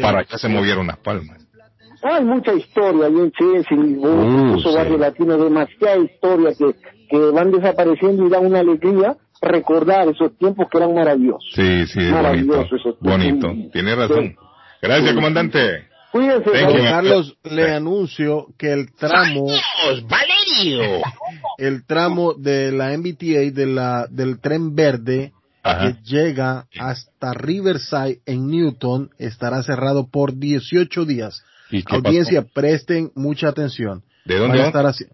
Para 0.00 0.20
allá 0.20 0.38
se 0.38 0.48
movieron 0.48 0.86
las 0.86 0.98
palmas. 0.98 1.44
Hay 2.02 2.24
mucha 2.24 2.54
historia 2.54 3.06
ahí 3.06 3.14
en 3.14 3.32
Chile, 3.32 3.64
en 3.68 3.82
Lisboa, 3.82 4.24
Uh, 4.24 4.74
barrio 4.74 4.96
latino, 4.96 5.36
demasiada 5.36 5.98
historia 5.98 6.50
que, 6.56 6.74
que 7.10 7.18
van 7.32 7.50
desapareciendo 7.50 8.26
y 8.26 8.30
da 8.30 8.38
una 8.38 8.60
alegría 8.60 9.16
recordar 9.42 10.08
esos 10.08 10.36
tiempos 10.38 10.68
que 10.70 10.78
eran 10.78 10.94
maravillosos. 10.94 11.50
Sí, 11.54 11.86
sí, 11.88 11.98
es 12.00 12.12
bonito. 12.12 12.66
Bonito. 13.00 13.54
Tiene 13.72 13.94
razón. 13.96 14.36
Gracias, 14.80 15.10
Sí. 15.10 15.14
comandante. 15.16 15.89
Cuídense. 16.12 16.50
Carlos, 16.50 17.36
le 17.44 17.72
anuncio 17.74 18.46
que 18.58 18.72
el 18.72 18.92
tramo, 18.94 19.46
Valerio! 20.08 21.02
el 21.58 21.84
tramo 21.86 22.34
de 22.34 22.72
la 22.72 22.96
MBTA, 22.96 23.52
de 23.52 23.66
la, 23.66 24.06
del 24.10 24.40
tren 24.40 24.74
verde, 24.74 25.32
Ajá. 25.62 25.92
que 25.92 26.02
llega 26.02 26.66
hasta 26.78 27.32
Riverside 27.34 28.20
en 28.26 28.48
Newton, 28.48 29.10
estará 29.18 29.62
cerrado 29.62 30.08
por 30.08 30.36
18 30.38 31.04
días. 31.04 31.42
¿Y 31.70 31.82
qué 31.84 31.94
Audiencia, 31.96 32.42
presten 32.52 33.12
mucha 33.14 33.48
atención. 33.48 34.02
¿De 34.24 34.36
dónde 34.38 34.58
a 34.58 34.62
va? 34.62 34.66
estar 34.68 34.86
así- 34.86 35.06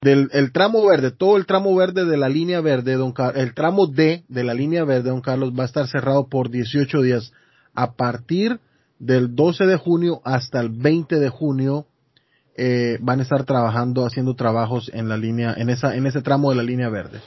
Del 0.00 0.28
el 0.32 0.52
tramo 0.52 0.86
verde, 0.86 1.10
todo 1.10 1.36
el 1.36 1.46
tramo 1.46 1.74
verde 1.74 2.04
de 2.04 2.16
la 2.16 2.28
línea 2.28 2.60
verde, 2.60 2.94
don 2.94 3.12
Car- 3.12 3.36
el 3.36 3.52
tramo 3.54 3.88
D 3.88 4.22
de 4.28 4.44
la 4.44 4.54
línea 4.54 4.84
verde, 4.84 5.08
don 5.10 5.20
Carlos, 5.20 5.52
va 5.58 5.64
a 5.64 5.66
estar 5.66 5.88
cerrado 5.88 6.28
por 6.28 6.50
18 6.50 7.02
días 7.02 7.32
a 7.74 7.94
partir 7.94 8.60
del 8.98 9.34
12 9.34 9.64
de 9.66 9.76
junio 9.76 10.20
hasta 10.24 10.60
el 10.60 10.70
20 10.70 11.16
de 11.16 11.28
junio. 11.28 11.86
eh, 12.60 12.98
van 13.00 13.20
a 13.20 13.22
estar 13.22 13.44
trabajando, 13.44 14.04
haciendo 14.04 14.34
trabajos 14.34 14.90
en 14.92 15.08
la 15.08 15.16
línea, 15.16 15.54
en 15.56 15.70
esa, 15.70 15.94
en 15.94 16.06
ese 16.06 16.22
tramo 16.22 16.50
de 16.50 16.56
la 16.56 16.64
línea 16.64 16.88
verde. 16.88 17.20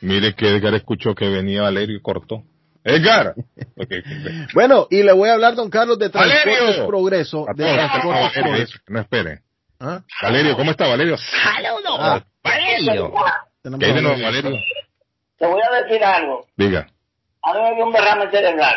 Mire 0.00 0.34
que 0.34 0.48
Edgar 0.48 0.72
escuchó 0.74 1.14
que 1.14 1.28
venía 1.28 1.60
Valerio 1.62 1.96
y 1.96 2.00
cortó. 2.00 2.42
¡Edgar! 2.84 3.34
Bueno, 4.54 4.86
y 4.90 5.02
le 5.02 5.12
voy 5.12 5.28
a 5.28 5.34
hablar, 5.34 5.54
don 5.54 5.68
Carlos, 5.68 5.98
de 5.98 6.08
¡Valerio! 6.08 6.42
Transportes 6.42 6.86
Progreso. 6.86 7.46
De 7.54 7.64
Transportes 7.64 8.10
Valerio, 8.22 8.42
Progreso. 8.42 8.78
no 8.88 9.00
espere. 9.00 9.40
¿Ah? 9.80 10.00
Valerio, 10.22 10.56
¿cómo 10.56 10.70
está 10.70 10.86
Valerio? 10.88 11.16
Saludos, 11.18 11.98
Ah. 12.00 12.24
Valerio. 12.42 13.12
Tenemos 13.62 13.80
¿Qué 13.80 13.86
hay 13.86 13.92
de 13.92 13.98
a 13.98 14.02
nuevo, 14.02 14.22
Valerio. 14.22 14.50
Valerio? 14.50 14.60
Te 15.38 15.46
voy 15.46 15.60
a 15.60 15.82
decir 15.82 16.02
algo. 16.04 16.46
Diga. 16.56 16.86
A 17.42 17.52
mí 17.54 17.60
me 17.60 17.74
dio 17.76 17.86
un 17.86 17.92
derrame 17.92 18.30
cerebral. 18.30 18.76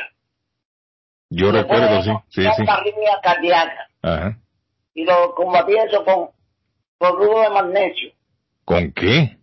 Yo 1.34 1.50
recuerdo, 1.50 2.04
sí, 2.04 2.12
sí, 2.30 2.42
sí. 2.44 2.62
Una 2.62 3.22
cardíaca. 3.24 3.88
Ajá. 4.02 4.38
Y 4.94 5.06
lo 5.06 5.34
combatí 5.34 5.78
eso 5.78 6.04
con 6.04 6.30
cloruro 7.00 7.40
de 7.40 7.50
magnesio. 7.50 8.12
¿Con 8.66 8.92
qué? 8.92 9.38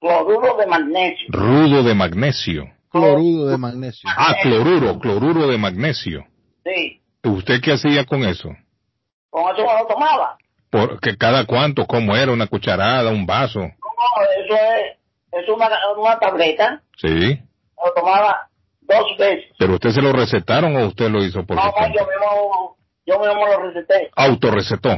Cloruro 0.00 0.56
de 0.56 0.66
magnesio. 0.66 1.26
Rudo 1.30 1.82
de 1.82 1.94
magnesio. 1.94 2.72
Cloruro 2.88 3.46
de 3.46 3.58
magnesio. 3.58 4.08
Ah, 4.16 4.36
cloruro, 4.40 5.00
cloruro 5.00 5.48
de 5.48 5.58
magnesio. 5.58 6.24
Sí. 6.64 7.02
¿Usted 7.24 7.60
qué 7.60 7.72
hacía 7.72 8.04
con 8.04 8.22
eso? 8.22 8.50
Con 9.28 9.42
eso 9.52 9.66
me 9.66 9.80
lo 9.80 9.86
tomaba. 9.88 10.38
¿Por 10.70 11.00
que 11.00 11.16
cada 11.16 11.44
cuánto? 11.44 11.86
¿Cómo 11.86 12.14
era? 12.14 12.30
¿Una 12.30 12.46
cucharada? 12.46 13.10
¿Un 13.10 13.26
vaso? 13.26 13.60
No, 13.60 14.44
eso 14.44 14.54
es, 14.54 14.96
es 15.32 15.48
una, 15.48 15.68
una 15.98 16.18
tableta. 16.20 16.82
Sí. 16.98 17.40
Lo 17.84 17.92
tomaba 17.94 18.48
dos 18.82 19.18
veces. 19.18 19.44
¿Pero 19.58 19.74
usted 19.74 19.90
se 19.90 20.02
lo 20.02 20.12
recetaron 20.12 20.76
o 20.76 20.86
usted 20.86 21.08
lo 21.10 21.22
hizo 21.24 21.44
por 21.44 21.56
No, 21.56 21.62
su 21.62 21.68
no, 21.68 21.72
cuenta? 21.74 21.98
yo 21.98 22.06
mismo, 22.06 22.76
yo 23.06 23.18
mismo 23.18 23.46
lo 23.46 23.62
receté. 23.70 24.10
Autorrecetó. 24.16 24.96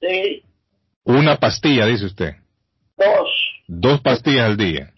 Sí. 0.00 0.42
Una 1.04 1.36
pastilla, 1.36 1.86
dice 1.86 2.06
usted. 2.06 2.34
Dos. 2.96 3.28
Dos 3.68 4.00
pastillas 4.00 4.46
al 4.46 4.56
día. 4.56 4.90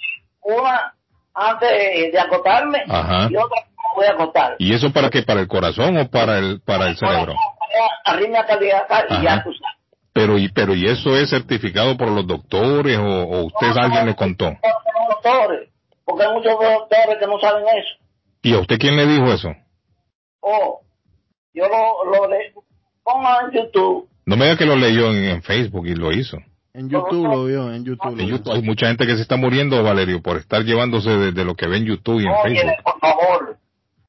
Una 0.43 0.95
antes 1.35 1.71
de 2.13 2.19
acostarme 2.19 2.83
Ajá. 2.89 3.29
y 3.31 3.37
otra 3.37 3.63
voy 3.95 4.07
a 4.07 4.13
acostar. 4.13 4.57
¿Y 4.59 4.75
eso 4.75 4.93
para 4.93 5.11
qué? 5.11 5.23
¿Para 5.23 5.41
el 5.41 5.49
corazón 5.49 5.97
o 5.99 6.09
para 6.11 6.39
el, 6.39 6.61
para 6.61 6.89
el 6.89 6.97
cerebro? 6.97 7.35
Arritmia 8.05 8.45
cardíaca 8.47 9.07
y 9.11 9.23
ya 9.23 9.43
tú 9.43 9.53
sabes. 9.53 9.79
Pero 10.13 10.37
y, 10.37 10.49
pero 10.51 10.75
¿y 10.75 10.87
eso 10.87 11.17
es 11.17 11.31
certificado 11.31 11.97
por 11.97 12.09
los 12.09 12.27
doctores 12.27 12.99
o, 12.99 13.03
o 13.05 13.45
usted 13.47 13.69
alguien 13.79 14.07
le 14.07 14.15
contó? 14.15 14.47
Por 14.61 14.73
los 14.73 15.09
doctores. 15.09 15.69
Porque 16.05 16.25
hay 16.25 16.33
muchos 16.35 16.53
doctores 16.53 17.19
que 17.19 17.27
no 17.27 17.39
saben 17.41 17.65
eso. 17.69 18.02
¿Y 18.43 18.55
a 18.55 18.59
usted 18.59 18.79
quién 18.79 18.97
le 18.97 19.07
dijo 19.07 19.33
eso? 19.33 19.55
Oh, 20.41 20.81
yo 21.55 21.65
lo, 21.69 22.11
lo 22.11 22.29
le 22.29 22.53
pongo 23.05 23.29
en 23.47 23.53
YouTube. 23.53 24.09
No 24.27 24.37
me 24.37 24.47
diga 24.47 24.59
que 24.59 24.67
lo 24.67 24.77
leyó 24.77 25.11
en, 25.11 25.25
en 25.25 25.43
Facebook 25.43 25.87
y 25.87 25.95
lo 25.95 26.13
hizo. 26.13 26.39
En 26.75 26.89
YouTube 26.89 27.29
lo 27.29 27.45
vio, 27.45 27.73
en 27.73 27.85
YouTube. 27.85 28.19
En. 28.19 28.27
YouTube 28.29 28.53
hay 28.55 28.63
mucha 28.63 28.87
gente 28.89 29.07
que 29.07 29.17
se 29.17 29.23
está 29.23 29.37
muriendo, 29.37 29.83
Valerio, 29.83 30.23
por 30.23 30.39
estar 30.39 30.65
llevándose 30.65 31.11
de, 31.11 31.33
de 31.33 31.45
lo 31.45 31.55
que 31.55 31.69
ve 31.69 31.77
en 31.77 31.85
YouTube 31.85 32.21
y 32.21 32.27
en 32.27 32.33
Oye, 32.33 32.61
Facebook. 32.61 32.83
por 32.83 32.99
favor, 32.99 33.57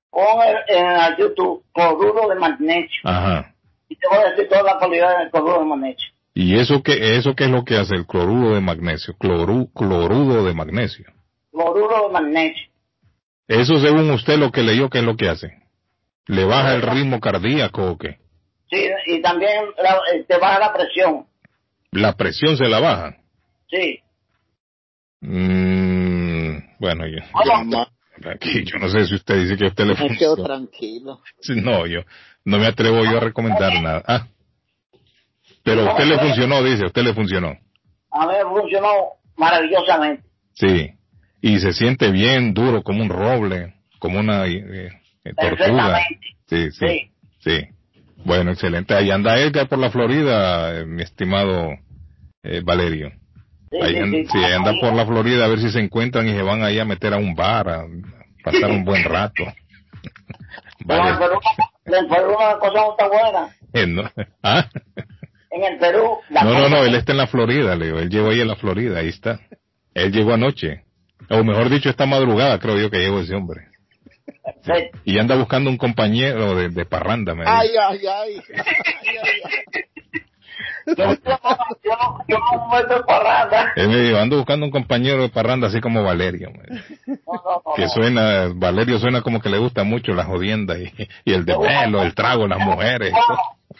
pon 0.10 0.24
en, 0.70 1.18
YouTube 1.18 1.64
cloruro 1.74 2.30
de 2.30 2.36
magnesio. 2.36 3.02
Ajá. 3.04 3.54
Y 3.90 3.96
te 3.96 4.08
voy 4.10 4.20
a 4.20 4.30
decir 4.30 4.48
todas 4.48 4.64
las 4.64 4.76
cualidades 4.76 5.20
del 5.20 5.32
cloruro 5.32 5.60
de 5.60 5.66
magnesio. 5.66 6.10
¿Y 6.36 6.58
eso 6.58 6.82
qué, 6.82 7.18
eso 7.18 7.36
qué 7.36 7.44
es 7.44 7.52
lo 7.52 7.64
que 7.66 7.76
hace 7.76 7.96
el 7.96 8.08
cloruro 8.08 8.56
de 8.56 8.62
magnesio? 8.62 9.14
Cloru, 9.20 9.70
clorudo 9.74 10.44
de 10.46 10.54
magnesio. 10.54 11.06
Cloruro 11.52 12.08
de 12.08 12.14
magnesio. 12.14 12.73
Eso 13.48 13.80
según 13.80 14.10
usted 14.12 14.38
lo 14.38 14.52
que 14.52 14.64
leyó, 14.64 14.90
¿qué 14.90 15.00
es 15.00 15.04
lo 15.04 15.16
que 15.18 15.30
hace? 15.30 15.52
¿Le 16.28 16.46
baja 16.46 16.74
el 16.76 16.82
ritmo 16.82 17.20
cardíaco 17.20 17.92
o 17.92 17.98
qué? 17.98 18.18
Sí, 18.70 18.88
y 19.08 19.22
también 19.22 19.66
la- 19.82 20.00
eh, 20.14 20.24
te 20.28 20.38
baja 20.38 20.60
la 20.60 20.74
presión. 20.74 21.28
¿La 21.92 22.14
presión 22.16 22.58
se 22.58 22.68
la 22.68 22.80
baja? 22.80 23.18
Sí. 23.70 24.00
Mm, 25.22 26.58
bueno, 26.80 27.06
yo, 27.08 27.18
yo, 28.20 28.30
aquí, 28.30 28.64
yo 28.66 28.78
no 28.80 28.90
sé 28.90 29.06
si 29.06 29.16
usted 29.16 29.42
dice 29.44 29.58
que 29.58 29.66
a 29.66 29.70
usted 29.70 29.86
le 29.86 29.94
Me 29.94 30.18
quedo 30.18 30.36
funciona. 30.36 30.44
tranquilo. 30.44 31.22
No, 31.64 31.86
yo 31.88 32.02
no 32.46 32.58
me 32.58 32.68
atrevo 32.68 33.04
yo 33.04 33.18
a 33.18 33.22
recomendar 33.22 33.74
nada. 33.82 34.04
Ah. 34.08 34.28
Pero 35.64 35.82
a 35.88 35.92
usted 35.92 36.06
le 36.06 36.20
funcionó, 36.20 36.62
dice, 36.64 36.84
a 36.84 36.88
usted 36.88 37.04
le 37.04 37.14
funcionó. 37.14 37.58
A 38.12 38.28
mí 38.28 38.34
me 38.34 38.44
funcionó 38.44 38.90
maravillosamente. 39.38 40.24
Sí. 40.54 40.92
Y 41.46 41.60
se 41.60 41.74
siente 41.74 42.10
bien 42.10 42.54
duro, 42.54 42.84
como 42.84 43.04
un 43.04 43.10
roble, 43.10 43.74
como 44.00 44.18
una 44.18 44.46
eh, 44.46 44.94
eh, 45.26 45.34
tortuga. 45.36 46.00
Sí, 46.48 46.72
sí, 46.72 47.12
sí. 47.40 47.68
Bueno, 48.24 48.52
excelente. 48.52 48.94
Ahí 48.96 49.12
anda 49.12 49.38
Edgar 49.38 49.68
por 49.68 49.78
la 49.78 49.92
Florida, 49.92 50.80
eh, 50.80 50.86
mi 50.86 51.04
estimado 51.04 51.74
eh, 52.44 52.62
Valerio. 52.64 53.12
Sí, 53.70 53.78
sí. 53.82 54.26
sí, 54.32 54.38
ahí 54.38 54.54
anda 54.54 54.72
por 54.80 54.94
la 54.94 55.06
Florida 55.06 55.44
a 55.44 55.50
ver 55.50 55.60
si 55.60 55.70
se 55.70 55.82
encuentran 55.82 56.30
y 56.30 56.32
se 56.32 56.42
van 56.42 56.64
ahí 56.64 56.80
a 56.80 56.86
meter 56.86 57.14
a 57.14 57.18
un 57.18 57.36
bar, 57.36 57.68
a 57.68 57.86
pasar 58.42 58.72
un 58.72 58.86
buen 58.86 59.04
rato. 59.04 59.44
Pero 60.88 61.10
en 61.10 61.18
Perú, 61.18 61.40
en 61.88 62.08
Perú 62.08 62.36
una 62.38 62.58
cosa 62.58 62.74
no 62.74 62.92
está 62.92 63.08
buena. 63.10 63.56
Eh, 63.74 63.88
no. 63.88 64.10
¿Ah? 64.44 64.70
En 65.52 65.64
el 65.64 65.78
Perú, 65.78 66.20
la 66.30 66.44
No, 66.44 66.54
no, 66.54 66.70
no, 66.70 66.86
él 66.86 66.96
está 66.96 67.12
en 67.12 67.18
la 67.18 67.28
Florida, 67.28 67.76
Leo. 67.76 68.00
Él 68.00 68.10
llegó 68.10 68.30
ahí 68.30 68.40
en 68.40 68.48
la 68.48 68.56
Florida, 68.56 69.00
ahí 69.00 69.10
está. 69.10 69.42
Él 69.94 70.12
llegó 70.14 70.32
anoche. 70.32 70.84
O 71.30 71.44
mejor 71.44 71.70
dicho, 71.70 71.90
esta 71.90 72.06
madrugada 72.06 72.60
creo 72.60 72.78
yo 72.80 72.90
que 72.90 73.00
llegó 73.00 73.20
ese 73.20 73.36
hombre. 73.36 73.68
Y 75.06 75.18
anda 75.20 75.36
buscando 75.36 75.70
un 75.70 75.78
compañero 75.78 76.56
de, 76.56 76.70
de 76.70 76.86
parranda, 76.86 77.34
me. 77.36 77.44
Ay, 77.46 77.70
ay, 77.90 78.00
ay. 78.08 78.42
Yo, 80.86 80.96
yo, 80.96 81.10
no- 81.16 82.26
yo 82.28 83.06
parranda. 83.06 83.72
Él 83.76 83.88
me 83.88 83.98
dijo, 84.00 84.18
ando 84.18 84.36
buscando 84.38 84.66
un 84.66 84.72
compañero 84.72 85.22
de 85.22 85.30
parranda 85.30 85.68
así 85.68 85.80
como 85.80 86.04
Valerio. 86.04 86.50
Que 87.76 87.88
suena, 87.88 88.50
Valerio 88.54 88.98
suena 89.00 89.22
como 89.22 89.40
que 89.40 89.50
le 89.50 89.58
gusta 89.60 89.84
mucho 89.84 90.14
la 90.14 90.26
jodienda 90.26 90.78
y, 90.78 90.92
y 91.26 91.34
el 91.34 91.46
de 91.46 91.56
pelo, 91.58 92.02
el 92.04 92.14
trago, 92.14 92.48
las 92.48 92.60
mujeres. 92.60 93.14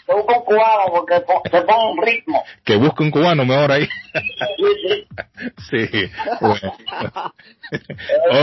Te 0.06 0.14
busco 0.14 0.40
un 0.40 0.46
cubano 0.46 0.84
porque 0.92 1.20
po- 1.22 1.42
te 1.44 1.62
pone 1.62 1.92
un 1.92 2.02
ritmo. 2.04 2.44
Que 2.64 2.76
busque 2.76 3.04
un 3.04 3.12
cubano 3.12 3.46
mejor 3.46 3.72
ahí. 3.72 3.88
Sí, 4.58 4.66
sí. 4.88 5.08
Sí. 5.70 6.12
Bueno. 6.40 6.74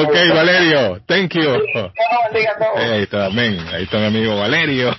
ok, 0.05 0.15
Valerio. 0.35 1.01
Thank 1.07 1.35
you. 1.35 1.43
Eh, 1.75 1.93
Ahí 2.77 3.03
está, 3.03 3.27
amén. 3.27 3.59
Ahí 3.73 3.85
está 3.85 3.99
mi 3.99 4.07
amigo 4.07 4.37
Valerio. 4.37 4.91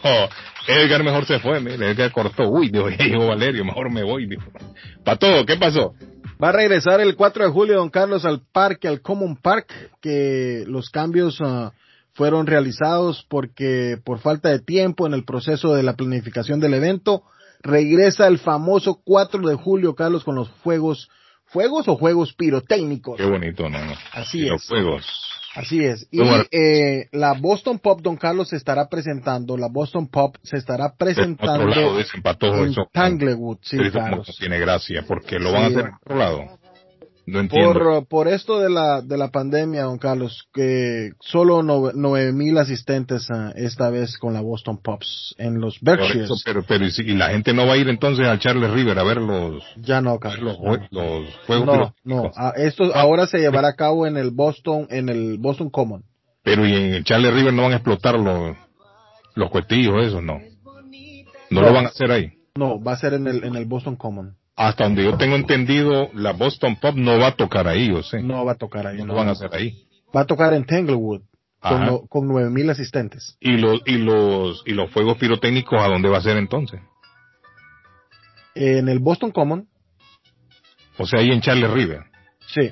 Edgar 0.68 1.04
mejor 1.04 1.26
se 1.26 1.40
fue, 1.40 1.60
mire, 1.60 1.92
Edgar 1.92 2.12
cortó. 2.12 2.48
Uy, 2.50 2.70
dijo, 3.00 3.28
Valerio, 3.28 3.66
mejor 3.66 3.92
me 3.92 4.04
voy. 4.04 4.26
Dijo. 4.28 4.44
Pa' 5.04 5.16
todo, 5.18 5.46
¿qué 5.46 5.58
pasó? 5.58 5.94
Va 6.44 6.50
a 6.50 6.54
regresar 6.54 7.00
el 7.02 7.16
4 7.16 7.46
de 7.46 7.52
julio, 7.52 7.76
don 7.78 7.90
Carlos, 7.90 8.26
al 8.26 8.42
parque, 8.52 8.88
al 8.88 9.02
Common 9.02 9.36
Park, 9.36 9.72
que 10.02 10.64
los 10.68 10.90
cambios 10.90 11.38
ah, 11.42 11.72
fueron 12.14 12.48
realizados 12.48 13.26
porque 13.30 13.98
por 14.04 14.20
falta 14.20 14.50
de 14.50 14.60
tiempo 14.60 15.08
en 15.08 15.14
el 15.14 15.24
proceso 15.24 15.74
de 15.76 15.84
la 15.84 15.94
planificación 15.96 16.60
del 16.60 16.74
evento. 16.74 17.24
Regresa 17.64 18.28
el 18.28 18.40
famoso 18.40 19.02
4 19.04 19.48
de 19.48 19.56
julio, 19.56 19.94
Carlos, 19.96 20.24
con 20.24 20.36
los 20.36 20.50
fuegos, 20.64 21.10
fuegos 21.46 21.88
o 21.88 21.96
juegos 21.96 22.34
pirotécnicos. 22.34 23.18
Qué 23.18 23.26
bonito, 23.26 23.70
¿no? 23.70 23.78
Así 24.14 24.44
es. 24.46 24.50
Los 24.52 24.68
juegos. 24.68 25.06
Así 25.54 25.84
es. 25.84 26.08
Y 26.12 26.22
eh, 26.52 27.08
la 27.12 27.34
Boston 27.34 27.80
Pop, 27.80 28.02
don 28.02 28.16
Carlos, 28.16 28.50
se 28.50 28.56
estará 28.56 28.88
presentando, 28.88 29.58
la 29.58 29.68
Boston 29.68 30.08
Pop 30.08 30.38
se 30.44 30.58
estará 30.58 30.86
Otro 30.86 30.98
presentando 30.98 31.66
lado 31.68 31.98
dicen 31.98 32.22
en 32.26 32.72
eso. 32.72 32.90
Tanglewood, 32.92 33.58
sí, 33.62 33.78
Carlos. 33.92 34.36
tiene 34.40 34.60
gracia, 34.60 35.04
porque 35.08 35.40
lo 35.40 35.50
Sí. 35.50 35.54
van 35.56 35.64
a 35.64 35.68
hacer 35.68 35.80
en 35.88 35.94
otro 35.96 36.16
lado. 36.16 36.61
No 37.32 37.40
entiendo. 37.40 37.72
Por, 37.74 38.08
por 38.08 38.28
esto 38.28 38.60
de 38.60 38.70
la, 38.70 39.02
de 39.02 39.18
la 39.18 39.30
pandemia, 39.30 39.84
don 39.84 39.98
Carlos, 39.98 40.50
que 40.54 41.12
solo 41.22 41.64
nueve 41.64 42.34
mil 42.34 42.58
asistentes 42.58 43.28
ah, 43.32 43.54
esta 43.56 43.90
vez 43.90 44.18
con 44.18 44.34
la 44.34 44.42
Boston 44.42 44.78
Pops 44.84 45.34
en 45.38 45.62
los 45.62 45.80
Berkshires. 45.80 46.24
eso, 46.26 46.36
pero, 46.44 46.64
pero 46.68 46.86
y, 46.86 46.92
si- 46.92 47.04
y 47.04 47.16
la 47.16 47.30
gente 47.30 47.54
no 47.54 47.66
va 47.66 47.74
a 47.74 47.78
ir 47.78 47.88
entonces 47.88 48.28
al 48.28 48.40
Charles 48.40 48.70
River 48.72 49.00
a 49.00 49.04
ver 49.04 49.18
los, 49.18 49.64
Ya 49.78 50.02
no, 50.02 50.20
Carlos. 50.20 50.58
los, 50.58 50.58
jue- 50.58 50.88
los 50.92 51.34
juegos 51.48 51.66
No, 51.66 51.96
no. 52.04 52.32
ah, 52.36 52.52
esto 52.58 52.94
ahora 52.94 53.26
se 53.28 53.38
llevará 53.38 53.70
a 53.70 53.76
cabo 53.76 54.06
en 54.06 54.18
el 54.18 54.32
Boston, 54.32 54.88
en 54.90 55.08
el 55.08 55.38
Boston 55.40 55.70
Common. 55.70 56.04
Pero 56.44 56.68
y 56.68 56.74
en 56.74 56.94
el 56.96 57.04
Charles 57.06 57.34
River 57.34 57.54
no 57.54 57.62
van 57.64 57.72
a 57.72 57.76
explotar 57.76 58.20
los, 58.20 58.58
los 59.36 59.50
cuetillos, 59.50 60.06
esos 60.06 60.22
no. 60.22 60.40
No 61.50 61.62
lo 61.62 61.74
van 61.74 61.86
a 61.86 61.90
hacer 61.90 62.12
ahí. 62.12 62.34
No, 62.56 62.82
va 62.84 62.92
a 62.92 62.98
ser 62.98 63.14
en 63.14 63.28
el, 63.28 63.44
en 63.46 63.56
el 63.56 63.66
Boston 63.66 63.96
Common. 63.96 64.36
Hasta 64.56 64.84
donde 64.84 65.04
yo 65.04 65.18
tengo 65.18 65.36
entendido, 65.36 66.10
la 66.14 66.34
Boston 66.34 66.76
Pop 66.76 66.96
no 66.96 67.18
va 67.18 67.28
a 67.28 67.36
tocar 67.36 67.68
ahí, 67.68 67.90
yo 67.90 68.04
sé. 68.04 68.22
No 68.22 68.46
va 68.46 68.54
a 68.54 68.56
tocar 68.56 68.86
ahí. 68.86 69.04
No 69.04 69.16
van 69.16 69.30
a 69.30 69.32
hacer 69.32 69.50
ahí. 69.54 69.86
Va 70.16 70.22
a 70.22 70.26
tocar 70.26 70.54
en 70.54 70.66
Tanglewood 70.66 71.22
con, 72.10 72.28
nueve 72.28 72.50
mil 72.50 72.70
asistentes. 72.70 73.38
Y 73.40 73.58
los, 73.58 73.82
y 73.86 73.98
los, 73.98 74.64
y 74.66 74.74
los 74.74 74.92
fuegos 74.92 75.18
pirotécnicos, 75.18 75.80
¿a 75.80 75.88
dónde 75.88 76.10
va 76.10 76.18
a 76.18 76.22
ser 76.22 76.38
entonces? 76.38 76.82
En 78.56 78.90
el 78.90 79.00
Boston 79.00 79.32
Common. 79.32 79.68
O 80.98 81.06
sea, 81.06 81.22
ahí 81.22 81.32
en 81.32 81.42
Charles 81.42 81.72
River. 81.72 82.04
Sí. 82.48 82.72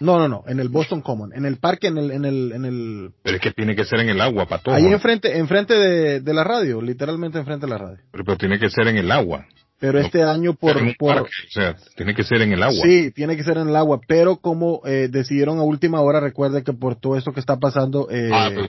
No, 0.00 0.18
no, 0.18 0.26
no, 0.26 0.42
en 0.48 0.58
el 0.58 0.68
Boston 0.68 1.00
Common, 1.00 1.32
en 1.32 1.46
el 1.46 1.58
parque, 1.58 1.86
en 1.86 1.96
el, 1.96 2.10
en 2.10 2.24
el, 2.24 2.52
en 2.52 2.64
el... 2.64 3.10
Pero 3.22 3.36
es 3.36 3.42
que 3.42 3.52
tiene 3.52 3.76
que 3.76 3.84
ser 3.84 4.00
en 4.00 4.08
el 4.08 4.20
agua, 4.20 4.46
para 4.46 4.60
todo. 4.60 4.74
Ahí 4.74 4.86
enfrente, 4.86 5.38
enfrente 5.38 5.74
de, 5.74 6.20
de 6.20 6.34
la 6.34 6.42
radio, 6.42 6.82
literalmente 6.82 7.38
enfrente 7.38 7.66
de 7.66 7.70
la 7.70 7.78
radio. 7.78 7.98
Pero, 8.10 8.24
pero 8.24 8.36
tiene 8.36 8.58
que 8.58 8.68
ser 8.68 8.88
en 8.88 8.96
el 8.96 9.12
agua. 9.12 9.46
Pero 9.82 9.98
este 9.98 10.22
año 10.22 10.54
por, 10.54 10.74
por 10.96 11.14
parque, 11.16 11.30
o 11.48 11.50
sea, 11.50 11.74
tiene 11.96 12.14
que 12.14 12.22
ser 12.22 12.40
en 12.40 12.52
el 12.52 12.62
agua. 12.62 12.84
sí, 12.84 13.10
tiene 13.10 13.36
que 13.36 13.42
ser 13.42 13.56
en 13.58 13.68
el 13.68 13.74
agua, 13.74 14.00
pero 14.06 14.36
como 14.36 14.80
eh, 14.86 15.08
decidieron 15.10 15.58
a 15.58 15.62
última 15.64 16.00
hora, 16.00 16.20
recuerde 16.20 16.62
que 16.62 16.72
por 16.72 16.94
todo 17.00 17.16
esto 17.16 17.32
que 17.32 17.40
está 17.40 17.56
pasando, 17.58 18.08
eh, 18.08 18.30
Ah, 18.32 18.48
pero 18.54 18.68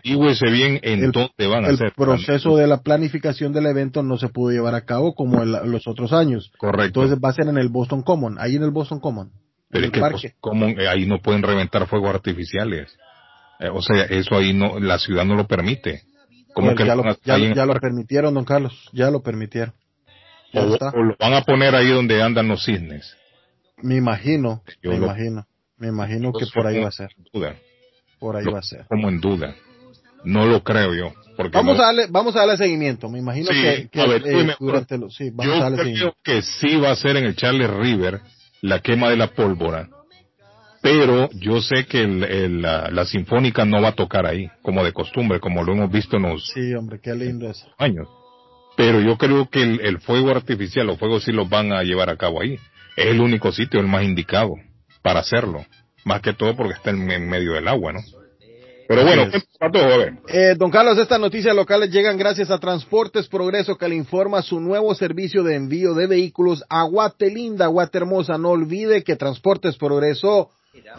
bien 0.52 0.80
en 0.82 1.04
el- 1.04 1.12
dónde 1.12 1.48
van 1.48 1.66
a 1.66 1.68
el 1.70 1.76
hacer. 1.76 1.94
proceso 1.96 2.58
de 2.58 2.66
la 2.66 2.82
planificación 2.82 3.54
del 3.54 3.68
evento 3.68 4.02
no 4.02 4.18
se 4.18 4.30
pudo 4.30 4.50
llevar 4.52 4.74
a 4.74 4.86
cabo 4.86 5.14
como 5.14 5.44
el- 5.44 5.52
los 5.72 5.88
otros 5.88 6.14
años. 6.14 6.52
Correcto. 6.58 7.02
Entonces 7.04 7.20
va 7.24 7.30
a 7.30 7.34
ser 7.34 7.48
en 7.48 7.60
el 7.60 7.70
Boston 7.70 8.02
Common, 8.02 8.38
ahí 8.40 8.56
en 8.56 8.64
el 8.64 8.72
Boston 8.72 9.00
Common. 9.00 9.30
Pero 9.70 9.80
en 9.80 9.84
es 9.84 9.88
el 9.90 9.92
que 9.92 10.00
parque. 10.00 10.34
¿cómo, 10.40 10.66
eh, 10.66 10.88
ahí 10.88 11.06
no 11.06 11.20
pueden 11.20 11.44
reventar 11.44 11.86
fuegos 11.88 12.10
artificiales. 12.10 12.92
Eh, 13.60 13.70
o 13.72 13.84
sea, 13.84 14.06
eso 14.06 14.36
ahí 14.36 14.52
no, 14.52 14.80
la 14.80 14.98
ciudad 14.98 15.26
no 15.26 15.36
lo 15.36 15.46
permite. 15.46 16.02
¿Cómo 16.56 16.70
Pues 16.70 16.78
que 16.80 16.86
ya, 16.88 16.96
lo 16.96 17.04
ya 17.54 17.66
lo 17.68 17.74
permitieron, 17.80 18.34
don 18.34 18.46
Carlos, 18.46 18.90
ya 18.94 19.12
lo 19.12 19.22
permitieron. 19.22 19.74
Ya 20.54 20.62
o, 20.62 20.74
está. 20.74 20.90
o 20.90 21.04
lo 21.04 21.16
van 21.20 21.34
a 21.34 21.42
poner 21.42 21.76
ahí 21.76 21.90
donde 21.90 22.22
andan 22.22 22.48
los 22.48 22.64
cisnes? 22.64 23.16
Me 23.82 23.96
imagino, 23.98 24.62
Yo 24.82 24.92
me 24.92 25.00
lo- 25.00 25.06
imagino, 25.08 25.46
me 25.78 25.88
imagino 25.88 26.32
que 26.32 26.46
por 26.54 26.68
ahí 26.68 26.80
va 26.80 26.88
a 26.90 26.92
ser, 26.92 27.10
duda. 27.34 27.56
por 28.20 28.36
ahí 28.38 28.46
Lo 28.46 28.54
va 28.54 28.60
a 28.60 28.64
ser. 28.64 28.86
Como 28.88 29.10
en 29.10 29.20
duda. 29.20 29.56
No 30.24 30.46
lo 30.46 30.64
creo 30.64 30.94
yo. 30.94 31.14
Porque 31.36 31.58
Vamos 31.58 31.76
no- 31.78 31.84
a 31.84 31.88
darle, 31.88 32.06
vamos 32.10 32.36
a 32.36 32.40
darle 32.40 32.58
seguimiento, 32.58 33.10
me 33.10 33.18
imagino 33.20 33.48
Sí, 33.52 33.62
que, 33.62 33.90
que, 33.92 34.02
a 34.02 34.06
ver, 34.06 34.22
eh, 34.26 34.56
durante 34.60 34.98
los, 35.00 35.16
sí, 35.16 35.32
vamos 35.32 35.46
Yo 35.48 35.54
a 35.56 35.64
darle 35.64 35.78
creo 35.78 35.86
seguimiento. 35.88 36.18
que 36.24 36.42
sí 36.44 36.76
va 36.78 36.92
a 36.92 36.96
ser 36.96 37.18
en 37.18 37.26
el 37.26 37.36
Charles 37.36 37.70
River 37.70 38.22
la 38.62 38.80
quema 38.80 39.10
de 39.10 39.18
la 39.18 39.28
pólvora, 39.34 39.90
pero 40.82 41.30
yo 41.34 41.60
sé 41.62 41.86
que 41.86 42.04
el- 42.04 42.24
el- 42.24 42.62
la, 42.62 42.90
la 42.92 43.06
sinfónica 43.06 43.66
no 43.66 43.82
va 43.82 43.90
a 43.90 43.96
tocar 43.96 44.26
ahí, 44.26 44.48
como 44.62 44.84
de 44.84 44.94
costumbre, 44.94 45.40
como 45.40 45.64
lo 45.64 45.74
hemos 45.74 45.92
visto 45.92 46.18
en 46.18 46.24
los 46.24 46.48
Sí, 46.54 46.74
hombre, 46.76 47.00
qué 47.02 47.16
lindo 47.16 47.50
eso. 47.50 47.68
años. 47.78 48.08
Pero 48.76 49.00
yo 49.02 49.18
creo 49.18 49.50
que 49.50 49.62
el, 49.62 49.82
el 49.82 50.00
fuego 50.00 50.32
artificial, 50.32 50.88
los 50.88 50.98
fuegos 50.98 51.24
sí 51.24 51.32
los 51.32 51.50
van 51.50 51.72
a 51.72 51.84
llevar 51.84 52.10
a 52.10 52.18
cabo 52.18 52.42
ahí. 52.42 52.60
Es 52.96 53.08
el 53.08 53.22
único 53.22 53.52
sitio, 53.52 53.80
el 53.80 53.88
más 53.88 54.04
indicado 54.04 54.56
para 55.02 55.20
hacerlo. 55.20 55.66
Más 56.06 56.22
que 56.22 56.34
todo 56.34 56.56
porque 56.56 56.74
está 56.74 56.90
en, 56.90 57.10
en 57.12 57.30
medio 57.30 57.54
del 57.54 57.68
agua, 57.68 57.94
¿no? 57.94 58.00
Pero 58.88 59.04
bueno, 59.06 59.32
para 59.60 59.72
todo, 59.72 59.86
a 59.86 59.98
ver. 59.98 60.14
Eh, 60.28 60.56
don 60.58 60.70
Carlos, 60.70 60.98
estas 60.98 61.20
noticias 61.20 61.56
locales 61.56 61.90
llegan 61.90 62.18
gracias 62.18 62.52
a 62.52 62.60
Transportes 62.60 63.28
Progreso 63.28 63.78
que 63.78 63.88
le 63.88 63.96
informa 63.96 64.42
su 64.42 64.60
nuevo 64.60 64.94
servicio 64.94 65.44
de 65.44 65.56
envío 65.56 65.94
de 65.94 66.08
vehículos 66.08 66.64
a 66.70 66.84
Guatelinda, 66.84 67.68
Guatermosa. 67.68 68.38
No 68.38 68.50
olvide 68.50 69.04
que 69.04 69.16
Transportes 69.16 69.78
Progreso 69.78 70.50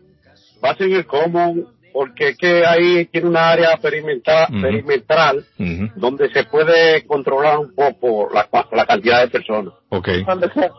Va 0.63 0.71
a 0.71 0.75
ser 0.75 0.87
en 0.87 0.95
el 0.97 1.05
común 1.05 1.67
porque 1.93 2.29
es 2.29 2.37
que 2.37 2.65
ahí 2.65 3.05
tiene 3.11 3.27
una 3.27 3.49
área 3.49 3.75
perimetral, 3.77 5.45
donde 5.95 6.29
se 6.31 6.43
puede 6.45 7.05
controlar 7.05 7.57
un 7.59 7.75
poco 7.75 8.29
la, 8.33 8.47
la 8.71 8.85
cantidad 8.85 9.21
de 9.21 9.27
personas. 9.27 9.73
Ok. 9.89 10.07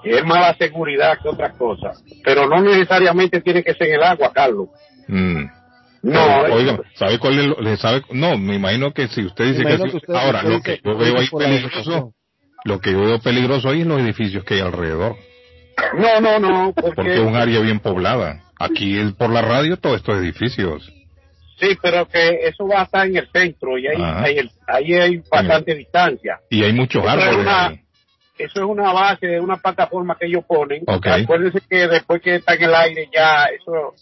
Es 0.05 0.25
más 0.25 0.41
la 0.41 0.55
seguridad 0.55 1.19
que 1.23 1.29
otras 1.29 1.55
cosas. 1.57 2.03
Pero 2.25 2.47
no 2.49 2.61
necesariamente 2.63 3.41
tiene 3.43 3.63
que 3.63 3.75
ser 3.75 3.89
en 3.89 3.95
el 3.97 4.03
agua, 4.03 4.33
Carlos. 4.33 4.69
Mm. 5.09 5.45
No, 6.05 6.47
eh. 6.47 6.51
oiga, 6.51 6.81
¿sabe 6.95 7.19
cuál 7.19 7.39
es 7.39 7.47
lo- 7.47 7.61
le 7.61 7.77
sabe? 7.77 8.03
No, 8.11 8.37
me 8.37 8.57
imagino 8.57 8.93
que 8.93 9.07
si 9.09 9.25
usted 9.25 9.45
dice 9.53 9.65
que, 9.65 9.97
usted- 9.97 10.15
ahora 10.15 10.43
lo 10.43 10.61
que 10.61 10.81
yo 10.83 10.97
veo 10.97 11.19
ahí 11.19 11.29
peligroso, 11.29 12.13
lo 12.65 12.81
que 12.81 12.91
yo 12.93 13.01
veo 13.03 13.21
peligroso 13.21 13.69
ahí 13.69 13.83
es 13.83 13.87
los 13.87 14.01
edificios 14.01 14.45
que 14.45 14.55
hay 14.55 14.61
alrededor, 14.61 15.15
No, 15.97 16.21
no, 16.21 16.39
no, 16.41 16.73
porque, 16.75 16.93
porque 16.97 17.15
es 17.15 17.21
un 17.21 17.37
área 17.37 17.61
bien 17.61 17.79
poblada. 17.81 18.41
Aquí 18.65 18.99
es 18.99 19.13
por 19.15 19.31
la 19.31 19.43
radio 19.43 19.77
todos 19.77 19.97
estos 19.97 20.17
edificios. 20.19 20.91
sí, 21.61 21.77
pero 21.81 22.07
que 22.09 22.41
eso 22.49 22.67
va 22.67 22.81
a 22.81 22.85
estar 22.85 23.07
en 23.07 23.17
el 23.17 23.29
centro 23.31 23.79
y 23.79 23.87
ahí, 23.87 23.97
Ajá. 24.03 24.23
ahí, 24.25 24.37
ahí 24.67 24.95
hay 24.95 25.23
bastante 25.31 25.75
distancia. 25.75 26.39
Y 26.51 26.65
hay 26.65 26.73
muchos 26.73 27.03
Eso 27.05 27.13
es 27.15 27.19
árboles 27.23 27.39
una- 27.41 27.67
ahí. 27.69 27.79
Eso 28.39 28.61
es 28.61 28.65
una 28.67 28.93
base 28.93 29.27
de 29.27 29.39
una 29.41 29.57
plataforma 29.59 30.17
que 30.19 30.27
ellos 30.27 30.45
ponen. 30.47 30.83
Ok. 30.87 31.07
Acuérdense 31.07 31.61
que 31.69 31.87
después 31.87 32.21
que 32.23 32.37
está 32.37 32.55
en 32.55 32.63
el 32.65 32.75
aire 32.75 33.09
ya 33.15 33.45
eso 33.45 33.95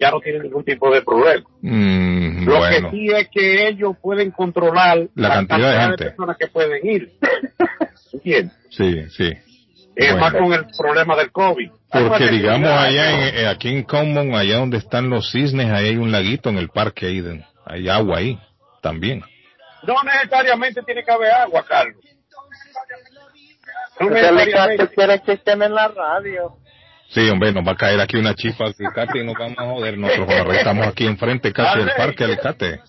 ya 0.00 0.10
no 0.10 0.20
tiene 0.20 0.38
ningún 0.40 0.64
tipo 0.64 0.90
de 0.92 1.02
problema. 1.02 1.44
Mm, 1.60 2.44
Lo 2.46 2.58
bueno, 2.58 2.90
que 2.90 2.96
sí 2.96 3.06
es 3.12 3.28
que 3.28 3.68
ellos 3.68 3.94
pueden 4.00 4.30
controlar 4.30 5.08
La 5.14 5.28
cantidad 5.30 5.72
de 5.74 5.80
gente. 5.88 6.04
personas 6.06 6.36
que 6.38 6.46
pueden 6.48 6.86
ir. 6.86 7.12
Sí, 8.70 9.04
sí. 9.10 9.30
Es 9.94 10.10
Bueno. 10.12 10.20
más 10.20 10.32
con 10.34 10.52
el 10.54 10.66
problema 10.78 11.16
del 11.16 11.30
COVID. 11.32 11.70
Porque 11.90 12.28
digamos 12.28 12.70
allá 12.70 13.10
en, 13.10 13.36
eh, 13.36 13.46
aquí 13.46 13.68
en 13.68 13.82
Common, 13.82 14.34
allá 14.34 14.56
donde 14.58 14.78
están 14.78 15.10
los 15.10 15.30
cisnes, 15.30 15.70
ahí 15.70 15.88
hay 15.88 15.96
un 15.96 16.10
laguito 16.10 16.48
en 16.48 16.56
el 16.58 16.68
parque 16.70 17.06
ahí, 17.06 17.20
de- 17.20 17.44
hay 17.66 17.88
agua 17.88 18.18
ahí 18.18 18.38
también. 18.80 19.22
No 19.86 19.94
necesariamente 20.04 20.82
tiene 20.82 21.04
que 21.04 21.12
haber 21.12 21.30
agua, 21.32 21.64
Carlos. 21.68 21.96
No 24.00 24.08
necesariamente. 24.10 24.88
quiere 24.94 25.20
que 25.20 25.32
estén 25.32 25.62
en 25.62 25.74
la 25.74 25.88
radio. 25.88 26.56
Sí, 27.10 27.28
hombre, 27.28 27.52
nos 27.52 27.66
va 27.66 27.72
a 27.72 27.76
caer 27.76 28.00
aquí 28.00 28.16
una 28.16 28.34
chispa 28.34 28.64
al 28.64 28.74
Alicate 28.78 29.18
y 29.20 29.24
nos 29.26 29.34
vamos 29.34 29.58
a 29.58 29.64
joder. 29.64 29.98
Nosotros 29.98 30.30
ahora 30.30 30.56
estamos 30.56 30.86
aquí 30.86 31.06
enfrente 31.06 31.52
casi 31.52 31.78
del 31.80 31.90
parque 31.96 32.24
Alicate. 32.24 32.80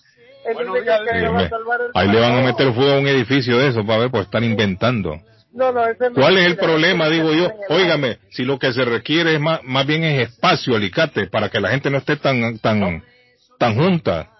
Buenos 0.54 0.82
días, 0.82 1.00
Sí. 1.04 1.54
Ahí 1.94 2.08
le 2.08 2.20
van 2.20 2.38
a 2.38 2.40
meter 2.42 2.72
fuego 2.72 2.92
a 2.94 2.98
un 2.98 3.06
edificio 3.06 3.58
de 3.58 3.68
eso 3.68 3.84
para 3.84 4.00
ver, 4.00 4.10
pues 4.10 4.24
están 4.24 4.44
inventando. 4.44 5.20
No, 5.54 5.70
no, 5.70 5.82
¿Cuál 6.14 6.38
es 6.38 6.46
el 6.46 6.56
problema, 6.56 7.08
digo 7.08 7.32
yo? 7.32 7.48
Óigame, 7.68 8.18
si 8.30 8.44
lo 8.44 8.58
que 8.58 8.72
se 8.72 8.84
requiere 8.84 9.34
es 9.34 9.40
más, 9.40 9.60
más 9.62 9.86
bien 9.86 10.02
es 10.02 10.28
espacio, 10.30 10.74
Alicate, 10.74 11.28
para 11.28 11.48
que 11.48 11.60
la 11.60 11.70
gente 11.70 11.90
no 11.90 11.98
esté 11.98 12.16
tan, 12.16 12.58
tan, 12.58 13.04
tan 13.58 13.74
junta. 13.76 14.30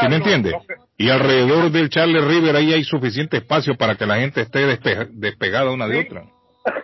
¿Sí 0.00 0.08
me 0.08 0.16
entiende? 0.16 0.56
Y 0.96 1.10
alrededor 1.10 1.70
del 1.70 1.90
Charles 1.90 2.24
River 2.24 2.56
ahí 2.56 2.72
hay 2.72 2.84
suficiente 2.84 3.36
espacio 3.36 3.76
para 3.76 3.96
que 3.96 4.06
la 4.06 4.16
gente 4.16 4.40
esté 4.40 4.66
despe- 4.66 5.08
despegada 5.12 5.70
una 5.70 5.86
de 5.86 6.00
otra. 6.00 6.22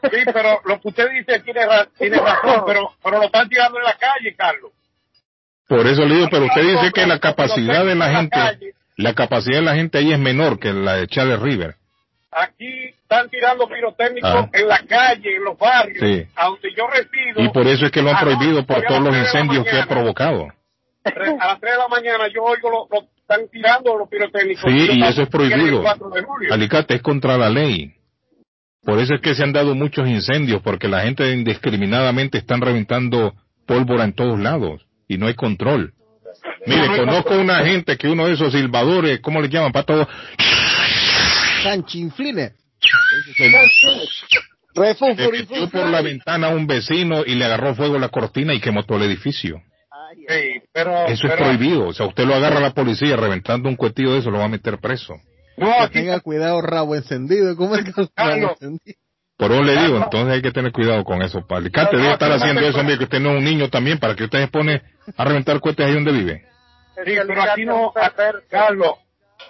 Sí, 0.02 0.18
pero 0.32 0.60
lo 0.66 0.78
que 0.80 0.88
usted 0.88 1.08
dice 1.10 1.40
tiene, 1.40 1.62
tiene 1.98 2.18
razón, 2.18 2.64
pero, 2.66 2.90
pero 3.02 3.18
lo 3.18 3.24
están 3.24 3.48
tirando 3.48 3.78
en 3.78 3.84
la 3.84 3.94
calle, 3.94 4.34
Carlos. 4.36 4.70
Por 5.66 5.86
eso 5.86 6.04
le 6.04 6.14
digo, 6.16 6.28
pero 6.30 6.44
usted 6.44 6.62
dice 6.62 6.92
que 6.92 7.06
la 7.06 7.18
capacidad 7.18 7.84
de 7.86 7.94
la 7.94 8.10
gente, 8.10 8.74
la 8.98 9.14
capacidad 9.14 9.56
de 9.58 9.64
la 9.64 9.74
gente 9.74 9.96
ahí 9.98 10.12
es 10.12 10.18
menor 10.18 10.58
que 10.58 10.72
la 10.74 10.96
de 10.96 11.08
Charles 11.08 11.40
River. 11.40 11.76
Aquí 12.34 12.84
están 12.88 13.28
tirando 13.28 13.68
pirotécnicos 13.68 14.30
Ah. 14.30 14.48
en 14.54 14.66
la 14.66 14.78
calle, 14.86 15.36
en 15.36 15.44
los 15.44 15.58
barrios, 15.58 15.98
Sí. 16.00 16.26
a 16.34 16.46
donde 16.46 16.74
yo 16.74 16.86
resido. 16.86 17.42
Y 17.42 17.48
por 17.50 17.66
eso 17.66 17.84
es 17.86 17.92
que 17.92 18.00
lo 18.00 18.10
han 18.10 18.18
prohibido 18.20 18.64
por 18.64 18.82
todos 18.82 19.02
los 19.02 19.14
incendios 19.16 19.64
que 19.66 19.76
ha 19.78 19.86
provocado. 19.86 20.48
A 21.04 21.46
las 21.46 21.60
3 21.60 21.72
de 21.72 21.78
la 21.78 21.88
mañana 21.88 22.28
yo 22.34 22.42
oigo 22.44 22.70
lo, 22.70 22.88
lo 22.90 23.06
están 23.18 23.48
tirando 23.50 23.96
los 23.98 24.08
pirotécnicos. 24.08 24.62
Sí, 24.70 24.88
y 24.92 25.02
eso 25.02 25.22
es 25.22 25.28
prohibido. 25.28 25.82
4 25.82 26.08
de 26.10 26.22
julio. 26.22 26.54
Alicate 26.54 26.94
es 26.94 27.02
contra 27.02 27.36
la 27.36 27.50
ley. 27.50 27.92
Por 28.84 28.98
eso 28.98 29.14
es 29.14 29.20
que 29.20 29.34
se 29.34 29.42
han 29.44 29.52
dado 29.52 29.74
muchos 29.74 30.08
incendios, 30.08 30.62
porque 30.62 30.88
la 30.88 31.02
gente 31.02 31.30
indiscriminadamente 31.32 32.38
están 32.38 32.60
reventando 32.62 33.34
pólvora 33.66 34.04
en 34.04 34.12
todos 34.14 34.40
lados 34.40 34.86
y 35.06 35.18
no 35.18 35.26
hay 35.26 35.34
control. 35.34 35.92
Mire, 36.66 36.96
conozco 36.96 37.34
una 37.36 37.64
gente 37.64 37.96
que 37.96 38.08
uno 38.08 38.26
de 38.26 38.34
esos 38.34 38.52
silbadores, 38.52 39.20
¿cómo 39.20 39.40
le 39.40 39.48
llaman? 39.48 39.70
Para 39.72 39.84
todo. 39.84 40.08
Canchinfline. 41.62 42.52
Le 44.74 44.96
metió 45.30 45.68
por 45.70 45.86
la 45.88 46.00
ventana 46.00 46.48
a 46.48 46.50
un 46.50 46.66
vecino 46.66 47.22
y 47.26 47.34
le 47.34 47.44
agarró 47.44 47.74
fuego 47.74 47.98
la 47.98 48.08
cortina 48.08 48.54
y 48.54 48.60
quemó 48.60 48.84
todo 48.84 48.98
el 48.98 49.04
edificio. 49.04 49.60
Sí, 50.28 50.62
pero, 50.72 51.06
Eso 51.06 51.26
es 51.26 51.32
pero- 51.32 51.36
prohibido. 51.44 51.86
O 51.88 51.92
sea, 51.92 52.06
usted 52.06 52.24
lo 52.24 52.34
agarra 52.34 52.58
a 52.58 52.62
la 52.62 52.72
policía 52.74 53.16
reventando 53.16 53.68
un 53.68 53.76
cuetillo 53.76 54.12
de 54.12 54.18
eso, 54.20 54.30
lo 54.30 54.38
va 54.38 54.44
a 54.44 54.48
meter 54.48 54.78
preso. 54.78 55.14
No, 55.56 55.72
aquí 55.82 55.94
tenga 56.00 56.20
cuidado, 56.20 56.60
rabo 56.62 56.94
encendido. 56.94 57.56
¿Cómo 57.56 57.76
es 57.76 57.84
que 57.84 57.92
rabo 58.16 58.50
encendido? 58.52 58.98
Por 59.36 59.50
eso 59.52 59.62
le 59.62 59.76
digo, 59.76 59.96
entonces 59.96 60.34
hay 60.34 60.42
que 60.42 60.52
tener 60.52 60.70
cuidado 60.70 61.02
con 61.04 61.20
eso. 61.22 61.44
Palicate 61.46 61.96
debe 61.96 62.12
estar 62.12 62.30
haciendo 62.30 62.60
eso, 62.60 62.78
hombre, 62.78 62.96
que 62.98 63.04
usted 63.04 63.20
no 63.20 63.30
es 63.32 63.38
un 63.38 63.44
niño 63.44 63.68
también, 63.70 63.98
para 63.98 64.14
que 64.14 64.24
usted 64.24 64.40
se 64.40 64.48
pone 64.48 64.82
a 65.16 65.24
reventar 65.24 65.58
cohetes 65.60 65.84
ahí 65.86 65.94
donde 65.94 66.12
vive. 66.12 66.44
Sí, 67.04 67.12
pero 67.26 67.42
aquí 67.42 67.64
no, 67.64 67.92
Carlos, 68.48 68.92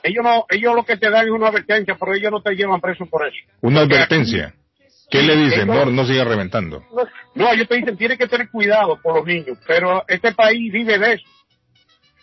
ellos 0.02 0.24
no, 0.24 0.47
ellos 0.51 0.74
lo 0.74 0.85
que 0.85 0.97
te 0.97 1.10
dan 1.10 1.27
es 1.27 1.31
una 1.31 1.48
advertencia, 1.48 1.97
pero 1.98 2.14
ellos 2.14 2.31
no 2.31 2.43
te 2.43 2.55
llevan 2.55 2.81
preso 2.81 3.06
por 3.06 3.27
eso. 3.27 3.36
Una 3.60 3.81
advertencia. 3.81 4.55
¿Qué 5.10 5.23
le 5.23 5.36
dicen? 5.36 5.66
No, 5.69 5.85
no 5.85 6.06
siga 6.06 6.24
reventando. 6.24 6.82
No, 7.35 7.52
ellos 7.52 7.69
te 7.69 7.77
dicen, 7.77 7.97
tienes 7.98 8.16
que 8.16 8.27
tener 8.27 8.48
cuidado 8.51 8.98
por 9.02 9.16
los 9.16 9.27
niños, 9.27 9.59
pero 9.66 10.05
este 10.09 10.32
país 10.32 10.73
vive 10.73 10.98
de 10.98 11.14
eso. 11.14 11.24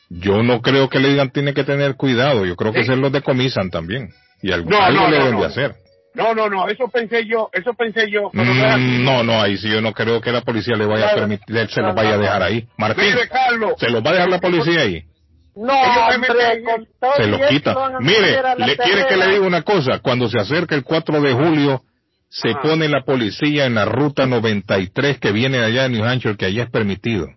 Yo 0.09 0.41
no 0.41 0.61
creo 0.61 0.89
que 0.89 0.99
le 0.99 1.09
digan 1.09 1.29
tiene 1.29 1.53
que 1.53 1.63
tener 1.63 1.95
cuidado. 1.95 2.45
Yo 2.45 2.55
creo 2.55 2.73
que 2.73 2.83
se 2.83 2.95
los 2.95 3.11
decomisan 3.11 3.69
también. 3.69 4.09
Y 4.41 4.51
algo, 4.51 4.69
No, 4.69 4.81
algo 4.81 5.07
le 5.07 5.17
deben 5.19 5.39
de 5.39 5.45
hacer. 5.45 5.75
No, 6.15 6.33
no, 6.33 6.49
no, 6.49 6.67
eso 6.67 6.87
pensé 6.89 7.25
yo, 7.25 7.49
eso 7.53 7.73
pensé 7.75 8.09
yo. 8.09 8.31
pero. 8.31 8.43
Mm, 8.43 9.03
no, 9.03 9.23
no, 9.23 9.39
ahí 9.39 9.57
sí 9.57 9.69
yo 9.69 9.79
no 9.81 9.93
creo 9.93 10.19
que 10.19 10.31
la 10.31 10.41
policía 10.41 10.75
le 10.75 10.85
vaya 10.85 11.09
a 11.09 11.15
permitir, 11.15 11.69
se 11.69 11.81
los 11.81 11.93
vaya 11.93 12.15
a 12.15 12.17
dejar 12.17 12.43
ahí. 12.43 12.67
Martín, 12.77 13.13
Carlos. 13.29 13.73
¿se 13.77 13.89
los 13.89 14.03
va 14.03 14.09
a 14.09 14.13
dejar 14.13 14.29
la 14.29 14.39
policía 14.39 14.81
ahí? 14.81 15.03
No, 15.60 15.73
Ellos 15.73 15.95
se 16.10 16.15
hombre, 16.15 16.30
meten- 16.34 16.64
con 16.64 16.88
todo 16.99 17.14
Se 17.18 17.23
y 17.23 17.27
los 17.31 17.40
eso 17.41 17.49
quita. 17.49 17.76
Mire, 17.99 18.41
le 18.57 18.77
quiere 18.77 19.07
que 19.07 19.18
le 19.18 19.27
diga 19.27 19.45
una 19.48 19.61
cosa. 19.64 19.99
Cuando 19.99 20.30
se 20.30 20.40
acerca 20.40 20.76
el 20.76 20.84
4 20.84 21.22
de 21.22 21.34
julio, 21.34 21.81
se 22.30 22.49
Ajá. 22.52 22.61
pone 22.61 22.88
la 22.88 23.03
policía 23.03 23.65
en 23.65 23.76
la 23.76 23.86
ruta 23.86 24.26
93 24.26 25.19
que 25.19 25.31
viene 25.31 25.57
de 25.57 25.65
allá 25.65 25.84
de 25.84 25.90
New 25.90 26.06
Hampshire, 26.06 26.38
que 26.38 26.45
allá 26.45 26.64
es 26.64 26.69
permitido. 26.69 27.27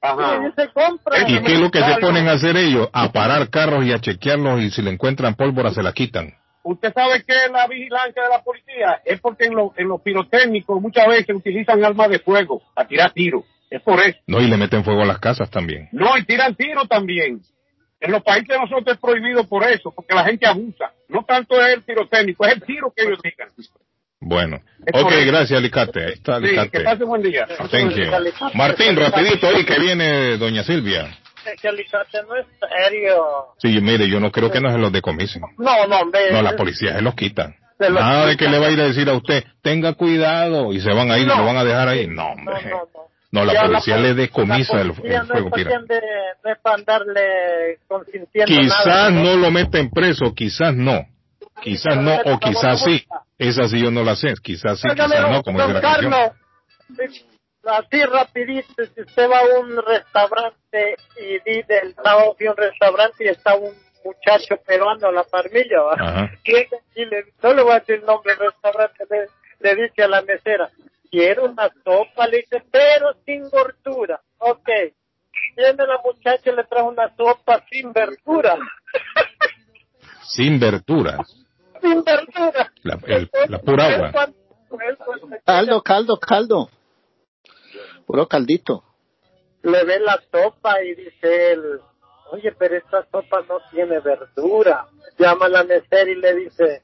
Ajá. 0.00 0.38
Y 0.46 0.52
se 0.60 0.68
compra. 0.72 1.18
¿Y 1.28 1.40
qué 1.42 1.54
es 1.54 1.60
lo 1.60 1.70
que 1.70 1.80
se 1.82 1.96
ponen 2.00 2.28
a 2.28 2.32
hacer 2.32 2.56
ellos? 2.56 2.88
A 2.92 3.10
parar 3.10 3.48
carros 3.48 3.84
y 3.86 3.92
a 3.92 3.98
chequearlos 3.98 4.60
y 4.60 4.70
si 4.70 4.82
le 4.82 4.90
encuentran 4.90 5.34
pólvora 5.34 5.70
se 5.72 5.82
la 5.82 5.92
quitan. 5.92 6.34
Usted 6.62 6.92
sabe 6.94 7.22
que 7.24 7.34
la 7.52 7.66
vigilancia 7.66 8.22
de 8.22 8.28
la 8.28 8.42
policía 8.42 9.00
es 9.04 9.20
porque 9.20 9.46
en, 9.46 9.54
los 9.54 9.70
en 9.76 9.88
los 9.88 10.00
pirotécnicos 10.00 10.80
muchas 10.80 11.06
veces 11.08 11.34
utilizan 11.34 11.82
armas 11.84 12.08
de 12.10 12.18
fuego 12.20 12.62
a 12.76 12.86
tirar 12.86 13.12
tiros. 13.12 13.44
Es 13.70 13.82
por 13.82 13.98
eso. 14.00 14.18
No, 14.26 14.40
y 14.40 14.46
le 14.46 14.56
meten 14.56 14.84
fuego 14.84 15.02
a 15.02 15.06
las 15.06 15.18
casas 15.18 15.50
también. 15.50 15.88
No, 15.92 16.16
y 16.16 16.24
tiran 16.24 16.54
tiros 16.54 16.86
también. 16.88 17.40
En 18.04 18.12
los 18.12 18.22
países 18.22 18.48
de 18.48 18.58
nosotros 18.58 18.94
es 18.94 18.98
prohibido 19.00 19.44
por 19.44 19.64
eso, 19.64 19.90
porque 19.94 20.14
la 20.14 20.24
gente 20.24 20.46
abusa. 20.46 20.92
No 21.08 21.24
tanto 21.24 21.60
es 21.64 21.74
el 21.74 21.82
pirotécnico, 21.82 22.44
es 22.46 22.52
el 22.54 22.62
tiro 22.62 22.92
que 22.94 23.02
ellos 23.04 23.18
digan. 23.22 23.48
Bueno. 24.20 24.60
Es 24.86 25.02
Ok, 25.02 25.12
gracias 25.26 25.58
Alicate. 25.58 26.04
Ahí 26.04 26.12
está 26.12 26.38
Sí, 26.38 26.44
Alicate. 26.44 26.70
que 26.70 26.80
pase 26.80 27.04
buen 27.04 27.22
día. 27.22 27.46
Thank 27.70 27.94
you. 27.94 28.04
Martín, 28.54 28.96
rapidito 28.96 29.48
ahí 29.48 29.64
que 29.64 29.78
viene 29.78 30.36
doña 30.38 30.62
Silvia. 30.64 31.16
Es 31.46 31.60
que 31.60 31.68
Alicate 31.68 32.22
no 32.28 32.36
es 32.36 32.46
serio. 32.88 33.22
Sí, 33.58 33.80
mire, 33.80 34.08
yo 34.08 34.20
no 34.20 34.30
creo 34.30 34.50
que 34.50 34.60
no 34.60 34.70
se 34.72 34.78
los 34.78 34.92
decomisen. 34.92 35.42
No, 35.58 35.86
no, 35.86 35.98
hombre. 36.00 36.30
No, 36.32 36.40
la 36.42 36.56
policía 36.56 36.94
se 36.96 37.02
los 37.02 37.14
quita. 37.14 37.54
Se 37.78 37.90
los 37.90 38.00
Nada 38.00 38.26
de 38.26 38.36
que 38.36 38.48
le 38.48 38.58
va 38.58 38.68
a 38.68 38.70
ir 38.70 38.80
a 38.80 38.84
decir 38.84 39.08
a 39.10 39.14
usted, 39.14 39.44
tenga 39.62 39.92
cuidado, 39.94 40.72
y 40.72 40.80
se 40.80 40.90
van 40.92 41.10
a 41.10 41.18
ir 41.18 41.24
y 41.24 41.26
No. 41.26 41.38
lo 41.38 41.44
van 41.44 41.56
a 41.58 41.64
dejar 41.64 41.88
ahí. 41.88 42.06
No, 42.06 42.28
hombre. 42.28 42.54
No, 42.70 42.88
la 43.42 43.54
Ya 43.54 43.62
policía 43.62 43.96
le 43.96 44.12
decomisa 44.14 44.74
el, 44.80 44.80
el 44.82 44.88
no 44.88 44.94
fuego 45.24 45.50
es 45.56 45.64
de, 45.64 46.00
no 46.44 46.52
es 46.52 46.58
para 46.60 46.74
andarle 46.76 47.78
consintiendo 47.88 48.46
Quizás 48.60 48.86
nada. 48.86 49.10
no 49.10 49.36
lo 49.36 49.50
meten 49.50 49.90
preso, 49.90 50.34
quizás 50.34 50.74
no. 50.74 51.06
Quizás 51.62 51.96
no, 51.96 52.16
o 52.26 52.38
quizás 52.38 52.82
sí. 52.84 53.02
Esa 53.38 53.66
sí 53.68 53.80
yo 53.82 53.90
no 53.90 54.02
la 54.04 54.14
sé. 54.14 54.34
Quizás 54.42 54.78
sí, 54.80 54.88
quizás 54.88 55.30
no, 55.30 55.42
como 55.42 55.58
dice 55.60 55.72
la 55.72 55.80
canción. 55.80 56.10
Carlos, 56.12 56.32
sí, 57.12 57.26
así 57.64 58.04
rapidito, 58.04 58.84
si 58.94 59.00
usted 59.00 59.30
va 59.30 59.38
a 59.38 59.58
un 59.60 59.76
restaurante 59.84 60.96
y 61.18 61.32
dice 61.50 61.78
el 61.82 61.94
sábado 61.94 62.36
a 62.38 62.50
un 62.50 62.56
restaurante 62.56 63.24
y 63.24 63.28
está 63.28 63.54
un 63.56 63.72
muchacho 64.04 64.56
peruano 64.66 65.08
a 65.08 65.12
la 65.12 65.24
parmilla. 65.24 65.80
¿Quién? 66.44 66.66
Y 66.94 67.04
le- 67.06 67.32
no 67.42 67.54
le 67.54 67.62
voy 67.62 67.72
a 67.72 67.78
decir 67.80 67.96
el 67.96 68.04
nombre 68.04 68.34
del 68.36 68.46
restaurante, 68.50 69.04
le, 69.10 69.26
le 69.60 69.82
dice 69.82 70.02
a 70.02 70.08
la 70.08 70.22
mesera, 70.22 70.68
quiero 71.14 71.44
una 71.44 71.70
sopa, 71.84 72.26
le 72.26 72.38
dice, 72.38 72.62
pero 72.72 73.14
sin 73.24 73.48
gordura. 73.48 74.20
Ok. 74.38 74.68
Viene 75.56 75.86
la 75.86 76.00
muchacha 76.04 76.50
y 76.50 76.56
le 76.56 76.64
trae 76.64 76.82
una 76.82 77.14
sopa 77.16 77.64
sin 77.70 77.92
verdura. 77.92 78.56
Sin 80.22 80.58
verduras. 80.58 81.20
sin 81.80 82.02
verdura. 82.02 82.72
La, 82.82 82.98
el- 83.06 83.30
la 83.48 83.58
pura 83.60 83.86
agua. 83.86 84.10
Caldo, 85.44 85.82
caldo, 85.82 86.16
caldo. 86.18 86.68
Puro 88.06 88.26
caldito. 88.26 88.82
le 89.62 89.84
ve 89.84 90.00
la 90.00 90.20
sopa 90.32 90.82
y 90.82 90.94
dice 90.94 91.52
él, 91.52 91.80
oye, 92.32 92.52
pero 92.58 92.76
esta 92.76 93.02
sopa 93.10 93.40
no 93.48 93.60
tiene 93.70 94.00
verdura. 94.00 94.86
Llama 95.18 95.46
a 95.46 95.48
la 95.48 95.64
mesera 95.64 96.10
y 96.10 96.16
le 96.16 96.34
dice, 96.34 96.82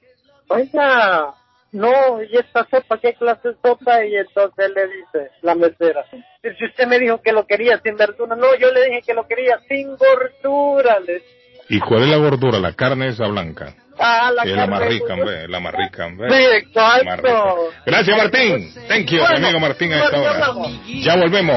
oiga, 0.48 1.34
no, 1.72 2.22
¿y 2.22 2.36
esta 2.36 2.66
sopa 2.70 2.98
qué 2.98 3.14
clase 3.14 3.48
de 3.48 3.54
sopa? 3.62 4.04
Y 4.04 4.16
entonces 4.16 4.70
le 4.74 4.86
dice 4.88 5.30
la 5.42 5.54
mesera, 5.54 6.04
si 6.10 6.64
usted 6.64 6.86
me 6.86 6.98
dijo 6.98 7.20
que 7.22 7.32
lo 7.32 7.46
quería 7.46 7.80
sin 7.84 7.96
verdura, 7.96 8.34
no, 8.36 8.54
yo 8.56 8.70
le 8.72 8.86
dije 8.86 9.02
que 9.06 9.14
lo 9.14 9.26
quería 9.26 9.58
sin 9.68 9.96
gordura. 9.96 10.98
Le 11.00 11.22
¿Y 11.68 11.78
cuál 11.80 12.02
es 12.02 12.08
la 12.08 12.16
gordura? 12.16 12.58
La 12.58 12.72
carne 12.72 13.08
esa 13.08 13.26
blanca. 13.28 13.74
Ah, 14.02 14.30
la 14.34 14.42
es 14.44 14.52
la 14.56 14.66
más 14.66 14.80
carne 14.80 14.94
rica, 14.94 15.06
de- 15.06 15.12
hombre. 15.20 15.48
La 15.48 15.60
más 15.60 15.74
rica, 15.74 16.06
hombre. 16.06 16.30
Sí, 16.30 16.42
exacto. 16.56 17.68
Gracias, 17.86 18.16
Martín. 18.16 18.74
Thank 18.88 19.06
you, 19.10 19.18
Bueno, 19.20 19.38
mi 19.38 19.44
amigo 19.44 19.60
Martín, 19.60 19.92
a 19.92 19.96
esta 20.04 20.16
bueno, 20.18 20.30
hora. 20.32 20.40
vamos. 20.48 20.70
Ya 20.86 21.16
volvemos. 21.16 21.56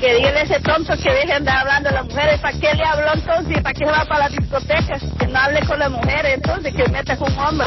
Que 0.00 0.14
díganle 0.16 0.40
a 0.40 0.42
ese 0.42 0.60
tonto 0.60 0.92
que 1.02 1.10
deje 1.10 1.26
de 1.28 1.32
andar 1.32 1.58
hablando 1.58 1.88
a 1.88 1.92
las 1.92 2.04
mujeres. 2.04 2.38
¿Para 2.40 2.58
qué 2.58 2.74
le 2.74 2.84
habló 2.84 3.12
entonces? 3.14 3.56
¿Y 3.56 3.60
para 3.62 3.72
qué 3.72 3.84
se 3.86 3.90
va 3.90 4.04
para 4.04 4.28
las 4.28 4.34
discotecas? 4.54 5.02
Que 5.18 5.26
no 5.26 5.38
hable 5.38 5.60
con 5.66 5.78
las 5.78 5.90
mujeres 5.90 6.34
entonces, 6.34 6.74
que 6.74 6.88
meta 6.88 7.16
con 7.16 7.32
un 7.32 7.38
hombre. 7.38 7.66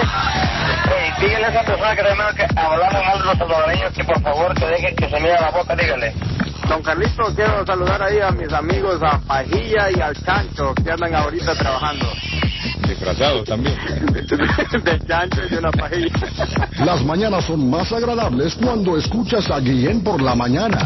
dígale 1.20 1.46
a 1.46 1.50
esa 1.50 1.64
persona 1.64 1.96
que 1.96 2.04
tenemos 2.04 2.34
que 2.34 2.44
hablamos 2.56 3.06
mal 3.06 3.20
de 3.20 3.26
los 3.26 3.38
salvadoreños 3.38 3.94
que 3.94 4.04
por 4.04 4.22
favor 4.22 4.54
que 4.56 4.66
deje 4.66 4.96
que 4.96 5.10
se 5.10 5.20
mire 5.20 5.34
la 5.40 5.52
boca, 5.52 5.76
dígale. 5.76 6.14
Don 6.68 6.82
Carlito, 6.82 7.24
quiero 7.34 7.66
saludar 7.66 8.02
ahí 8.04 8.20
a 8.20 8.32
mis 8.32 8.52
amigos, 8.52 9.02
a 9.02 9.20
Pajilla 9.20 9.90
y 9.90 10.02
al 10.02 10.14
Chancho, 10.22 10.74
que 10.76 10.92
andan 10.92 11.16
ahorita 11.16 11.56
trabajando. 11.56 12.06
Disfrazados 12.86 13.46
también. 13.46 13.78
de 14.84 15.00
Chancho 15.08 15.46
y 15.46 15.50
de 15.50 15.60
una 15.60 15.72
pajilla. 15.72 16.12
Las 16.84 17.04
mañanas 17.06 17.46
son 17.46 17.70
más 17.70 17.92
agradables 17.94 18.56
cuando 18.56 18.98
escuchas 18.98 19.50
a 19.50 19.60
Guillén 19.60 20.04
por 20.04 20.22
la 20.22 20.36
mañana. 20.36 20.86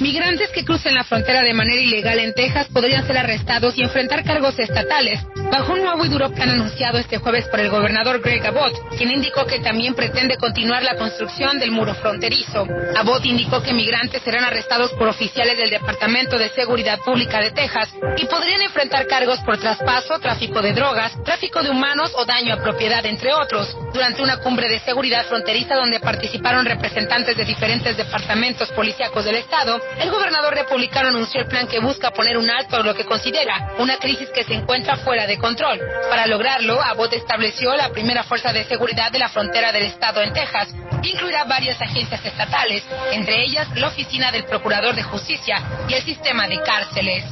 Migrantes 0.00 0.50
que 0.50 0.64
crucen 0.64 0.94
la 0.94 1.04
frontera 1.04 1.42
de 1.42 1.54
manera 1.54 1.80
ilegal 1.80 2.18
en 2.18 2.34
Texas 2.34 2.68
podrían 2.72 3.06
ser 3.06 3.16
arrestados 3.16 3.78
y 3.78 3.82
enfrentar 3.82 4.24
cargos 4.24 4.58
estatales 4.58 5.20
bajo 5.50 5.72
un 5.72 5.82
nuevo 5.82 6.04
y 6.04 6.08
duro 6.08 6.30
plan 6.32 6.50
anunciado 6.50 6.98
este 6.98 7.18
jueves 7.18 7.46
por 7.48 7.60
el 7.60 7.70
gobernador 7.70 8.20
Greg 8.20 8.44
Abbott, 8.46 8.74
quien 8.96 9.10
indicó 9.10 9.46
que 9.46 9.60
también 9.60 9.94
pretende 9.94 10.36
continuar 10.36 10.82
la 10.82 10.96
construcción 10.96 11.58
del 11.58 11.70
muro 11.70 11.94
fronterizo. 11.94 12.66
Abbott 12.96 13.24
indicó 13.24 13.62
que 13.62 13.72
migrantes 13.72 14.22
serán 14.22 14.44
arrestados 14.44 14.92
por 14.92 15.08
oficiales 15.08 15.56
del 15.56 15.70
Departamento 15.70 16.38
de 16.38 16.50
Seguridad 16.50 16.98
Pública 17.00 17.40
de 17.40 17.52
Texas 17.52 17.88
y 18.16 18.26
podrían 18.26 18.62
enfrentar 18.62 19.06
cargos 19.06 19.38
por 19.40 19.58
traspaso, 19.58 20.18
tráfico 20.18 20.60
de 20.60 20.72
drogas, 20.72 21.12
tráfico 21.24 21.62
de 21.62 21.70
humanos 21.70 22.12
o 22.16 22.24
daño 22.24 22.54
a 22.54 22.62
propiedad, 22.62 23.04
entre 23.06 23.32
otros. 23.32 23.76
Durante 23.94 24.22
una 24.22 24.38
cumbre 24.38 24.68
de 24.68 24.80
seguridad 24.80 25.24
fronteriza 25.26 25.74
donde 25.74 26.00
participaron 26.00 26.66
representantes 26.66 27.36
de 27.36 27.44
diferentes 27.44 27.96
departamentos 27.96 28.70
policíacos 28.72 29.24
del 29.24 29.36
Estado, 29.36 29.80
el 29.98 30.10
gobernador 30.10 30.54
republicano 30.54 31.08
anunció 31.08 31.40
el 31.40 31.46
plan 31.46 31.66
que 31.66 31.80
busca 31.80 32.10
poner 32.10 32.36
un 32.36 32.50
alto 32.50 32.76
a 32.76 32.80
lo 32.80 32.94
que 32.94 33.04
considera 33.04 33.74
una 33.78 33.96
crisis 33.96 34.28
que 34.30 34.44
se 34.44 34.54
encuentra 34.54 34.96
fuera 34.96 35.26
de 35.26 35.38
control. 35.38 35.80
Para 36.10 36.26
lograrlo, 36.26 36.80
Abbott 36.82 37.14
estableció 37.14 37.74
la 37.74 37.90
primera 37.90 38.22
fuerza 38.24 38.52
de 38.52 38.64
seguridad 38.64 39.10
de 39.10 39.18
la 39.18 39.28
frontera 39.28 39.72
del 39.72 39.84
Estado 39.84 40.20
en 40.22 40.32
Texas, 40.32 40.68
incluirá 41.02 41.44
varias 41.44 41.80
agencias 41.80 42.24
estatales, 42.24 42.84
entre 43.12 43.42
ellas 43.44 43.68
la 43.74 43.88
Oficina 43.88 44.30
del 44.30 44.44
Procurador 44.44 44.94
de 44.94 45.02
Justicia 45.02 45.62
y 45.88 45.94
el 45.94 46.02
sistema 46.02 46.46
de 46.46 46.60
cárceles. 46.60 47.24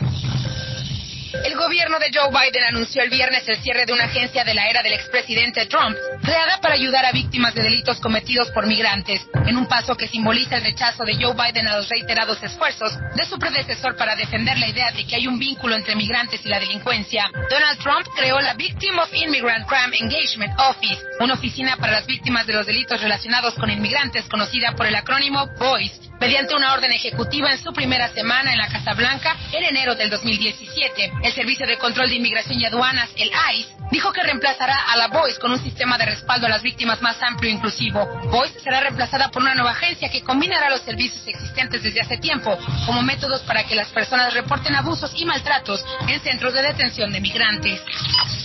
El 1.43 1.57
gobierno 1.57 1.99
de 1.99 2.11
Joe 2.15 2.29
Biden 2.29 2.65
anunció 2.65 3.03
el 3.03 3.11
viernes 3.11 3.43
el 3.49 3.59
cierre 3.59 3.85
de 3.87 3.93
una 3.93 4.05
agencia 4.05 4.45
de 4.45 4.55
la 4.55 4.69
era 4.69 4.83
del 4.83 4.93
expresidente 4.93 5.67
Trump, 5.67 5.97
creada 6.23 6.61
para 6.61 6.75
ayudar 6.75 7.05
a 7.05 7.13
víctimas 7.13 7.55
de 7.55 7.63
delitos 7.63 7.99
cometidos 8.01 8.51
por 8.53 8.67
migrantes, 8.67 9.21
en 9.47 9.57
un 9.57 9.67
paso 9.67 9.97
que 9.97 10.09
simboliza 10.09 10.57
el 10.57 10.65
rechazo 10.65 11.05
de 11.05 11.17
Joe 11.17 11.35
Biden 11.35 11.67
a 11.67 11.77
los 11.77 11.89
reiterados 11.89 12.43
esfuerzos 12.43 12.97
de 13.17 13.25
su 13.27 13.39
predecesor 13.39 13.97
para 13.97 14.15
defender 14.15 14.57
la 14.59 14.69
idea 14.69 14.93
de 14.93 15.07
que 15.07 15.17
hay 15.17 15.27
un 15.27 15.39
vínculo 15.39 15.75
entre 15.75 15.97
migrantes 15.97 16.45
y 16.45 16.49
la 16.49 16.61
delincuencia. 16.61 17.31
Donald 17.51 17.79
Trump 17.81 18.07
creó 18.17 18.41
la 18.41 18.55
Victim 18.55 18.99
of 18.99 19.13
Immigrant 19.13 19.67
Crime 19.67 19.97
Engagement 19.99 20.53
Office, 20.61 21.03
una 21.21 21.35
oficina 21.35 21.77
para 21.77 21.93
las 21.93 22.07
víctimas 22.07 22.47
de 22.47 22.53
los 22.53 22.67
delitos 22.67 23.01
relacionados 23.01 23.55
con 23.55 23.71
inmigrantes 23.71 24.25
conocida 24.27 24.73
por 24.77 24.87
el 24.87 24.95
acrónimo 24.95 25.49
VOICE, 25.59 26.05
mediante 26.21 26.55
una 26.55 26.73
orden 26.73 26.93
ejecutiva 26.93 27.53
en 27.53 27.59
su 27.59 27.73
primera 27.73 28.09
semana 28.09 28.53
en 28.53 28.59
la 28.59 28.69
Casa 28.69 28.95
Blanca 28.95 29.37
en 29.53 29.65
enero 29.65 29.95
del 29.95 30.11
2017. 30.11 31.13
El 31.25 31.33
Servicio 31.33 31.67
de 31.67 31.79
Control 31.79 32.07
de 32.07 32.17
Inmigración 32.17 32.61
y 32.61 32.67
Aduanas, 32.67 33.09
el 33.17 33.31
ICE, 33.57 33.75
dijo 33.91 34.13
que 34.13 34.23
reemplazará 34.23 34.77
a 34.93 34.97
la 34.99 35.09
VOICE 35.09 35.39
con 35.39 35.53
un 35.53 35.59
sistema 35.59 35.97
de 35.97 36.05
respaldo 36.05 36.45
a 36.47 36.51
las 36.51 36.63
víctimas 36.63 37.01
más 37.01 37.17
amplio 37.23 37.51
e 37.51 37.55
inclusivo. 37.55 38.05
VOICE 38.25 38.61
será 38.61 38.81
reemplazada 38.81 39.31
por 39.31 39.41
una 39.41 39.55
nueva 39.55 39.71
agencia 39.71 40.11
que 40.11 40.23
combinará 40.23 40.69
los 40.69 40.83
servicios 40.83 41.27
existentes 41.27 41.83
desde 41.83 42.03
hace 42.03 42.19
tiempo 42.19 42.59
como 42.85 43.01
métodos 43.01 43.41
para 43.45 43.65
que 43.65 43.75
las 43.75 43.89
personas 43.89 44.35
reporten 44.35 44.75
abusos 44.75 45.13
y 45.17 45.25
maltratos 45.25 45.83
en 46.07 46.21
centros 46.21 46.53
de 46.53 46.61
detención 46.61 47.11
de 47.11 47.21
migrantes. 47.23 47.81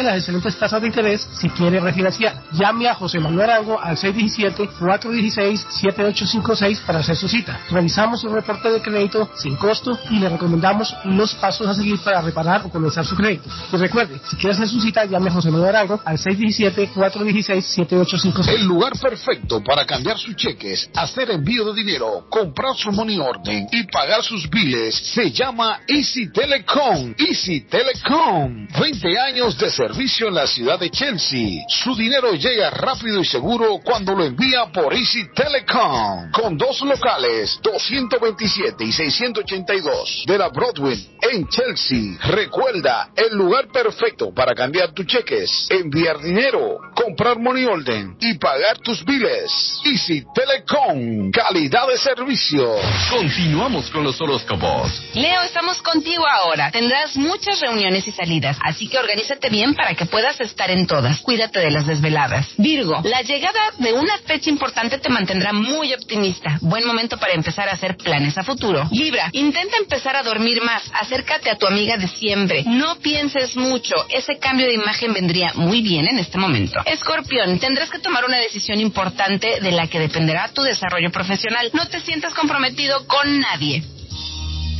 las 0.03 0.17
excelentes 0.17 0.57
tasas 0.57 0.81
de 0.81 0.87
interés 0.87 1.25
si 1.39 1.47
quiere 1.49 1.79
refinanciar. 1.79 2.41
Llame 2.53 2.89
a 2.89 2.95
José 2.95 3.19
Manuel 3.19 3.47
Arango 3.49 3.79
al 3.79 3.95
617-416-7856 3.97 6.79
para 6.85 6.99
hacer 6.99 7.15
su 7.15 7.27
cita. 7.27 7.59
Revisamos 7.69 8.23
un 8.23 8.33
reporte 8.33 8.69
de 8.69 8.81
crédito 8.81 9.29
sin 9.35 9.55
costo 9.55 9.99
y 10.09 10.17
le 10.19 10.29
recomendamos 10.29 10.95
los 11.05 11.35
pasos 11.35 11.67
a 11.67 11.75
seguir 11.75 11.99
para 11.99 12.21
reparar 12.21 12.63
o 12.65 12.69
comenzar 12.69 13.05
su 13.05 13.15
crédito. 13.15 13.47
Y 13.71 13.77
recuerde, 13.77 14.19
si 14.29 14.35
quiere 14.37 14.55
hacer 14.55 14.67
su 14.67 14.81
cita, 14.81 15.05
llame 15.05 15.29
a 15.29 15.33
José 15.33 15.51
Manuel 15.51 15.75
Arango 15.75 16.01
al 16.03 16.17
617-416-7856. 16.17 18.49
El 18.49 18.65
lugar 18.65 18.93
perfecto 18.99 19.63
para 19.63 19.85
cambiar 19.85 20.17
sus 20.17 20.35
cheques, 20.35 20.89
hacer 20.95 21.29
envío 21.31 21.71
de 21.71 21.73
dinero, 21.73 22.25
comprar 22.29 22.75
su 22.75 22.91
money 22.91 23.19
order 23.19 23.67
y 23.71 23.83
pagar 23.83 24.23
sus 24.23 24.49
biles 24.49 24.95
se 24.95 25.31
llama 25.31 25.81
Easy 25.87 26.31
Telecom. 26.31 27.13
Easy 27.17 27.61
Telecom. 27.61 28.67
20 28.79 29.19
años 29.19 29.57
de 29.57 29.69
servicio 29.69 29.90
en 29.99 30.33
la 30.33 30.47
ciudad 30.47 30.79
de 30.79 30.89
Chelsea. 30.89 31.63
Su 31.67 31.95
dinero 31.95 32.33
llega 32.33 32.69
rápido 32.69 33.19
y 33.19 33.25
seguro 33.25 33.79
cuando 33.83 34.15
lo 34.15 34.23
envía 34.23 34.71
por 34.71 34.93
Easy 34.93 35.27
Telecom. 35.35 36.31
Con 36.31 36.57
dos 36.57 36.81
locales, 36.81 37.59
227 37.61 38.85
y 38.85 38.91
682 38.91 40.23
de 40.25 40.37
la 40.37 40.47
Broadway 40.47 41.09
en 41.29 41.45
Chelsea. 41.49 42.17
Recuerda, 42.23 43.09
el 43.15 43.35
lugar 43.35 43.67
perfecto 43.67 44.33
para 44.33 44.55
cambiar 44.55 44.93
tus 44.93 45.05
cheques, 45.05 45.67
enviar 45.69 46.19
dinero, 46.21 46.79
comprar 46.95 47.37
money 47.37 47.65
order 47.65 48.05
y 48.19 48.37
pagar 48.37 48.77
tus 48.79 49.03
biles. 49.03 49.81
Easy 49.83 50.23
Telecom, 50.33 51.31
calidad 51.31 51.87
de 51.87 51.97
servicio. 51.97 52.75
Continuamos 53.09 53.89
con 53.89 54.03
los 54.05 54.19
horóscopos. 54.21 55.01
Leo, 55.15 55.41
estamos 55.41 55.81
contigo 55.81 56.23
ahora. 56.27 56.71
Tendrás 56.71 57.17
muchas 57.17 57.59
reuniones 57.59 58.07
y 58.07 58.11
salidas, 58.11 58.57
así 58.61 58.87
que 58.87 58.97
organízate 58.97 59.49
bien 59.49 59.75
para 59.75 59.80
que 59.95 60.05
puedas 60.05 60.39
estar 60.39 60.71
en 60.71 60.87
todas. 60.87 61.19
Cuídate 61.19 61.59
de 61.59 61.71
las 61.71 61.85
desveladas. 61.85 62.47
Virgo, 62.57 63.01
la 63.03 63.21
llegada 63.21 63.59
de 63.77 63.93
una 63.93 64.17
fecha 64.19 64.49
importante 64.49 64.97
te 64.99 65.09
mantendrá 65.09 65.51
muy 65.53 65.93
optimista. 65.93 66.57
Buen 66.61 66.85
momento 66.85 67.17
para 67.17 67.33
empezar 67.33 67.67
a 67.67 67.73
hacer 67.73 67.97
planes 67.97 68.37
a 68.37 68.43
futuro. 68.43 68.87
Libra, 68.91 69.29
intenta 69.33 69.77
empezar 69.77 70.15
a 70.15 70.23
dormir 70.23 70.61
más. 70.61 70.83
Acércate 70.93 71.49
a 71.49 71.57
tu 71.57 71.67
amiga 71.67 71.97
de 71.97 72.07
siempre. 72.07 72.63
No 72.65 72.95
pienses 72.99 73.55
mucho. 73.57 73.95
Ese 74.09 74.37
cambio 74.37 74.67
de 74.67 74.73
imagen 74.73 75.13
vendría 75.13 75.51
muy 75.55 75.81
bien 75.81 76.07
en 76.07 76.19
este 76.19 76.37
momento. 76.37 76.79
Escorpión, 76.85 77.59
tendrás 77.59 77.89
que 77.89 77.99
tomar 77.99 78.25
una 78.25 78.37
decisión 78.37 78.79
importante 78.79 79.59
de 79.59 79.71
la 79.71 79.87
que 79.87 79.99
dependerá 79.99 80.49
tu 80.49 80.61
desarrollo 80.61 81.11
profesional. 81.11 81.69
No 81.73 81.87
te 81.87 81.99
sientas 82.01 82.33
comprometido 82.33 83.05
con 83.07 83.39
nadie. 83.39 83.83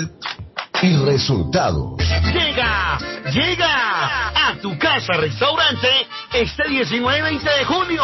y 0.82 0.96
resultados. 0.98 1.98
Llega, 2.34 2.98
llega 3.32 4.50
a 4.50 4.56
tu 4.62 4.78
casa 4.78 5.14
restaurante 5.14 5.88
este 6.34 6.68
19 6.70 7.18
y 7.18 7.22
20 7.22 7.50
de 7.50 7.64
junio. 7.66 8.04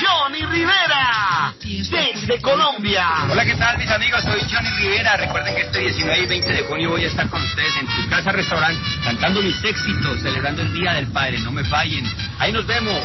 Johnny 0.00 0.42
Rivera, 0.46 1.54
desde 1.62 2.40
Colombia. 2.40 3.06
Hola, 3.30 3.44
¿qué 3.44 3.54
tal 3.54 3.78
mis 3.78 3.88
amigos? 3.88 4.22
Soy 4.22 4.40
Johnny 4.50 4.70
Rivera. 4.70 5.16
Recuerden 5.16 5.54
que 5.54 5.62
este 5.62 5.78
19 5.78 6.22
y 6.22 6.26
20 6.26 6.52
de 6.52 6.62
junio 6.62 6.90
voy 6.90 7.04
a 7.04 7.08
estar 7.08 7.28
con 7.28 7.40
ustedes 7.40 7.72
en 7.80 7.86
su 7.88 8.08
casa 8.08 8.32
restaurante 8.32 8.80
cantando 9.04 9.40
mis 9.40 9.62
éxitos, 9.62 10.20
celebrando 10.20 10.62
el 10.62 10.72
Día 10.72 10.94
del 10.94 11.06
Padre. 11.08 11.38
No 11.38 11.52
me 11.52 11.62
fallen. 11.64 12.04
Ahí 12.38 12.52
nos 12.52 12.66
vemos. 12.66 13.00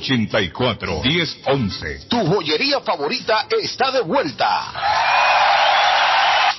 781-284-1011. 0.01 2.07
Tu 2.07 2.25
joyería 2.25 2.81
favorita 2.81 3.45
está 3.61 3.91
de 3.91 4.01
vuelta. 4.01 5.70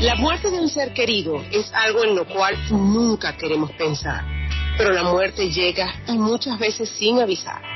La 0.00 0.14
muerte 0.16 0.50
de 0.50 0.60
un 0.60 0.68
ser 0.68 0.92
querido 0.92 1.42
es 1.50 1.72
algo 1.72 2.04
en 2.04 2.14
lo 2.14 2.26
cual 2.26 2.54
nunca 2.70 3.34
queremos 3.36 3.72
pensar, 3.72 4.26
pero 4.76 4.92
la 4.92 5.04
muerte 5.04 5.50
llega 5.50 5.94
y 6.06 6.18
muchas 6.18 6.58
veces 6.58 6.90
sin 6.90 7.18
avisar. 7.18 7.75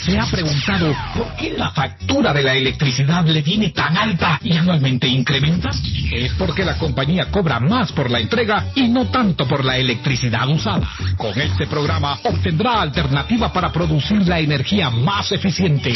¿Se 0.06 0.18
ha 0.18 0.26
preguntado 0.32 0.96
por 1.16 1.36
qué 1.36 1.54
la 1.58 1.72
factura 1.72 2.34
de 2.34 2.44
la 2.44 2.54
electricidad 2.54 3.26
le 3.26 3.42
viene 3.42 3.70
tan 3.70 3.98
alta 3.98 4.40
y 4.44 4.54
anualmente 4.54 5.08
incrementa? 5.08 5.72
Es 6.12 6.34
porque 6.34 6.64
la 6.64 6.78
compañía 6.78 7.30
cobra 7.32 7.60
más 7.60 7.92
por 7.92 8.10
la 8.10 8.20
entrega 8.20 8.68
y 8.76 8.88
no 8.88 9.08
tanto 9.08 9.48
por 9.48 9.66
la 9.66 9.78
electricidad 9.78 10.48
usada. 10.48 10.88
Con 11.18 11.40
este 11.40 11.68
programa 11.68 12.20
obtendrá 12.24 12.82
alternativa 12.82 13.52
para 13.52 13.72
producir 13.72 14.28
la 14.28 14.40
energía 14.40 14.90
más 14.90 15.32
eficiente, 15.32 15.96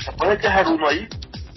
¿Se 0.05 0.13
puede 0.13 0.39
quejar 0.39 0.67
uno 0.69 0.89
ahí? 0.89 1.07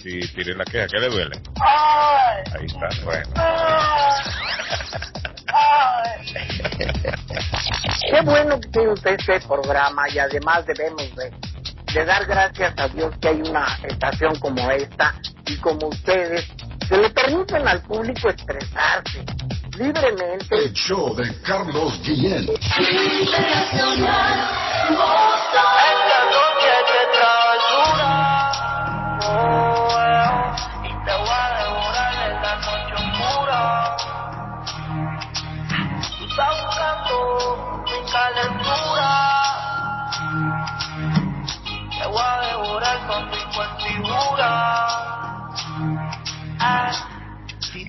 Sí, 0.02 0.20
tire 0.36 0.56
la 0.56 0.64
queja, 0.66 0.88
¿qué 0.88 1.00
le 1.00 1.10
duele? 1.10 1.42
Ay, 1.60 2.44
Ahí 2.60 2.66
está, 2.66 2.90
bueno. 3.04 3.30
Qué 8.10 8.22
bueno 8.22 8.60
que 8.60 8.70
tiene 8.70 8.94
usted 8.94 9.16
este 9.20 9.40
programa 9.48 10.10
y 10.10 10.20
además 10.20 10.66
debemos 10.66 11.16
de, 11.16 11.32
de 11.94 12.06
dar 12.06 12.26
gracias 12.26 12.74
a 12.78 12.88
Dios 12.90 13.14
que 13.22 13.28
hay 13.30 13.42
una 13.42 13.66
estación 13.84 14.36
como 14.40 14.70
esta 14.72 15.16
y 15.46 15.58
como 15.58 15.88
ustedes 15.88 16.46
que 16.88 16.98
le 16.98 17.10
permiten 17.10 17.68
al 17.68 17.82
público 17.82 18.30
expresarse 18.30 19.26
libremente. 19.78 20.56
El 20.56 20.74
show 20.74 21.16
de 21.16 21.42
Carlos 21.42 22.00
Guillén. 22.04 22.48
Esta 22.50 22.78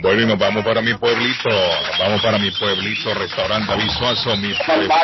Bueno, 0.01 0.23
y 0.23 0.27
nos 0.27 0.39
vamos 0.39 0.65
para 0.65 0.81
mi 0.81 0.95
pueblito, 0.95 1.49
nos 1.49 1.99
vamos 1.99 2.23
para 2.23 2.39
mi 2.39 2.51
pueblito, 2.53 3.15
restaurante 3.15 3.73
David 3.73 3.91
Suazo, 3.91 4.37
mi 4.37 4.55
pueblito. 4.55 4.95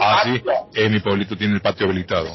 Ah, 0.00 0.22
sí, 0.24 0.42
eh, 0.74 0.88
mi 0.88 1.00
pueblito 1.00 1.36
tiene 1.36 1.54
el 1.54 1.60
patio 1.60 1.86
habilitado. 1.86 2.28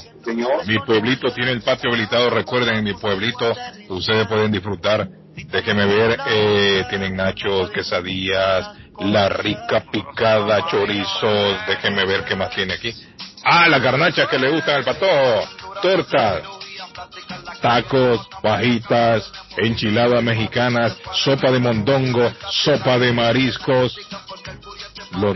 Mi 0.65 0.79
pueblito 0.79 1.31
tiene 1.31 1.51
el 1.51 1.61
patio 1.61 1.91
habilitado, 1.91 2.29
recuerden, 2.31 2.77
en 2.77 2.83
mi 2.83 2.93
pueblito 2.93 3.55
ustedes 3.89 4.27
pueden 4.27 4.51
disfrutar, 4.51 5.07
déjenme 5.35 5.85
ver, 5.85 6.19
eh, 6.27 6.85
tienen 6.89 7.15
nachos, 7.15 7.69
quesadillas, 7.71 8.67
la 8.99 9.29
rica 9.29 9.83
picada, 9.91 10.67
chorizos, 10.67 11.57
déjenme 11.67 12.05
ver 12.05 12.25
qué 12.25 12.35
más 12.35 12.49
tiene 12.51 12.73
aquí. 12.73 12.91
Ah, 13.43 13.67
las 13.69 13.81
garnachas 13.81 14.27
que 14.27 14.39
le 14.39 14.49
gustan 14.49 14.77
al 14.77 14.83
patojo, 14.83 15.47
tortas, 15.81 16.41
tacos, 17.61 18.27
fajitas, 18.41 19.31
enchiladas 19.57 20.23
mexicanas, 20.23 20.97
sopa 21.13 21.51
de 21.51 21.59
mondongo, 21.59 22.31
sopa 22.63 22.97
de 22.97 23.13
mariscos. 23.13 23.97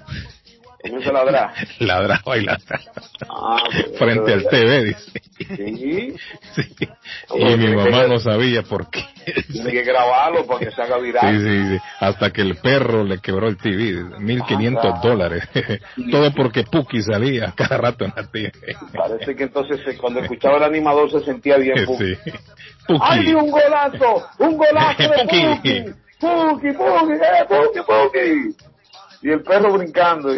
Comienza 0.86 1.10
a 1.10 1.14
ladrar. 1.14 1.54
ladraba 1.80 2.38
y 2.38 2.42
ladraba. 2.46 2.84
Ah, 3.30 3.64
Frente 3.98 4.34
al 4.34 4.48
TV, 4.48 4.84
dice. 4.86 5.22
Sí, 5.38 6.16
Y 7.36 7.58
mi 7.58 7.76
mamá 7.76 8.08
no 8.08 8.20
sabía 8.20 8.62
por 8.64 8.90
qué. 8.90 9.04
tiene 9.52 9.72
que 9.72 9.84
grabarlo 9.84 10.46
para 10.46 10.60
que 10.60 10.72
se 10.72 10.82
haga 10.82 10.98
Sí, 10.98 11.04
viral. 11.04 11.38
sí, 11.42 11.76
sí. 11.78 11.82
Hasta 12.00 12.32
que 12.32 12.42
el 12.42 12.56
perro 12.58 13.04
le 13.04 13.20
quebró 13.20 13.48
el 13.48 13.58
TV. 13.58 14.04
1500 14.20 14.86
Ah, 14.86 15.00
dólares. 15.04 15.44
Todo 16.12 16.32
porque 16.34 16.64
Puki 16.64 17.02
salía 17.02 17.54
cada 17.56 17.78
rato 17.78 18.06
en 18.06 18.14
la 18.16 18.24
TV. 18.28 18.52
Parece 18.94 19.36
que 19.36 19.44
entonces 19.44 19.80
eh, 19.88 19.98
cuando 20.00 20.20
escuchaba 20.22 20.58
el 20.58 20.64
animador 20.64 21.12
se 21.12 21.22
sentía 21.22 21.58
bien. 21.58 21.78
Sí. 21.98 22.16
¡Ay, 23.02 23.20
Puki. 23.26 23.34
un 23.36 23.50
golazo! 23.52 24.28
¡Un 24.40 24.58
golazo 24.58 25.04
de 25.04 25.08
Puki. 25.24 25.82
Puki! 25.82 25.94
¡Puki, 26.20 26.72
Puki, 26.78 27.14
eh, 27.14 27.46
Puki, 27.50 27.80
Puki! 27.82 28.66
Y 29.26 29.32
el 29.32 29.42
perro 29.42 29.74
brincando. 29.74 30.32
Y. 30.36 30.38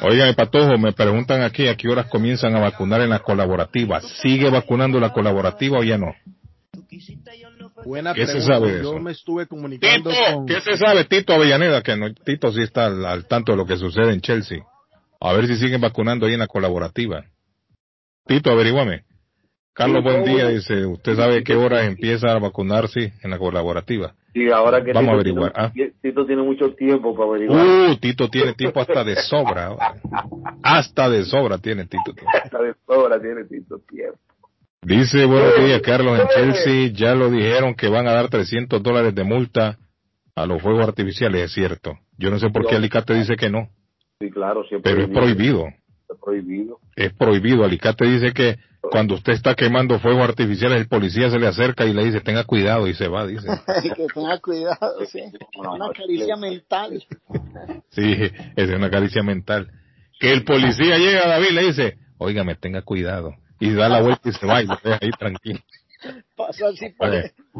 Oigan, 0.00 0.32
Patojo, 0.36 0.78
me 0.78 0.92
preguntan 0.92 1.42
aquí 1.42 1.66
a 1.66 1.76
qué 1.76 1.88
horas 1.88 2.06
comienzan 2.06 2.54
a 2.54 2.60
vacunar 2.60 3.00
en 3.00 3.10
la 3.10 3.18
colaborativa. 3.18 4.00
¿Sigue 4.00 4.48
vacunando 4.48 5.00
la 5.00 5.12
colaborativa 5.12 5.80
o 5.80 5.82
ya 5.82 5.98
no? 5.98 6.14
Buena 7.84 8.14
¿Qué 8.14 8.26
se 8.26 8.34
pregunta. 8.34 8.54
sabe 8.54 8.72
de 8.74 8.82
Yo 8.84 8.90
eso? 8.92 9.00
me 9.00 9.10
estuve 9.10 9.46
comunicando 9.48 10.12
con... 10.34 10.46
¿Qué 10.46 10.60
se 10.60 10.76
sabe, 10.76 11.04
Tito 11.06 11.32
Avellaneda? 11.34 11.82
Que 11.82 11.96
no, 11.96 12.14
Tito 12.14 12.52
sí 12.52 12.62
está 12.62 12.86
al, 12.86 13.04
al 13.04 13.26
tanto 13.26 13.50
de 13.50 13.58
lo 13.58 13.66
que 13.66 13.76
sucede 13.76 14.12
en 14.12 14.20
Chelsea. 14.20 14.62
A 15.20 15.32
ver 15.32 15.48
si 15.48 15.56
siguen 15.56 15.80
vacunando 15.80 16.26
ahí 16.26 16.34
en 16.34 16.38
la 16.38 16.46
colaborativa. 16.46 17.24
Tito, 18.28 18.52
averíguame. 18.52 19.02
Carlos, 19.74 20.02
buen 20.04 20.24
día. 20.24 20.48
Dice, 20.48 20.84
¿usted 20.86 21.16
sabe 21.16 21.42
qué 21.42 21.54
hora 21.56 21.84
empieza 21.84 22.32
a 22.32 22.38
vacunarse 22.38 23.14
en 23.22 23.30
la 23.30 23.38
colaborativa? 23.38 24.14
Sí, 24.34 24.50
ahora 24.50 24.82
que 24.82 24.92
Vamos 24.92 25.10
a 25.10 25.14
averiguar, 25.14 25.52
¿ah? 25.54 25.72
Tito 26.00 26.26
tiene 26.26 26.42
mucho 26.42 26.74
tiempo 26.74 27.14
para 27.14 27.28
averiguar. 27.28 27.66
Uh, 27.90 27.96
Tito 27.96 28.28
tiene 28.28 28.54
tiempo 28.54 28.80
hasta 28.80 29.04
de 29.04 29.16
sobra. 29.16 29.76
Hasta 30.62 31.10
de 31.10 31.24
sobra 31.24 31.58
tiene 31.58 31.86
Tito. 31.86 32.12
Hasta 32.42 32.62
de 32.62 32.74
sobra 32.86 33.20
tiene 33.20 33.44
Tito 33.44 33.78
tiempo. 33.80 34.18
Dice, 34.84 35.24
buenos 35.26 35.56
días, 35.64 35.80
Carlos, 35.80 36.18
en 36.18 36.26
Chelsea 36.28 36.90
ya 36.92 37.14
lo 37.14 37.30
dijeron 37.30 37.74
que 37.74 37.88
van 37.88 38.08
a 38.08 38.12
dar 38.14 38.28
300 38.28 38.82
dólares 38.82 39.14
de 39.14 39.22
multa 39.22 39.78
a 40.34 40.46
los 40.46 40.60
fuegos 40.60 40.86
artificiales, 40.86 41.42
es 41.44 41.52
cierto. 41.52 41.98
Yo 42.18 42.30
no 42.30 42.38
sé 42.38 42.50
por 42.50 42.66
qué 42.66 42.76
Alicate 42.76 43.14
dice 43.14 43.36
que 43.36 43.48
no, 43.48 43.68
Sí, 44.18 44.30
claro, 44.30 44.64
siempre. 44.64 44.92
pero 44.92 45.04
es 45.04 45.10
prohibido. 45.10 45.66
Es 45.68 46.18
prohibido. 46.20 46.78
Es 46.96 47.12
prohibido. 47.12 47.64
Alicate 47.64 48.06
dice 48.06 48.32
que 48.32 48.56
cuando 48.90 49.14
usted 49.14 49.34
está 49.34 49.54
quemando 49.54 49.98
fuegos 50.00 50.28
artificiales, 50.28 50.78
el 50.80 50.88
policía 50.88 51.30
se 51.30 51.38
le 51.38 51.46
acerca 51.46 51.84
y 51.84 51.92
le 51.92 52.04
dice, 52.04 52.20
tenga 52.20 52.44
cuidado, 52.44 52.88
y 52.88 52.94
se 52.94 53.08
va, 53.08 53.26
dice. 53.26 53.46
que 53.96 54.06
tenga 54.12 54.38
cuidado, 54.40 55.04
sí. 55.06 55.22
Una 55.56 55.90
caricia 55.90 56.36
mental. 56.36 57.04
Sí, 57.90 58.16
es 58.56 58.70
una 58.70 58.90
caricia 58.90 59.22
mental. 59.22 59.70
Que 60.18 60.32
el 60.32 60.44
policía 60.44 60.98
llega 60.98 61.24
a 61.24 61.28
David 61.28 61.48
y 61.50 61.54
le 61.54 61.62
dice, 61.66 61.98
óigame, 62.18 62.56
tenga 62.56 62.82
cuidado. 62.82 63.34
Y 63.60 63.72
da 63.72 63.88
la 63.88 64.02
vuelta 64.02 64.28
y 64.28 64.32
se 64.32 64.46
va 64.46 64.62
y 64.62 64.66
lo 64.66 64.76
deja 64.82 64.98
ahí 65.00 65.10
tranquilo. 65.12 65.60
Pasó 66.36 66.66
así 66.66 66.88
por, 66.90 67.08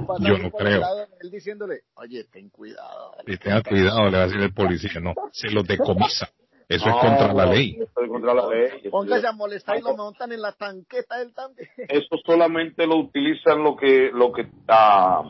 pasó 0.07 0.27
yo 0.27 0.35
así 0.35 0.43
no 0.43 0.51
por 0.51 0.63
el 0.63 0.67
creo. 0.67 0.81
lado 0.81 0.97
de 0.97 1.07
él 1.23 1.31
diciéndole, 1.31 1.83
oye, 1.95 2.25
ten 2.25 2.51
cuidado. 2.51 3.15
Y 3.27 3.37
tenga 3.37 3.63
cuidado, 3.63 4.11
le 4.11 4.17
va 4.17 4.25
a 4.25 4.27
decir 4.27 4.41
el 4.41 4.53
policía. 4.53 5.01
No, 5.01 5.15
se 5.31 5.51
los 5.51 5.65
decomisa. 5.65 6.29
Eso 6.75 6.89
es 6.89 6.95
contra 6.97 7.33
la 7.33 7.47
ley. 7.47 7.77
Eso 7.81 8.03
es 8.03 8.09
contra 8.09 8.35
la 8.35 8.47
ley. 8.49 8.69
Póngase 8.91 9.27
a 9.27 9.33
molestar 9.33 9.79
y 9.79 9.83
lo 9.83 9.97
montan 9.97 10.33
en 10.33 10.41
la 10.43 10.53
tanqueta 10.53 11.19
del 11.19 11.33
también. 11.35 11.69
Eso 11.89 12.17
solamente 12.25 12.87
lo 12.87 12.97
utilizan 12.99 13.63
lo 13.63 13.77
que 13.77 14.11
lo 14.13 14.33
que 14.33 14.43
está 14.43 15.23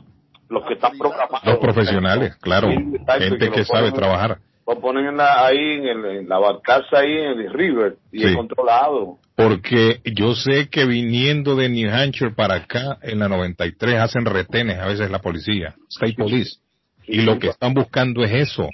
lo 0.48 0.64
que 0.66 0.74
está 0.74 0.90
programado. 0.98 1.40
Los 1.44 1.58
profesionales, 1.58 2.36
claro. 2.36 2.68
Gente 2.68 3.50
que 3.50 3.64
sabe 3.64 3.88
ponen- 3.90 3.94
trabajar. 3.94 4.38
Lo 4.66 4.78
ponen 4.80 5.06
en 5.06 5.16
la, 5.16 5.44
ahí 5.44 5.56
en, 5.58 5.86
el, 5.86 6.04
en 6.04 6.28
la 6.28 6.38
barcaza 6.38 6.98
ahí 6.98 7.12
en 7.12 7.40
el 7.40 7.52
river 7.52 7.96
y 8.12 8.20
Sí. 8.20 8.26
es 8.26 8.36
controlado. 8.36 9.18
Porque 9.34 10.00
yo 10.04 10.34
sé 10.34 10.68
que 10.70 10.84
viniendo 10.84 11.56
de 11.56 11.68
New 11.68 11.90
Hampshire 11.92 12.30
para 12.30 12.54
acá, 12.56 12.98
en 13.02 13.18
la 13.18 13.28
93, 13.28 13.96
hacen 13.98 14.24
retenes 14.24 14.78
a 14.78 14.86
veces 14.86 15.10
la 15.10 15.18
policía, 15.20 15.74
State 15.88 16.14
Police. 16.16 16.58
Y 17.04 17.22
lo 17.22 17.38
que 17.40 17.48
están 17.48 17.74
buscando 17.74 18.22
es 18.22 18.30
eso. 18.50 18.68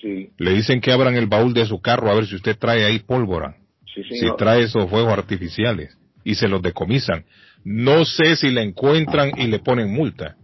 Sí, 0.00 0.30
Le 0.38 0.52
dicen 0.52 0.80
que 0.80 0.92
abran 0.92 1.14
el 1.14 1.26
baúl 1.26 1.54
de 1.54 1.66
su 1.66 1.80
carro 1.80 2.10
a 2.10 2.14
ver 2.14 2.26
si 2.26 2.36
usted 2.36 2.56
trae 2.58 2.84
ahí 2.84 2.98
pólvora. 3.00 3.56
sí, 3.94 4.02
si 4.04 4.36
trae 4.36 4.64
esos 4.64 4.88
fuegos 4.90 5.12
artificiales 5.12 5.96
y 6.24 6.34
se 6.34 6.48
los 6.48 6.60
decomisan. 6.60 7.24
No 7.64 8.04
sé 8.04 8.36
si 8.36 8.50
le 8.50 8.62
encuentran 8.62 9.32
y 9.38 9.46
le 9.46 9.58
ponen 9.58 9.92
multa, 9.92 10.36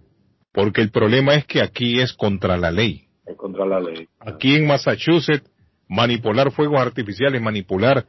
porque 0.52 0.80
el 0.80 0.90
problema 0.90 1.34
es 1.34 1.44
que 1.46 1.60
aquí 1.60 2.00
es 2.00 2.12
contra 2.12 2.56
la 2.56 2.70
ley. 2.70 3.06
Es 3.26 3.36
contra 3.36 3.66
la 3.66 3.80
ley. 3.80 4.08
Aquí 4.20 4.56
en 4.56 4.66
Massachusetts, 4.66 5.48
manipular 5.88 6.50
fuegos 6.50 6.80
artificiales, 6.80 7.40
manipular 7.40 8.06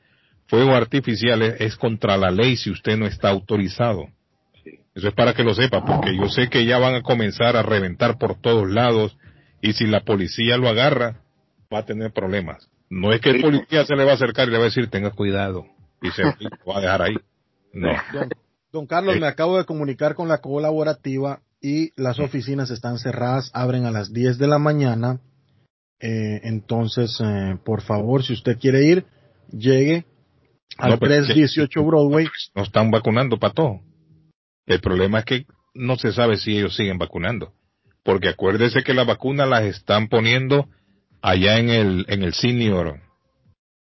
fuegos 0.48 0.76
artificiales 0.76 1.56
es 1.60 1.76
contra 1.76 2.18
la 2.18 2.32
ley 2.32 2.56
si 2.58 2.70
usted 2.70 2.98
no 2.98 3.06
está 3.06 3.30
autorizado. 3.30 4.08
Eso 4.96 5.08
es 5.08 5.14
para 5.14 5.34
que 5.34 5.44
lo 5.44 5.54
sepa, 5.54 5.84
porque 5.84 6.16
yo 6.16 6.30
sé 6.30 6.50
que 6.50 6.66
ya 6.66 6.78
van 6.78 6.96
a 6.96 7.02
comenzar 7.02 7.58
a 7.58 7.64
reventar 7.64 8.18
por 8.20 8.40
todos 8.40 8.70
lados 8.70 9.18
y 9.62 9.74
si 9.74 9.88
la 9.88 10.02
policía 10.02 10.58
lo 10.58 10.70
agarra, 10.70 11.22
va 11.74 11.80
a 11.80 11.86
tener 11.86 12.12
problemas. 12.14 12.70
No 12.90 13.12
es 13.12 13.20
que 13.22 13.32
el 13.32 13.42
policía 13.42 13.86
se 13.86 13.96
le 13.96 14.06
va 14.06 14.12
a 14.12 14.16
acercar 14.16 14.48
y 14.48 14.52
le 14.52 14.58
va 14.58 14.64
a 14.64 14.68
decir, 14.68 14.90
tenga 14.90 15.12
cuidado, 15.12 15.66
y 16.02 16.12
se 16.12 16.24
lo 16.24 16.32
va 16.68 16.78
a 16.78 16.82
dejar 16.82 17.02
ahí. 17.02 17.16
No. 17.74 17.90
Don, 18.14 18.30
don 18.72 18.86
Carlos, 18.88 19.16
Sí. 19.16 19.20
me 19.20 19.28
acabo 19.28 19.58
de 19.58 19.66
comunicar 19.66 20.14
con 20.16 20.28
la 20.28 20.38
colaborativa 20.40 21.42
y 21.62 21.90
las 22.02 22.20
oficinas 22.20 22.70
están 22.70 23.00
cerradas, 23.00 23.50
abren 23.54 23.86
a 23.86 23.92
las 23.92 24.14
10 24.14 24.38
de 24.38 24.48
la 24.48 24.60
mañana. 24.60 25.20
Eh, 26.00 26.42
entonces, 26.44 27.18
eh, 27.24 27.58
por 27.64 27.82
favor, 27.82 28.24
si 28.24 28.34
usted 28.34 28.58
quiere 28.60 28.84
ir, 28.86 29.06
llegue 29.52 30.06
al 30.78 30.92
No, 30.92 31.00
pero- 31.00 31.12
318 31.16 31.84
Broadway. 31.84 32.28
No 32.56 32.64
están 32.64 32.92
vacunando 32.92 33.40
para 33.40 33.54
todo. 33.54 33.80
El 34.66 34.82
problema 34.82 35.20
es 35.20 35.26
que 35.26 35.46
no 35.74 35.96
se 35.98 36.12
sabe 36.12 36.38
si 36.38 36.58
ellos 36.58 36.76
siguen 36.76 36.98
vacunando. 36.98 37.54
Porque 38.04 38.28
acuérdese 38.30 38.84
que 38.84 38.94
las 38.94 39.08
vacunas 39.08 39.48
las 39.48 39.64
están 39.64 40.10
poniendo 40.10 40.68
allá 41.24 41.58
en 41.58 41.70
el, 41.70 42.06
en 42.10 42.22
el 42.22 42.34
senior. 42.34 43.00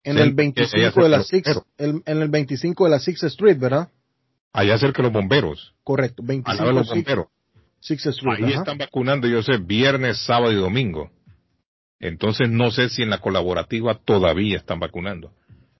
En 0.02 0.16
el 0.18 0.28
ella 0.28 0.34
25 0.34 0.68
se 0.94 1.00
de 1.02 1.08
la 1.08 1.18
lo- 1.18 1.22
6, 1.24 1.42
el- 1.76 2.02
en 2.06 2.22
el 2.22 2.28
25 2.28 2.84
de 2.84 2.90
la 2.90 2.98
6th 2.98 3.24
Street, 3.26 3.58
¿verdad? 3.58 3.88
Allá 4.52 4.78
cerca 4.78 5.02
de 5.02 5.08
los 5.08 5.12
bomberos. 5.12 5.74
Correcto, 5.84 6.22
Al 6.22 6.26
25 6.28 6.56
lado 6.64 6.68
de 6.68 6.74
los 6.80 6.88
bomberos. 6.88 7.26
6th 7.80 8.06
Street. 8.10 8.36
Ahí 8.38 8.52
ajá. 8.52 8.58
están 8.60 8.78
vacunando, 8.78 9.28
yo 9.28 9.42
sé, 9.42 9.58
viernes, 9.58 10.18
sábado 10.24 10.50
y 10.52 10.56
domingo. 10.56 11.10
Entonces 12.00 12.48
no 12.48 12.70
sé 12.70 12.88
si 12.88 13.02
en 13.02 13.10
la 13.10 13.18
colaborativa 13.18 13.94
todavía 14.04 14.56
están 14.56 14.80
vacunando. 14.80 15.32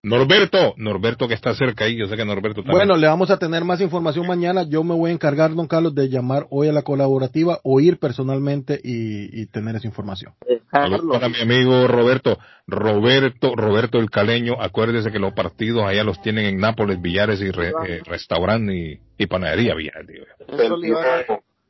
Norberto, 0.03 0.75
Norberto 0.77 1.27
que 1.27 1.35
está 1.35 1.55
cerca 1.55 1.85
ahí, 1.85 1.97
yo 1.97 2.07
sé 2.07 2.17
que 2.17 2.25
Norberto 2.25 2.63
también. 2.63 2.77
Bueno, 2.79 2.97
le 2.97 3.07
vamos 3.09 3.31
a 3.31 3.39
tener 3.39 3.65
más 3.65 3.81
información 3.81 4.27
mañana. 4.27 4.63
Yo 4.63 4.85
me 4.85 4.95
voy 4.95 5.11
a 5.11 5.15
encargar, 5.15 5.55
don 5.55 5.67
Carlos, 5.67 5.95
de 5.95 6.09
llamar 6.09 6.47
hoy 6.51 6.69
a 6.69 6.73
la 6.73 6.83
colaborativa 6.83 7.59
o 7.65 7.81
ir 7.81 7.99
personalmente 7.99 8.81
y, 8.83 9.41
y 9.43 9.47
tener 9.47 9.77
esa 9.77 9.87
información. 9.87 10.33
Saludos 10.71 11.07
para 11.11 11.29
mi 11.29 11.41
amigo 11.41 11.87
Roberto. 11.89 12.39
Roberto, 12.67 13.57
Roberto 13.57 13.99
el 13.99 14.11
Caleño, 14.11 14.57
acuérdese 14.61 15.11
que 15.11 15.19
los 15.19 15.33
partidos 15.33 15.85
allá 15.85 16.05
los 16.05 16.21
tienen 16.21 16.45
en 16.45 16.59
Nápoles, 16.59 17.01
Villares 17.01 17.41
y 17.41 17.51
re- 17.51 17.73
eh, 17.87 18.01
restaurante 18.05 18.75
y, 18.77 19.01
y 19.23 19.27
panadería 19.27 19.75
Villares. 19.75 20.07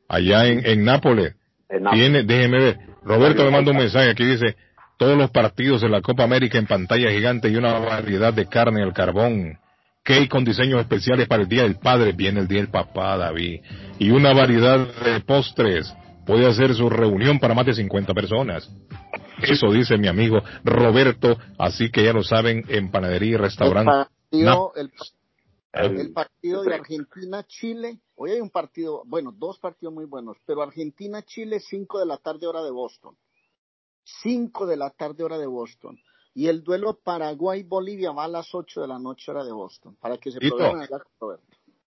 Allá 0.07 0.47
en, 0.47 0.65
en 0.65 0.83
Nápoles. 0.83 1.35
Tiene, 1.93 2.23
déjeme 2.23 2.59
ver. 2.59 2.79
Roberto 3.03 3.43
me 3.45 3.51
manda 3.51 3.71
un 3.71 3.77
mensaje 3.77 4.09
aquí 4.09 4.25
dice, 4.25 4.55
todos 4.99 5.17
los 5.17 5.31
partidos 5.31 5.81
de 5.81 5.87
la 5.89 6.01
Copa 6.01 6.23
América 6.25 6.57
en 6.59 6.67
pantalla 6.67 7.09
gigante 7.09 7.49
y 7.49 7.55
una 7.55 7.79
variedad 7.79 8.33
de 8.33 8.45
carne 8.47 8.83
al 8.83 8.93
carbón. 8.93 9.57
Cake 10.03 10.27
con 10.27 10.43
diseños 10.43 10.81
especiales 10.81 11.27
para 11.27 11.43
el 11.43 11.47
Día 11.49 11.63
del 11.63 11.77
Padre. 11.79 12.11
Viene 12.11 12.41
el 12.41 12.47
Día 12.47 12.59
del 12.59 12.69
Papá, 12.69 13.15
David. 13.17 13.61
Y 13.97 14.11
una 14.11 14.33
variedad 14.33 14.87
de 15.05 15.21
postres. 15.21 15.93
Puede 16.25 16.45
hacer 16.47 16.75
su 16.75 16.89
reunión 16.89 17.39
para 17.39 17.53
más 17.53 17.65
de 17.65 17.73
50 17.73 18.13
personas. 18.13 18.69
Eso 19.41 19.71
dice 19.71 19.97
mi 19.97 20.07
amigo 20.09 20.41
Roberto. 20.65 21.37
Así 21.57 21.89
que 21.89 22.03
ya 22.03 22.11
lo 22.13 22.21
saben, 22.23 22.65
en 22.67 22.91
panadería 22.91 23.35
y 23.35 23.37
restaurante. 23.37 23.91
partido, 24.29 24.73
el, 24.75 24.91
El- 25.71 25.99
el 25.99 26.11
partido 26.13 26.63
de 26.63 26.73
Argentina-Chile. 26.75 27.99
Hoy 28.15 28.31
hay 28.31 28.41
un 28.41 28.49
partido, 28.49 29.03
bueno, 29.05 29.31
dos 29.37 29.59
partidos 29.59 29.93
muy 29.93 30.05
buenos, 30.05 30.35
pero 30.45 30.61
Argentina-Chile, 30.61 31.59
5 31.61 31.99
de 31.99 32.05
la 32.05 32.17
tarde 32.17 32.47
hora 32.47 32.61
de 32.63 32.71
Boston. 32.71 33.15
5 34.21 34.65
de 34.67 34.77
la 34.77 34.89
tarde 34.91 35.23
hora 35.23 35.37
de 35.37 35.47
Boston. 35.47 35.97
Y 36.35 36.47
el 36.47 36.63
duelo 36.63 36.99
Paraguay-Bolivia 37.03 38.11
va 38.11 38.25
a 38.25 38.27
las 38.27 38.53
8 38.53 38.81
de 38.81 38.87
la 38.87 38.99
noche 38.99 39.31
hora 39.31 39.43
de 39.43 39.51
Boston. 39.51 39.95
Para 39.99 40.17
que 40.17 40.31
se 40.31 40.39
Tito. 40.39 40.55
programen 40.57 40.83
allá 40.83 40.99
con 40.99 41.11
Roberto. 41.19 41.45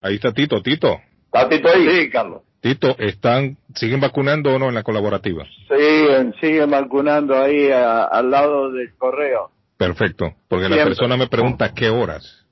Ahí 0.02 0.16
está 0.16 0.32
Tito, 0.32 0.62
Tito. 0.62 1.00
¿Está 1.26 1.48
Tito 1.48 1.68
ahí? 1.68 1.88
Sí, 1.88 2.10
Carlos. 2.10 2.42
Tito, 2.60 2.96
¿están, 2.98 3.56
siguen 3.74 4.00
vacunando 4.00 4.54
o 4.54 4.58
no 4.58 4.68
en 4.68 4.74
la 4.74 4.82
colaborativa? 4.82 5.44
Siguen, 5.68 6.34
siguen 6.40 6.70
vacunando 6.70 7.34
ahí 7.36 7.70
a- 7.70 8.04
al 8.04 8.30
lado 8.30 8.70
del 8.72 8.94
correo. 8.96 9.50
Perfecto, 9.76 10.34
porque 10.48 10.68
la 10.68 10.82
persona 10.84 11.16
me 11.16 11.28
pregunta 11.28 11.72
qué 11.74 11.90
horas. 11.90 12.44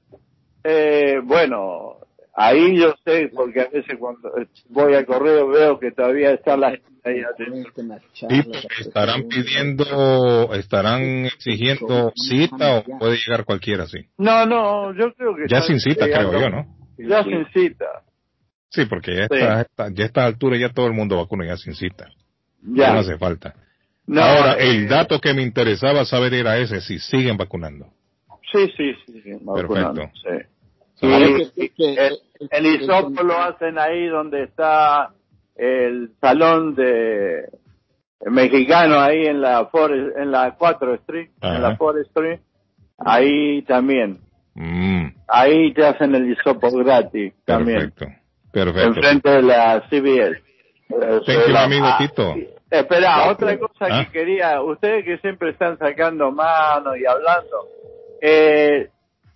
Eh, 0.62 1.20
bueno, 1.24 1.96
ahí 2.34 2.78
yo 2.78 2.94
sé, 3.04 3.30
porque 3.34 3.60
a 3.62 3.68
veces 3.68 3.96
cuando 3.98 4.30
voy 4.68 4.94
al 4.94 5.06
correo 5.06 5.48
veo 5.48 5.78
que 5.78 5.90
todavía 5.92 6.30
está 6.32 6.56
la 6.56 6.70
gente. 6.70 6.94
Tito, 8.28 8.58
¿estarán 8.80 9.28
pidiendo, 9.28 10.54
estarán 10.54 11.26
exigiendo 11.26 12.12
cita 12.16 12.78
o 12.78 12.98
puede 12.98 13.16
llegar 13.18 13.44
cualquiera 13.44 13.84
así? 13.84 13.98
No, 14.16 14.46
no, 14.46 14.94
yo 14.94 15.12
creo 15.14 15.34
que... 15.36 15.42
Ya 15.48 15.60
sin 15.62 15.80
cita, 15.80 16.06
creo 16.06 16.32
yo, 16.32 16.48
¿no? 16.48 16.66
Ya 16.96 17.22
sin 17.24 17.46
cita. 17.52 17.84
Sí, 18.70 18.86
porque 18.86 19.14
ya 19.14 19.28
Sí. 19.28 19.34
está, 19.34 19.60
está- 19.60 19.88
ya 19.92 20.04
a 20.04 20.06
esta 20.06 20.24
altura 20.24 20.56
ya 20.56 20.70
todo 20.70 20.86
el 20.86 20.94
mundo 20.94 21.18
vacuna 21.18 21.46
ya 21.46 21.56
sin 21.56 21.74
cita. 21.74 22.08
Ya. 22.62 22.94
no 22.94 23.00
hace 23.00 23.18
falta. 23.18 23.54
No, 24.06 24.22
Ahora, 24.22 24.54
eh, 24.54 24.70
el 24.70 24.88
dato 24.88 25.20
que 25.20 25.34
me 25.34 25.42
interesaba 25.42 26.04
saber 26.06 26.32
era 26.34 26.56
ese, 26.58 26.80
si 26.80 26.98
siguen 26.98 27.36
vacunando. 27.36 27.86
Sí, 28.52 28.66
sí, 28.76 28.92
sí, 29.06 29.20
sí, 29.22 29.30
vacunando, 29.42 30.02
Perfecto. 30.02 30.20
sí. 30.22 30.53
El, 31.00 31.50
el 32.50 32.66
hisopo 32.66 33.22
lo 33.22 33.36
hacen 33.38 33.78
ahí 33.78 34.06
donde 34.06 34.44
está 34.44 35.10
el 35.56 36.10
salón 36.20 36.74
de 36.74 37.48
mexicano 38.26 39.00
ahí 39.00 39.26
en 39.26 39.40
la 39.40 39.66
Forest, 39.66 40.16
en 40.16 40.30
la 40.30 40.54
4 40.56 40.94
Street, 40.94 41.30
Ajá. 41.40 41.56
en 41.56 41.62
la 41.62 41.76
Forest 41.76 42.08
Street, 42.08 42.40
ahí 42.98 43.62
también. 43.62 44.18
Mm, 44.54 45.08
Ahí 45.26 45.72
te 45.74 45.84
hacen 45.84 46.14
el 46.14 46.30
hisopo 46.30 46.70
gratis 46.70 47.32
también. 47.44 47.90
perfecto. 47.90 48.06
Perfecto. 48.52 48.86
Enfrente 48.88 49.30
de 49.30 49.42
la 49.42 49.80
CBS. 49.90 50.40
Thank 50.88 51.48
you, 51.48 51.56
amigo 51.56 51.86
ah, 51.86 51.96
Tito. 51.98 52.34
Espera, 52.70 53.30
otra 53.30 53.58
cosa 53.58 53.86
Ah. 53.90 54.04
que 54.04 54.12
quería, 54.12 54.62
ustedes 54.62 55.04
que 55.04 55.18
siempre 55.18 55.50
están 55.50 55.76
sacando 55.78 56.30
mano 56.30 56.94
y 56.96 57.04
hablando, 57.04 57.68
eh, 58.20 58.90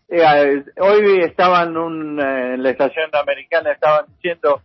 eh, 0.09 0.65
hoy 0.81 1.21
estaban 1.21 1.77
un, 1.77 2.19
eh, 2.21 2.55
en 2.55 2.63
la 2.63 2.71
estación 2.71 3.11
americana, 3.15 3.73
estaban 3.73 4.07
diciendo 4.15 4.63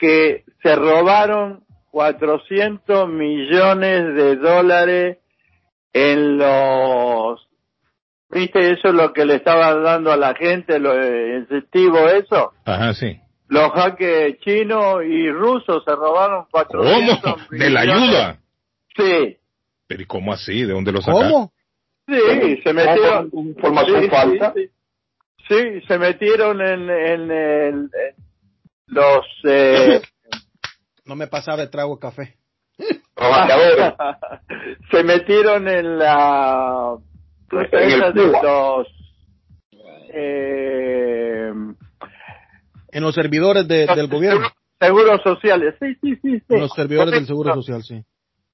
que 0.00 0.44
se 0.62 0.74
robaron 0.76 1.64
400 1.90 3.08
millones 3.08 4.14
de 4.14 4.36
dólares 4.36 5.18
en 5.92 6.38
los, 6.38 7.48
viste, 8.30 8.70
eso 8.70 8.88
es 8.88 8.94
lo 8.94 9.12
que 9.12 9.24
le 9.26 9.36
estaban 9.36 9.82
dando 9.82 10.12
a 10.12 10.16
la 10.16 10.34
gente, 10.34 10.78
lo 10.78 10.94
eh, 10.94 11.38
incentivo, 11.38 12.08
eso. 12.08 12.52
Ajá, 12.64 12.94
sí. 12.94 13.18
Los 13.48 13.72
jaques 13.72 14.38
chinos 14.40 15.02
y 15.04 15.30
rusos 15.30 15.82
se 15.84 15.94
robaron 15.94 16.44
400 16.50 17.20
¿Cómo? 17.22 17.36
¿De 17.50 17.70
la 17.70 17.80
millones. 17.80 18.02
ayuda? 18.02 18.38
Sí. 18.96 19.36
Pero 19.86 20.02
¿y 20.02 20.06
cómo 20.06 20.32
así? 20.34 20.64
¿De 20.64 20.72
dónde 20.74 20.92
lo 20.92 21.00
sacaron? 21.00 21.32
¿Cómo? 21.32 21.52
Sí, 22.06 22.60
se 22.62 22.72
metieron. 22.72 23.30
Información 23.32 24.02
sí, 24.02 24.08
falsa. 24.08 24.52
Sí, 24.54 24.64
sí. 24.64 24.70
Sí, 25.48 25.80
se 25.86 25.98
metieron 25.98 26.60
en, 26.60 26.90
en, 26.90 27.30
el- 27.30 27.90
en 27.94 28.14
los. 28.86 29.26
Eh, 29.44 30.00
No 31.04 31.16
me 31.16 31.26
pasaba 31.26 31.58
de 31.58 31.68
trago 31.68 31.94
de 31.96 32.00
café. 32.00 32.34
se 34.90 35.02
metieron 35.04 35.68
en 35.68 35.98
la. 35.98 36.96
En 37.50 38.02
el 38.02 38.12
de 38.12 38.26
los. 38.42 38.86
Eh, 40.12 41.50
En 42.90 43.02
los 43.02 43.14
servidores 43.14 43.66
de- 43.68 43.86
del 43.86 44.08
gobierno. 44.08 44.46
seguros 44.80 45.20
sociales. 45.22 45.74
Sí, 45.80 45.94
sí, 46.02 46.16
sí. 46.22 46.38
sí. 46.40 46.44
En 46.54 46.60
los 46.60 46.72
servidores 46.72 47.12
del 47.14 47.26
Seguro 47.26 47.54
Social, 47.54 47.82
sí. 47.82 48.02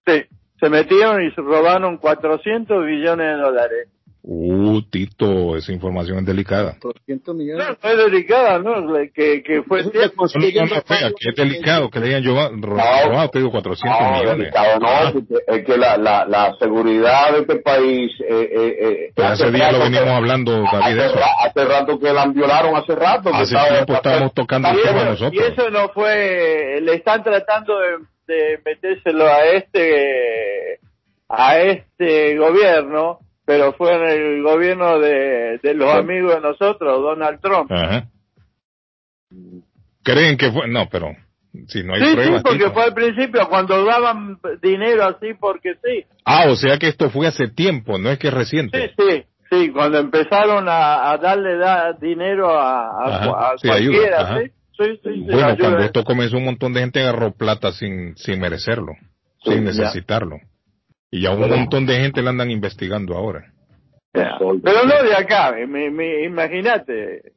Sí, 0.07 0.23
se 0.61 0.69
metieron 0.69 1.23
y 1.25 1.31
se 1.33 1.41
robaron 1.41 1.99
400 1.99 2.85
billones 2.87 3.27
de 3.37 3.43
dólares. 3.43 3.89
Uh, 4.27 4.81
Tito, 4.91 5.55
esa 5.55 5.71
información 5.71 6.21
es 6.21 6.25
delicada. 6.25 6.79
200 6.81 7.35
millones. 7.37 7.67
No, 7.83 7.91
es 7.91 7.97
delicada, 7.99 8.59
¿no? 8.59 8.73
Que, 9.15 9.43
que 9.43 9.63
fue 9.65 9.83
cierto. 9.83 10.15
No, 10.17 10.25
no, 10.65 10.67
no, 10.77 10.83
fea, 10.83 11.11
que 11.19 11.29
es 11.29 11.37
delicado 11.37 11.91
que 11.91 12.01
le 12.01 12.15
hayan 12.15 12.25
robado, 12.63 13.09
robado, 13.11 13.29
te 13.29 13.39
digo, 13.41 13.51
400 13.51 14.01
No, 14.01 14.11
millones. 14.13 14.39
delicado, 14.39 14.79
no, 14.81 15.13
porque 15.13 15.35
es 15.47 15.67
que 15.67 15.77
la, 15.77 15.99
la, 15.99 16.25
la 16.25 16.55
seguridad 16.59 17.33
de 17.33 17.41
este 17.41 17.57
país. 17.57 18.13
Eh, 18.27 18.49
eh, 18.51 18.77
eh, 18.81 19.13
Pues 19.15 19.29
hace 19.29 19.51
días 19.51 19.71
lo 19.75 19.81
venimos 19.81 20.09
hablando, 20.09 20.53
David, 20.73 20.99
hace, 21.01 21.07
eso. 21.07 21.19
hace 21.41 21.65
rato 21.67 21.99
que 22.01 22.13
la 22.15 22.27
violaron, 22.27 22.77
hace 22.77 22.95
rato. 22.95 23.31
que 23.31 23.37
Hace 23.37 23.55
estaba- 23.55 23.69
tiempo 23.75 23.93
estábamos 23.93 24.33
tocando 24.33 24.69
el 24.71 24.79
Y 24.79 24.83
tema 24.85 25.01
eso, 25.03 25.07
y 25.07 25.11
nosotros. 25.11 25.49
eso 25.53 25.71
no 25.71 25.89
fue, 25.91 26.81
le 26.81 26.95
están 26.95 27.23
tratando 27.23 27.75
de, 27.79 28.35
de 28.35 28.59
metérselo 28.65 29.27
a 29.29 29.45
este, 29.49 30.79
a 31.29 31.59
este 31.59 32.39
gobierno, 32.39 33.19
pero 33.45 33.73
fue 33.75 33.95
en 33.95 34.03
el 34.05 34.43
gobierno 34.43 34.99
de, 34.99 35.59
de 35.63 35.75
los 35.75 35.93
amigos 35.93 36.35
de 36.35 36.41
nosotros, 36.41 37.03
Donald 37.03 37.41
Trump. 37.41 37.71
Ajá. 37.71 38.09
Creen 40.03 40.37
que 40.37 40.51
fue, 40.53 40.69
no, 40.69 40.89
pero 40.91 41.13
si 41.69 41.83
no 41.83 41.95
hay 41.95 42.01
Sí, 42.01 42.07
sí, 42.09 42.15
pruebas. 42.15 42.43
porque 42.43 42.59
Tito. 42.59 42.73
fue 42.73 42.85
al 42.85 42.95
principio 42.95 43.49
cuando 43.49 43.85
daban 43.85 44.39
dinero 44.63 45.05
así 45.05 45.35
porque 45.39 45.75
sí. 45.83 46.05
Ah, 46.25 46.47
o 46.49 46.57
sea 46.57 46.79
que 46.79 46.89
esto 46.89 47.11
fue 47.11 47.27
hace 47.27 47.49
tiempo, 47.49 47.99
no 47.99 48.11
es 48.11 48.19
que 48.19 48.29
es 48.29 48.35
reciente. 48.35 48.93
Sí, 48.97 49.05
sí, 49.09 49.25
sí, 49.51 49.71
cuando 49.71 49.99
empezaron 49.99 50.69
a, 50.69 51.11
a 51.11 51.19
darle 51.19 51.57
da- 51.57 51.93
dinero 51.95 52.51
a, 52.51 52.87
a, 52.89 53.07
Ajá, 53.17 53.51
a 53.53 53.59
sí, 53.59 53.69
cualquiera, 53.69 54.19
ayuda. 54.29 54.41
¿sí? 54.41 54.51
Sí, 54.77 54.85
sí, 55.05 55.11
sí, 55.15 55.25
Bueno, 55.31 55.57
cuando 55.59 55.79
esto 55.85 56.03
comenzó 56.05 56.37
un 56.37 56.45
montón 56.47 56.73
de 56.73 56.81
gente 56.81 57.01
agarró 57.01 57.33
plata 57.33 57.71
sin, 57.73 58.17
sin 58.17 58.41
merecerlo, 58.41 58.93
sin 59.45 59.65
ya. 59.67 59.93
Y 61.15 61.21
ya 61.21 61.31
un 61.31 61.49
montón 61.49 61.87
de 61.87 62.01
gente 62.01 62.23
la 62.23 62.31
andan 62.31 62.51
investigando 62.51 63.15
ahora. 63.15 63.53
Ya. 64.13 64.37
Pero 64.41 64.85
no 64.85 65.03
de 65.05 65.15
acá, 65.15 65.55
imagínate. 65.61 67.35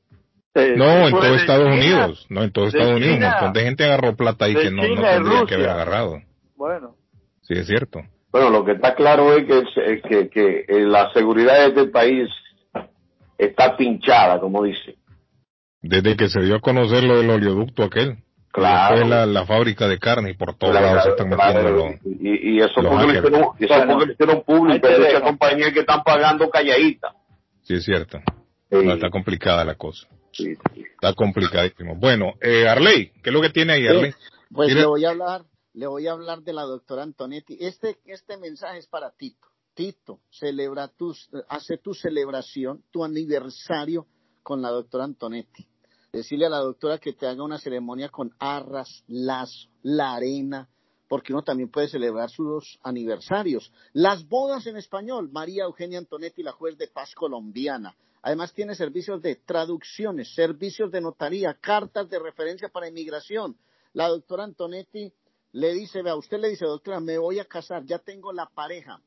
Eh, 0.56 0.74
No, 0.76 1.08
en 1.08 1.12
todo 1.12 1.36
Estados 1.36 1.70
China, 1.70 1.76
Unidos, 1.76 2.26
no, 2.30 2.44
en 2.44 2.52
todo 2.52 2.66
Estados 2.66 2.96
Unidos, 2.96 3.18
un 3.18 3.22
montón 3.22 3.54
de 3.54 3.62
gente 3.62 3.84
agarró 3.84 4.16
plata 4.16 4.46
ahí 4.46 4.56
que 4.56 4.72
no, 4.72 4.82
no 4.82 5.00
tendría 5.04 5.46
que 5.48 5.54
haber 5.54 5.70
agarrado. 5.70 6.24
Bueno, 6.56 6.96
Sí, 7.42 7.54
es 7.54 7.68
cierto. 7.68 8.02
Bueno, 8.32 8.50
lo 8.50 8.66
que 8.66 8.72
está 8.72 8.96
claro 8.96 9.38
es 9.38 9.46
que, 9.46 9.60
es 9.60 10.02
que, 10.02 10.30
que 10.30 10.66
eh, 10.68 10.80
la 10.80 11.14
seguridad 11.14 11.60
de 11.60 11.68
este 11.68 11.86
país 11.86 12.28
está 13.38 13.78
pinchada, 13.78 14.40
como 14.40 14.64
dice. 14.64 14.96
Desde 15.84 16.18
que 16.18 16.30
se 16.30 16.42
dio 16.42 16.56
a 16.56 16.62
conocer 16.62 17.04
lo 17.04 17.20
del 17.20 17.30
oleoducto 17.30 17.84
aquel, 17.84 18.18
Claro. 18.52 19.06
la, 19.08 19.26
la 19.26 19.46
fábrica 19.46 19.88
de 19.88 20.00
carne 20.00 20.32
y 20.32 20.34
por 20.34 20.58
todos 20.58 20.72
Claro, 20.72 20.88
lados 20.88 21.04
se 21.04 21.10
están 21.12 21.30
claro, 21.30 21.60
metiendo 21.60 21.86
los, 21.86 22.22
y, 22.22 22.56
y 22.56 22.60
eso 22.60 22.82
los 22.82 22.92
porque 22.92 23.18
hicieron, 23.18 23.42
y 23.60 23.66
eso 23.66 23.76
Bueno, 23.76 23.94
porque 23.94 24.06
lo 24.08 24.14
hicieron 24.14 24.44
público, 24.44 24.88
hay 24.88 24.98
muchas 25.00 25.22
compañías 25.22 25.74
que 25.74 25.80
están 25.82 26.04
pagando 26.04 26.50
calladita. 26.50 27.14
Sí, 27.62 27.76
es 27.76 27.84
cierto. 27.86 28.20
Sí. 28.70 28.78
No, 28.84 28.94
está 28.94 29.10
complicada 29.10 29.64
la 29.64 29.76
cosa. 29.76 30.08
Sí, 30.32 30.56
sí. 30.74 30.84
Está 30.94 31.14
complicadísimo. 31.14 31.96
Bueno, 31.96 32.34
eh, 32.42 32.68
Arley, 32.68 33.12
¿qué 33.24 33.30
es 33.30 33.34
lo 33.34 33.42
que 33.42 33.50
tiene 33.50 33.74
ahí, 33.74 33.88
Arley? 33.88 34.14
Pues 34.52 34.74
le 34.74 34.86
voy 34.86 35.06
a 35.06 35.10
hablar, 35.10 35.42
le 35.74 35.88
voy 35.88 36.08
a 36.08 36.14
hablar 36.14 36.40
de 36.42 36.54
la 36.54 36.64
doctora 36.64 37.04
Antonetti. 37.04 37.58
Este, 37.60 37.98
este 38.06 38.38
mensaje 38.38 38.80
es 38.80 38.88
para 38.88 39.12
Tito. 39.12 39.48
Tito, 39.74 40.22
celebra 40.32 40.88
tu, 40.88 41.16
hace 41.50 41.78
tu 41.78 41.94
celebración, 41.94 42.82
tu 42.92 43.04
aniversario 43.04 44.08
con 44.42 44.62
la 44.62 44.70
doctora 44.70 45.04
Antonetti. 45.04 45.68
Decirle 46.18 46.48
a 46.48 46.50
la 46.50 46.62
doctora 46.62 46.98
que 46.98 47.14
te 47.14 47.28
haga 47.28 47.44
una 47.44 47.60
ceremonia 47.60 48.10
con 48.10 48.34
arras, 48.40 49.04
lazo, 49.06 49.70
la 49.84 50.16
arena, 50.16 50.68
porque 51.08 51.32
uno 51.32 51.44
también 51.44 51.70
puede 51.70 51.90
celebrar 51.90 52.32
sus 52.32 52.80
aniversarios. 52.82 53.72
Las 53.94 54.28
bodas 54.28 54.66
en 54.66 54.78
español, 54.78 55.30
María 55.32 55.66
Eugenia 55.66 56.00
Antonetti, 56.00 56.42
la 56.42 56.54
juez 56.54 56.76
de 56.76 56.88
paz 56.88 57.14
colombiana. 57.14 57.96
Además 58.24 58.52
tiene 58.52 58.74
servicios 58.74 59.22
de 59.22 59.36
traducciones, 59.36 60.34
servicios 60.34 60.90
de 60.92 61.02
notaría, 61.02 61.54
cartas 61.54 62.10
de 62.10 62.18
referencia 62.18 62.70
para 62.70 62.90
inmigración. 62.90 63.56
La 63.94 64.08
doctora 64.08 64.44
Antonetti 64.44 65.14
le 65.52 65.74
dice, 65.76 66.02
vea, 66.02 66.16
usted 66.16 66.40
le 66.40 66.50
dice, 66.50 66.66
doctora, 66.66 67.00
me 67.00 67.20
voy 67.20 67.38
a 67.38 67.46
casar, 67.46 67.86
ya 67.86 68.00
tengo 68.00 68.34
la 68.34 68.48
pareja. 68.48 69.00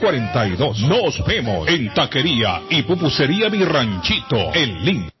781-592-8242. 0.01 0.87
Nos 0.87 1.25
vemos 1.25 1.67
en 1.67 1.93
Taquería 1.93 2.61
y 2.69 2.81
Pupusería 2.83 3.49
Mi 3.49 3.63
Ranchito 3.63 4.53
en 4.53 4.83
Lynn. 4.83 5.20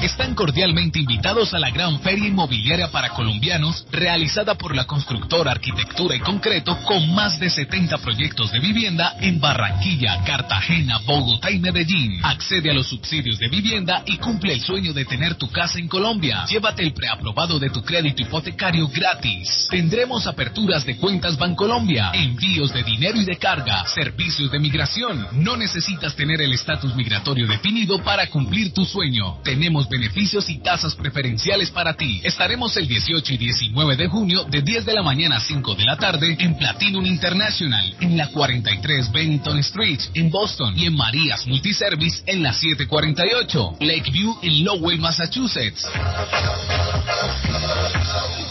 Están 0.04 0.34
cordialmente 0.34 0.98
invitados 0.98 1.54
a 1.54 1.58
la 1.58 1.70
gran 1.70 1.98
feria 2.00 2.28
inmobiliaria 2.28 2.90
para 2.90 3.08
colombianos 3.08 3.86
realizada 3.90 4.54
por 4.54 4.76
la 4.76 4.84
constructora 4.84 5.52
Arquitectura 5.52 6.14
y 6.14 6.20
Concreto 6.20 6.78
con 6.84 7.14
más 7.14 7.40
de 7.40 7.48
70 7.48 7.96
proyectos 7.96 8.52
de 8.52 8.60
vivienda 8.60 9.16
en 9.22 9.40
Barranquilla, 9.40 10.22
Cartagena, 10.24 10.98
Bogotá 11.06 11.50
y 11.50 11.58
Medellín. 11.58 12.20
Accede 12.22 12.70
a 12.70 12.74
los 12.74 12.86
subsidios 12.86 13.38
de 13.38 13.48
vivienda 13.48 14.02
y 14.04 14.18
cumple 14.18 14.52
el 14.52 14.60
sueño 14.60 14.92
de 14.92 15.06
tener 15.06 15.36
tu 15.36 15.50
casa 15.50 15.78
en 15.78 15.88
Colombia. 15.88 16.44
Llévate 16.50 16.82
el 16.82 16.92
preaprobado 16.92 17.58
de 17.58 17.70
tu 17.70 17.82
crédito 17.82 18.20
hipotecario 18.20 18.88
gratis. 18.88 19.68
Tendremos 19.70 20.26
aperturas 20.26 20.84
de 20.84 20.98
cuentas 20.98 21.38
Bancolombia, 21.38 22.10
envíos 22.12 22.74
de 22.74 22.82
dinero 22.82 23.18
y 23.18 23.24
de 23.24 23.38
carga, 23.38 23.86
servicios 23.86 24.50
de 24.50 24.58
migración. 24.58 25.28
No 25.32 25.56
necesitas 25.56 26.14
tener 26.14 26.42
el 26.42 26.52
estatus 26.52 26.94
migratorio 26.94 27.46
definido 27.46 28.04
para 28.04 28.26
cumplir 28.26 28.74
tu 28.74 28.84
sueño. 28.84 29.38
Tenemos 29.42 29.88
beneficios 29.94 30.50
y 30.50 30.58
tasas 30.58 30.94
preferenciales 30.96 31.70
para 31.70 31.94
ti. 31.94 32.20
Estaremos 32.24 32.76
el 32.76 32.88
18 32.88 33.34
y 33.34 33.36
19 33.36 33.96
de 33.96 34.08
junio 34.08 34.44
de 34.44 34.60
10 34.60 34.86
de 34.86 34.92
la 34.92 35.02
mañana 35.02 35.36
a 35.36 35.40
5 35.40 35.74
de 35.76 35.84
la 35.84 35.96
tarde 35.96 36.36
en 36.40 36.56
Platinum 36.56 37.06
International, 37.06 37.94
en 38.00 38.16
la 38.16 38.28
43 38.28 39.12
Bennington 39.12 39.58
Street, 39.58 40.00
en 40.14 40.30
Boston, 40.30 40.74
y 40.76 40.86
en 40.86 40.96
Marías 40.96 41.46
Multiservice 41.46 42.22
en 42.26 42.42
la 42.42 42.52
748, 42.52 43.76
Lakeview 43.80 44.38
en 44.42 44.64
Lowell, 44.64 44.98
Massachusetts. 44.98 45.86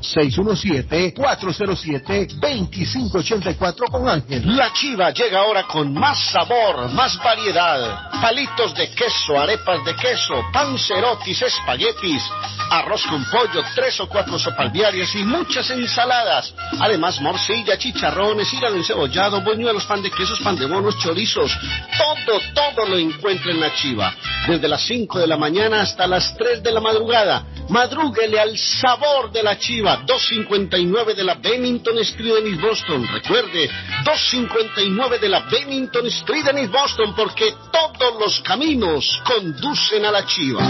617-407-2584 1.15 3.91
con 3.91 4.07
Ángel. 4.07 4.55
La 4.55 4.71
chiva 4.73 5.11
llega 5.11 5.39
ahora 5.39 5.63
con 5.63 5.93
más 5.93 6.17
sabor, 6.31 6.89
más 6.93 7.17
variedad. 7.23 8.09
Palitos 8.21 8.75
de 8.75 8.89
queso, 8.91 9.39
arepas 9.39 9.83
de 9.85 9.95
queso, 9.95 10.43
pancerotis, 10.53 11.41
espaguetis 11.41 12.21
arroz 12.69 13.05
con 13.07 13.23
pollo, 13.25 13.63
tres 13.75 13.99
o 13.99 14.07
cuatro 14.07 14.37
sopalviarias 14.59 15.15
y 15.15 15.23
muchas 15.23 15.69
ensaladas. 15.69 16.53
Además, 16.79 17.21
morcilla, 17.21 17.77
chicharrones, 17.77 18.53
hígado 18.53 18.75
encebollado, 18.75 19.41
buñuelos, 19.41 19.85
pan 19.85 20.01
de 20.01 20.11
quesos, 20.11 20.39
pan 20.41 20.57
de 20.57 20.65
bonos, 20.65 20.97
chorizos. 20.97 21.57
Todo, 21.97 22.39
todo 22.53 22.85
lo 22.87 22.97
encuentra 22.97 23.51
en 23.51 23.61
la 23.61 23.73
chiva. 23.73 24.13
Desde 24.47 24.67
las 24.67 24.81
5 24.85 25.19
de 25.19 25.27
la 25.27 25.37
mañana 25.37 25.81
hasta 25.81 26.07
las 26.07 26.35
3 26.37 26.61
de 26.61 26.71
la 26.71 26.81
madrugada. 26.81 27.45
Madrúguele 27.69 28.39
al 28.39 28.57
sabor 28.57 29.31
de 29.31 29.43
la 29.43 29.57
chiva. 29.57 29.97
259 30.05 31.13
de 31.13 31.23
la 31.23 31.35
Bennington 31.35 31.97
Street 31.99 32.35
en 32.39 32.47
East 32.47 32.61
Boston. 32.61 33.07
Recuerde, 33.07 33.69
259 34.03 35.19
de 35.19 35.29
la 35.29 35.39
Bennington 35.41 36.05
Street 36.07 36.47
en 36.47 36.57
East 36.57 36.71
Boston 36.71 37.15
porque 37.15 37.53
todos 37.71 38.19
los 38.19 38.41
caminos 38.41 39.21
conducen 39.23 40.05
a 40.05 40.11
la 40.11 40.25
chiva. 40.25 40.61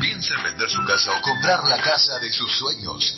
Piensa 0.00 0.34
en 0.34 0.42
vender 0.42 0.68
su 0.68 0.84
casa 0.84 1.12
o 1.12 1.22
comprar 1.22 1.62
la 1.68 1.78
casa 1.78 2.18
de 2.18 2.32
sus 2.32 2.50
sueños. 2.56 3.16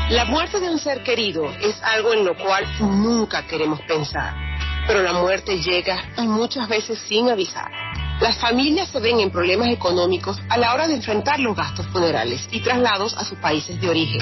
La 0.09 0.25
muerte 0.25 0.59
de 0.59 0.69
un 0.69 0.79
ser 0.79 1.01
querido 1.01 1.49
es 1.61 1.81
algo 1.81 2.13
en 2.13 2.25
lo 2.25 2.37
cual 2.37 2.65
nunca 2.79 3.47
queremos 3.47 3.79
pensar, 3.87 4.35
pero 4.85 5.01
la 5.01 5.13
muerte 5.13 5.57
llega 5.59 6.03
y 6.17 6.27
muchas 6.27 6.67
veces 6.67 6.99
sin 7.07 7.29
avisar. 7.29 7.71
Las 8.19 8.37
familias 8.37 8.89
se 8.89 8.99
ven 8.99 9.21
en 9.21 9.31
problemas 9.31 9.69
económicos 9.69 10.37
a 10.49 10.57
la 10.57 10.73
hora 10.73 10.87
de 10.87 10.95
enfrentar 10.95 11.39
los 11.39 11.55
gastos 11.55 11.87
funerales 11.87 12.47
y 12.51 12.59
traslados 12.59 13.15
a 13.17 13.23
sus 13.25 13.39
países 13.39 13.79
de 13.81 13.89
origen. 13.89 14.21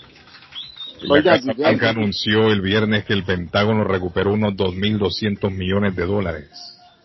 La 1.07 1.13
Oiga, 1.13 1.31
Casa 1.33 1.51
Guillermo. 1.51 1.63
Blanca 1.63 1.89
anunció 1.89 2.51
el 2.51 2.61
viernes 2.61 3.05
que 3.05 3.13
el 3.13 3.23
Pentágono 3.23 3.83
recuperó 3.83 4.33
unos 4.33 4.53
2.200 4.53 5.51
millones 5.51 5.95
de 5.95 6.05
dólares. 6.05 6.49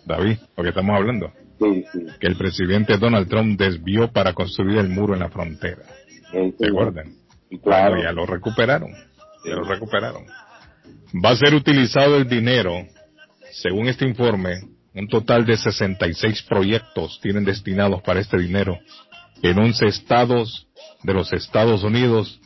David, 0.07 0.39
lo 0.57 0.63
que 0.63 0.69
estamos 0.71 0.97
hablando. 0.97 1.33
Sí, 1.59 1.85
sí. 1.93 2.07
Que 2.19 2.27
el 2.27 2.37
presidente 2.37 2.97
Donald 2.97 3.29
Trump 3.29 3.59
desvió 3.59 4.11
para 4.13 4.33
construir 4.33 4.79
el 4.79 4.89
muro 4.89 5.15
en 5.15 5.21
la 5.21 5.29
frontera. 5.29 5.83
¿Se 6.31 6.67
acuerdan? 6.67 7.15
Claro. 7.63 7.97
Bueno, 7.97 8.03
ya 8.05 8.13
lo 8.13 8.27
recuperaron. 8.27 8.91
Ya 9.45 9.55
lo 9.55 9.65
recuperaron. 9.65 10.25
Va 11.25 11.31
a 11.31 11.37
ser 11.37 11.55
utilizado 11.55 12.17
el 12.17 12.29
dinero, 12.29 12.87
según 13.51 13.89
este 13.89 14.07
informe, 14.07 14.61
un 14.95 15.09
total 15.09 15.45
de 15.45 15.57
66 15.57 16.43
proyectos 16.49 17.21
tienen 17.21 17.45
destinados 17.45 18.03
para 18.03 18.21
este 18.21 18.39
dinero 18.39 18.79
en 19.43 19.59
11 19.59 19.87
estados 19.87 20.69
de 21.03 21.15
los 21.15 21.33
Estados 21.33 21.83
Unidos, 21.83 22.41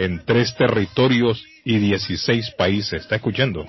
en 0.00 0.24
tres 0.24 0.54
territorios 0.56 1.44
y 1.62 1.76
16 1.76 2.52
países. 2.52 3.02
¿Está 3.02 3.16
escuchando? 3.16 3.66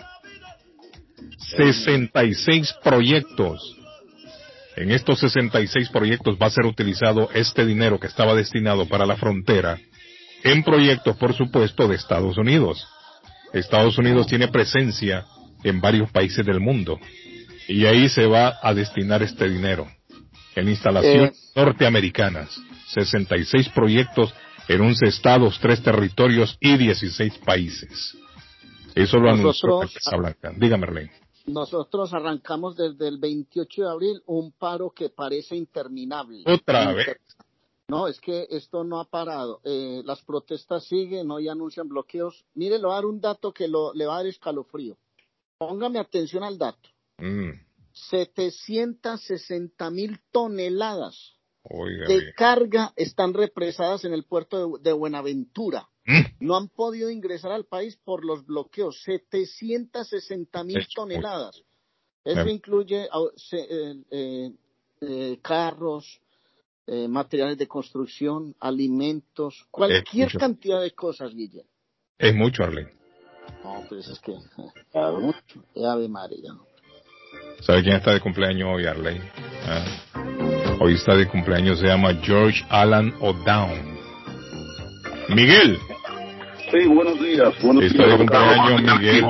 66 1.57 2.73
proyectos. 2.81 3.75
En 4.77 4.91
estos 4.91 5.19
66 5.19 5.89
proyectos 5.89 6.37
va 6.41 6.47
a 6.47 6.51
ser 6.51 6.65
utilizado 6.65 7.29
este 7.33 7.65
dinero 7.65 7.99
que 7.99 8.07
estaba 8.07 8.33
destinado 8.33 8.87
para 8.87 9.05
la 9.05 9.17
frontera 9.17 9.77
en 10.43 10.63
proyectos, 10.63 11.17
por 11.17 11.33
supuesto, 11.33 11.89
de 11.89 11.95
Estados 11.95 12.37
Unidos. 12.37 12.87
Estados 13.51 13.97
Unidos 13.97 14.27
tiene 14.27 14.47
presencia 14.47 15.25
en 15.65 15.81
varios 15.81 16.09
países 16.11 16.45
del 16.45 16.61
mundo 16.61 16.97
y 17.67 17.85
ahí 17.85 18.07
se 18.07 18.25
va 18.25 18.57
a 18.63 18.73
destinar 18.73 19.21
este 19.21 19.49
dinero 19.49 19.85
en 20.55 20.69
instalaciones 20.69 21.51
norteamericanas. 21.57 22.49
66 22.87 23.67
proyectos 23.69 24.33
en 24.67 24.81
11 24.81 25.07
estados, 25.07 25.59
3 25.59 25.83
territorios 25.83 26.57
y 26.59 26.77
16 26.77 27.39
países. 27.39 28.17
Eso 28.95 29.17
lo 29.17 29.31
anunció 29.31 29.79
Casa 29.79 30.17
Blanca. 30.17 30.51
Dígame, 30.55 30.85
Arlene. 30.85 31.11
Nosotros 31.47 32.13
arrancamos 32.13 32.75
desde 32.75 33.07
el 33.07 33.17
28 33.17 33.81
de 33.81 33.89
abril 33.89 34.21
un 34.25 34.51
paro 34.51 34.91
que 34.91 35.09
parece 35.09 35.55
interminable. 35.55 36.43
Otra 36.45 36.93
vez. 36.93 37.17
No, 37.87 38.07
es 38.07 38.21
que 38.21 38.47
esto 38.49 38.83
no 38.83 38.99
ha 38.99 39.05
parado. 39.05 39.59
Eh, 39.65 40.01
las 40.05 40.21
protestas 40.21 40.85
siguen, 40.85 41.29
hoy 41.29 41.49
anuncian 41.49 41.89
bloqueos. 41.89 42.45
Mire, 42.53 42.77
le 42.77 42.85
voy 42.85 42.91
a 42.91 42.95
dar 42.95 43.05
un 43.05 43.19
dato 43.19 43.51
que 43.51 43.67
lo, 43.67 43.93
le 43.93 44.05
va 44.05 44.13
a 44.13 44.17
dar 44.17 44.27
escalofrío. 44.27 44.97
Póngame 45.57 45.99
atención 45.99 46.43
al 46.43 46.57
dato. 46.57 46.89
Mm, 47.17 47.51
760 47.91 49.89
mil 49.91 50.19
toneladas 50.31 51.33
de 51.63 52.33
carga 52.35 52.91
están 52.95 53.33
represadas 53.33 54.03
en 54.05 54.13
el 54.13 54.23
puerto 54.23 54.77
de, 54.77 54.83
de 54.89 54.93
Buenaventura. 54.93 55.87
Mm. 56.05 56.21
No 56.45 56.57
han 56.57 56.67
podido 56.69 57.09
ingresar 57.09 57.51
al 57.51 57.65
país 57.65 57.97
por 58.03 58.25
los 58.25 58.45
bloqueos. 58.45 59.01
760 59.03 60.63
mil 60.63 60.77
Es 60.77 60.89
toneladas. 60.89 61.61
Eso 62.23 62.45
Me- 62.45 62.51
incluye 62.51 63.07
se- 63.35 63.67
eh, 63.69 63.95
eh, 64.11 64.51
eh, 65.01 65.39
carros, 65.41 66.19
materiales 67.07 67.57
de 67.57 67.67
construcción, 67.67 68.53
alimentos, 68.59 69.65
cualquier 69.71 70.29
cantidad 70.33 70.81
de 70.81 70.91
cosas, 70.91 71.33
Guille. 71.33 71.63
Es 72.17 72.35
mucho, 72.35 72.63
Arlene. 72.63 72.91
No, 73.63 73.85
pues 73.87 74.07
es 74.09 74.19
que 74.19 74.33
mucho. 74.33 75.63
Eh, 75.75 75.85
Ave 75.85 76.09
María. 76.09 76.53
¿Sabe 77.61 77.83
quién 77.83 77.95
está 77.95 78.11
de 78.13 78.19
cumpleaños 78.19 78.69
hoy, 78.75 78.85
Arlene? 78.87 79.31
Ah. 79.65 80.60
Hoy 80.83 80.95
está 80.95 81.15
de 81.15 81.27
cumpleaños, 81.27 81.79
se 81.79 81.85
llama 81.85 82.11
George 82.23 82.65
Alan 82.67 83.13
O'Down. 83.19 83.99
Miguel. 85.29 85.77
Sí, 86.71 86.87
buenos 86.87 87.21
días. 87.21 87.53
Buenos 87.61 87.83
Está 87.83 88.01
de 88.01 88.07
días, 88.07 88.17
cumpleaños 88.17 88.81
Carlos. 88.81 88.99
Miguel. 88.99 89.25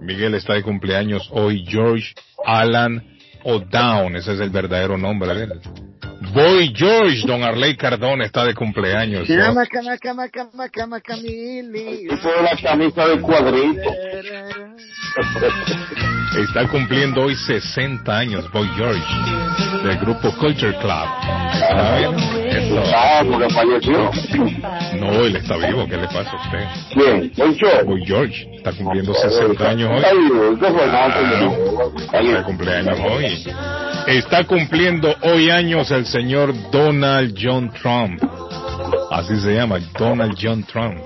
Miguel 0.00 0.34
está 0.36 0.54
de 0.54 0.62
cumpleaños 0.62 1.28
hoy, 1.32 1.64
George 1.66 2.14
Alan 2.46 3.02
O'Down. 3.42 4.14
Ese 4.14 4.34
es 4.34 4.38
el 4.38 4.50
verdadero 4.50 4.96
nombre 4.96 5.34
de 5.34 5.42
él. 5.42 5.60
Boy 6.32 6.72
George, 6.74 7.26
don 7.26 7.42
Arley 7.42 7.76
Cardona 7.76 8.24
está 8.24 8.44
de 8.44 8.54
cumpleaños. 8.54 9.28
¿no? 9.28 9.36
Cama, 9.36 9.66
cama, 9.66 9.98
cama, 9.98 10.28
cama, 10.28 10.68
cama, 10.70 11.00
camili. 11.00 12.06
La 12.06 12.56
camisa 12.62 13.08
de 13.08 13.20
cuadrito. 13.20 13.90
Está 16.38 16.66
cumpliendo 16.66 17.24
hoy 17.24 17.36
60 17.36 18.16
años, 18.16 18.50
Boy 18.52 18.66
George, 18.74 19.04
del 19.84 19.98
grupo 19.98 20.32
Culture 20.38 20.74
Club. 20.78 21.06
¿Está 21.52 21.98
bien? 21.98 22.14
Eso. 22.48 22.82
Ah, 22.96 23.22
porque 23.30 23.50
falleció. 23.52 24.10
No, 24.98 25.26
él 25.26 25.36
está 25.36 25.58
vivo. 25.58 25.86
¿Qué 25.86 25.98
le 25.98 26.06
pasa 26.06 26.30
a 26.30 26.36
usted? 26.36 26.66
¿Quién? 26.94 27.30
Boy 27.36 27.54
George. 27.58 27.82
Boy 27.84 28.02
George 28.06 28.48
está 28.56 28.72
cumpliendo 28.72 29.12
60 29.12 29.68
años 29.68 29.90
hoy. 29.90 30.02
Ah, 30.90 31.10
señor. 31.18 31.52
está 32.00 32.22
de 32.22 32.42
cumpleaños 32.44 32.98
hoy. 32.98 33.44
Está 34.06 34.44
cumpliendo 34.44 35.14
hoy 35.22 35.50
años 35.50 35.90
el 35.90 36.06
señor 36.06 36.52
Donald 36.70 37.36
John 37.40 37.72
Trump. 37.72 38.22
Así 39.10 39.38
se 39.40 39.54
llama, 39.54 39.78
Donald 39.98 40.36
John 40.40 40.64
Trump. 40.64 40.98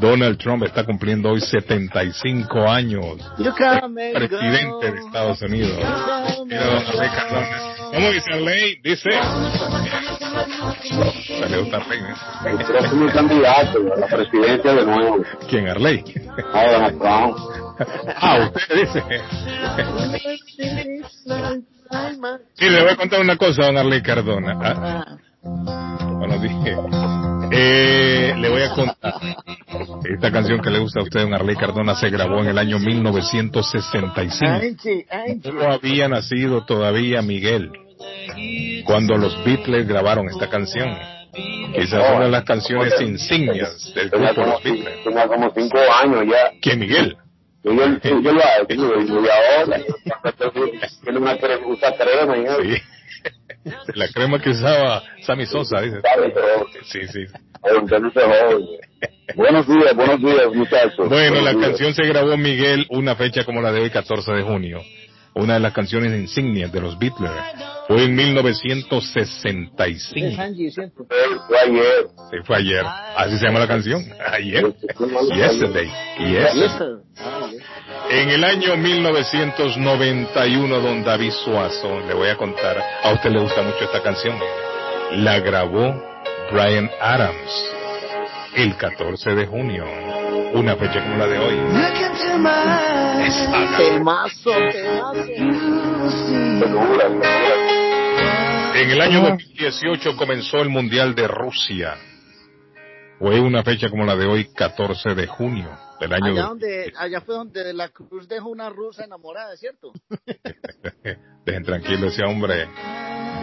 Donald 0.00 0.38
Trump 0.38 0.64
está 0.64 0.84
cumpliendo 0.84 1.30
hoy 1.30 1.40
75 1.40 2.68
años. 2.68 3.18
Presidente 3.36 4.92
de 4.92 4.98
Estados 4.98 5.40
Unidos. 5.42 5.78
¿Cómo 7.92 8.10
dice 8.10 8.40
ley? 8.40 8.80
Dice. 8.82 9.08
¿eh? 9.10 9.20
El 12.46 12.58
próximo 12.64 13.12
candidato 13.12 13.78
a 13.94 13.98
la 14.00 14.06
presidencia 14.06 14.74
de 14.74 14.86
nuevo. 14.86 15.24
¿Quién, 15.48 15.68
Arley? 15.68 16.02
No, 16.26 16.72
Donald 16.72 16.98
Trump. 16.98 17.36
Ah, 18.20 18.50
usted 18.54 18.76
dice. 18.76 19.02
Sí, 22.54 22.68
le 22.68 22.82
voy 22.82 22.90
a 22.92 22.96
contar 22.96 23.20
una 23.20 23.36
cosa 23.36 23.62
a 23.62 23.66
don 23.66 23.76
Arley 23.76 24.02
Cardona. 24.02 24.58
Ah, 24.62 25.16
Bueno, 25.42 26.38
dije. 26.38 26.76
Eh, 27.54 28.34
le 28.38 28.48
voy 28.48 28.62
a 28.62 28.70
contar. 28.70 29.14
Esta 30.04 30.30
canción 30.32 30.60
que 30.60 30.70
le 30.70 30.78
gusta 30.78 31.00
a 31.00 31.02
usted, 31.02 31.20
don 31.20 31.34
Arley 31.34 31.56
Cardona, 31.56 31.94
se 31.94 32.08
grabó 32.10 32.40
en 32.40 32.48
el 32.48 32.58
año 32.58 32.78
1965. 32.78 34.50
Anchi, 34.52 35.04
Anchi. 35.10 35.50
No 35.50 35.70
había 35.72 36.08
nacido 36.08 36.64
todavía 36.64 37.20
Miguel 37.22 37.70
cuando 38.84 39.16
los 39.16 39.44
Beatles 39.44 39.86
grabaron 39.86 40.28
esta 40.28 40.48
canción. 40.48 40.88
Quizás 41.74 42.02
una 42.14 42.24
de 42.26 42.30
las 42.30 42.44
canciones 42.44 42.94
insignias 43.00 43.92
del 43.94 44.10
grupo 44.10 44.42
Los 44.44 44.62
Beatles. 44.62 45.04
tenía 45.04 45.26
como 45.26 45.50
cinco 45.54 45.78
años 46.02 46.24
ya. 46.30 46.50
¿Quién, 46.60 46.78
Miguel? 46.80 47.16
Yo, 47.64 47.72
yo, 47.72 47.86
yo, 48.02 48.20
yo 48.20 48.32
lo 48.32 48.42
hago, 48.42 48.66
y 48.68 48.74
y 48.74 48.76
ahora. 49.30 49.80
Tiene 51.04 51.18
una 51.18 51.38
crema, 51.38 51.66
usa 51.66 51.94
crema 51.96 52.36
y. 52.36 52.44
Sí. 52.74 52.82
La 53.94 54.08
crema 54.08 54.40
que 54.40 54.50
usaba 54.50 55.00
Sammy 55.22 55.46
Sosa, 55.46 55.80
dice. 55.80 55.98
Sí, 56.84 57.06
sí. 57.06 57.24
Buenos 59.36 59.68
días, 59.68 59.94
buenos 59.94 60.20
días, 60.20 60.52
muchachos. 60.52 61.08
Bueno, 61.08 61.36
la 61.36 61.52
Buenos 61.52 61.54
días. 61.54 61.66
canción 61.68 61.94
se 61.94 62.02
grabó 62.06 62.36
Miguel 62.36 62.86
una 62.90 63.14
fecha 63.14 63.44
como 63.44 63.62
la 63.62 63.70
de 63.70 63.82
hoy, 63.82 63.90
14 63.90 64.32
de 64.32 64.42
junio. 64.42 64.80
Una 65.34 65.54
de 65.54 65.60
las 65.60 65.72
canciones 65.72 66.12
insignias 66.12 66.72
de 66.72 66.80
los 66.80 66.98
Beatles. 66.98 67.30
Fue 67.88 68.04
en 68.04 68.14
1965. 68.16 70.40
Angie, 70.42 70.70
siento. 70.70 71.04
Fue 71.06 71.58
ayer. 71.58 72.06
Sí, 72.30 72.36
fue 72.44 72.56
ayer. 72.56 72.84
Así 73.16 73.38
se 73.38 73.46
llama 73.46 73.60
la 73.60 73.66
canción. 73.68 74.04
Ayer. 74.32 74.74
Yesterday. 75.34 75.88
Yesterday. 76.18 77.02
En 78.12 78.28
el 78.28 78.44
año 78.44 78.76
1991, 78.76 80.80
don 80.80 81.02
David 81.02 81.30
Suazo, 81.30 82.00
le 82.06 82.12
voy 82.12 82.28
a 82.28 82.36
contar, 82.36 82.76
a 83.02 83.10
usted 83.10 83.30
le 83.30 83.40
gusta 83.40 83.62
mucho 83.62 83.84
esta 83.84 84.02
canción, 84.02 84.38
la 85.12 85.40
grabó 85.40 85.94
Brian 86.52 86.90
Adams 87.00 87.70
el 88.54 88.76
14 88.76 89.34
de 89.34 89.46
junio, 89.46 89.86
una 90.52 90.76
fecha 90.76 91.02
como 91.02 91.16
la 91.16 91.26
de 91.26 91.38
hoy. 91.38 91.54
Temazo, 93.78 93.78
temazo. 93.78 94.52
En 98.74 98.90
el 98.90 99.00
año 99.00 99.22
2018 99.22 100.16
comenzó 100.18 100.60
el 100.60 100.68
Mundial 100.68 101.14
de 101.14 101.28
Rusia. 101.28 101.96
Fue 103.22 103.38
una 103.38 103.62
fecha 103.62 103.88
como 103.88 104.04
la 104.04 104.16
de 104.16 104.26
hoy, 104.26 104.46
14 104.46 105.14
de 105.14 105.28
junio 105.28 105.70
del 106.00 106.12
año 106.12 106.32
Allá, 106.32 106.42
donde, 106.42 106.92
allá 106.96 107.20
fue 107.20 107.36
donde 107.36 107.72
la 107.72 107.88
cruz 107.90 108.26
dejó 108.26 108.48
una 108.48 108.68
rusa 108.68 109.04
enamorada, 109.04 109.56
¿cierto? 109.56 109.92
Dejen 111.46 111.62
tranquilo 111.62 112.08
ese 112.08 112.24
hombre. 112.24 112.66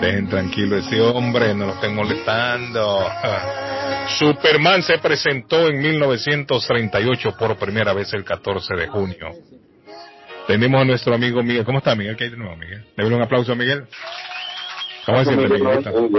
Dejen 0.01 0.27
tranquilo 0.27 0.75
ese 0.75 0.99
hombre, 0.99 1.55
no 1.55 1.67
lo 1.67 1.73
estén 1.75 1.95
molestando. 1.95 3.09
Superman 4.19 4.83
se 4.83 4.97
presentó 4.97 5.69
en 5.69 5.79
1938 5.79 7.37
por 7.39 7.55
primera 7.57 7.93
vez 7.93 8.13
el 8.13 8.25
14 8.25 8.75
de 8.75 8.87
junio. 8.89 9.29
Tenemos 10.45 10.81
a 10.81 10.83
nuestro 10.83 11.15
amigo 11.15 11.41
Miguel. 11.41 11.63
¿Cómo 11.63 11.77
está 11.77 11.95
Miguel? 11.95 12.17
¿Qué 12.17 12.25
hay 12.25 12.31
de 12.31 12.37
nuevo, 12.37 12.57
Miguel? 12.57 12.85
Debe 12.97 13.15
un 13.15 13.21
aplauso 13.21 13.53
a 13.53 13.55
Miguel. 13.55 13.87
¿Cómo 15.05 15.19
se 15.19 15.33
siente, 15.33 15.47
Miguelito? 15.47 16.09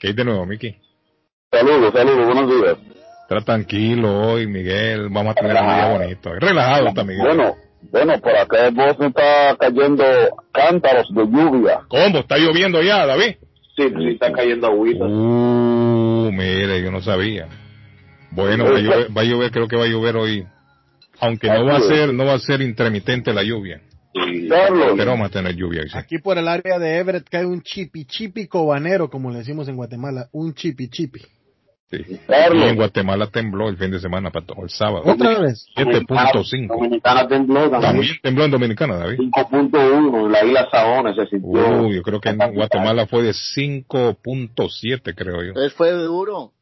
¿Qué 0.00 0.06
hay 0.06 0.14
de 0.14 0.24
nuevo, 0.24 0.46
Miki? 0.46 0.81
Saludos, 1.52 1.92
saludos, 1.92 2.24
buenos 2.24 2.48
días. 2.48 2.78
Está 3.28 3.40
tranquilo 3.44 4.10
hoy, 4.10 4.46
Miguel. 4.46 5.10
Vamos 5.10 5.32
a 5.32 5.34
tener 5.34 5.54
un 5.54 5.66
día 5.66 5.88
bonito. 5.88 6.34
Relajado 6.34 6.88
está, 6.88 7.04
Miguel. 7.04 7.26
Bueno, 7.26 7.54
bueno, 7.90 8.18
por 8.20 8.34
acá 8.34 8.68
en 8.68 8.74
Boston 8.74 9.06
está 9.08 9.56
cayendo 9.58 10.02
cántaros 10.50 11.08
de 11.14 11.26
lluvia. 11.26 11.80
¿Cómo? 11.88 12.20
¿Está 12.20 12.38
lloviendo 12.38 12.80
ya, 12.82 13.04
David? 13.04 13.34
Sí, 13.76 13.84
sí, 13.86 14.08
está 14.12 14.32
cayendo 14.32 14.68
agüita. 14.68 15.04
Uh, 15.04 16.32
mire, 16.32 16.82
yo 16.82 16.90
no 16.90 17.02
sabía. 17.02 17.48
Bueno, 18.30 18.64
va 18.64 18.78
a 18.78 18.80
llover, 18.80 19.16
va 19.16 19.20
a 19.20 19.24
llover, 19.24 19.50
creo 19.50 19.68
que 19.68 19.76
va 19.76 19.84
a 19.84 19.88
llover 19.88 20.16
hoy. 20.16 20.46
Aunque 21.20 21.48
no 21.48 21.66
va 21.66 21.76
a 21.76 21.80
ser, 21.82 22.14
no 22.14 22.24
va 22.24 22.32
a 22.32 22.38
ser 22.38 22.62
intermitente 22.62 23.30
la 23.34 23.42
lluvia. 23.42 23.82
Carlos. 24.48 24.94
Pero 24.96 25.10
vamos 25.10 25.26
a 25.26 25.30
tener 25.30 25.54
lluvia 25.54 25.82
sí. 25.82 25.98
Aquí 25.98 26.18
por 26.18 26.38
el 26.38 26.48
área 26.48 26.78
de 26.78 26.96
Everett 26.96 27.28
cae 27.28 27.44
un 27.44 27.60
chipi 27.60 28.06
chipi 28.06 28.46
cobanero, 28.46 29.10
como 29.10 29.30
le 29.30 29.38
decimos 29.38 29.68
en 29.68 29.76
Guatemala, 29.76 30.28
un 30.32 30.54
chipi 30.54 30.88
chipi. 30.88 31.20
Sí. 31.92 32.18
En 32.26 32.74
Guatemala 32.74 33.26
tembló 33.26 33.68
el 33.68 33.76
fin 33.76 33.90
de 33.90 34.00
semana, 34.00 34.30
pato, 34.30 34.54
el 34.62 34.70
sábado. 34.70 35.02
Otra 35.04 35.38
vez. 35.40 35.66
7.5. 35.76 36.68
Dominicana 36.68 37.28
tembló 37.28 37.68
también. 37.68 37.82
También 37.82 38.16
tembló 38.22 38.44
en 38.46 38.50
Dominicana, 38.50 38.96
David. 38.96 39.18
5.1 39.18 40.24
en 40.24 40.32
la 40.32 40.44
isla 40.44 40.68
Saona 40.70 41.14
se 41.14 41.26
sintió. 41.26 41.82
Uh, 41.82 41.92
yo 41.92 42.02
creo 42.02 42.18
que 42.18 42.30
en 42.30 42.38
Guatemala 42.54 43.06
fue 43.06 43.22
de 43.24 43.32
5.7, 43.32 45.14
creo 45.14 45.42
yo. 45.42 45.48
Entonces 45.48 45.74
fue 45.74 45.90
duro. 45.92 46.52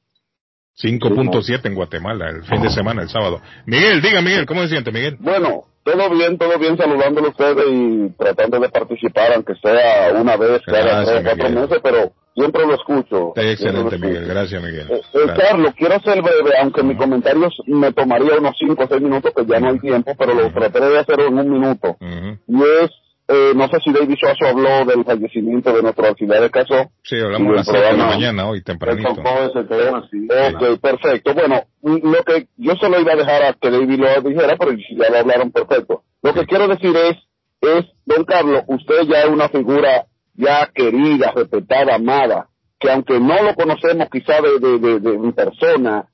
5.7 0.82 1.60
en 1.66 1.74
Guatemala, 1.74 2.30
el 2.30 2.42
fin 2.42 2.62
de 2.62 2.70
semana, 2.70 3.02
el 3.02 3.08
sábado. 3.08 3.40
Miguel, 3.66 4.02
diga 4.02 4.22
Miguel, 4.22 4.46
¿cómo 4.46 4.62
se 4.62 4.70
siente 4.70 4.90
Miguel? 4.90 5.16
Bueno, 5.20 5.64
todo 5.82 6.10
bien, 6.10 6.38
todo 6.38 6.58
bien, 6.58 6.76
saludándole 6.76 7.28
a 7.28 7.30
ustedes 7.30 7.64
y 7.70 8.10
tratando 8.18 8.60
de 8.60 8.68
participar, 8.68 9.32
aunque 9.34 9.54
sea 9.56 10.12
una 10.14 10.36
vez 10.36 10.60
cada 10.66 11.04
tres 11.04 11.20
o 11.20 11.24
cuatro 11.24 11.50
meses, 11.50 11.78
pero 11.82 12.12
siempre 12.34 12.66
lo 12.66 12.74
escucho. 12.74 13.28
Está 13.28 13.50
excelente 13.50 13.98
lo 13.98 14.06
Miguel, 14.06 14.16
escucho. 14.22 14.34
gracias 14.34 14.62
Miguel. 14.62 14.86
Eh, 14.90 15.00
eh. 15.14 15.34
Carlos, 15.36 15.74
quiero 15.76 16.00
ser 16.00 16.22
breve, 16.22 16.50
aunque 16.60 16.82
mi 16.82 16.96
comentario 16.96 17.48
me 17.66 17.92
tomaría 17.92 18.38
unos 18.38 18.56
5 18.58 18.82
o 18.82 18.88
6 18.88 19.00
minutos, 19.02 19.32
que 19.34 19.46
ya 19.46 19.60
no 19.60 19.70
hay 19.70 19.78
tiempo, 19.78 20.12
pero 20.18 20.34
lo 20.34 20.52
trataré 20.52 20.90
de 20.90 20.98
hacer 20.98 21.20
en 21.20 21.38
un 21.38 21.50
minuto. 21.50 21.96
Y 22.00 22.62
es, 22.62 22.90
eh, 23.32 23.52
no 23.54 23.68
sé 23.68 23.78
si 23.84 23.92
David 23.92 24.16
Suazo 24.18 24.44
habló 24.46 24.84
del 24.84 25.04
fallecimiento 25.04 25.72
de 25.72 25.82
nuestro 25.82 26.06
auxiliar 26.08 26.42
de 26.42 26.50
caso. 26.50 26.90
Sí, 27.04 27.16
hablamos 27.16 27.52
a 27.52 27.56
las 27.56 27.66
Sí, 27.66 27.72
7 27.72 27.86
de 27.86 27.96
la 27.96 28.06
mañana 28.06 28.48
hoy, 28.48 28.62
tempranito. 28.62 29.08
Ok, 29.10 30.80
perfecto. 30.80 31.34
Bueno, 31.34 31.62
lo 31.82 32.24
que 32.24 32.48
yo 32.56 32.74
solo 32.80 33.00
iba 33.00 33.12
a 33.12 33.16
dejar 33.16 33.42
a 33.44 33.52
que 33.52 33.70
David 33.70 34.00
lo 34.00 34.20
dijera, 34.28 34.56
pero 34.58 34.72
ya 34.72 35.10
lo 35.10 35.18
hablaron 35.18 35.52
perfecto. 35.52 36.02
Lo 36.22 36.34
que 36.34 36.44
quiero 36.46 36.66
decir 36.68 36.94
es, 36.96 37.16
es, 37.60 37.84
don 38.04 38.24
Carlos, 38.24 38.64
usted 38.66 39.02
ya 39.08 39.20
es 39.20 39.28
una 39.28 39.48
figura 39.48 40.06
ya 40.34 40.68
querida, 40.74 41.32
respetada, 41.34 41.94
amada, 41.96 42.48
que 42.80 42.90
aunque 42.90 43.20
no 43.20 43.42
lo 43.42 43.54
conocemos 43.54 44.08
quizá 44.10 44.40
de, 44.40 44.58
de, 44.58 44.78
de, 44.78 45.00
de 45.18 45.32
persona, 45.32 46.06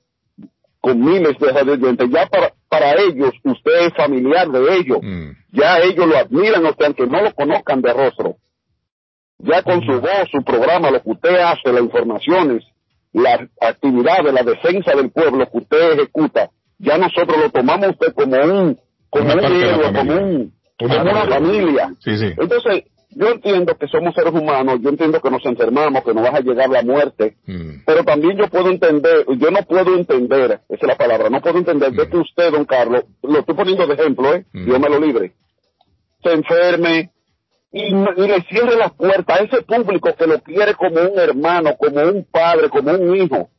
con 0.79 0.99
miles 0.99 1.37
de 1.39 1.51
radioyentes, 1.51 2.09
ya 2.11 2.27
para, 2.27 2.53
para 2.69 2.93
ellos 3.01 3.31
usted 3.43 3.87
es 3.87 3.93
familiar 3.95 4.49
de 4.49 4.75
ellos, 4.77 4.99
Mm. 5.01 5.31
Ya 5.59 5.79
ellos 5.79 6.05
lo 6.07 6.17
admiran, 6.17 6.65
o 6.65 6.73
sea, 6.73 6.87
aunque 6.87 7.07
no 7.07 7.21
lo 7.21 7.33
conozcan 7.33 7.81
de 7.81 7.93
rostro. 7.93 8.35
Ya 9.39 9.61
con 9.61 9.81
su 9.85 9.99
voz, 10.01 10.27
su 10.31 10.43
programa, 10.43 10.89
lo 10.91 11.01
que 11.01 11.11
usted 11.11 11.35
hace, 11.35 11.71
las 11.71 11.81
informaciones, 11.83 12.63
las 13.13 13.41
actividades, 13.61 14.33
la 14.33 14.43
defensa 14.43 14.95
del 14.95 15.11
pueblo 15.11 15.45
que 15.51 15.57
usted 15.57 15.91
ejecuta, 15.93 16.49
ya 16.79 16.97
nosotros 16.97 17.37
lo 17.43 17.49
tomamos 17.51 17.89
usted 17.89 18.13
como 18.13 18.35
un, 18.35 18.79
como 19.09 19.33
Una 19.33 19.47
un 19.47 19.55
héroe, 19.55 19.93
como 19.93 20.11
un, 20.13 20.53
Una 20.79 20.95
como 20.97 21.01
una 21.01 21.13
parte. 21.13 21.33
familia. 21.35 21.93
Sí, 21.99 22.17
sí. 22.17 22.33
Entonces, 22.37 22.83
yo 23.11 23.29
entiendo 23.29 23.75
que 23.77 23.87
somos 23.87 24.13
seres 24.13 24.33
humanos, 24.33 24.79
yo 24.81 24.89
entiendo 24.89 25.19
que 25.21 25.29
nos 25.31 25.43
enfermamos, 25.45 26.03
que 26.03 26.13
nos 26.13 26.23
va 26.23 26.29
a 26.37 26.41
llegar 26.41 26.69
la 26.69 26.81
muerte, 26.83 27.37
Mm. 27.47 27.83
pero 27.85 28.03
también 28.03 28.37
yo 28.37 28.47
puedo 28.47 28.69
entender, 28.69 29.25
yo 29.37 29.49
no 29.51 29.61
puedo 29.63 29.95
entender, 29.95 30.59
esa 30.67 30.81
es 30.81 30.87
la 30.87 30.95
palabra, 30.97 31.29
no 31.29 31.41
puedo 31.41 31.57
entender 31.59 31.91
de 31.93 32.07
que 32.09 32.17
usted, 32.17 32.51
don 32.51 32.65
Carlos, 32.65 33.03
lo 33.23 33.39
estoy 33.39 33.55
poniendo 33.55 33.87
de 33.87 33.93
ejemplo, 33.93 34.33
¿eh? 34.35 34.45
Mm. 34.53 34.65
Dios 34.65 34.79
me 34.79 34.89
lo 34.89 34.99
libre, 34.99 35.31
se 36.23 36.31
enferme 36.31 37.11
y, 37.71 37.85
y 37.85 38.27
le 38.27 38.41
cierre 38.49 38.75
las 38.75 38.93
puertas 38.93 39.39
a 39.39 39.43
ese 39.43 39.61
público 39.63 40.13
que 40.15 40.27
lo 40.27 40.39
quiere 40.41 40.73
como 40.75 41.01
un 41.01 41.19
hermano, 41.19 41.75
como 41.77 42.01
un 42.01 42.25
padre, 42.25 42.69
como 42.69 42.91
un 42.91 43.15
hijo. 43.15 43.49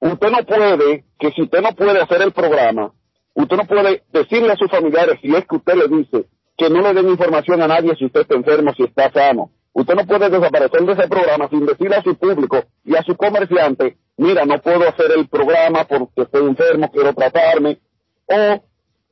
Usted 0.00 0.30
no 0.30 0.44
puede, 0.44 1.04
que 1.18 1.30
si 1.30 1.42
usted 1.42 1.60
no 1.60 1.74
puede 1.74 2.00
hacer 2.00 2.22
el 2.22 2.32
programa, 2.32 2.92
usted 3.34 3.56
no 3.56 3.64
puede 3.66 4.02
decirle 4.12 4.52
a 4.52 4.56
sus 4.56 4.70
familiares, 4.70 5.18
si 5.22 5.34
es 5.34 5.46
que 5.46 5.56
usted 5.56 5.74
le 5.74 5.88
dice, 5.88 6.26
que 6.56 6.68
no 6.70 6.82
le 6.82 6.92
den 6.92 7.08
información 7.08 7.62
a 7.62 7.68
nadie 7.68 7.94
si 7.96 8.06
usted 8.06 8.22
está 8.22 8.34
enfermo, 8.34 8.72
si 8.76 8.82
está 8.84 9.10
sano. 9.12 9.50
Usted 9.72 9.94
no 9.94 10.06
puede 10.06 10.28
desaparecer 10.28 10.82
de 10.82 10.92
ese 10.92 11.08
programa 11.08 11.48
sin 11.48 11.64
decirle 11.64 11.96
a 11.96 12.02
su 12.02 12.16
público 12.16 12.64
y 12.84 12.94
a 12.94 13.02
su 13.02 13.16
comerciante, 13.16 13.96
mira, 14.16 14.44
no 14.44 14.60
puedo 14.60 14.86
hacer 14.86 15.12
el 15.16 15.28
programa 15.28 15.84
porque 15.84 16.22
estoy 16.22 16.46
enfermo, 16.46 16.90
quiero 16.90 17.14
tratarme. 17.14 17.78
O 18.26 18.62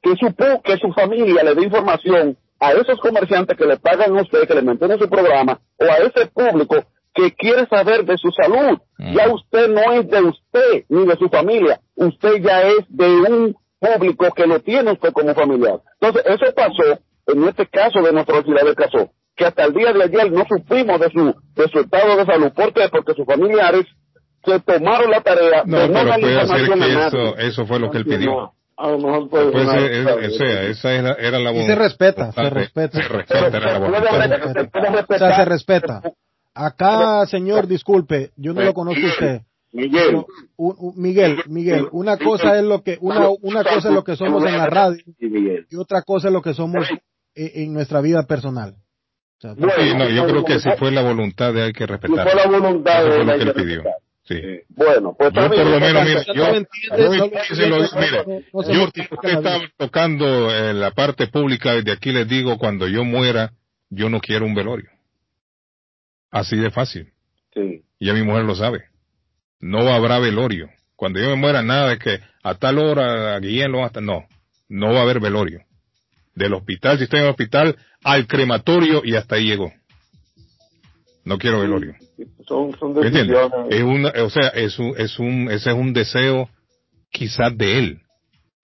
que 0.03 0.17
su, 0.17 0.35
que 0.63 0.77
su 0.77 0.93
familia 0.93 1.43
le 1.43 1.55
dé 1.55 1.63
información 1.63 2.37
a 2.61 2.73
esos 2.73 3.01
comerciantes 3.01 3.57
que 3.57 3.65
le 3.65 3.79
pagan 3.79 4.17
a 4.17 4.23
usted, 4.23 4.47
que 4.47 4.55
le 4.55 4.63
mantienen 4.63 4.99
su 4.99 5.09
programa, 5.09 5.59
o 5.79 5.85
a 5.85 5.97
ese 5.97 6.27
público 6.27 6.85
que 7.15 7.33
quiere 7.33 7.67
saber 7.67 8.05
de 8.05 8.17
su 8.19 8.31
salud. 8.31 8.79
Ya 8.99 9.33
usted 9.33 9.69
no 9.69 9.93
es 9.93 10.09
de 10.09 10.23
usted 10.23 10.85
ni 10.89 11.07
de 11.07 11.17
su 11.17 11.29
familia, 11.29 11.81
usted 11.97 12.43
ya 12.43 12.63
es 12.63 12.85
de 12.89 13.09
un 13.09 13.57
público 13.81 14.31
que 14.33 14.47
lo 14.47 14.61
tiene 14.61 14.93
usted 14.93 15.13
como 15.13 15.35
familiar. 15.35 15.81
Entonces, 16.01 16.23
eso 16.27 16.55
pasó, 16.55 17.01
en 17.27 17.49
este 17.49 17.67
caso 17.67 18.03
de 18.03 18.13
nuestra 18.13 18.43
ciudad 18.43 18.65
de 18.65 18.75
Caso, 18.75 19.11
que 19.35 19.47
hasta 19.47 19.65
el 19.65 19.73
día 19.73 19.93
de 19.93 20.05
ayer 20.05 20.31
no 20.31 20.45
supimos 20.47 21.01
de 21.01 21.11
su, 21.11 21.35
de 21.55 21.69
su 21.69 21.81
estado 21.81 22.17
de 22.17 22.27
salud. 22.27 22.53
¿Por 22.53 22.75
qué? 22.75 22.89
Porque 22.91 23.15
sus 23.15 23.25
familiares 23.25 23.87
se 24.45 24.61
tomaron 24.61 25.11
la 25.11 25.21
tarea 25.23 25.63
No, 25.65 25.79
de 25.79 25.89
no 25.89 25.95
pero 25.95 26.21
puede 26.21 26.41
hacer 26.41 26.69
que 26.69 27.47
eso 27.47 27.67
fue 27.67 27.79
lo 27.79 27.91
que 27.91 27.99
él 27.99 28.05
pidió. 28.05 28.53
A 28.81 28.91
lo 28.91 28.99
mejor 28.99 29.29
puede 29.29 29.53
Pues, 29.53 29.67
o 29.67 30.31
sea, 30.39 30.63
esa 30.63 30.93
era, 30.95 31.13
era 31.15 31.39
la 31.39 31.51
Y 31.51 31.55
voluntad. 31.55 31.67
se 31.67 31.75
respeta, 31.75 32.33
se 32.33 32.51
respeta. 32.51 33.03
Se 33.03 33.09
respeta, 33.09 33.57
era 33.57 33.73
la 33.73 33.79
voluntad. 33.79 35.05
O 35.09 35.19
sea, 35.19 35.37
se 35.37 35.45
respeta. 35.45 36.03
Acá, 36.55 37.27
señor, 37.27 37.67
disculpe, 37.67 38.31
yo 38.37 38.53
no 38.53 38.63
lo 38.63 38.73
conozco 38.75 39.01
a 39.07 39.11
usted. 39.11 39.41
Miguel. 39.73 40.25
Miguel, 40.97 41.43
Miguel, 41.47 41.87
una 41.93 42.17
cosa 42.17 42.57
es 42.59 42.65
lo 42.65 42.83
que 42.83 42.99
una 43.01 43.29
una 43.43 43.63
cosa 43.63 43.89
es 43.89 43.95
lo 43.95 44.03
que 44.03 44.17
somos 44.17 44.45
en 44.45 44.57
la 44.59 44.67
radio 44.67 44.99
y 45.21 45.77
otra 45.77 46.03
cosa 46.03 46.27
es 46.29 46.35
lo 46.35 46.43
que 46.43 46.55
somos 46.55 46.89
en, 47.35 47.51
en 47.55 47.73
nuestra 47.73 48.01
vida 48.01 48.25
personal. 48.27 48.75
O 49.39 49.41
sea, 49.41 49.55
Sí, 49.55 49.95
no, 49.97 50.09
yo 50.09 50.27
creo 50.27 50.45
que 50.45 50.59
si 50.59 50.71
fue 50.73 50.91
la 50.91 51.03
voluntad 51.03 51.53
de 51.55 51.63
hay 51.63 51.73
que 51.73 51.87
respetar. 51.87 52.29
Si 52.29 52.33
fue 52.33 52.43
la 52.43 52.59
voluntad 52.59 53.05
de 53.05 53.17
él, 53.21 53.31
hay 53.31 53.39
que 53.45 53.53
pidió. 53.53 53.83
Sí. 54.31 54.41
Bueno, 54.69 55.17
pues 55.19 55.33
Yo 55.33 55.49
por 55.49 55.67
lo 55.67 55.81
menos, 55.81 56.05
mire, 56.05 56.25
no 56.29 56.35
yo, 56.35 56.63
yo 58.71 58.85
usted 58.85 59.39
vida. 59.41 59.61
tocando 59.77 60.55
en 60.55 60.79
la 60.79 60.93
parte 60.93 61.27
pública, 61.27 61.75
desde 61.75 61.91
aquí 61.91 62.13
les 62.13 62.29
digo, 62.29 62.57
cuando 62.57 62.87
yo 62.87 63.05
muera, 63.05 63.53
yo 63.89 64.09
no 64.09 64.21
quiero 64.21 64.47
un 64.47 64.55
velorio. 64.55 64.89
Así 66.31 66.57
de 66.57 66.71
fácil. 66.71 67.09
Sí. 67.53 67.83
Y 67.99 68.07
ya 68.07 68.13
mi 68.13 68.23
mujer 68.23 68.45
lo 68.45 68.55
sabe. 68.55 68.85
No 69.59 69.89
habrá 69.89 70.21
velorio. 70.21 70.71
Cuando 70.95 71.19
yo 71.19 71.29
me 71.31 71.35
muera, 71.35 71.63
nada 71.63 71.89
de 71.89 71.99
que 71.99 72.21
a 72.45 72.55
tal 72.55 72.79
hora, 72.79 73.35
a 73.35 73.41
Guillén 73.41 73.73
lo 73.73 73.85
hasta, 73.85 74.01
no. 74.01 74.29
No 74.69 74.93
va 74.93 75.01
a 75.01 75.03
haber 75.03 75.19
velorio. 75.19 75.63
Del 76.37 76.55
hospital, 76.55 76.99
si 76.99 77.05
estoy 77.05 77.19
en 77.19 77.25
el 77.25 77.31
hospital, 77.33 77.77
al 78.05 78.29
crematorio 78.29 79.03
y 79.05 79.17
hasta 79.17 79.35
ahí 79.35 79.47
llegó. 79.47 79.73
No 81.25 81.39
quiero 81.39 81.61
velorio. 81.61 81.95
Son, 82.47 82.77
son 82.79 82.95
¿Me 82.95 83.07
entiendes? 83.07 83.37
decisiones. 83.37 83.75
Es 83.75 83.83
un, 83.83 84.07
o 84.07 84.31
sea, 84.31 84.49
es 84.49 84.79
un, 84.79 84.95
es 84.97 85.19
un, 85.19 85.51
ese 85.51 85.71
es 85.71 85.77
un 85.77 85.93
deseo 85.93 86.49
quizás 87.11 87.57
de 87.57 87.79
él. 87.79 88.01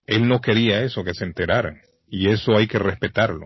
Él 0.05 0.27
no 0.27 0.41
quería 0.41 0.83
eso, 0.83 1.03
que 1.03 1.13
se 1.13 1.25
enteraran. 1.25 1.81
Y 2.09 2.29
eso 2.29 2.55
hay 2.55 2.67
que 2.67 2.79
respetarlo. 2.79 3.45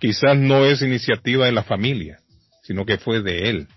Quizás 0.00 0.36
no 0.36 0.64
es 0.64 0.82
iniciativa 0.82 1.46
de 1.46 1.52
la 1.52 1.62
familia, 1.62 2.18
sino 2.62 2.84
que 2.84 2.98
fue 2.98 3.22
de 3.22 3.48
él. 3.48 3.68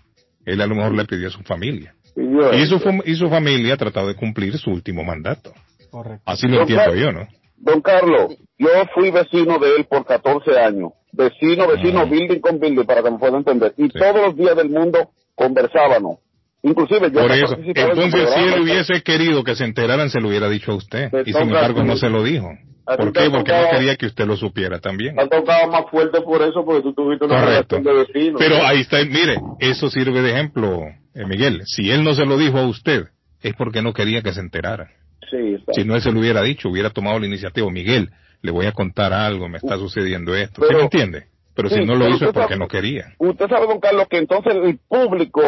Él 0.44 0.60
a 0.60 0.66
lo 0.66 0.74
mejor 0.74 0.94
le 0.94 1.04
pidió 1.04 1.28
a 1.28 1.30
su 1.30 1.42
familia. 1.42 1.94
Y 2.16 2.66
su, 2.66 2.80
y 3.04 3.14
su 3.14 3.28
familia 3.28 3.74
ha 3.74 3.76
tratado 3.76 4.08
de 4.08 4.14
cumplir 4.14 4.56
su 4.58 4.70
último 4.70 5.04
mandato. 5.04 5.52
Correcto. 5.90 6.22
Así 6.24 6.48
lo 6.48 6.60
entiendo 6.60 6.94
yo, 6.94 7.12
¿no? 7.12 7.28
Don 7.56 7.80
Carlos, 7.80 8.36
yo 8.58 8.68
fui 8.94 9.10
vecino 9.10 9.58
de 9.58 9.76
él 9.76 9.86
por 9.86 10.04
14 10.04 10.58
años. 10.58 10.92
Vecino, 11.16 11.66
vecino, 11.66 12.06
building 12.06 12.40
con 12.40 12.60
building, 12.60 12.84
para 12.84 13.02
que 13.02 13.10
me 13.10 13.18
pueda 13.18 13.38
entender. 13.38 13.74
Y 13.76 13.88
todos 13.88 14.16
los 14.26 14.36
días 14.36 14.56
del 14.56 14.68
mundo 14.68 15.10
conversábamos. 15.34 16.18
Inclusive 16.62 17.10
yo 17.10 17.20
Por 17.20 17.32
eso. 17.32 17.56
Entonces, 17.58 18.30
si 18.34 18.40
él 18.40 18.60
hubiese 18.60 19.02
querido 19.02 19.44
que 19.44 19.54
se 19.54 19.64
enteraran, 19.64 20.10
se 20.10 20.20
lo 20.20 20.28
hubiera 20.28 20.48
dicho 20.48 20.72
a 20.72 20.74
usted. 20.74 21.10
Te 21.10 21.22
Y 21.22 21.32
sin 21.32 21.42
embargo, 21.42 21.82
no 21.84 21.96
se 21.96 22.10
lo 22.10 22.22
dijo. 22.22 22.48
¿Por 22.84 23.12
qué? 23.12 23.30
Porque 23.30 23.52
no 23.52 23.70
quería 23.70 23.96
que 23.96 24.06
usted 24.06 24.26
lo 24.26 24.36
supiera 24.36 24.78
también. 24.78 25.16
Te 25.16 25.22
ha 25.22 25.28
tocado 25.28 25.70
más 25.70 25.90
fuerte 25.90 26.20
por 26.20 26.40
eso, 26.42 26.64
porque 26.64 26.82
tú 26.82 26.94
tuviste 26.94 27.24
una 27.24 27.40
Correcto. 27.40 27.76
relación 27.78 27.82
de 27.82 28.12
vecino. 28.12 28.38
Pero 28.38 28.64
ahí 28.64 28.80
está, 28.80 28.98
mire, 29.04 29.36
eso 29.58 29.90
sirve 29.90 30.22
de 30.22 30.30
ejemplo, 30.32 30.82
eh, 31.14 31.26
Miguel. 31.26 31.62
Si 31.64 31.90
él 31.90 32.04
no 32.04 32.14
se 32.14 32.24
lo 32.24 32.36
dijo 32.38 32.58
a 32.58 32.66
usted, 32.66 33.06
es 33.42 33.54
porque 33.54 33.82
no 33.82 33.92
quería 33.92 34.22
que 34.22 34.32
se 34.32 34.40
enterara. 34.40 34.90
Sí, 35.30 35.54
está. 35.54 35.72
Si 35.72 35.84
no, 35.84 35.96
él 35.96 36.02
se 36.02 36.12
lo 36.12 36.20
hubiera 36.20 36.42
dicho, 36.42 36.68
hubiera 36.68 36.90
tomado 36.90 37.18
la 37.18 37.26
iniciativa. 37.26 37.68
Miguel, 37.70 38.10
le 38.42 38.50
voy 38.50 38.66
a 38.66 38.72
contar 38.72 39.12
algo, 39.12 39.48
me 39.48 39.58
está 39.58 39.76
sucediendo 39.76 40.34
esto. 40.34 40.60
¿Sí 40.62 40.66
Pero- 40.68 40.78
me 40.78 40.84
entiende? 40.84 41.26
Pero 41.54 41.68
si 41.70 41.76
Sí, 41.76 41.84
no 41.86 41.94
lo 41.94 42.06
hizo 42.08 42.26
es 42.26 42.32
porque 42.32 42.48
sabe- 42.54 42.58
no 42.58 42.68
quería. 42.68 43.14
Usted 43.18 43.48
sabe, 43.48 43.66
don 43.66 43.80
Carlos, 43.80 44.06
que 44.08 44.18
entonces 44.18 44.54
el 44.54 44.78
público 44.78 45.40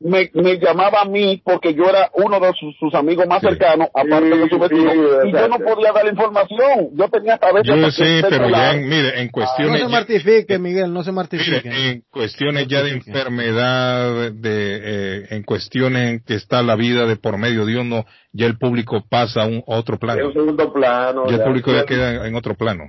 me, 0.00 0.30
me 0.32 0.58
llamaba 0.58 1.00
a 1.02 1.04
mí 1.06 1.42
porque 1.44 1.74
yo 1.74 1.88
era 1.88 2.08
uno 2.14 2.38
de 2.38 2.52
sus, 2.58 2.76
sus 2.78 2.94
amigos 2.94 3.26
más 3.26 3.40
cercanos, 3.40 3.88
aparte 3.92 4.28
de 4.28 4.48
su 4.48 4.58
vecino, 4.58 4.92
y 5.24 5.32
yo 5.32 5.48
no 5.48 5.58
podía 5.58 5.90
dar 5.92 6.04
la 6.04 6.10
información. 6.10 6.90
Yo 6.94 7.08
tenía 7.08 7.36
cabeza 7.38 7.74
Yo 7.74 7.90
sé, 7.90 8.22
pero 8.30 8.48
ya, 8.48 8.74
en- 8.74 8.88
mire, 8.88 9.18
en 9.20 9.26
No 9.26 9.32
cuestiones... 9.32 9.80
se 9.80 9.88
ya- 9.88 9.88
mortifique, 9.88 10.58
Miguel, 10.60 10.92
no 10.92 11.02
se 11.02 11.10
mortifique. 11.10 11.62
en 11.64 12.04
cuestiones 12.10 12.68
ya 12.68 12.82
de 12.84 12.90
enfermedad, 12.92 14.32
de, 14.32 14.80
eh, 14.82 15.26
en 15.30 15.42
cuestiones 15.42 16.10
en 16.10 16.20
que 16.20 16.34
está 16.34 16.62
la 16.62 16.76
vida 16.76 17.06
de 17.06 17.16
por 17.16 17.36
medio 17.38 17.66
de 17.66 17.78
uno, 17.78 18.04
ya 18.32 18.46
el 18.46 18.56
público 18.56 19.04
pasa 19.08 19.42
a 19.42 19.46
un 19.46 19.58
a 19.66 19.74
otro 19.76 19.98
plano. 19.98 20.26
En 20.26 20.32
segundo 20.32 20.72
plano. 20.72 21.24
Ya 21.26 21.32
el 21.34 21.38
ya. 21.38 21.44
público 21.44 21.72
ya 21.72 21.84
queda 21.84 22.14
en, 22.14 22.26
en 22.26 22.34
otro 22.36 22.54
plano. 22.54 22.84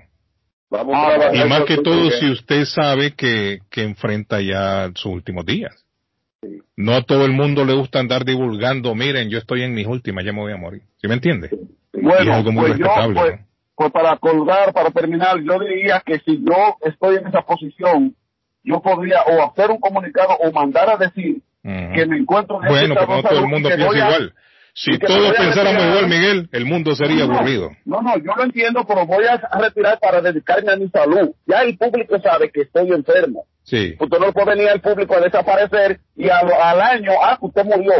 Vamos 0.70 0.96
a 0.96 1.08
trabajar 1.18 1.36
Y 1.36 1.50
más 1.50 1.64
que 1.64 1.78
todo 1.78 2.02
bien. 2.02 2.14
si 2.20 2.30
usted 2.32 2.66
sabe 2.66 3.16
que, 3.16 3.60
que 3.72 3.82
enfrenta 3.82 4.40
ya 4.42 4.92
sus 4.94 5.12
últimos 5.12 5.44
días. 5.46 5.74
No 6.76 6.95
a 6.95 7.01
todo 7.01 7.26
el 7.26 7.34
mundo 7.34 7.66
le 7.66 7.74
gusta 7.74 8.00
andar 8.00 8.24
divulgando, 8.24 8.95
miren, 8.95 9.30
yo 9.30 9.38
estoy 9.38 9.64
en 9.64 9.74
mis 9.74 9.85
últimas, 9.85 10.24
ya 10.24 10.32
me 10.32 10.40
voy 10.40 10.53
a 10.53 10.58
morir. 10.58 10.82
¿Sí 11.01 11.08
me 11.08 11.16
entiende? 11.16 11.48
es 11.48 12.01
Bueno, 12.01 12.34
algo 12.34 12.51
muy 12.51 12.68
pues 12.68 12.80
yo, 12.80 12.88
pues, 13.14 13.16
¿no? 13.16 13.45
pues 13.76 13.92
para 13.92 14.18
colgar, 14.18 14.74
para 14.74 14.90
terminar, 14.92 15.38
yo 15.42 15.59
diría 15.59 16.01
que 16.06 16.19
si 16.19 16.38
yo 16.38 16.77
estoy 16.82 17.18
en 17.18 17.27
esa 17.27 17.42
posición, 17.42 18.16
yo 18.64 18.82
podría 18.82 19.24
o 19.24 19.51
hacer 19.51 19.72
un 19.72 19.80
comunicado 19.80 20.35
o 20.40 20.51
mandar 20.51 20.90
a 20.90 20.98
decir 20.98 21.42
que 21.61 22.06
me 22.06 22.18
encuentro 22.18 22.61
en 22.64 22.69
Bueno, 22.69 22.95
pero 22.95 23.08
no 23.08 23.18
estado 23.18 23.22
de 23.22 23.30
todo 23.30 23.40
el 23.40 23.51
mundo 23.51 23.69
piensa 23.69 23.98
igual. 23.98 24.34
Si 24.74 24.98
todos 24.98 25.34
pensáramos 25.34 25.84
igual, 25.84 26.08
Miguel, 26.08 26.50
el 26.53 26.66
mundo 26.66 26.95
sería 26.95 27.26
No, 27.26 27.35
aburrido. 27.35 27.72
No, 27.84 28.01
no, 28.01 28.18
yo 28.18 28.34
lo 28.38 28.43
entiendo, 28.43 28.85
pero 28.88 29.06
voy 29.06 29.26
a 29.26 29.38
retirar 29.59 30.00
para 30.00 30.22
dedicarme 30.22 30.72
a 30.72 30.77
mi 30.77 30.88
salud. 30.88 31.32
Ya 31.45 31.64
el 31.64 31.77
público 31.77 32.18
sabe 32.22 32.50
que 32.50 32.61
estoy 32.61 32.90
enfermo. 32.92 33.45
Sí. 33.69 33.95
Usted 33.99 34.17
no 34.19 34.31
puede 34.33 34.56
venir 34.56 34.69
al 34.69 34.81
público 34.81 35.15
a 35.15 35.19
desaparecer 35.22 35.99
y 36.15 36.27
a 36.30 36.43
lo- 36.43 36.61
al 36.61 36.81
año, 36.81 37.11
ah, 37.22 37.38
usted 37.41 37.64
murió. 37.65 37.93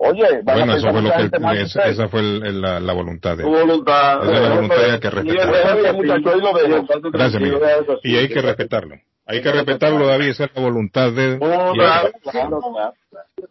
Oye, 0.00 0.42
Bueno, 0.44 0.76
eso 0.76 0.90
fue 0.92 1.02
lo 1.02 1.10
que 1.10 1.22
de 1.56 1.62
esa, 1.62 1.82
esa 1.88 2.08
fue 2.08 2.20
el- 2.20 2.46
el- 2.46 2.60
la, 2.60 2.78
la 2.78 2.92
voluntad 2.92 3.36
de 3.36 3.42
él. 3.42 3.48
voluntad. 3.50 4.22
Esa 4.22 4.32
es 4.32 4.40
la 4.42 4.54
voluntad 4.54 4.76
y 4.76 4.90
hay 4.90 5.00
que 5.00 5.10
dejo. 5.10 5.26
Gracias, 7.10 7.42
Miguel. 7.42 7.60
Y 8.04 8.16
hay 8.16 8.28
que 8.28 8.40
respetarlo. 8.42 8.94
Hay 9.30 9.42
que 9.42 9.52
respetarlo, 9.52 10.06
David, 10.06 10.28
esa 10.28 10.44
es 10.44 10.50
la 10.54 10.62
voluntad 10.62 11.12
de. 11.12 11.34
Oh, 11.40 11.72
que- 11.72 11.78
claro, 11.78 12.10
claro. 12.22 12.94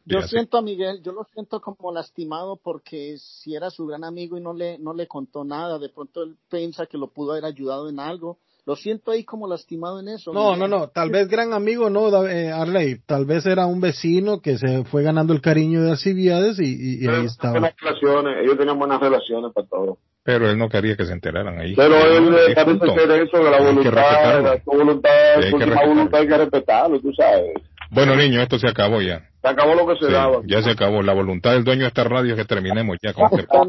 Yo 0.05 0.21
siento 0.21 0.57
a 0.57 0.61
Miguel, 0.61 1.01
yo 1.03 1.11
lo 1.11 1.25
siento 1.33 1.59
como 1.59 1.91
lastimado 1.91 2.55
porque 2.63 3.17
si 3.17 3.53
era 3.55 3.69
su 3.69 3.85
gran 3.85 4.03
amigo 4.05 4.37
y 4.37 4.41
no 4.41 4.53
le, 4.53 4.79
no 4.79 4.93
le 4.93 5.05
contó 5.07 5.43
nada, 5.43 5.77
de 5.79 5.89
pronto 5.89 6.23
él 6.23 6.35
piensa 6.49 6.85
que 6.85 6.97
lo 6.97 7.07
pudo 7.07 7.33
haber 7.33 7.43
ayudado 7.45 7.89
en 7.89 7.99
algo. 7.99 8.37
Lo 8.67 8.75
siento 8.75 9.11
ahí 9.11 9.23
como 9.23 9.47
lastimado 9.47 10.01
en 10.01 10.09
eso. 10.09 10.33
No, 10.33 10.57
no, 10.57 10.67
no, 10.67 10.89
tal 10.89 11.09
vez 11.09 11.29
gran 11.29 11.53
amigo 11.53 11.89
no, 11.89 12.11
Da- 12.11 12.29
eh, 12.29 12.51
Arley, 12.51 12.99
tal 13.05 13.25
vez 13.25 13.45
era 13.45 13.65
un 13.65 13.79
vecino 13.79 14.41
que 14.41 14.57
se 14.57 14.83
fue 14.83 15.03
ganando 15.03 15.31
el 15.31 15.39
cariño 15.39 15.81
de 15.83 15.91
Alcibiades 15.91 16.59
y, 16.59 16.65
y- 16.65 17.05
y 17.05 17.07
ahí 17.07 17.25
estaba. 17.27 17.53
Buenas 17.53 17.75
relaciones, 17.79 18.43
ellos 18.43 18.57
tenían 18.57 18.77
buenas 18.77 18.99
relaciones 18.99 19.53
para 19.53 19.67
todo. 19.67 19.97
Pero 20.21 20.49
él 20.49 20.57
no 20.57 20.67
quería 20.67 20.97
que 20.97 21.05
se 21.05 21.13
enteraran 21.13 21.57
ahí. 21.57 21.73
Pero 21.77 21.95
él 21.95 22.25
Sí, 22.45 22.51
eh, 22.51 22.55
también 22.55 22.79
punto. 22.79 22.93
se 22.95 23.07
de 23.07 23.23
eso, 23.23 23.37
de 23.37 23.49
la 23.49 23.57
voluntad, 23.61 23.93
la 23.93 24.61
voluntad, 24.65 25.11
hay 25.37 25.43
que 25.49 25.87
voluntad 25.87 26.19
hay 26.19 26.27
que 26.27 26.37
respetarlo, 26.37 26.99
tú 26.99 27.13
sabes. 27.13 27.53
Bueno, 27.91 28.15
niño, 28.15 28.41
esto 28.41 28.59
se 28.59 28.67
acabó 28.67 29.01
ya. 29.01 29.21
Se 29.41 29.47
acabó 29.49 29.75
lo 29.75 29.87
que 29.87 29.95
se 29.99 30.07
Sí, 30.07 30.11
daba. 30.13 30.41
ya 30.45 30.61
se 30.61 30.71
acabó. 30.71 31.01
La 31.01 31.13
voluntad 31.13 31.51
del 31.51 31.63
dueño 31.63 31.83
de 31.83 31.87
esta 31.87 32.03
radio 32.03 32.33
es 32.33 32.39
que 32.39 32.45
terminemos 32.45 32.97
ya 33.01 33.13
con 33.13 33.25
este 33.25 33.45
viejo. 33.47 33.67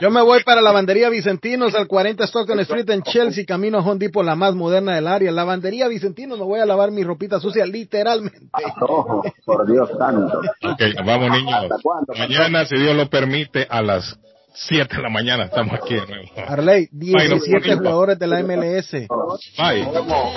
Yo 0.00 0.10
me 0.10 0.22
voy 0.22 0.42
para 0.42 0.60
Lavandería 0.60 1.08
Vicentinos 1.08 1.74
al 1.74 1.86
40 1.86 2.24
Stockton 2.24 2.60
Street 2.60 2.88
en 2.90 3.02
Chelsea, 3.02 3.44
camino 3.46 3.78
a 3.78 3.82
Home 3.82 3.98
Depot, 3.98 4.24
la 4.24 4.34
más 4.34 4.54
moderna 4.54 4.94
del 4.94 5.06
área. 5.06 5.30
Lavandería 5.30 5.88
Vicentinos, 5.88 6.38
me 6.38 6.44
voy 6.44 6.60
a 6.60 6.66
lavar 6.66 6.90
mi 6.90 7.04
ropita 7.04 7.38
sucia 7.40 7.66
literalmente. 7.66 8.40
por 9.44 9.70
Dios 9.70 9.90
santo. 9.98 10.40
Ok, 10.64 10.80
vamos 11.04 11.30
niños. 11.30 11.66
Mañana, 12.18 12.64
si 12.64 12.76
Dios 12.76 12.96
lo 12.96 13.08
permite, 13.08 13.66
a 13.68 13.82
las 13.82 14.18
7 14.52 14.96
de 14.96 15.02
la 15.02 15.08
mañana 15.08 15.44
estamos 15.44 15.74
aquí 15.74 15.94
de 15.94 16.06
nuevo. 16.06 16.28
Arley, 16.48 16.88
Bye, 16.92 17.28
nos 17.28 17.42
17 17.44 17.68
vemos. 17.68 17.78
jugadores 17.78 18.18
de 18.18 18.26
la 18.26 18.42
MLS 18.42 18.90
Bye. 19.58 19.80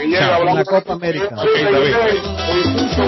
en 0.03 0.55
la 0.55 0.63
Copa 0.65 0.93
América. 0.93 1.35
Ok, 1.35 1.47
David. 1.71 3.03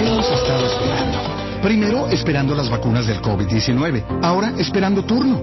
Hemos 0.00 0.30
estado 0.30 0.66
esperando. 0.66 1.18
Primero 1.62 2.08
esperando 2.08 2.54
las 2.54 2.68
vacunas 2.70 3.06
del 3.06 3.20
COVID-19, 3.20 4.20
ahora 4.22 4.52
esperando 4.58 5.04
turno. 5.04 5.42